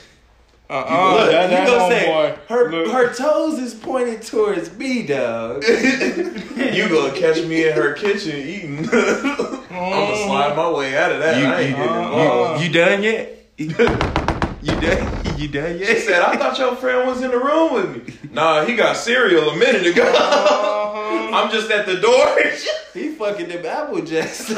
Uh-uh, 0.70 1.14
Look, 1.14 1.30
that, 1.30 1.50
you 1.50 1.66
gonna 1.66 1.94
say 1.94 2.06
homeboy. 2.06 2.38
her 2.48 2.70
Look. 2.70 2.92
her 2.92 3.14
toes 3.14 3.58
is 3.58 3.74
pointed 3.74 4.20
towards 4.20 4.70
me, 4.76 5.06
dog. 5.06 5.64
you 5.66 6.88
gonna 6.90 7.14
catch 7.14 7.42
me 7.46 7.66
in 7.66 7.72
her 7.72 7.94
kitchen 7.94 8.36
eating? 8.36 8.78
I'm 8.80 8.84
gonna 8.84 9.62
mm. 9.70 10.26
slide 10.26 10.56
my 10.56 10.70
way 10.70 10.98
out 10.98 11.12
of 11.12 11.20
that. 11.20 11.40
You, 11.40 11.46
I 11.46 11.60
ain't 11.60 11.78
you, 11.78 11.84
Uh-uh. 11.84 12.58
you, 12.58 12.66
you 12.66 12.72
done 12.72 13.02
yet? 13.02 13.34
You 14.60 14.72
done? 14.80 15.38
You 15.38 15.46
done 15.46 15.78
yet? 15.78 15.88
She 15.88 16.00
said, 16.00 16.20
"I 16.20 16.36
thought 16.36 16.58
your 16.58 16.74
friend 16.74 17.06
was 17.08 17.22
in 17.22 17.30
the 17.30 17.38
room 17.38 17.74
with 17.74 18.06
me." 18.06 18.30
Nah, 18.32 18.64
he 18.64 18.74
got 18.74 18.96
cereal 18.96 19.50
a 19.50 19.56
minute 19.56 19.86
ago. 19.86 20.02
Uh-huh. 20.04 20.97
I'm 21.34 21.50
just 21.50 21.70
at 21.70 21.86
the 21.86 21.96
door. 22.00 22.38
He 22.94 23.10
fucking 23.10 23.48
them 23.48 23.64
apple 23.64 24.00
jacks. 24.02 24.48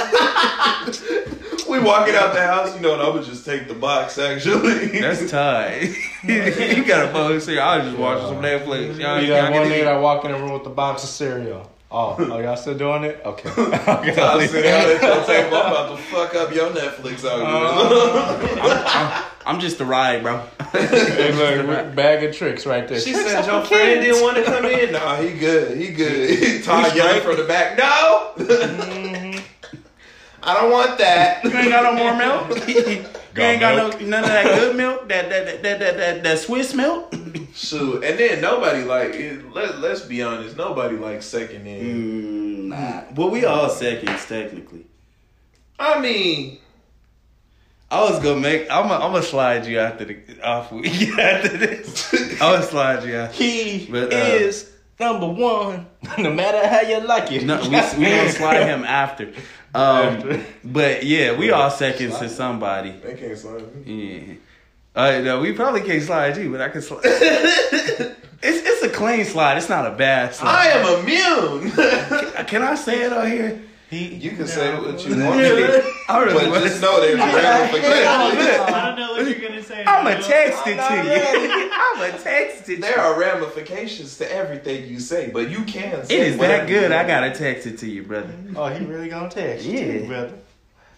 we 1.69 1.79
walking 1.81 2.15
out 2.15 2.33
the 2.33 2.41
house. 2.41 2.75
You 2.75 2.81
know 2.81 2.93
what? 2.93 3.01
I 3.05 3.09
would 3.09 3.25
just 3.25 3.45
take 3.45 3.69
the 3.69 3.75
box. 3.75 4.17
Actually, 4.19 4.99
That's 5.01 5.31
tight. 5.31 5.93
you 6.25 6.85
got 6.85 7.09
a 7.09 7.13
phone 7.13 7.41
cereal. 7.41 7.63
I 7.65 7.79
was 7.79 7.87
just 7.89 7.99
watching 7.99 8.29
some 8.29 8.43
Netflix. 8.43 8.99
Y'all, 8.99 9.21
You 9.21 9.29
got 9.29 9.53
one 9.53 9.65
get 9.69 9.73
nigga 9.73 9.81
it. 9.81 9.85
that 9.85 10.01
walk 10.01 10.25
in 10.25 10.33
the 10.33 10.39
room 10.39 10.53
with 10.53 10.65
the 10.65 10.71
box 10.71 11.03
of 11.03 11.11
cereal. 11.11 11.71
Oh, 11.93 12.15
oh, 12.19 12.39
y'all 12.39 12.57
still 12.57 12.79
doing 12.79 13.03
it? 13.03 13.21
Okay. 13.25 13.49
okay 13.59 13.67
I 14.23 14.47
sit 14.47 14.62
down 14.62 14.91
at 14.91 15.03
your 15.03 15.25
table. 15.25 15.57
I'm 15.57 15.73
about 15.73 15.97
to 15.97 16.03
fuck 16.05 16.35
up 16.37 16.55
your 16.55 16.71
Netflix 16.71 17.25
algorithm. 17.25 18.59
Uh-huh. 18.61 19.31
I'm 19.45 19.59
just 19.59 19.79
the 19.79 19.85
ride, 19.85 20.23
bro. 20.23 20.43
Hey, 20.71 21.33
look, 21.33 21.97
bag 21.97 22.23
of 22.23 22.37
tricks 22.37 22.65
right 22.65 22.87
there. 22.87 23.01
She 23.01 23.12
Tricks 23.12 23.29
said 23.29 23.45
your 23.45 23.65
friend 23.65 24.05
kids. 24.05 24.07
didn't 24.07 24.23
want 24.23 24.37
to 24.37 24.45
come 24.45 24.65
in. 24.67 24.93
Nah, 24.93 25.17
he 25.17 25.37
good. 25.37 25.77
He 25.77 25.89
good. 25.89 26.62
Todd 26.62 26.95
yelling 26.95 27.23
from 27.23 27.37
the 27.39 27.43
back. 27.43 27.77
No, 27.77 28.35
I 30.45 30.55
don't 30.55 30.71
want 30.71 30.97
that. 30.99 31.43
You 31.43 31.51
ain't 31.51 31.71
got 31.71 31.83
no 31.83 31.95
more 31.97 32.17
milk. 32.17 33.17
You 33.36 33.43
ain't 33.43 33.61
got 33.61 33.77
no 33.77 34.07
none 34.07 34.24
of 34.24 34.31
that 34.31 34.44
good 34.44 34.77
milk. 34.77 35.09
That 35.09 35.28
that 35.28 35.47
that 35.47 35.62
that 35.62 35.78
that, 35.78 35.97
that, 35.97 36.23
that 36.23 36.39
Swiss 36.39 36.74
milk. 36.74 37.15
Shoot, 37.55 38.05
and 38.05 38.19
then 38.19 38.40
nobody 38.40 38.82
like. 38.85 39.15
It, 39.15 39.52
let 39.52 39.78
Let's 39.81 40.02
be 40.02 40.23
honest. 40.23 40.57
Nobody 40.57 40.97
likes 40.97 41.27
second 41.27 41.66
in. 41.66 41.85
Mm, 41.85 42.69
nah. 42.69 43.02
Well, 43.15 43.31
we 43.31 43.44
all 43.44 43.69
seconds 43.69 44.24
technically. 44.27 44.86
I 45.78 46.01
mean, 46.01 46.59
I 47.90 48.02
was 48.02 48.23
gonna 48.23 48.40
make. 48.40 48.70
I'm 48.70 48.89
gonna 48.89 49.05
I'm 49.05 49.12
gonna 49.12 49.23
slide 49.23 49.66
you 49.66 49.78
after 49.78 50.05
the 50.05 50.19
off 50.44 50.73
after 50.73 51.57
this. 51.57 52.12
I'm 52.35 52.39
gonna 52.39 52.62
slide 52.62 53.05
you 53.05 53.16
out. 53.16 53.32
He 53.32 53.89
But, 53.90 54.12
uh, 54.12 54.16
is 54.16 54.70
number 55.01 55.27
one, 55.27 55.86
no 56.18 56.32
matter 56.32 56.68
how 56.68 56.82
you 56.82 57.01
like 57.01 57.32
it. 57.32 57.44
No, 57.44 57.56
we 57.62 57.68
we 57.68 58.10
gonna 58.10 58.31
slide 58.31 58.66
him 58.66 58.85
after. 58.85 59.32
Um, 59.72 60.44
but 60.64 61.05
yeah, 61.05 61.39
we 61.39 61.52
all 61.52 61.70
seconds 61.70 62.18
to 62.18 62.28
somebody. 62.28 62.90
They 62.90 63.14
can't 63.14 63.39
slide 63.39 63.86
me. 63.86 64.40
Yeah. 64.97 65.01
Uh, 65.01 65.20
no, 65.20 65.40
we 65.40 65.52
probably 65.52 65.82
can't 65.82 66.02
slide 66.02 66.36
you, 66.39 66.51
but 66.51 66.60
I 66.60 66.70
can 66.70 66.82
slide. 66.82 67.02
it's 67.05 68.16
it's 68.43 68.82
a 68.82 68.89
clean 68.89 69.24
slide. 69.24 69.59
It's 69.59 69.68
not 69.68 69.86
a 69.86 69.93
bad 69.93 70.35
slide. 70.35 70.56
I 70.56 70.66
am 70.70 71.05
immune. 71.05 71.70
Can 72.48 72.62
I 72.64 72.74
say 72.74 73.02
it 73.05 73.12
on 73.12 73.31
here? 73.31 73.62
You 73.91 74.31
can 74.33 74.47
say 74.47 74.73
what 74.79 75.05
you 75.05 75.17
want 75.25 75.41
to, 75.41 75.93
I 76.09 76.23
really 76.23 76.35
but 76.41 76.51
want 76.51 76.62
just 76.65 76.77
to. 76.77 76.83
know 76.83 77.01
there's 77.01 77.19
ramifications. 77.19 78.07
I 78.07 78.87
don't 78.87 78.99
know 78.99 79.12
what 79.12 79.27
you're 79.39 79.49
gonna 79.49 79.62
say. 79.62 79.85
I'ma 79.87 80.11
text 80.21 80.62
it 80.67 80.77
to 80.77 80.95
you. 81.05 81.71
I'ma 81.73 82.17
text 82.19 82.69
it. 82.69 82.81
There 82.81 82.99
are 83.01 83.19
ramifications 83.19 84.17
to 84.19 84.33
everything 84.33 84.87
you 84.89 85.01
say, 85.01 85.31
but 85.31 85.51
you 85.51 85.65
can. 85.65 86.05
Say 86.07 86.17
It 86.21 86.27
is 86.29 86.39
that 86.39 86.69
good. 86.69 86.93
I 86.93 87.07
gotta 87.07 87.33
text 87.35 87.67
it 87.67 87.79
to 87.79 87.87
you, 87.91 88.03
brother. 88.05 88.33
Oh, 88.57 88.67
he 88.67 88.85
really 88.85 89.09
gonna 89.09 89.29
text 89.29 89.65
you, 89.67 89.79
Yeah. 89.79 89.99
too, 89.99 90.07
brother. 90.07 90.33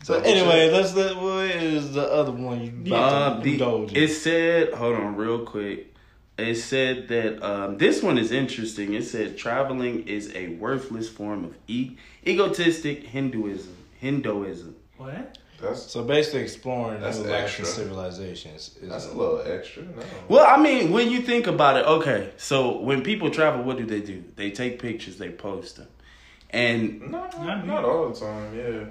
So 0.05 0.15
Double 0.15 0.27
anyway, 0.27 0.67
check. 0.67 0.73
let's 0.73 0.95
let 0.97 1.17
what 1.17 1.45
is 1.47 1.93
the 1.93 2.11
other 2.13 2.33
one 2.33 2.61
you 2.85 2.93
Uh, 2.95 2.97
about 2.99 3.45
to 3.45 3.57
the, 3.95 4.03
it 4.03 4.09
said, 4.09 4.73
hold 4.75 4.97
on, 4.97 5.15
real 5.17 5.41
quick. 5.47 5.92
It 6.39 6.55
said 6.57 7.09
that 7.09 7.43
um, 7.43 7.79
this 7.79 8.03
one 8.03 8.17
is 8.19 8.33
interesting. 8.33 8.95
It 8.95 9.05
said 9.05 9.37
traveling 9.37 10.09
is 10.09 10.33
a 10.35 10.49
worthless 10.49 11.09
form 11.09 11.45
of 11.45 11.55
e- 11.69 11.97
egotistic 12.27 13.05
Hinduism. 13.05 13.77
Hinduism. 13.99 14.75
What? 14.97 15.39
That's 15.61 15.83
So 15.83 16.03
basically, 16.03 16.41
exploring 16.41 17.01
That's 17.01 17.19
new 17.21 17.31
extra. 17.31 17.65
civilizations. 17.65 18.77
Is, 18.83 18.89
that's 18.89 19.07
a 19.07 19.13
little 19.13 19.43
extra. 19.47 19.85
No. 19.85 19.91
Well, 20.29 20.45
I 20.47 20.61
mean, 20.61 20.91
when 20.91 21.09
you 21.11 21.21
think 21.21 21.47
about 21.47 21.77
it, 21.77 21.87
okay, 21.87 22.31
so 22.37 22.79
when 22.81 23.03
people 23.05 23.31
travel, 23.31 23.63
what 23.63 23.77
do 23.77 23.85
they 23.87 24.01
do? 24.01 24.25
They 24.35 24.51
take 24.51 24.81
pictures, 24.81 25.19
they 25.19 25.29
post 25.31 25.77
them. 25.77 25.87
And 26.51 27.01
No, 27.03 27.29
Not 27.39 27.67
not, 27.67 27.85
all 27.85 28.09
the 28.09 28.19
time. 28.19 28.57
Yeah. 28.59 28.85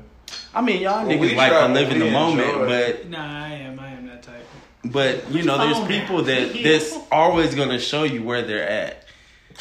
I 0.53 0.61
mean, 0.61 0.81
y'all 0.81 1.05
Well, 1.05 1.17
niggas 1.17 1.35
like 1.35 1.51
to 1.51 1.67
live 1.73 1.91
in 1.91 1.99
the 1.99 2.09
moment, 2.09 2.47
enjoy. 2.47 2.67
but 2.67 3.09
Nah, 3.09 3.43
I 3.45 3.49
am. 3.49 3.77
I 3.79 3.89
am 3.89 4.07
that 4.07 4.23
type. 4.23 4.45
But 4.85 5.29
you 5.31 5.43
know, 5.43 5.57
there's 5.57 5.77
Oh, 5.77 5.85
people 5.87 6.23
that 6.23 6.53
that's 6.63 6.97
always 7.11 7.53
gonna 7.55 7.79
show 7.79 8.03
you 8.03 8.23
where 8.23 8.41
they're 8.41 8.67
at. 8.67 8.97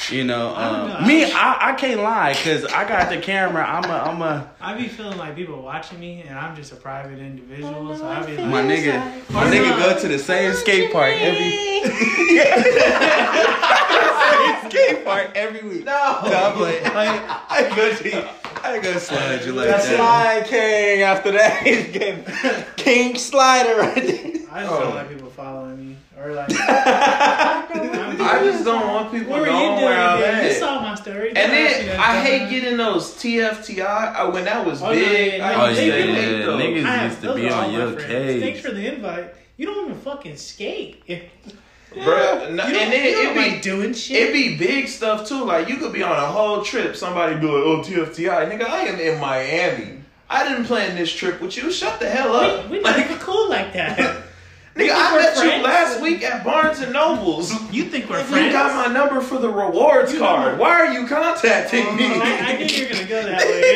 You 0.09 0.25
know, 0.25 0.55
I 0.55 0.65
um, 0.65 0.89
know. 0.89 1.01
me, 1.07 1.25
I, 1.31 1.71
I 1.71 1.73
can't 1.75 2.01
lie 2.01 2.33
because 2.33 2.65
I 2.65 2.89
got 2.89 3.11
the 3.11 3.19
camera. 3.19 3.63
I'm 3.63 3.85
a, 3.85 3.93
I'm 3.95 4.23
a, 4.23 4.51
I 4.61 4.73
be 4.75 4.89
feeling 4.89 5.19
like 5.19 5.37
people 5.37 5.61
watching 5.61 6.01
me, 6.01 6.23
and 6.23 6.39
I'm 6.39 6.57
just 6.57 6.73
a 6.73 6.77
private 6.77 7.19
individual. 7.19 7.95
So 7.97 8.09
I 8.09 8.25
be 8.25 8.35
like, 8.37 8.47
my 8.47 8.63
nigga, 8.63 8.99
my 9.31 9.45
nigga 9.45 9.77
go 9.79 9.99
to 10.01 10.09
the 10.09 10.19
same 10.19 10.55
skate 10.55 10.91
park 10.93 11.13
every 11.17 11.51
same 11.51 11.85
skate 14.71 15.05
park 15.05 15.33
every 15.35 15.69
week. 15.69 15.85
No, 15.85 16.21
I'm 16.25 16.59
like, 16.61 16.83
I, 16.87 17.43
I 17.51 17.65
ain't 17.67 17.77
gonna, 17.77 17.95
I 18.63 18.75
ain't 18.75 18.85
gonna 18.85 19.01
slide 19.01 19.45
you 19.45 19.53
like 19.53 19.67
That's 19.69 19.87
that. 19.89 19.97
Slide 19.97 20.47
King 20.47 21.03
after 21.03 21.33
that. 21.33 21.63
He's 21.67 21.89
King 22.77 23.17
Slider 23.17 23.77
right 23.81 24.07
there. 24.07 24.30
I 24.53 24.63
just 24.63 24.73
Oh. 24.75 24.81
don't 24.81 24.95
like 24.97 25.09
people 25.09 25.31
following 25.31 25.89
me 25.91 25.97
or 26.19 26.33
like. 26.33 26.49
I 26.59 28.41
just 28.45 28.65
don't 28.65 28.87
want 28.87 29.13
people 29.13 29.31
What 29.31 29.41
were 29.43 29.47
you 29.47 29.53
knowing 29.53 29.77
where 29.85 29.99
I'm 30.01 30.19
today? 30.19 30.49
You 30.49 30.59
saw 30.59 30.81
my 30.81 30.95
story. 30.95 31.29
And 31.29 31.37
Don't 31.37 31.51
ask 31.67 31.79
me 31.81 31.87
then 31.87 32.01
I 32.01 32.13
stuff. 32.13 32.25
hate 32.27 32.51
getting 32.51 32.77
those 32.77 33.15
TFTI 33.15 34.15
uh, 34.17 34.31
when 34.31 34.45
that 34.45 34.67
was 34.67 34.83
Oh, 34.83 34.91
big. 34.91 35.35
yeah, 35.39 35.47
I 35.47 35.51
yeah, 35.53 35.63
Oh 35.63 35.69
used 35.69 35.81
yeah, 35.83 35.95
yeah, 35.97 36.05
yeah. 36.05 36.47
niggas 36.47 36.85
I 36.85 36.91
have- 36.97 37.11
used 37.11 37.23
to 37.23 37.35
be 37.35 37.49
on 37.49 37.73
your 37.73 37.93
friends. 37.99 38.43
Thanks 38.43 38.61
for 38.61 38.71
the 38.73 38.87
invite. 38.95 39.35
You 39.57 39.67
don't 39.67 39.85
even 39.91 40.01
fucking 40.01 40.37
skate. 40.37 41.03
You 41.07 41.21
Bruh, 41.95 42.53
no, 42.53 42.67
you 42.69 42.77
and 42.77 42.93
then 42.93 43.13
don't 43.13 43.27
it 43.27 43.35
be 43.35 43.51
like 43.51 43.63
doing 43.63 43.93
shit. 43.95 44.29
It 44.29 44.33
be 44.33 44.57
big 44.57 44.87
stuff 44.89 45.29
too. 45.29 45.45
Like 45.45 45.69
you 45.69 45.77
could 45.77 45.93
be 45.93 46.03
on 46.05 46.13
a 46.13 46.27
whole 46.27 46.63
trip. 46.63 46.95
Somebody 46.95 47.35
be 47.37 47.47
like, 47.47 47.55
"Oh, 47.55 47.83
TFTI, 47.85 48.49
nigga, 48.49 48.63
I 48.69 48.83
am 48.83 49.01
in 49.01 49.19
Miami. 49.21 49.99
I 50.29 50.49
didn't 50.49 50.67
plan 50.67 50.95
this 50.95 51.13
trip 51.13 51.41
with 51.41 51.57
you. 51.57 51.73
Shut 51.73 51.99
the 51.99 52.09
hell 52.09 52.37
up." 52.37 52.67
we, 52.71 52.79
we 52.79 52.85
like, 52.85 52.97
not 52.97 53.07
even 53.07 53.19
cool 53.19 53.49
like 53.51 53.73
that. 53.73 54.23
Nigga, 54.75 54.91
I 54.93 55.13
we're 55.13 55.21
met 55.21 55.37
you 55.37 55.63
last 55.63 56.01
week 56.01 56.23
at 56.23 56.45
Barnes 56.45 56.81
and 56.81 56.93
Nobles. 56.93 57.53
You 57.73 57.85
think 57.85 58.09
we're 58.09 58.19
You 58.21 58.25
friends? 58.25 58.47
You 58.47 58.53
got 58.53 58.89
my 58.89 58.93
number 58.93 59.21
for 59.21 59.39
the 59.39 59.51
rewards 59.51 60.13
You 60.13 60.19
card. 60.19 60.59
Why 60.59 60.71
are 60.71 60.93
you 60.93 61.07
contacting 61.07 61.97
me? 61.97 62.07
I, 62.07 62.53
I 62.53 62.57
knew 62.57 62.65
you 62.67 62.87
were 62.87 62.93
gonna 62.93 63.07
go 63.07 63.23
that 63.23 63.41
way. 63.47 63.71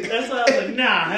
That's 0.08 0.30
why 0.30 0.38
I 0.38 0.50
was 0.50 0.56
like, 0.64 0.74
nah. 0.76 1.16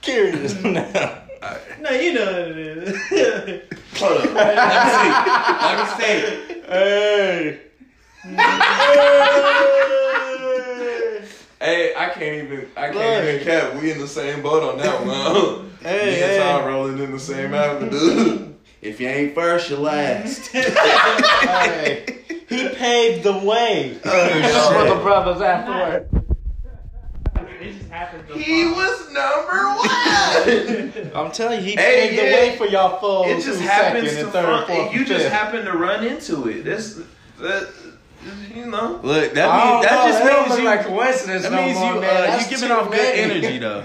Curious 0.00 0.54
now. 0.62 1.18
no, 1.80 1.90
you 1.90 2.12
know 2.14 2.24
what 2.24 2.50
it 2.50 2.56
is. 2.58 2.96
Hold 3.98 4.18
up. 4.18 4.34
Let 4.34 4.56
me 4.68 4.74
see. 4.92 5.10
Let 5.62 5.76
me 5.78 5.84
see. 5.98 6.10
Hey. 6.68 7.60
Hey, 8.24 8.38
I 11.62 12.10
can't 12.14 12.44
even. 12.44 12.68
I 12.76 12.90
can't 12.90 12.94
Look. 12.96 13.34
even 13.34 13.44
cap. 13.46 13.80
We 13.80 13.92
in 13.92 13.98
the 14.00 14.08
same 14.08 14.42
boat 14.42 14.62
on 14.62 14.78
that 14.78 15.06
one. 15.06 15.68
Hey, 15.82 16.04
Me 16.06 16.22
and 16.22 16.30
hey. 16.30 16.38
Ty 16.38 16.68
rolling 16.68 16.98
in 16.98 17.10
the 17.10 17.18
same 17.18 17.54
avenue. 17.54 18.48
If 18.82 19.00
you 19.00 19.06
ain't 19.08 19.34
first, 19.34 19.70
you 19.70 19.76
last. 19.76 20.48
Hey. 20.52 22.04
He 22.48 22.68
paved 22.68 23.22
the 23.24 23.32
way 23.38 23.96
oh, 24.04 24.72
for 24.74 24.94
the 24.94 25.00
brothers 25.02 25.40
afterward. 25.40 26.08
It 27.60 27.72
just 27.78 27.90
happened. 27.90 28.28
he 28.40 28.64
fall. 28.64 28.74
was 28.74 29.12
number 29.12 29.68
one. 31.10 31.16
I'm 31.26 31.30
telling 31.32 31.60
you, 31.60 31.64
he 31.66 31.70
Hey, 31.72 32.08
paved 32.08 32.14
yeah. 32.16 32.24
the 32.24 32.32
way 32.50 32.56
for 32.58 32.66
y'all 32.66 32.98
full 32.98 33.24
it 33.24 33.36
just 33.42 33.60
two, 33.60 33.66
happens 33.66 34.10
second, 34.10 34.18
to 34.18 34.24
and 34.24 34.32
third, 34.32 34.66
fall. 34.66 34.76
fourth, 34.76 34.94
You 34.94 35.04
just 35.04 35.22
fifth. 35.24 35.32
happen 35.32 35.64
to 35.64 35.72
run 35.72 36.04
into 36.04 36.48
it. 36.48 36.64
This, 36.64 37.00
that, 37.40 37.72
you 38.54 38.66
know. 38.66 39.00
Look, 39.02 39.32
that 39.34 39.48
I 39.48 39.64
don't 39.64 39.74
means 39.80 39.86
that 39.86 39.94
know, 39.94 40.06
just 40.06 40.18
that 40.22 40.28
don't 40.30 40.38
means 40.40 40.50
look 40.50 40.58
you. 40.60 40.64
like 40.64 40.86
coincidence 40.86 41.42
that 41.42 41.52
no 41.52 41.62
means 41.64 41.78
more, 41.78 41.94
you 41.94 42.00
man. 42.00 42.10
uh, 42.16 42.20
That's 42.26 42.44
you 42.50 42.56
giving 42.56 42.68
too 42.68 42.74
off 42.74 42.90
good 42.90 42.96
many. 42.98 43.20
energy 43.46 43.58
though. 43.58 43.84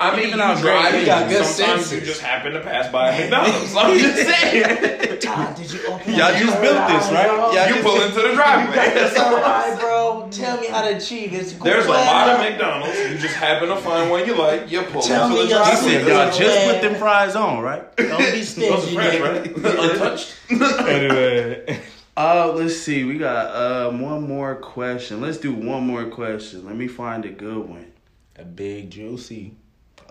I 0.00 0.16
mean, 0.16 0.26
Even 0.26 0.38
you 0.38 0.44
on 0.44 0.56
drive, 0.60 0.90
great 0.90 1.00
you 1.00 1.06
got 1.06 1.28
good 1.30 1.44
sometimes 1.46 1.86
senses. 1.86 1.92
you 1.92 2.00
just 2.00 2.20
happen 2.20 2.52
to 2.52 2.60
pass 2.60 2.90
by 2.90 3.10
a 3.10 3.20
McDonald's. 3.20 3.74
I'm 3.76 3.96
just 3.96 4.16
saying. 4.28 5.20
Todd, 5.20 5.54
did 5.56 5.72
you 5.72 5.86
open 5.86 6.14
Y'all 6.14 6.32
just 6.34 6.60
built 6.60 6.88
this, 6.88 7.10
right? 7.12 7.26
Y'all 7.54 7.68
you 7.68 7.74
just- 7.74 7.82
pull 7.84 8.00
into 8.02 8.20
the 8.28 8.34
driveway. 8.34 8.74
That's 8.74 9.18
all 9.18 9.36
right, 9.36 9.78
bro. 9.80 10.28
Tell 10.32 10.60
me 10.60 10.66
how 10.66 10.82
to 10.82 10.96
achieve 10.96 11.30
this. 11.30 11.52
There's 11.52 11.86
a 11.86 11.90
lot 11.90 12.28
of 12.28 12.40
McDonald's. 12.40 12.98
You 12.98 13.16
just 13.18 13.36
happen 13.36 13.68
to 13.68 13.76
find 13.76 14.10
one 14.10 14.26
you 14.26 14.34
like. 14.34 14.68
You 14.70 14.82
pull 14.82 15.00
Tell 15.00 15.26
into 15.26 15.36
me 15.36 15.42
the 15.44 15.50
your 15.50 15.64
He 15.64 15.70
driveway. 15.70 15.90
said, 15.90 15.98
secret. 16.00 16.08
y'all 16.12 16.24
That's 16.26 16.38
just 16.38 16.56
Man. 16.56 16.74
put 16.74 16.82
them 16.82 16.94
fries 16.96 17.36
on, 17.36 17.60
right? 17.62 17.96
Don't 17.96 18.18
be 18.18 18.24
Those 18.24 18.34
are 18.40 18.44
stingy, 18.80 18.94
fresh, 18.96 19.14
nigga. 19.14 19.62
right? 19.64 19.90
Untouched. 19.92 20.34
Anyway. 20.88 21.80
Uh, 22.16 22.52
let's 22.54 22.76
see. 22.76 23.04
We 23.04 23.18
got 23.18 23.54
um 23.56 24.00
one 24.00 24.28
more 24.28 24.54
question. 24.54 25.20
Let's 25.20 25.38
do 25.38 25.52
one 25.52 25.86
more 25.86 26.06
question. 26.06 26.64
Let 26.64 26.76
me 26.76 26.86
find 26.86 27.24
a 27.24 27.30
good 27.30 27.68
one. 27.68 27.92
A 28.36 28.44
big 28.44 28.90
juicy. 28.90 29.54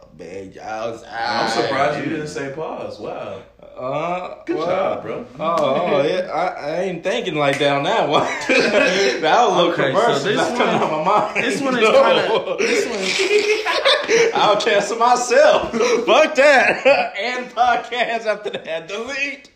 A 0.01 0.05
big. 0.15 0.57
I 0.57 0.89
was. 0.89 1.03
I'm 1.09 1.49
surprised 1.49 2.03
you 2.03 2.09
didn't 2.11 2.27
say 2.27 2.51
pause. 2.53 2.99
Wow. 2.99 3.41
Uh, 3.61 4.43
Good 4.45 4.57
well, 4.57 4.65
job, 4.67 5.01
bro. 5.01 5.25
Oh, 5.39 5.55
oh 5.59 6.03
yeah, 6.03 6.29
I, 6.31 6.45
I 6.47 6.81
ain't 6.81 7.03
thinking 7.03 7.33
like 7.33 7.57
that 7.57 7.75
on 7.75 7.83
that 7.83 8.07
one. 8.07 8.21
that 8.47 9.21
was 9.23 9.53
a 9.53 9.55
little 9.57 9.71
Okay, 9.71 9.93
so 9.93 10.19
this 10.29 10.37
That's 10.37 10.49
one- 10.51 10.57
coming 10.59 10.75
out 10.75 10.91
my 10.91 11.03
mind. 11.33 11.43
This 11.43 11.59
one 11.61 11.75
is 11.75 11.81
No. 11.89 12.01
kind 12.03 12.19
of. 12.19 12.57
This 12.59 12.85
one. 12.85 14.33
I'll 14.41 14.61
cancel 14.61 14.97
myself. 14.97 15.71
Fuck 15.71 16.35
that. 16.35 17.15
and 17.17 17.49
podcast 17.49 18.25
after 18.27 18.51
that. 18.51 18.87
Delete. 18.87 19.49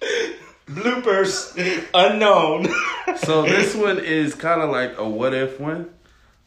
Bloopers. 0.67 1.87
Unknown. 1.93 2.67
So 3.23 3.43
this 3.43 3.73
one 3.73 3.99
is 3.99 4.35
kind 4.35 4.61
of 4.61 4.69
like 4.69 4.97
a 4.97 5.07
what 5.07 5.33
if 5.33 5.61
one. 5.61 5.89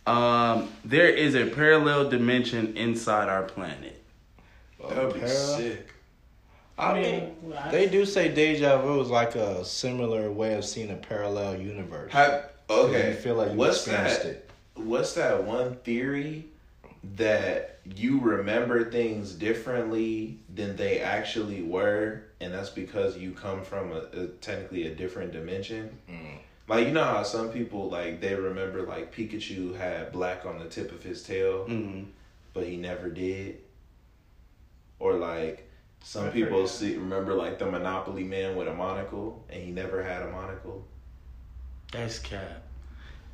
Um, 0.06 0.68
there 0.84 1.08
is 1.08 1.34
a 1.34 1.46
parallel 1.46 2.10
dimension 2.10 2.76
inside 2.76 3.30
our 3.30 3.42
planet. 3.44 4.00
That 4.78 5.04
would 5.04 5.14
be 5.14 5.20
Parallel. 5.20 5.56
sick. 5.58 5.88
I 6.78 6.94
mean, 7.00 7.34
mean, 7.42 7.54
I- 7.58 7.70
they 7.70 7.88
do 7.88 8.04
say 8.04 8.28
deja 8.28 8.80
vu 8.82 9.00
is 9.00 9.08
like 9.08 9.36
a 9.36 9.64
similar 9.64 10.30
way 10.30 10.52
of 10.54 10.66
seeing 10.66 10.90
a 10.90 10.96
parallel 10.96 11.56
universe. 11.58 12.12
Have, 12.12 12.50
okay. 12.68 13.08
You 13.12 13.16
feel 13.16 13.36
like 13.36 13.52
you 13.52 13.56
what's 13.56 13.78
experienced 13.86 14.22
that? 14.24 14.28
it. 14.30 14.50
What's 14.74 15.14
that 15.14 15.42
one 15.44 15.76
theory 15.76 16.44
that 17.16 17.78
you 17.96 18.20
remember 18.20 18.90
things 18.90 19.32
differently 19.32 20.36
than 20.54 20.76
they 20.76 21.00
actually 21.00 21.62
were, 21.62 22.22
and 22.40 22.52
that's 22.54 22.70
because 22.70 23.16
you 23.18 23.32
come 23.32 23.62
from 23.62 23.92
a, 23.92 24.02
a 24.20 24.26
technically 24.40 24.86
a 24.86 24.94
different 24.94 25.32
dimension? 25.32 25.98
Mm. 26.10 26.38
Like 26.68 26.86
you 26.86 26.92
know 26.92 27.04
how 27.04 27.22
some 27.22 27.50
people 27.50 27.88
like 27.90 28.20
they 28.20 28.34
remember 28.34 28.82
like 28.82 29.14
Pikachu 29.14 29.76
had 29.76 30.12
black 30.12 30.46
on 30.46 30.58
the 30.58 30.66
tip 30.66 30.92
of 30.92 31.02
his 31.02 31.22
tail, 31.22 31.66
Mm. 31.68 32.06
but 32.54 32.66
he 32.66 32.76
never 32.76 33.08
did. 33.10 33.58
Or 34.98 35.14
like 35.14 35.68
some 36.02 36.26
I've 36.26 36.32
people 36.32 36.66
see 36.66 36.96
remember 36.96 37.34
like 37.34 37.58
the 37.58 37.66
Monopoly 37.66 38.24
man 38.24 38.56
with 38.56 38.68
a 38.68 38.74
monocle, 38.74 39.44
and 39.50 39.62
he 39.62 39.70
never 39.70 40.02
had 40.02 40.22
a 40.22 40.30
monocle. 40.30 40.84
That's 41.92 42.18
cap. 42.18 42.62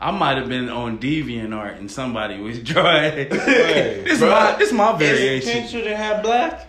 I 0.01 0.11
might 0.11 0.37
have 0.37 0.49
been 0.49 0.69
on 0.69 0.99
DeviantArt 0.99 1.79
and 1.79 1.91
somebody 1.91 2.39
was 2.41 2.59
drawing. 2.63 3.13
Hey, 3.31 4.03
this 4.05 4.21
bruh. 4.21 4.31
my 4.53 4.59
this 4.59 4.73
my 4.73 4.97
variation. 4.97 5.63
Pikachu 5.65 5.73
didn't 5.73 5.97
have 5.97 6.23
black? 6.23 6.69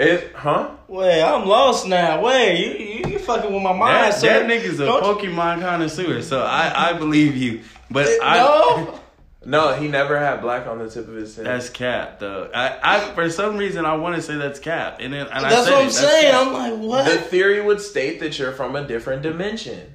It, 0.00 0.32
huh? 0.34 0.70
Wait, 0.88 1.22
I'm 1.22 1.46
lost 1.46 1.86
now. 1.86 2.22
Wait, 2.22 2.58
you 2.58 2.84
you, 3.06 3.12
you 3.12 3.18
fucking 3.18 3.52
with 3.52 3.62
my 3.62 3.72
mind, 3.74 3.94
That, 4.12 4.14
sir. 4.14 4.46
that 4.46 4.50
nigga's 4.50 4.80
a 4.80 4.86
Don't 4.86 5.22
you- 5.22 5.30
Pokemon 5.30 5.60
connoisseur, 5.60 6.22
so 6.22 6.42
I, 6.42 6.90
I 6.90 6.92
believe 6.94 7.36
you. 7.36 7.60
But 7.90 8.08
I 8.22 8.38
no. 8.38 8.96
No, 9.42 9.72
he 9.74 9.88
never 9.88 10.18
had 10.18 10.42
black 10.42 10.66
on 10.66 10.78
the 10.78 10.90
tip 10.90 11.08
of 11.08 11.14
his 11.14 11.34
head. 11.34 11.46
that's 11.46 11.70
cap 11.70 12.18
though. 12.20 12.50
I, 12.54 12.78
I 12.82 13.14
for 13.14 13.30
some 13.30 13.56
reason 13.56 13.86
I 13.86 13.94
want 13.94 14.16
to 14.16 14.20
say 14.22 14.36
that's 14.36 14.58
cap, 14.58 14.98
and 15.00 15.14
then 15.14 15.26
and 15.28 15.46
I 15.46 15.48
That's 15.48 15.64
said 15.64 15.70
what 15.72 15.78
I'm 15.80 15.84
that's 15.86 15.98
saying. 15.98 16.30
cap. 16.32 16.46
I'm 16.46 16.52
like, 16.52 16.74
what? 16.88 17.04
the 17.10 17.16
theory 17.22 17.62
would 17.62 17.80
state 17.80 18.20
that 18.20 18.38
you're 18.38 18.52
from 18.52 18.76
a 18.76 18.86
different 18.86 19.22
dimension. 19.22 19.89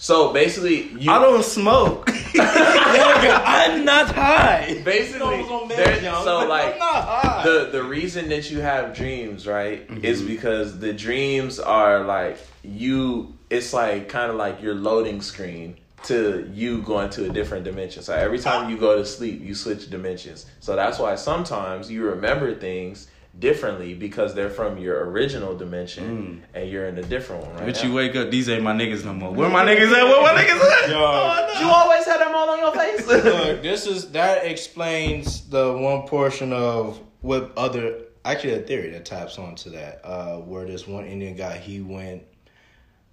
So 0.00 0.32
basically, 0.32 0.88
you 0.98 1.12
I 1.12 1.18
don't 1.18 1.44
smoke. 1.44 2.06
Nigga, 2.30 3.42
I'm 3.44 3.84
not 3.84 4.10
high. 4.14 4.80
basically 4.82 5.36
I 5.36 5.42
was 5.42 5.50
on 5.50 5.68
there- 5.68 6.00
so 6.24 6.48
like 6.48 6.72
I'm 6.72 6.78
not 6.78 7.04
high. 7.04 7.42
the 7.44 7.68
the 7.70 7.84
reason 7.84 8.30
that 8.30 8.50
you 8.50 8.60
have 8.60 8.96
dreams, 8.96 9.46
right, 9.46 9.86
mm-hmm. 9.86 10.02
is 10.02 10.22
because 10.22 10.78
the 10.78 10.94
dreams 10.94 11.58
are 11.60 12.02
like 12.04 12.38
you. 12.62 13.34
It's 13.50 13.74
like 13.74 14.08
kind 14.08 14.30
of 14.30 14.36
like 14.36 14.62
your 14.62 14.74
loading 14.74 15.20
screen 15.20 15.76
to 16.04 16.50
you 16.50 16.80
going 16.80 17.10
to 17.10 17.28
a 17.28 17.28
different 17.28 17.64
dimension. 17.64 18.02
So 18.02 18.14
every 18.14 18.38
time 18.38 18.70
you 18.70 18.78
go 18.78 18.96
to 18.96 19.04
sleep, 19.04 19.42
you 19.42 19.54
switch 19.54 19.90
dimensions. 19.90 20.46
So 20.60 20.76
that's 20.76 20.98
why 20.98 21.14
sometimes 21.16 21.90
you 21.90 22.04
remember 22.04 22.54
things 22.54 23.08
differently 23.40 23.94
because 23.94 24.34
they're 24.34 24.50
from 24.50 24.78
your 24.78 25.04
original 25.10 25.56
dimension 25.56 26.44
and 26.54 26.70
you're 26.70 26.86
in 26.86 26.98
a 26.98 27.02
different 27.02 27.42
one. 27.44 27.54
Right 27.56 27.66
But 27.66 27.76
now. 27.76 27.88
you 27.88 27.94
wake 27.94 28.14
up, 28.14 28.30
these 28.30 28.48
ain't 28.48 28.62
my 28.62 28.72
niggas 28.74 29.04
no 29.04 29.12
more. 29.14 29.32
Where 29.32 29.48
my 29.48 29.64
niggas 29.64 29.90
at? 29.92 30.04
Where 30.04 30.22
my 30.22 30.40
niggas 30.42 30.84
at? 30.84 30.90
Yo. 30.90 30.96
Oh, 30.96 31.50
no. 31.54 31.60
You 31.60 31.66
always 31.66 32.04
had 32.04 32.20
them 32.20 32.34
all 32.34 32.50
on 32.50 32.58
your 32.58 32.72
face. 32.72 33.06
Look, 33.06 33.62
this 33.62 33.86
is 33.86 34.10
that 34.12 34.46
explains 34.46 35.48
the 35.48 35.72
one 35.72 36.06
portion 36.06 36.52
of 36.52 37.00
what 37.22 37.52
other 37.56 38.02
actually 38.24 38.54
a 38.54 38.60
theory 38.60 38.90
that 38.90 39.04
taps 39.04 39.38
onto 39.38 39.70
that. 39.70 40.00
Uh, 40.04 40.36
where 40.38 40.66
this 40.66 40.86
one 40.86 41.04
Indian 41.06 41.34
guy 41.34 41.56
he 41.58 41.80
went 41.80 42.22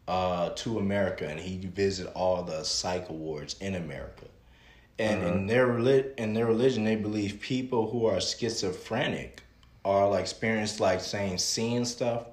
uh, 0.07 0.49
to 0.55 0.79
America 0.79 1.27
and 1.27 1.39
he 1.39 1.57
visited 1.67 2.11
all 2.13 2.43
the 2.43 2.63
psych 2.63 3.09
wards 3.09 3.55
in 3.61 3.75
America. 3.75 4.25
And 4.99 5.21
in 5.23 5.45
their 5.47 5.67
reli- 5.67 6.15
in 6.17 6.33
their 6.33 6.47
religion, 6.47 6.83
they 6.83 6.95
believe 6.95 7.39
people 7.39 7.89
who 7.91 8.07
are 8.07 8.19
schizophrenic 8.19 9.43
are 9.87 10.09
like 10.09 10.21
experienced 10.21 10.79
like 10.79 11.01
saying 11.01 11.37
seeing 11.37 11.85
stuff. 11.85 12.23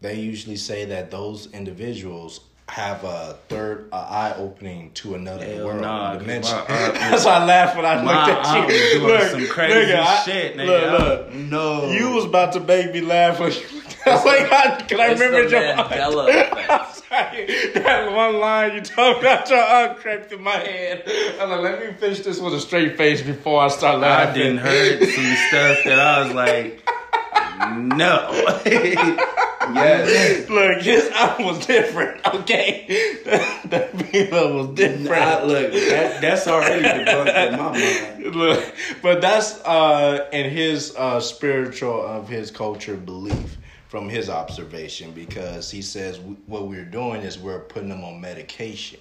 They 0.00 0.14
usually 0.18 0.56
say 0.56 0.86
that 0.86 1.10
those 1.10 1.50
individuals 1.52 2.40
have 2.68 3.02
a 3.04 3.36
third 3.48 3.88
a 3.92 3.96
eye 3.96 4.34
opening 4.36 4.92
to 4.92 5.14
another 5.14 5.44
Hell 5.44 5.66
world 5.66 5.80
nah, 5.82 6.14
dimension. 6.16 6.56
my 6.56 6.62
was- 6.90 6.98
That's 6.98 7.24
why 7.24 7.32
I 7.34 7.44
laughed 7.44 7.76
when 7.76 7.84
I 7.84 8.02
looked 8.02 8.30
at 8.46 8.68
you. 8.68 8.98
doing 9.00 9.06
Look, 9.18 9.30
some 9.30 9.46
crazy 9.48 9.92
nigga, 9.92 10.24
shit, 10.24 10.56
nigga. 10.56 10.92
Look, 10.92 11.00
look. 11.26 11.34
No. 11.34 11.90
You 11.90 12.10
was 12.10 12.24
about 12.24 12.52
to 12.54 12.60
make 12.60 12.92
me 12.92 13.00
laugh 13.00 13.40
when 13.40 13.52
you 13.52 13.58
like, 14.06 14.50
I, 14.52 14.84
can 14.88 15.00
I 15.00 15.12
remember 15.12 15.42
your 15.42 15.60
Mandela 15.60 16.28
aunt? 16.28 16.52
effect. 16.52 16.70
I'm 16.70 16.94
sorry. 16.94 17.06
That 17.74 18.12
one 18.12 18.38
line 18.40 18.74
you 18.74 18.80
talked 18.80 19.20
about 19.20 19.48
your 19.50 19.58
aunt 19.58 19.98
crept 19.98 20.32
in 20.32 20.42
my 20.42 20.56
head. 20.56 21.04
I'm 21.40 21.50
like, 21.50 21.60
let 21.60 21.80
me 21.80 21.92
finish 21.94 22.20
this 22.20 22.40
with 22.40 22.54
a 22.54 22.60
straight 22.60 22.96
face 22.96 23.22
before 23.22 23.62
I 23.62 23.68
start 23.68 24.00
laughing. 24.00 24.30
I 24.30 24.44
didn't 24.44 24.58
heard 24.58 24.98
some 25.00 25.34
stuff 25.48 25.78
that 25.84 25.98
I 25.98 26.24
was 26.24 26.34
like, 26.34 26.82
no. 27.96 28.28
yes. 29.74 30.48
Look, 30.48 30.82
his 30.82 31.08
album 31.10 31.46
was 31.46 31.66
different, 31.66 32.24
okay? 32.34 32.86
that 33.66 33.90
was 33.94 34.74
different. 34.74 35.10
I- 35.10 35.44
look, 35.44 35.72
that, 35.72 36.20
that's 36.20 36.46
already 36.48 36.82
debunked 36.82 37.52
in 37.52 37.58
my 37.58 37.72
mind. 37.72 38.34
Look, 38.36 38.74
but 39.02 39.20
that's 39.20 39.58
uh 39.64 40.28
in 40.32 40.50
his 40.50 40.94
uh 40.96 41.20
spiritual 41.20 42.04
of 42.04 42.28
his 42.28 42.50
culture 42.50 42.96
belief 42.96 43.56
from 43.90 44.08
his 44.08 44.30
observation 44.30 45.10
because 45.10 45.68
he 45.68 45.82
says 45.82 46.20
what 46.46 46.68
we're 46.68 46.84
doing 46.84 47.22
is 47.22 47.36
we're 47.36 47.58
putting 47.58 47.88
them 47.88 48.04
on 48.04 48.20
medication 48.20 49.00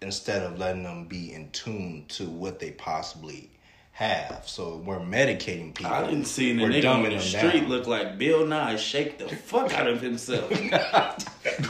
instead 0.00 0.42
of 0.42 0.58
letting 0.58 0.82
them 0.82 1.04
be 1.04 1.34
in 1.34 1.50
tune 1.50 2.06
to 2.08 2.24
what 2.24 2.58
they 2.58 2.70
possibly 2.70 3.50
have. 3.92 4.44
So 4.46 4.78
we're 4.78 4.98
medicating 4.98 5.74
people. 5.74 5.92
I 5.92 6.06
didn't 6.06 6.24
see 6.24 6.54
the 6.56 6.62
nigga 6.62 6.90
on 6.90 7.02
the 7.02 7.20
street 7.20 7.60
down. 7.60 7.68
look 7.68 7.86
like 7.86 8.16
Bill 8.16 8.46
Nye 8.46 8.76
shake 8.76 9.18
the 9.18 9.28
fuck 9.28 9.74
out 9.74 9.86
of 9.86 10.00
himself. 10.00 10.50
I, 10.50 11.14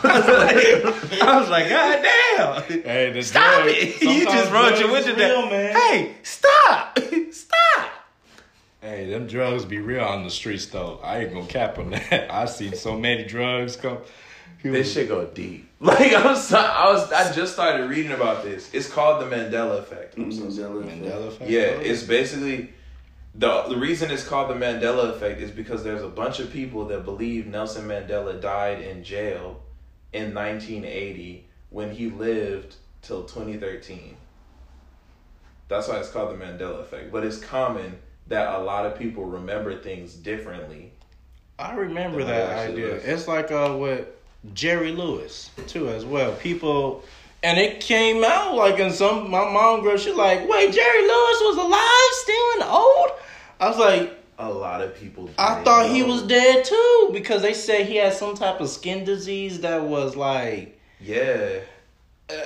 was 0.05 1.11
like, 1.11 1.23
I 1.23 1.41
was 1.41 1.51
like, 1.51 1.69
God 1.71 2.03
damn. 2.05 2.83
Hey, 2.85 3.11
the 3.13 3.23
Stop 3.25 3.65
drug- 3.65 3.75
it. 3.75 4.01
You 4.03 4.25
just 4.27 4.53
wrote 4.53 4.79
your 4.79 4.91
drugs 4.91 5.07
window 5.07 5.41
down. 5.43 5.51
man. 5.51 5.75
Hey, 5.75 6.15
stop. 6.23 6.97
Stop. 7.33 7.91
Hey, 8.81 9.11
them 9.11 9.27
drugs 9.27 9.67
be 9.67 9.79
real 9.79 10.05
on 10.05 10.25
the 10.25 10.31
streets 10.31 10.67
though. 10.67 11.01
I 11.03 11.19
ain't 11.19 11.35
gonna 11.35 11.47
cap 11.47 11.79
on 11.79 11.91
that. 11.91 12.31
I 12.31 12.47
seen 12.47 12.75
so 12.75 12.99
many 12.99 13.25
drugs 13.25 13.77
come. 13.77 13.99
This 14.63 14.93
shit 14.93 15.09
go 15.09 15.27
deep. 15.27 15.67
Like 15.83 16.13
I'm 16.13 16.37
so, 16.37 16.59
I 16.59 16.93
was 16.93 17.11
I 17.11 17.33
just 17.33 17.55
started 17.55 17.89
reading 17.89 18.13
about 18.13 18.45
this. 18.45 18.69
It's 18.75 18.87
called 18.87 19.23
the 19.23 19.35
Mandela 19.35 19.79
effect. 19.79 20.19
I'm 20.19 20.31
so 20.31 20.51
sorry. 20.51 20.85
Mandela 20.85 21.29
effect. 21.29 21.51
Yeah, 21.51 21.61
it's 21.61 22.03
basically 22.03 22.75
the 23.35 23.63
the 23.63 23.79
reason 23.79 24.11
it's 24.11 24.27
called 24.27 24.51
the 24.51 24.55
Mandela 24.55 25.09
effect 25.09 25.41
is 25.41 25.51
because 25.51 25.83
there's 25.83 26.03
a 26.03 26.09
bunch 26.09 26.39
of 26.39 26.53
people 26.53 26.85
that 26.89 27.07
believe 27.07 27.47
Nelson 27.47 27.89
Mandela 27.89 28.39
died 28.39 28.83
in 28.83 29.03
jail 29.03 29.63
in 30.13 30.35
1980 30.35 31.47
when 31.71 31.93
he 31.93 32.11
lived 32.11 32.77
till 33.01 33.23
2013. 33.23 34.19
That's 35.69 35.89
why 35.89 35.99
it's 35.99 36.11
called 36.11 36.39
the 36.39 36.45
Mandela 36.45 36.81
effect. 36.81 37.11
But 37.11 37.25
it's 37.25 37.39
common 37.39 37.99
that 38.31 38.55
a 38.55 38.59
lot 38.59 38.87
of 38.87 38.99
people 38.99 39.25
remember 39.25 39.77
things 39.77 40.15
differently. 40.15 40.93
I 41.59 41.75
remember 41.75 42.25
that 42.25 42.49
what 42.49 42.57
it 42.57 42.59
actually 42.59 42.83
idea. 42.85 42.95
was. 42.95 43.05
It's 43.05 43.29
like 43.29 43.53
uh 43.53 43.77
with 43.79 44.07
Jerry 44.55 44.93
Lewis 44.93 45.51
too 45.67 45.91
as 45.91 46.07
well. 46.07 46.33
People 46.37 47.05
and 47.43 47.59
it 47.59 47.81
came 47.81 48.25
out 48.25 48.55
like 48.55 48.79
in 48.79 48.93
some 48.93 49.31
my 49.31 49.45
mom 49.53 49.83
girl, 49.83 49.99
she 49.99 50.13
like, 50.13 50.49
wait, 50.49 50.73
Jerry 50.73 51.03
Lewis 51.03 51.41
was 51.43 51.57
alive, 51.57 52.13
still 52.13 52.53
and 52.55 52.63
old? 52.63 53.11
I 53.61 53.69
was 53.69 53.79
like, 53.79 54.19
A 54.39 54.49
lot 54.49 54.81
of 54.81 54.95
people. 54.95 55.29
I 55.37 55.63
thought 55.63 55.91
he 55.91 56.03
was 56.03 56.23
dead 56.23 56.65
too 56.65 57.11
because 57.13 57.43
they 57.43 57.53
said 57.53 57.87
he 57.87 57.97
had 57.97 58.15
some 58.15 58.35
type 58.35 58.61
of 58.61 58.71
skin 58.71 59.05
disease 59.05 59.61
that 59.61 59.83
was 59.83 60.17
like 60.17 60.79
Yeah. 61.01 61.59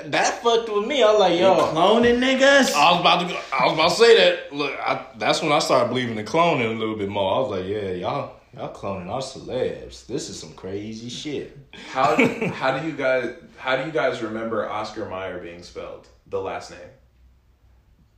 That 0.06 0.42
fucked 0.42 0.72
with 0.72 0.86
me. 0.86 1.02
I 1.02 1.10
was 1.10 1.20
like, 1.20 1.38
yo, 1.38 1.56
Cloning 1.72 2.18
niggas. 2.18 2.74
I 2.74 2.92
was 2.92 3.00
about 3.00 3.20
to 3.20 3.34
go. 3.34 3.40
I 3.52 3.64
was 3.64 3.74
about 3.74 3.90
to 3.90 3.94
say 3.96 4.16
that. 4.16 4.52
Look, 4.52 4.72
I, 4.78 5.06
that's 5.16 5.42
when 5.42 5.52
I 5.52 5.58
started 5.58 5.88
believing 5.88 6.18
in 6.18 6.24
cloning 6.24 6.74
a 6.74 6.78
little 6.78 6.96
bit 6.96 7.08
more. 7.08 7.36
I 7.36 7.40
was 7.40 7.50
like, 7.50 7.66
yeah, 7.66 7.90
y'all, 7.92 8.36
y'all 8.54 8.74
cloning 8.74 9.08
our 9.08 9.20
celebs. 9.20 10.06
This 10.06 10.28
is 10.28 10.38
some 10.38 10.52
crazy 10.54 11.08
shit. 11.08 11.56
How 11.90 12.16
how 12.48 12.78
do 12.78 12.86
you 12.86 12.94
guys 12.94 13.34
how 13.56 13.76
do 13.76 13.84
you 13.84 13.92
guys 13.92 14.22
remember 14.22 14.68
Oscar 14.68 15.08
Mayer 15.08 15.38
being 15.38 15.62
spelled? 15.62 16.08
The 16.26 16.40
last 16.40 16.70
name. 16.70 16.80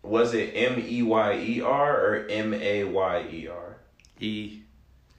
Was 0.02 0.34
it 0.34 0.52
M 0.54 0.78
E 0.78 1.02
Y 1.02 1.38
E 1.38 1.60
R 1.60 2.00
or 2.00 2.26
M 2.28 2.54
A 2.54 2.84
Y 2.84 3.28
E 3.30 3.48
R? 3.48 3.76
E. 4.20 4.60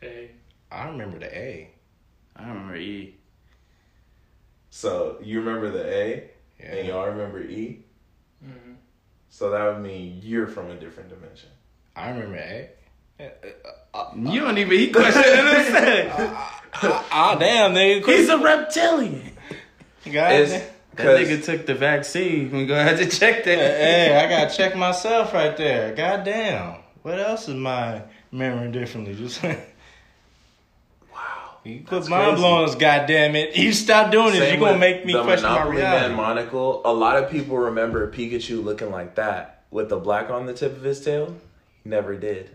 A. 0.04 0.32
I 0.72 0.88
remember 0.88 1.20
the 1.20 1.38
A. 1.38 1.72
I 2.36 2.48
remember 2.48 2.76
E. 2.76 3.16
So 4.70 5.18
you 5.24 5.40
remember 5.40 5.72
the 5.72 5.92
A 5.92 6.30
Yeah. 6.60 6.66
and 6.74 6.88
y'all 6.88 7.08
remember 7.08 7.42
E? 7.42 7.84
Mhm. 8.44 8.76
So 9.30 9.52
that 9.52 9.66
would 9.66 9.82
mean 9.84 10.20
you're 10.24 10.48
from 10.48 10.70
a 10.72 10.76
different 10.76 11.10
dimension. 11.10 11.50
I 11.96 12.10
remember 12.10 12.38
A. 12.38 12.70
Uh, 13.20 13.24
uh, 13.24 13.98
uh, 13.98 14.12
you 14.16 14.42
don't 14.42 14.58
even. 14.58 14.78
He 14.78 14.92
questioned 14.92 15.48
himself. 15.48 16.54
Ah, 16.80 17.36
damn, 17.40 17.74
nigga. 17.74 18.06
He's 18.18 18.30
a 18.30 18.38
reptilian. 18.38 19.32
God 20.12 20.32
It's. 20.34 20.52
That 20.52 21.20
nigga 21.20 21.44
took 21.44 21.66
the 21.68 21.76
vaccine. 21.76 22.52
We 22.52 22.66
gonna 22.66 22.84
have 22.84 22.98
to 23.00 23.06
check 23.08 23.44
that. 23.44 23.58
Hey, 23.58 24.16
I 24.16 24.28
gotta 24.30 24.56
check 24.56 24.76
myself 24.76 25.34
right 25.34 25.56
there. 25.56 25.94
God 25.96 26.24
damn. 26.24 26.78
What 27.04 27.20
else 27.20 27.48
is 27.48 27.56
my 27.56 28.02
memory 28.32 28.72
differently? 28.72 29.16
Just 29.16 29.42
wow. 29.44 29.56
You 31.68 31.82
quit 31.82 32.08
mind 32.08 32.30
crazy. 32.30 32.42
blowing 32.42 32.70
us, 32.70 32.76
goddamn 32.76 33.36
it. 33.36 33.58
You 33.58 33.74
stop 33.74 34.12
doing 34.12 34.32
this, 34.32 34.52
you're 34.52 34.60
gonna 34.60 34.78
make 34.78 35.06
me 35.06 35.14
the 35.14 35.24
question 35.24 35.44
my 35.44 35.56
Monopoly 35.56 35.78
reality. 35.78 36.08
Man 36.08 36.16
monocle. 36.16 36.82
A 36.86 36.94
lot 36.94 37.22
of 37.22 37.30
people 37.30 37.58
remember 37.58 38.10
Pikachu 38.10 38.64
looking 38.64 38.90
like 38.90 39.16
that 39.16 39.64
with 39.70 39.90
the 39.90 39.98
black 39.98 40.30
on 40.30 40.46
the 40.46 40.54
tip 40.54 40.76
of 40.78 40.84
his 40.84 41.04
tail. 41.04 41.36
He 41.84 41.90
never 41.90 42.16
did. 42.16 42.52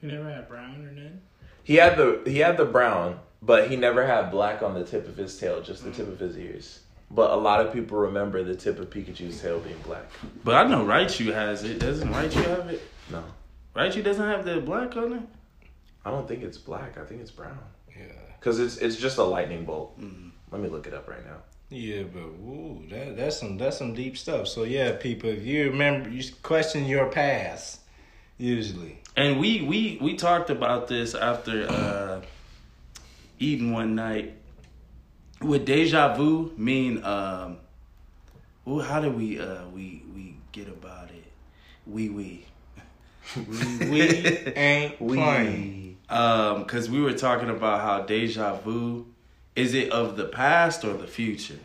He 0.00 0.06
never 0.06 0.30
had 0.30 0.48
brown 0.48 0.86
or 0.86 0.92
none. 0.92 1.20
He 1.62 1.74
had 1.74 1.96
the 1.96 2.22
he 2.24 2.38
had 2.38 2.56
the 2.56 2.64
brown, 2.64 3.20
but 3.42 3.68
he 3.68 3.76
never 3.76 4.06
had 4.06 4.30
black 4.30 4.62
on 4.62 4.74
the 4.74 4.84
tip 4.84 5.06
of 5.06 5.16
his 5.16 5.38
tail, 5.38 5.60
just 5.62 5.84
the 5.84 5.90
tip 5.90 6.08
of 6.08 6.18
his 6.18 6.38
ears. 6.38 6.80
But 7.10 7.32
a 7.32 7.36
lot 7.36 7.64
of 7.64 7.74
people 7.74 7.98
remember 7.98 8.42
the 8.42 8.54
tip 8.54 8.78
of 8.78 8.88
Pikachu's 8.88 9.42
tail 9.42 9.60
being 9.60 9.78
black. 9.84 10.06
But 10.42 10.54
I 10.54 10.66
know 10.66 10.84
Raichu 10.86 11.32
has 11.34 11.62
it. 11.64 11.78
Doesn't 11.78 12.08
Raichu 12.08 12.42
have 12.44 12.70
it? 12.70 12.82
No, 13.10 13.22
Raichu 13.76 14.02
doesn't 14.02 14.26
have 14.26 14.46
the 14.46 14.60
black 14.60 14.96
on 14.96 15.12
it. 15.12 15.22
I 16.04 16.10
don't 16.10 16.26
think 16.26 16.42
it's 16.42 16.58
black. 16.58 16.96
I 16.98 17.04
think 17.04 17.20
it's 17.20 17.30
brown. 17.30 17.58
Yeah. 17.98 18.04
Cause 18.40 18.58
it's 18.58 18.76
it's 18.78 18.96
just 18.96 19.18
a 19.18 19.22
lightning 19.24 19.64
bolt. 19.64 19.98
Let 20.50 20.60
me 20.60 20.68
look 20.68 20.86
it 20.86 20.94
up 20.94 21.08
right 21.08 21.24
now. 21.24 21.38
Yeah, 21.70 22.02
but 22.02 22.20
ooh, 22.20 22.84
that 22.90 23.16
that's 23.16 23.38
some 23.38 23.56
that's 23.56 23.78
some 23.78 23.94
deep 23.94 24.18
stuff. 24.18 24.46
So 24.48 24.64
yeah, 24.64 24.92
people, 24.92 25.30
if 25.30 25.44
you 25.44 25.70
remember, 25.70 26.10
you 26.10 26.22
question 26.42 26.84
your 26.84 27.06
past. 27.06 27.80
Usually, 28.36 29.00
And 29.16 29.40
we 29.40 29.62
we 29.62 29.98
we 30.00 30.16
talked 30.16 30.50
about 30.50 30.88
this 30.88 31.14
after 31.14 31.66
uh 31.68 32.20
eating 33.38 33.72
one 33.72 33.94
night. 33.94 34.34
Would 35.40 35.64
deja 35.64 36.14
vu 36.14 36.52
mean 36.56 37.02
um? 37.04 37.58
Well, 38.64 38.84
how 38.84 39.00
do 39.00 39.10
we 39.10 39.40
uh 39.40 39.66
we 39.68 40.02
we 40.14 40.36
get 40.52 40.68
about 40.68 41.10
it? 41.10 41.24
We 41.86 42.08
we 42.10 42.46
We 43.36 44.00
ain't 44.56 44.98
playing. 44.98 45.81
Um 46.12 46.62
because 46.62 46.88
we 46.90 47.00
were 47.00 47.12
talking 47.12 47.48
about 47.50 47.80
how 47.80 48.02
deja 48.02 48.54
vu 48.56 49.06
is 49.56 49.74
it 49.74 49.90
of 49.90 50.16
the 50.16 50.24
past 50.26 50.84
or 50.84 50.94
the 50.94 51.06
future? 51.06 51.58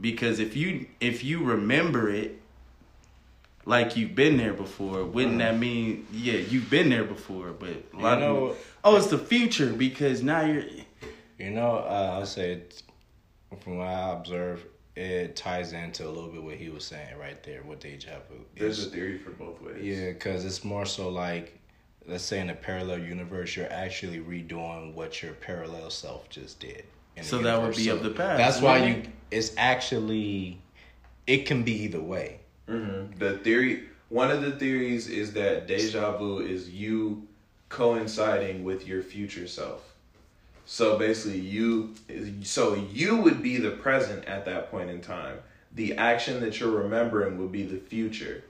Because 0.00 0.40
if 0.40 0.56
you 0.56 0.86
if 1.00 1.24
you 1.24 1.42
remember 1.44 2.10
it 2.10 2.40
like 3.64 3.96
you've 3.96 4.14
been 4.14 4.36
there 4.36 4.52
before, 4.52 5.04
wouldn't 5.04 5.38
that 5.38 5.58
mean 5.58 6.06
yeah 6.12 6.34
you've 6.34 6.70
been 6.70 6.88
there 6.90 7.04
before? 7.04 7.50
But 7.50 7.84
a 7.94 7.96
lot 7.98 8.18
You 8.18 8.24
know- 8.24 8.44
of 8.48 8.74
oh 8.84 8.96
it's 8.96 9.08
the 9.08 9.18
future 9.18 9.72
because 9.72 10.22
now 10.22 10.42
you're 10.44 10.64
You 11.38 11.50
know, 11.50 11.76
uh, 11.78 12.12
I'll 12.14 12.24
say 12.24 12.52
it, 12.52 12.82
from 13.60 13.76
what 13.76 13.88
I 13.88 14.12
observe, 14.14 14.64
it 14.94 15.36
ties 15.36 15.74
into 15.74 16.06
a 16.06 16.08
little 16.08 16.30
bit 16.30 16.42
what 16.42 16.54
he 16.56 16.70
was 16.70 16.82
saying 16.84 17.18
right 17.18 17.42
there 17.42 17.62
with 17.62 17.80
deja 17.80 18.16
vu. 18.30 18.36
There's 18.56 18.78
It's- 18.78 18.86
a 18.86 18.90
theory 18.96 19.18
for 19.18 19.32
both 19.32 19.60
ways. 19.60 19.82
Yeah, 19.84 20.12
because 20.12 20.46
it's 20.46 20.64
more 20.64 20.86
so 20.86 21.10
like, 21.10 21.55
let's 22.08 22.24
say 22.24 22.40
in 22.40 22.50
a 22.50 22.54
parallel 22.54 23.00
universe, 23.00 23.56
you're 23.56 23.72
actually 23.72 24.20
redoing 24.20 24.94
what 24.94 25.22
your 25.22 25.32
parallel 25.32 25.90
self 25.90 26.28
just 26.28 26.60
did. 26.60 26.84
in 27.16 27.24
So 27.24 27.38
that 27.38 27.60
would 27.60 27.76
universe. 27.76 27.84
be 27.84 27.88
of 27.88 28.02
the 28.02 28.10
past, 28.10 28.38
That's 28.38 28.60
why 28.60 28.86
you. 28.86 29.02
It's 29.30 29.52
actually, 29.56 30.58
it 31.26 31.46
can 31.46 31.62
be 31.64 31.72
either 31.82 32.00
way. 32.00 32.40
Mm-hmm. 32.68 33.18
The 33.18 33.38
theory, 33.38 33.84
one 34.08 34.30
of 34.30 34.42
the 34.42 34.52
theories 34.52 35.08
is 35.08 35.32
that 35.32 35.66
deja 35.66 36.16
vu 36.16 36.38
is 36.38 36.70
you 36.70 37.26
coinciding 37.68 38.62
with 38.64 38.86
your 38.86 39.02
future 39.02 39.48
self. 39.48 39.82
So 40.64 40.98
basically, 40.98 41.40
you, 41.40 41.94
so 42.42 42.74
you 42.92 43.16
would 43.16 43.42
be 43.42 43.56
the 43.56 43.70
present 43.70 44.24
at 44.26 44.44
that 44.46 44.70
point 44.70 44.90
in 44.90 45.00
time. 45.00 45.38
The 45.74 45.96
action 45.96 46.40
that 46.40 46.58
you're 46.58 46.70
remembering 46.70 47.38
would 47.38 47.52
be 47.52 47.64
the 47.64 47.78
future. 47.78 48.42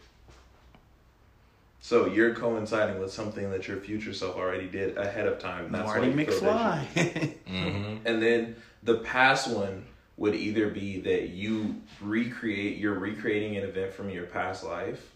So 1.87 2.07
you're 2.07 2.35
coinciding 2.35 2.99
with 2.99 3.13
something 3.13 3.49
that 3.53 3.69
your 3.69 3.77
future 3.77 4.13
self 4.13 4.35
already 4.35 4.67
did 4.67 4.99
ahead 4.99 5.29
of 5.29 5.39
time. 5.39 5.71
That's 5.71 5.87
Marty 5.87 6.11
why 6.11 6.21
you 6.21 6.27
feel 6.27 6.41
that 6.41 6.97
you- 6.97 7.03
McFly. 7.05 7.35
Mm-hmm. 7.49 8.07
and 8.09 8.21
then 8.21 8.57
the 8.83 8.97
past 8.97 9.49
one 9.49 9.85
would 10.17 10.35
either 10.35 10.69
be 10.69 10.99
that 11.03 11.29
you 11.29 11.77
recreate, 12.01 12.79
you're 12.79 12.99
recreating 12.99 13.57
an 13.57 13.63
event 13.63 13.93
from 13.95 14.11
your 14.11 14.27
past 14.27 14.65
life, 14.65 15.13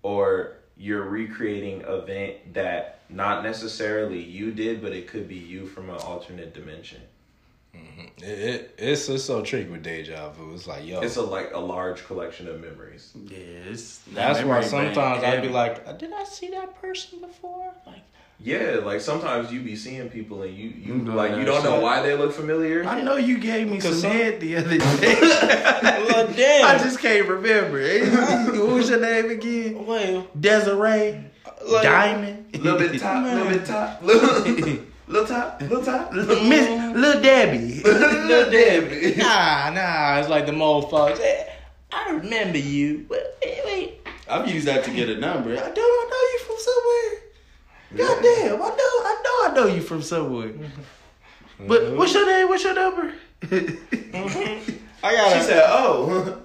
or 0.00 0.54
you're 0.78 1.04
recreating 1.04 1.82
an 1.82 1.90
event 1.90 2.54
that 2.54 3.00
not 3.10 3.42
necessarily 3.42 4.22
you 4.22 4.50
did, 4.50 4.80
but 4.80 4.92
it 4.92 5.08
could 5.08 5.28
be 5.28 5.36
you 5.36 5.66
from 5.66 5.90
an 5.90 5.96
alternate 5.96 6.54
dimension. 6.54 7.02
It, 7.74 8.24
it, 8.24 8.74
it's 8.78 9.08
it's 9.08 9.24
so 9.24 9.42
tricky 9.42 9.68
with 9.70 9.82
deja 9.84 10.30
vu. 10.30 10.52
It's 10.54 10.66
like 10.66 10.84
yo, 10.86 11.00
It's 11.00 11.16
a 11.16 11.22
like 11.22 11.52
a 11.54 11.58
large 11.60 12.04
collection 12.06 12.48
of 12.48 12.60
memories. 12.60 13.12
yeah, 13.14 13.36
it's 13.70 13.98
that's 14.12 14.40
why 14.40 14.44
memory 14.44 14.60
bank 14.60 14.70
sometimes 14.94 15.22
I'd 15.24 15.30
be 15.42 15.48
heavy. 15.48 15.48
like, 15.50 15.98
did 15.98 16.12
I 16.12 16.24
see 16.24 16.48
that 16.48 16.80
person 16.80 17.20
before? 17.20 17.72
Like, 17.86 18.02
Yeah, 18.40 18.80
like 18.84 19.00
sometimes 19.00 19.52
you 19.52 19.60
be 19.60 19.76
seeing 19.76 20.08
people 20.08 20.42
and 20.42 20.56
you 20.56 20.68
you 20.70 20.94
Mm, 20.94 21.14
like 21.14 21.36
you 21.36 21.44
don't 21.44 21.62
know 21.62 21.78
why 21.80 22.02
they 22.02 22.16
look 22.16 22.32
familiar. 22.32 22.84
I 22.84 23.02
know 23.02 23.16
you 23.16 23.38
gave 23.38 23.68
me 23.70 23.78
some 23.80 23.94
some- 23.94 24.10
head 24.10 24.40
the 24.40 24.56
other 24.56 24.78
day. 24.78 25.16
well, 26.08 26.26
damn. 26.34 26.66
I 26.66 26.78
just 26.82 26.98
can't 26.98 27.28
remember. 27.28 27.80
what 28.58 28.68
was 28.74 28.90
your 28.90 29.00
name 29.00 29.30
again? 29.30 29.86
well, 29.86 30.26
Desiree 30.38 31.24
like, 31.66 31.82
Diamond. 31.82 32.56
little 32.64 32.78
bit 32.78 33.00
top, 33.00 33.24
little 33.24 33.48
bit 33.48 33.64
top, 33.64 34.02
little, 35.08 35.22
little 35.22 35.26
top, 35.26 35.60
little 35.62 35.84
top, 35.84 36.12
little, 36.12 36.44
Miss 36.44 36.96
Little 36.96 37.22
Debbie. 37.22 37.82
little 37.82 38.50
Debbie. 38.50 39.14
Nah, 39.22 39.70
nah. 39.70 40.18
It's 40.18 40.28
like 40.28 40.46
the 40.46 40.52
motherfuckers. 40.52 41.20
Eh, 41.20 41.44
I 41.92 42.10
remember 42.12 42.58
you. 42.58 43.06
Wait, 43.08 43.22
wait, 43.44 43.60
wait. 43.64 44.08
I've 44.28 44.48
used 44.48 44.66
that 44.66 44.84
to 44.84 44.90
get 44.90 45.08
a 45.08 45.16
number. 45.16 45.52
I 45.52 45.70
don't 45.70 45.78
I 45.78 46.08
know 46.10 46.24
you 46.32 46.38
from 46.46 46.56
somewhere. 46.58 48.06
God 48.06 48.22
damn, 48.22 48.54
I 48.62 48.68
know, 48.68 48.74
I 48.76 49.22
know, 49.24 49.50
I 49.50 49.52
know 49.54 49.74
you 49.74 49.80
from 49.80 50.02
somewhere. 50.02 50.52
But 51.66 51.96
what's 51.96 52.12
your 52.12 52.26
name? 52.26 52.48
What's 52.48 52.62
your 52.62 52.74
number? 52.74 53.14
I 55.02 55.14
got 55.14 55.32
She 55.36 55.42
said, 55.42 55.62
"Oh, 55.66 56.42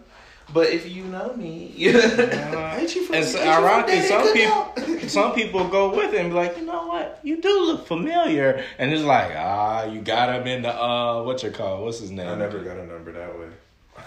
but 0.53 0.69
if 0.69 0.87
you 0.89 1.03
know 1.05 1.33
me, 1.35 1.73
Ain't 1.77 2.95
you 2.95 3.03
from? 3.05 3.15
And 3.15 3.25
so, 3.25 3.37
ain't 3.39 3.45
you 3.47 3.53
from 3.53 3.63
ironically, 3.63 4.01
some 4.01 4.33
people, 4.33 5.09
some 5.09 5.33
people 5.33 5.67
go 5.67 5.95
with 5.95 6.13
it 6.13 6.19
and 6.21 6.29
be 6.29 6.35
like, 6.35 6.57
you 6.57 6.65
know 6.65 6.87
what, 6.87 7.19
you 7.23 7.41
do 7.41 7.65
look 7.65 7.87
familiar, 7.87 8.63
and 8.77 8.93
it's 8.93 9.03
like, 9.03 9.31
ah, 9.35 9.85
you 9.85 10.01
got 10.01 10.29
him 10.39 10.47
in 10.47 10.61
the 10.61 10.73
uh, 10.73 11.23
what 11.23 11.41
you 11.43 11.51
call, 11.51 11.83
what's 11.83 11.99
his 11.99 12.11
name? 12.11 12.27
I 12.27 12.35
never 12.35 12.59
got 12.59 12.77
a 12.77 12.85
number 12.85 13.11
that 13.11 13.37
way. 13.39 13.47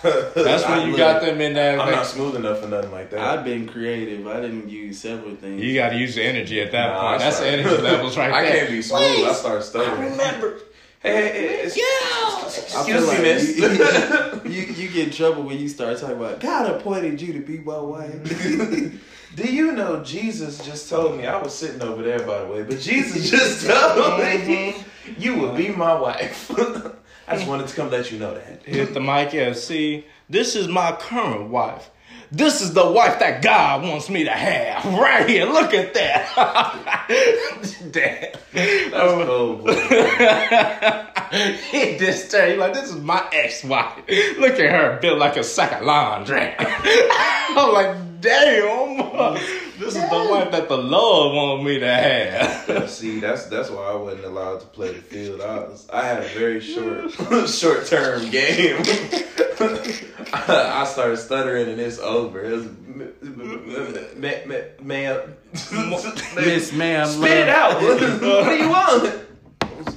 That's 0.03 0.65
when 0.69 0.81
you 0.83 0.89
look- 0.89 0.99
got 0.99 1.23
them 1.23 1.41
in 1.41 1.55
that. 1.55 1.73
I'm 1.79 1.87
like, 1.87 1.97
not 1.97 2.07
smooth 2.07 2.37
enough 2.37 2.61
for 2.61 2.69
nothing 2.69 2.91
like 2.93 3.11
that. 3.11 3.21
I've 3.21 3.45
been 3.45 3.67
creative. 3.69 4.27
I 4.27 4.41
didn't 4.41 4.69
use 4.69 5.01
several 5.01 5.35
things. 5.37 5.63
you 5.63 5.75
got 5.75 5.91
to 5.91 5.97
use 5.97 6.15
the 6.17 6.23
energy 6.25 6.61
at 6.61 6.73
that 6.73 6.89
Nah, 6.93 7.09
point. 7.11 7.21
That's 7.21 7.41
the 7.41 7.47
energy 7.49 7.83
levels 7.83 8.17
right 8.17 8.33
I 8.33 8.43
there. 8.43 8.57
can't 8.59 8.71
be 8.71 8.83
smooth. 8.83 9.01
I 9.29 9.33
start 9.33 9.63
stuttering. 9.65 10.03
I 10.03 10.11
remember. 10.11 10.61
Hey, 11.03 11.13
hey, 11.13 11.33
hey, 11.33 11.61
I 11.61 11.65
excuse 11.65 12.87
feel 12.87 13.01
me, 13.01 13.07
like 13.07 13.21
miss. 13.21 13.59
You, 13.59 14.51
you, 14.51 14.63
you 14.75 14.89
get 14.89 15.09
in 15.09 15.11
trouble 15.13 15.43
when 15.43 15.59
you 15.59 15.69
start 15.69 15.99
talking 15.99 16.17
about 16.17 16.41
God 16.41 16.71
appointed 16.75 17.21
you 17.21 17.33
to 17.35 17.41
be 17.41 17.59
my 17.59 17.79
wife. 17.79 18.23
Do 19.37 19.45
you 19.45 19.73
know 19.73 20.03
Jesus 20.03 20.65
just 20.65 20.89
told 20.89 21.19
me 21.19 21.27
I 21.27 21.41
was 21.41 21.55
sitting 21.55 21.83
over 21.83 22.03
there 22.03 22.21
by 22.21 22.39
the 22.43 22.47
way, 22.47 22.63
but 22.63 22.81
Jesus 22.81 23.31
just 23.31 23.67
told 23.67 24.19
me 24.19 24.25
mm-hmm. 24.25 25.21
you 25.21 25.35
will 25.35 25.53
be 25.53 25.69
my 25.69 25.93
wife. 25.95 26.51
I 27.29 27.37
just 27.37 27.47
wanted 27.47 27.69
to 27.69 27.77
come 27.77 27.91
let 27.91 28.11
you 28.11 28.19
know 28.19 28.33
that. 28.33 28.63
Hit 28.65 28.95
the 28.95 29.01
mic 29.01 29.35
and 29.35 29.55
see, 29.55 30.07
this 30.31 30.57
is 30.57 30.69
my 30.69 30.93
current 30.93 31.51
wife. 31.51 31.91
This 32.33 32.61
is 32.61 32.75
the 32.75 32.91
wife 32.91 33.19
that 33.21 33.43
God 33.43 33.83
wants 33.83 34.11
me 34.11 34.25
to 34.25 34.31
have. 34.31 34.85
Right 34.85 35.29
here. 35.29 35.47
Look 35.47 35.73
at 35.75 35.95
that. 35.95 37.07
Damn. 37.91 38.33
That's 38.53 39.27
cold. 39.27 39.65
boy. 39.65 39.75
he 41.71 41.99
just 41.99 42.31
tell 42.31 42.51
you 42.51 42.57
like 42.57 42.75
this 42.75 42.91
is 42.91 43.01
my 43.01 43.27
ex-wife. 43.33 44.05
Look 44.39 44.59
at 44.59 44.71
her 44.71 44.99
built 45.01 45.19
like 45.19 45.37
a 45.37 45.45
sack 45.45 45.81
of 45.81 45.87
laundry. 45.87 46.55
I'm 46.59 47.73
like, 47.73 47.97
damn. 48.27 49.35
This 49.79 49.95
is 49.97 50.03
the 50.11 50.29
wife 50.31 50.51
that 50.53 50.69
the 50.69 50.77
Lord 50.77 51.35
wanted 51.35 51.65
me 51.65 51.79
to 51.81 51.87
have. 51.95 52.91
See, 52.91 53.21
that's 53.21 53.47
that's 53.47 53.71
why 53.71 53.85
I 53.91 53.95
wasn't 53.95 54.25
allowed 54.25 54.61
to 54.61 54.67
play 54.67 54.93
the 54.93 55.01
field. 55.03 55.41
I 55.41 55.57
was 55.61 55.87
I 55.93 56.05
had 56.07 56.23
a 56.25 56.29
very 56.29 56.61
short 56.61 57.11
short 57.49 57.87
term 57.87 58.29
game. 58.31 58.77
I 60.33 60.85
started 60.87 61.17
stuttering 61.19 61.69
and 61.69 61.81
it's 61.81 61.99
over. 61.99 62.41
It 62.45 62.53
was, 62.53 62.67
ma- 64.17 64.45
ma- 64.47 64.55
ma'am, 64.83 65.35
Miss 66.37 66.73
ma'am, 66.73 67.07
spit 67.07 67.31
it 67.39 67.49
out. 67.49 67.81
what 67.83 67.99
do 68.49 68.55
you 68.57 68.69
want? 68.69 69.23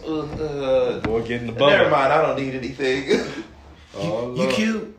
Uh, 0.06 1.00
Boy, 1.02 1.22
get 1.28 1.42
in 1.42 1.48
the 1.48 1.54
bubble. 1.54 1.70
never 1.70 1.90
mind. 1.90 2.14
I 2.14 2.22
don't 2.22 2.36
need 2.40 2.56
anything. 2.56 3.22
Oh, 3.96 4.32
You 4.36 4.44
Lord. 4.44 4.54
cute. 4.54 4.96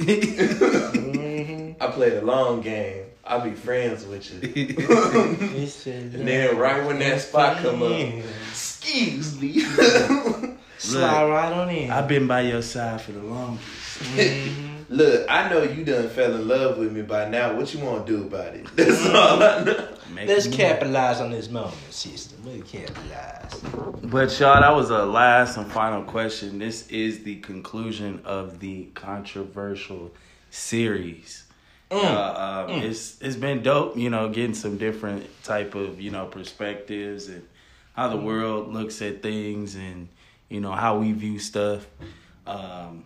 I 1.80 1.86
played 1.88 2.12
a 2.14 2.22
long 2.22 2.60
game. 2.60 3.04
I'll 3.30 3.40
be 3.42 3.52
friends 3.52 4.04
with 4.04 4.28
you. 4.28 4.40
and 5.92 6.26
then 6.26 6.58
right 6.58 6.84
when 6.84 6.98
that 6.98 7.20
spot 7.20 7.58
come 7.58 7.80
up, 7.80 8.24
excuse 8.48 9.40
me. 9.40 9.60
Slide 10.78 11.28
right 11.30 11.52
on 11.52 11.68
in. 11.68 11.92
I've 11.92 12.08
been 12.08 12.26
by 12.26 12.40
your 12.40 12.60
side 12.60 13.00
for 13.00 13.12
the 13.12 13.20
longest. 13.20 14.00
Mm-hmm. 14.00 14.76
Look, 14.88 15.30
I 15.30 15.48
know 15.48 15.62
you 15.62 15.84
done 15.84 16.08
fell 16.08 16.34
in 16.34 16.48
love 16.48 16.78
with 16.78 16.90
me 16.90 17.02
by 17.02 17.28
now. 17.28 17.54
What 17.54 17.72
you 17.72 17.78
want 17.78 18.04
to 18.04 18.16
do 18.16 18.24
about 18.24 18.54
it? 18.54 18.66
That's 18.74 19.06
all 19.06 19.40
I 19.40 19.62
know. 19.62 19.88
Make 20.12 20.26
Let's 20.26 20.48
me- 20.48 20.56
capitalize 20.56 21.20
on 21.20 21.30
this 21.30 21.48
moment, 21.48 21.76
sister. 21.90 22.34
Let's 22.44 22.68
capitalize. 22.68 23.60
But 24.02 24.40
y'all, 24.40 24.60
that 24.60 24.74
was 24.74 24.90
a 24.90 25.04
last 25.04 25.56
and 25.56 25.70
final 25.70 26.02
question. 26.02 26.58
This 26.58 26.88
is 26.88 27.22
the 27.22 27.36
conclusion 27.36 28.22
of 28.24 28.58
the 28.58 28.86
controversial 28.94 30.10
series. 30.50 31.44
Uh, 31.90 32.66
um, 32.68 32.82
It's 32.82 33.20
it's 33.20 33.36
been 33.36 33.62
dope, 33.62 33.96
you 33.96 34.10
know, 34.10 34.28
getting 34.28 34.54
some 34.54 34.76
different 34.78 35.26
type 35.42 35.74
of 35.74 36.00
you 36.00 36.10
know 36.10 36.26
perspectives 36.26 37.28
and 37.28 37.46
how 37.94 38.08
the 38.08 38.16
world 38.16 38.72
looks 38.72 39.02
at 39.02 39.22
things 39.22 39.74
and 39.74 40.08
you 40.48 40.60
know 40.60 40.72
how 40.72 40.98
we 40.98 41.12
view 41.12 41.38
stuff. 41.38 41.86
Um, 42.46 43.04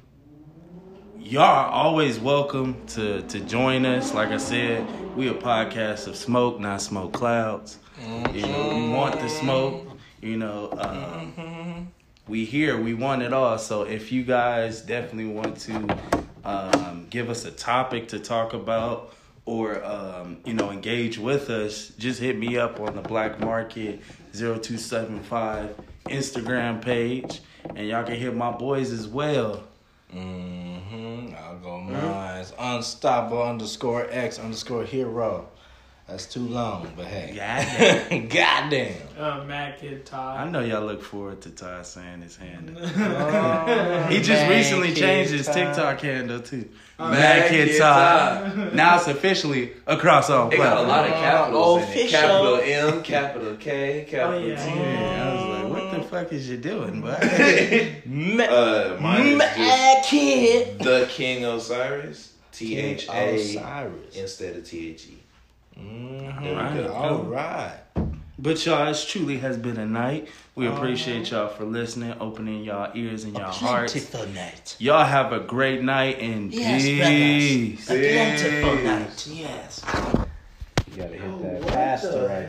y'all 1.18 1.42
are 1.42 1.66
always 1.70 2.18
welcome 2.18 2.76
to 2.88 3.22
to 3.22 3.40
join 3.40 3.86
us. 3.86 4.12
Like 4.12 4.28
I 4.28 4.36
said, 4.36 4.86
we 5.16 5.28
a 5.28 5.34
podcast 5.34 6.06
of 6.06 6.16
smoke, 6.16 6.60
not 6.60 6.82
smoke 6.82 7.12
clouds. 7.14 7.78
You 8.32 8.42
know, 8.46 8.74
we 8.76 8.88
want 8.90 9.18
the 9.18 9.28
smoke. 9.28 9.86
You 10.20 10.36
know, 10.36 10.70
um, 10.78 11.88
we 12.28 12.44
here, 12.44 12.80
we 12.80 12.92
want 12.94 13.22
it 13.22 13.32
all. 13.32 13.56
So 13.58 13.82
if 13.82 14.12
you 14.12 14.24
guys 14.24 14.80
definitely 14.82 15.32
want 15.32 15.58
to 15.60 15.96
um, 16.44 17.06
give 17.10 17.30
us 17.30 17.44
a 17.44 17.50
topic 17.50 18.08
to 18.08 18.18
talk 18.18 18.52
about 18.52 19.14
or 19.46 19.84
um, 19.84 20.38
you 20.44 20.54
know 20.54 20.70
engage 20.70 21.18
with 21.18 21.50
us, 21.50 21.92
just 21.98 22.20
hit 22.20 22.38
me 22.38 22.56
up 22.56 22.80
on 22.80 22.96
the 22.96 23.02
Black 23.02 23.40
Market 23.40 24.00
0275 24.32 25.74
Instagram 26.06 26.82
page, 26.82 27.40
And 27.74 27.86
y'all 27.88 28.04
can 28.04 28.16
hit 28.16 28.34
my 28.34 28.50
boys 28.50 28.90
as 28.90 29.06
well. 29.06 29.64
Mm-hmm. 30.14 31.34
I'll 31.36 31.58
go 31.58 31.80
mine. 31.80 32.44
Unstoppable 32.58 33.42
underscore 33.42 34.06
X 34.10 34.38
underscore 34.38 34.84
hero. 34.84 35.48
That's 36.06 36.26
too 36.26 36.40
long, 36.46 36.92
but 36.96 37.06
hey. 37.06 37.32
Goddamn. 37.34 38.28
Goddamn. 38.28 38.94
Uh, 39.18 39.44
Mad 39.44 39.78
Kid 39.80 40.06
I 40.12 40.46
know 40.50 40.60
y'all 40.60 40.84
look 40.84 41.02
forward 41.02 41.40
to 41.42 41.50
Ty 41.50 41.80
saying 41.82 42.20
his 42.20 42.36
handle. 42.36 42.76
Oh, 42.96 44.06
He 44.10 44.18
just 44.18 44.28
man, 44.42 44.50
recently 44.50 44.88
kid 44.88 44.96
changed 44.98 45.32
his 45.32 45.46
time. 45.46 45.54
TikTok 45.74 46.00
handle 46.00 46.40
too. 46.40 46.68
Mad 46.98 47.10
Mad 47.10 47.50
Kid 47.50 47.68
Kid 47.70 47.78
Todd. 47.80 48.74
Now 48.74 48.96
it's 48.98 49.06
officially 49.08 49.72
across 49.86 50.28
all 50.28 50.50
It 50.52 50.58
got 50.58 50.76
a 50.76 50.82
lot 50.86 51.06
of 51.06 51.12
capitals 51.14 51.82
in 51.84 51.88
it. 51.88 51.90
Official. 51.90 52.20
Capital 52.20 52.56
M, 52.62 53.02
capital 53.02 53.56
K, 53.56 54.06
capital 54.06 54.42
Oh, 54.42 54.46
yeah. 54.46 54.62
T. 54.64 54.78
Yeah, 54.78 55.24
I 55.24 55.34
was 55.34 55.62
like, 55.62 55.72
what 55.72 55.90
the 56.02 56.08
fuck 56.08 56.32
is 56.34 56.50
you 56.50 56.58
doing, 56.58 57.00
bud? 57.00 57.18
Ma- 58.04 58.44
Uh, 58.44 58.98
mine 59.00 59.38
Mad 59.38 60.04
Kid. 60.04 60.78
the 60.80 61.06
King 61.10 61.46
Osiris. 61.46 62.32
T 62.52 62.76
H 62.76 63.08
A 63.08 63.34
Osiris. 63.36 64.16
instead 64.16 64.54
of 64.56 64.64
T 64.68 64.90
H 64.90 65.06
E. 65.06 65.18
Mhm. 65.78 66.42
There 66.42 66.70
we 66.76 66.82
go. 66.82 66.92
All 66.92 67.22
right. 67.24 67.72
But 68.38 68.66
y'all, 68.66 68.88
it 68.88 69.04
truly 69.08 69.38
has 69.38 69.56
been 69.56 69.76
a 69.78 69.86
night. 69.86 70.28
We 70.56 70.66
appreciate 70.66 71.30
y'all 71.30 71.48
for 71.48 71.64
listening, 71.64 72.14
opening 72.20 72.64
y'all 72.64 72.90
ears 72.94 73.24
and 73.24 73.32
y'all 73.32 73.50
hearts. 73.52 73.94
Night. 74.34 74.76
Y'all 74.78 75.04
have 75.04 75.32
a 75.32 75.40
great 75.40 75.82
night 75.82 76.18
and 76.20 76.52
Yes, 76.52 76.82
peace. 76.82 77.86
brothers. 77.86 78.02
A 78.02 78.12
plentiful 78.12 78.84
night. 78.84 79.26
Yes. 79.30 79.82
You 80.90 80.96
gotta 81.02 81.14
hit 81.14 81.42
that 81.62 81.66
pastor 81.72 82.26
right 82.28 82.42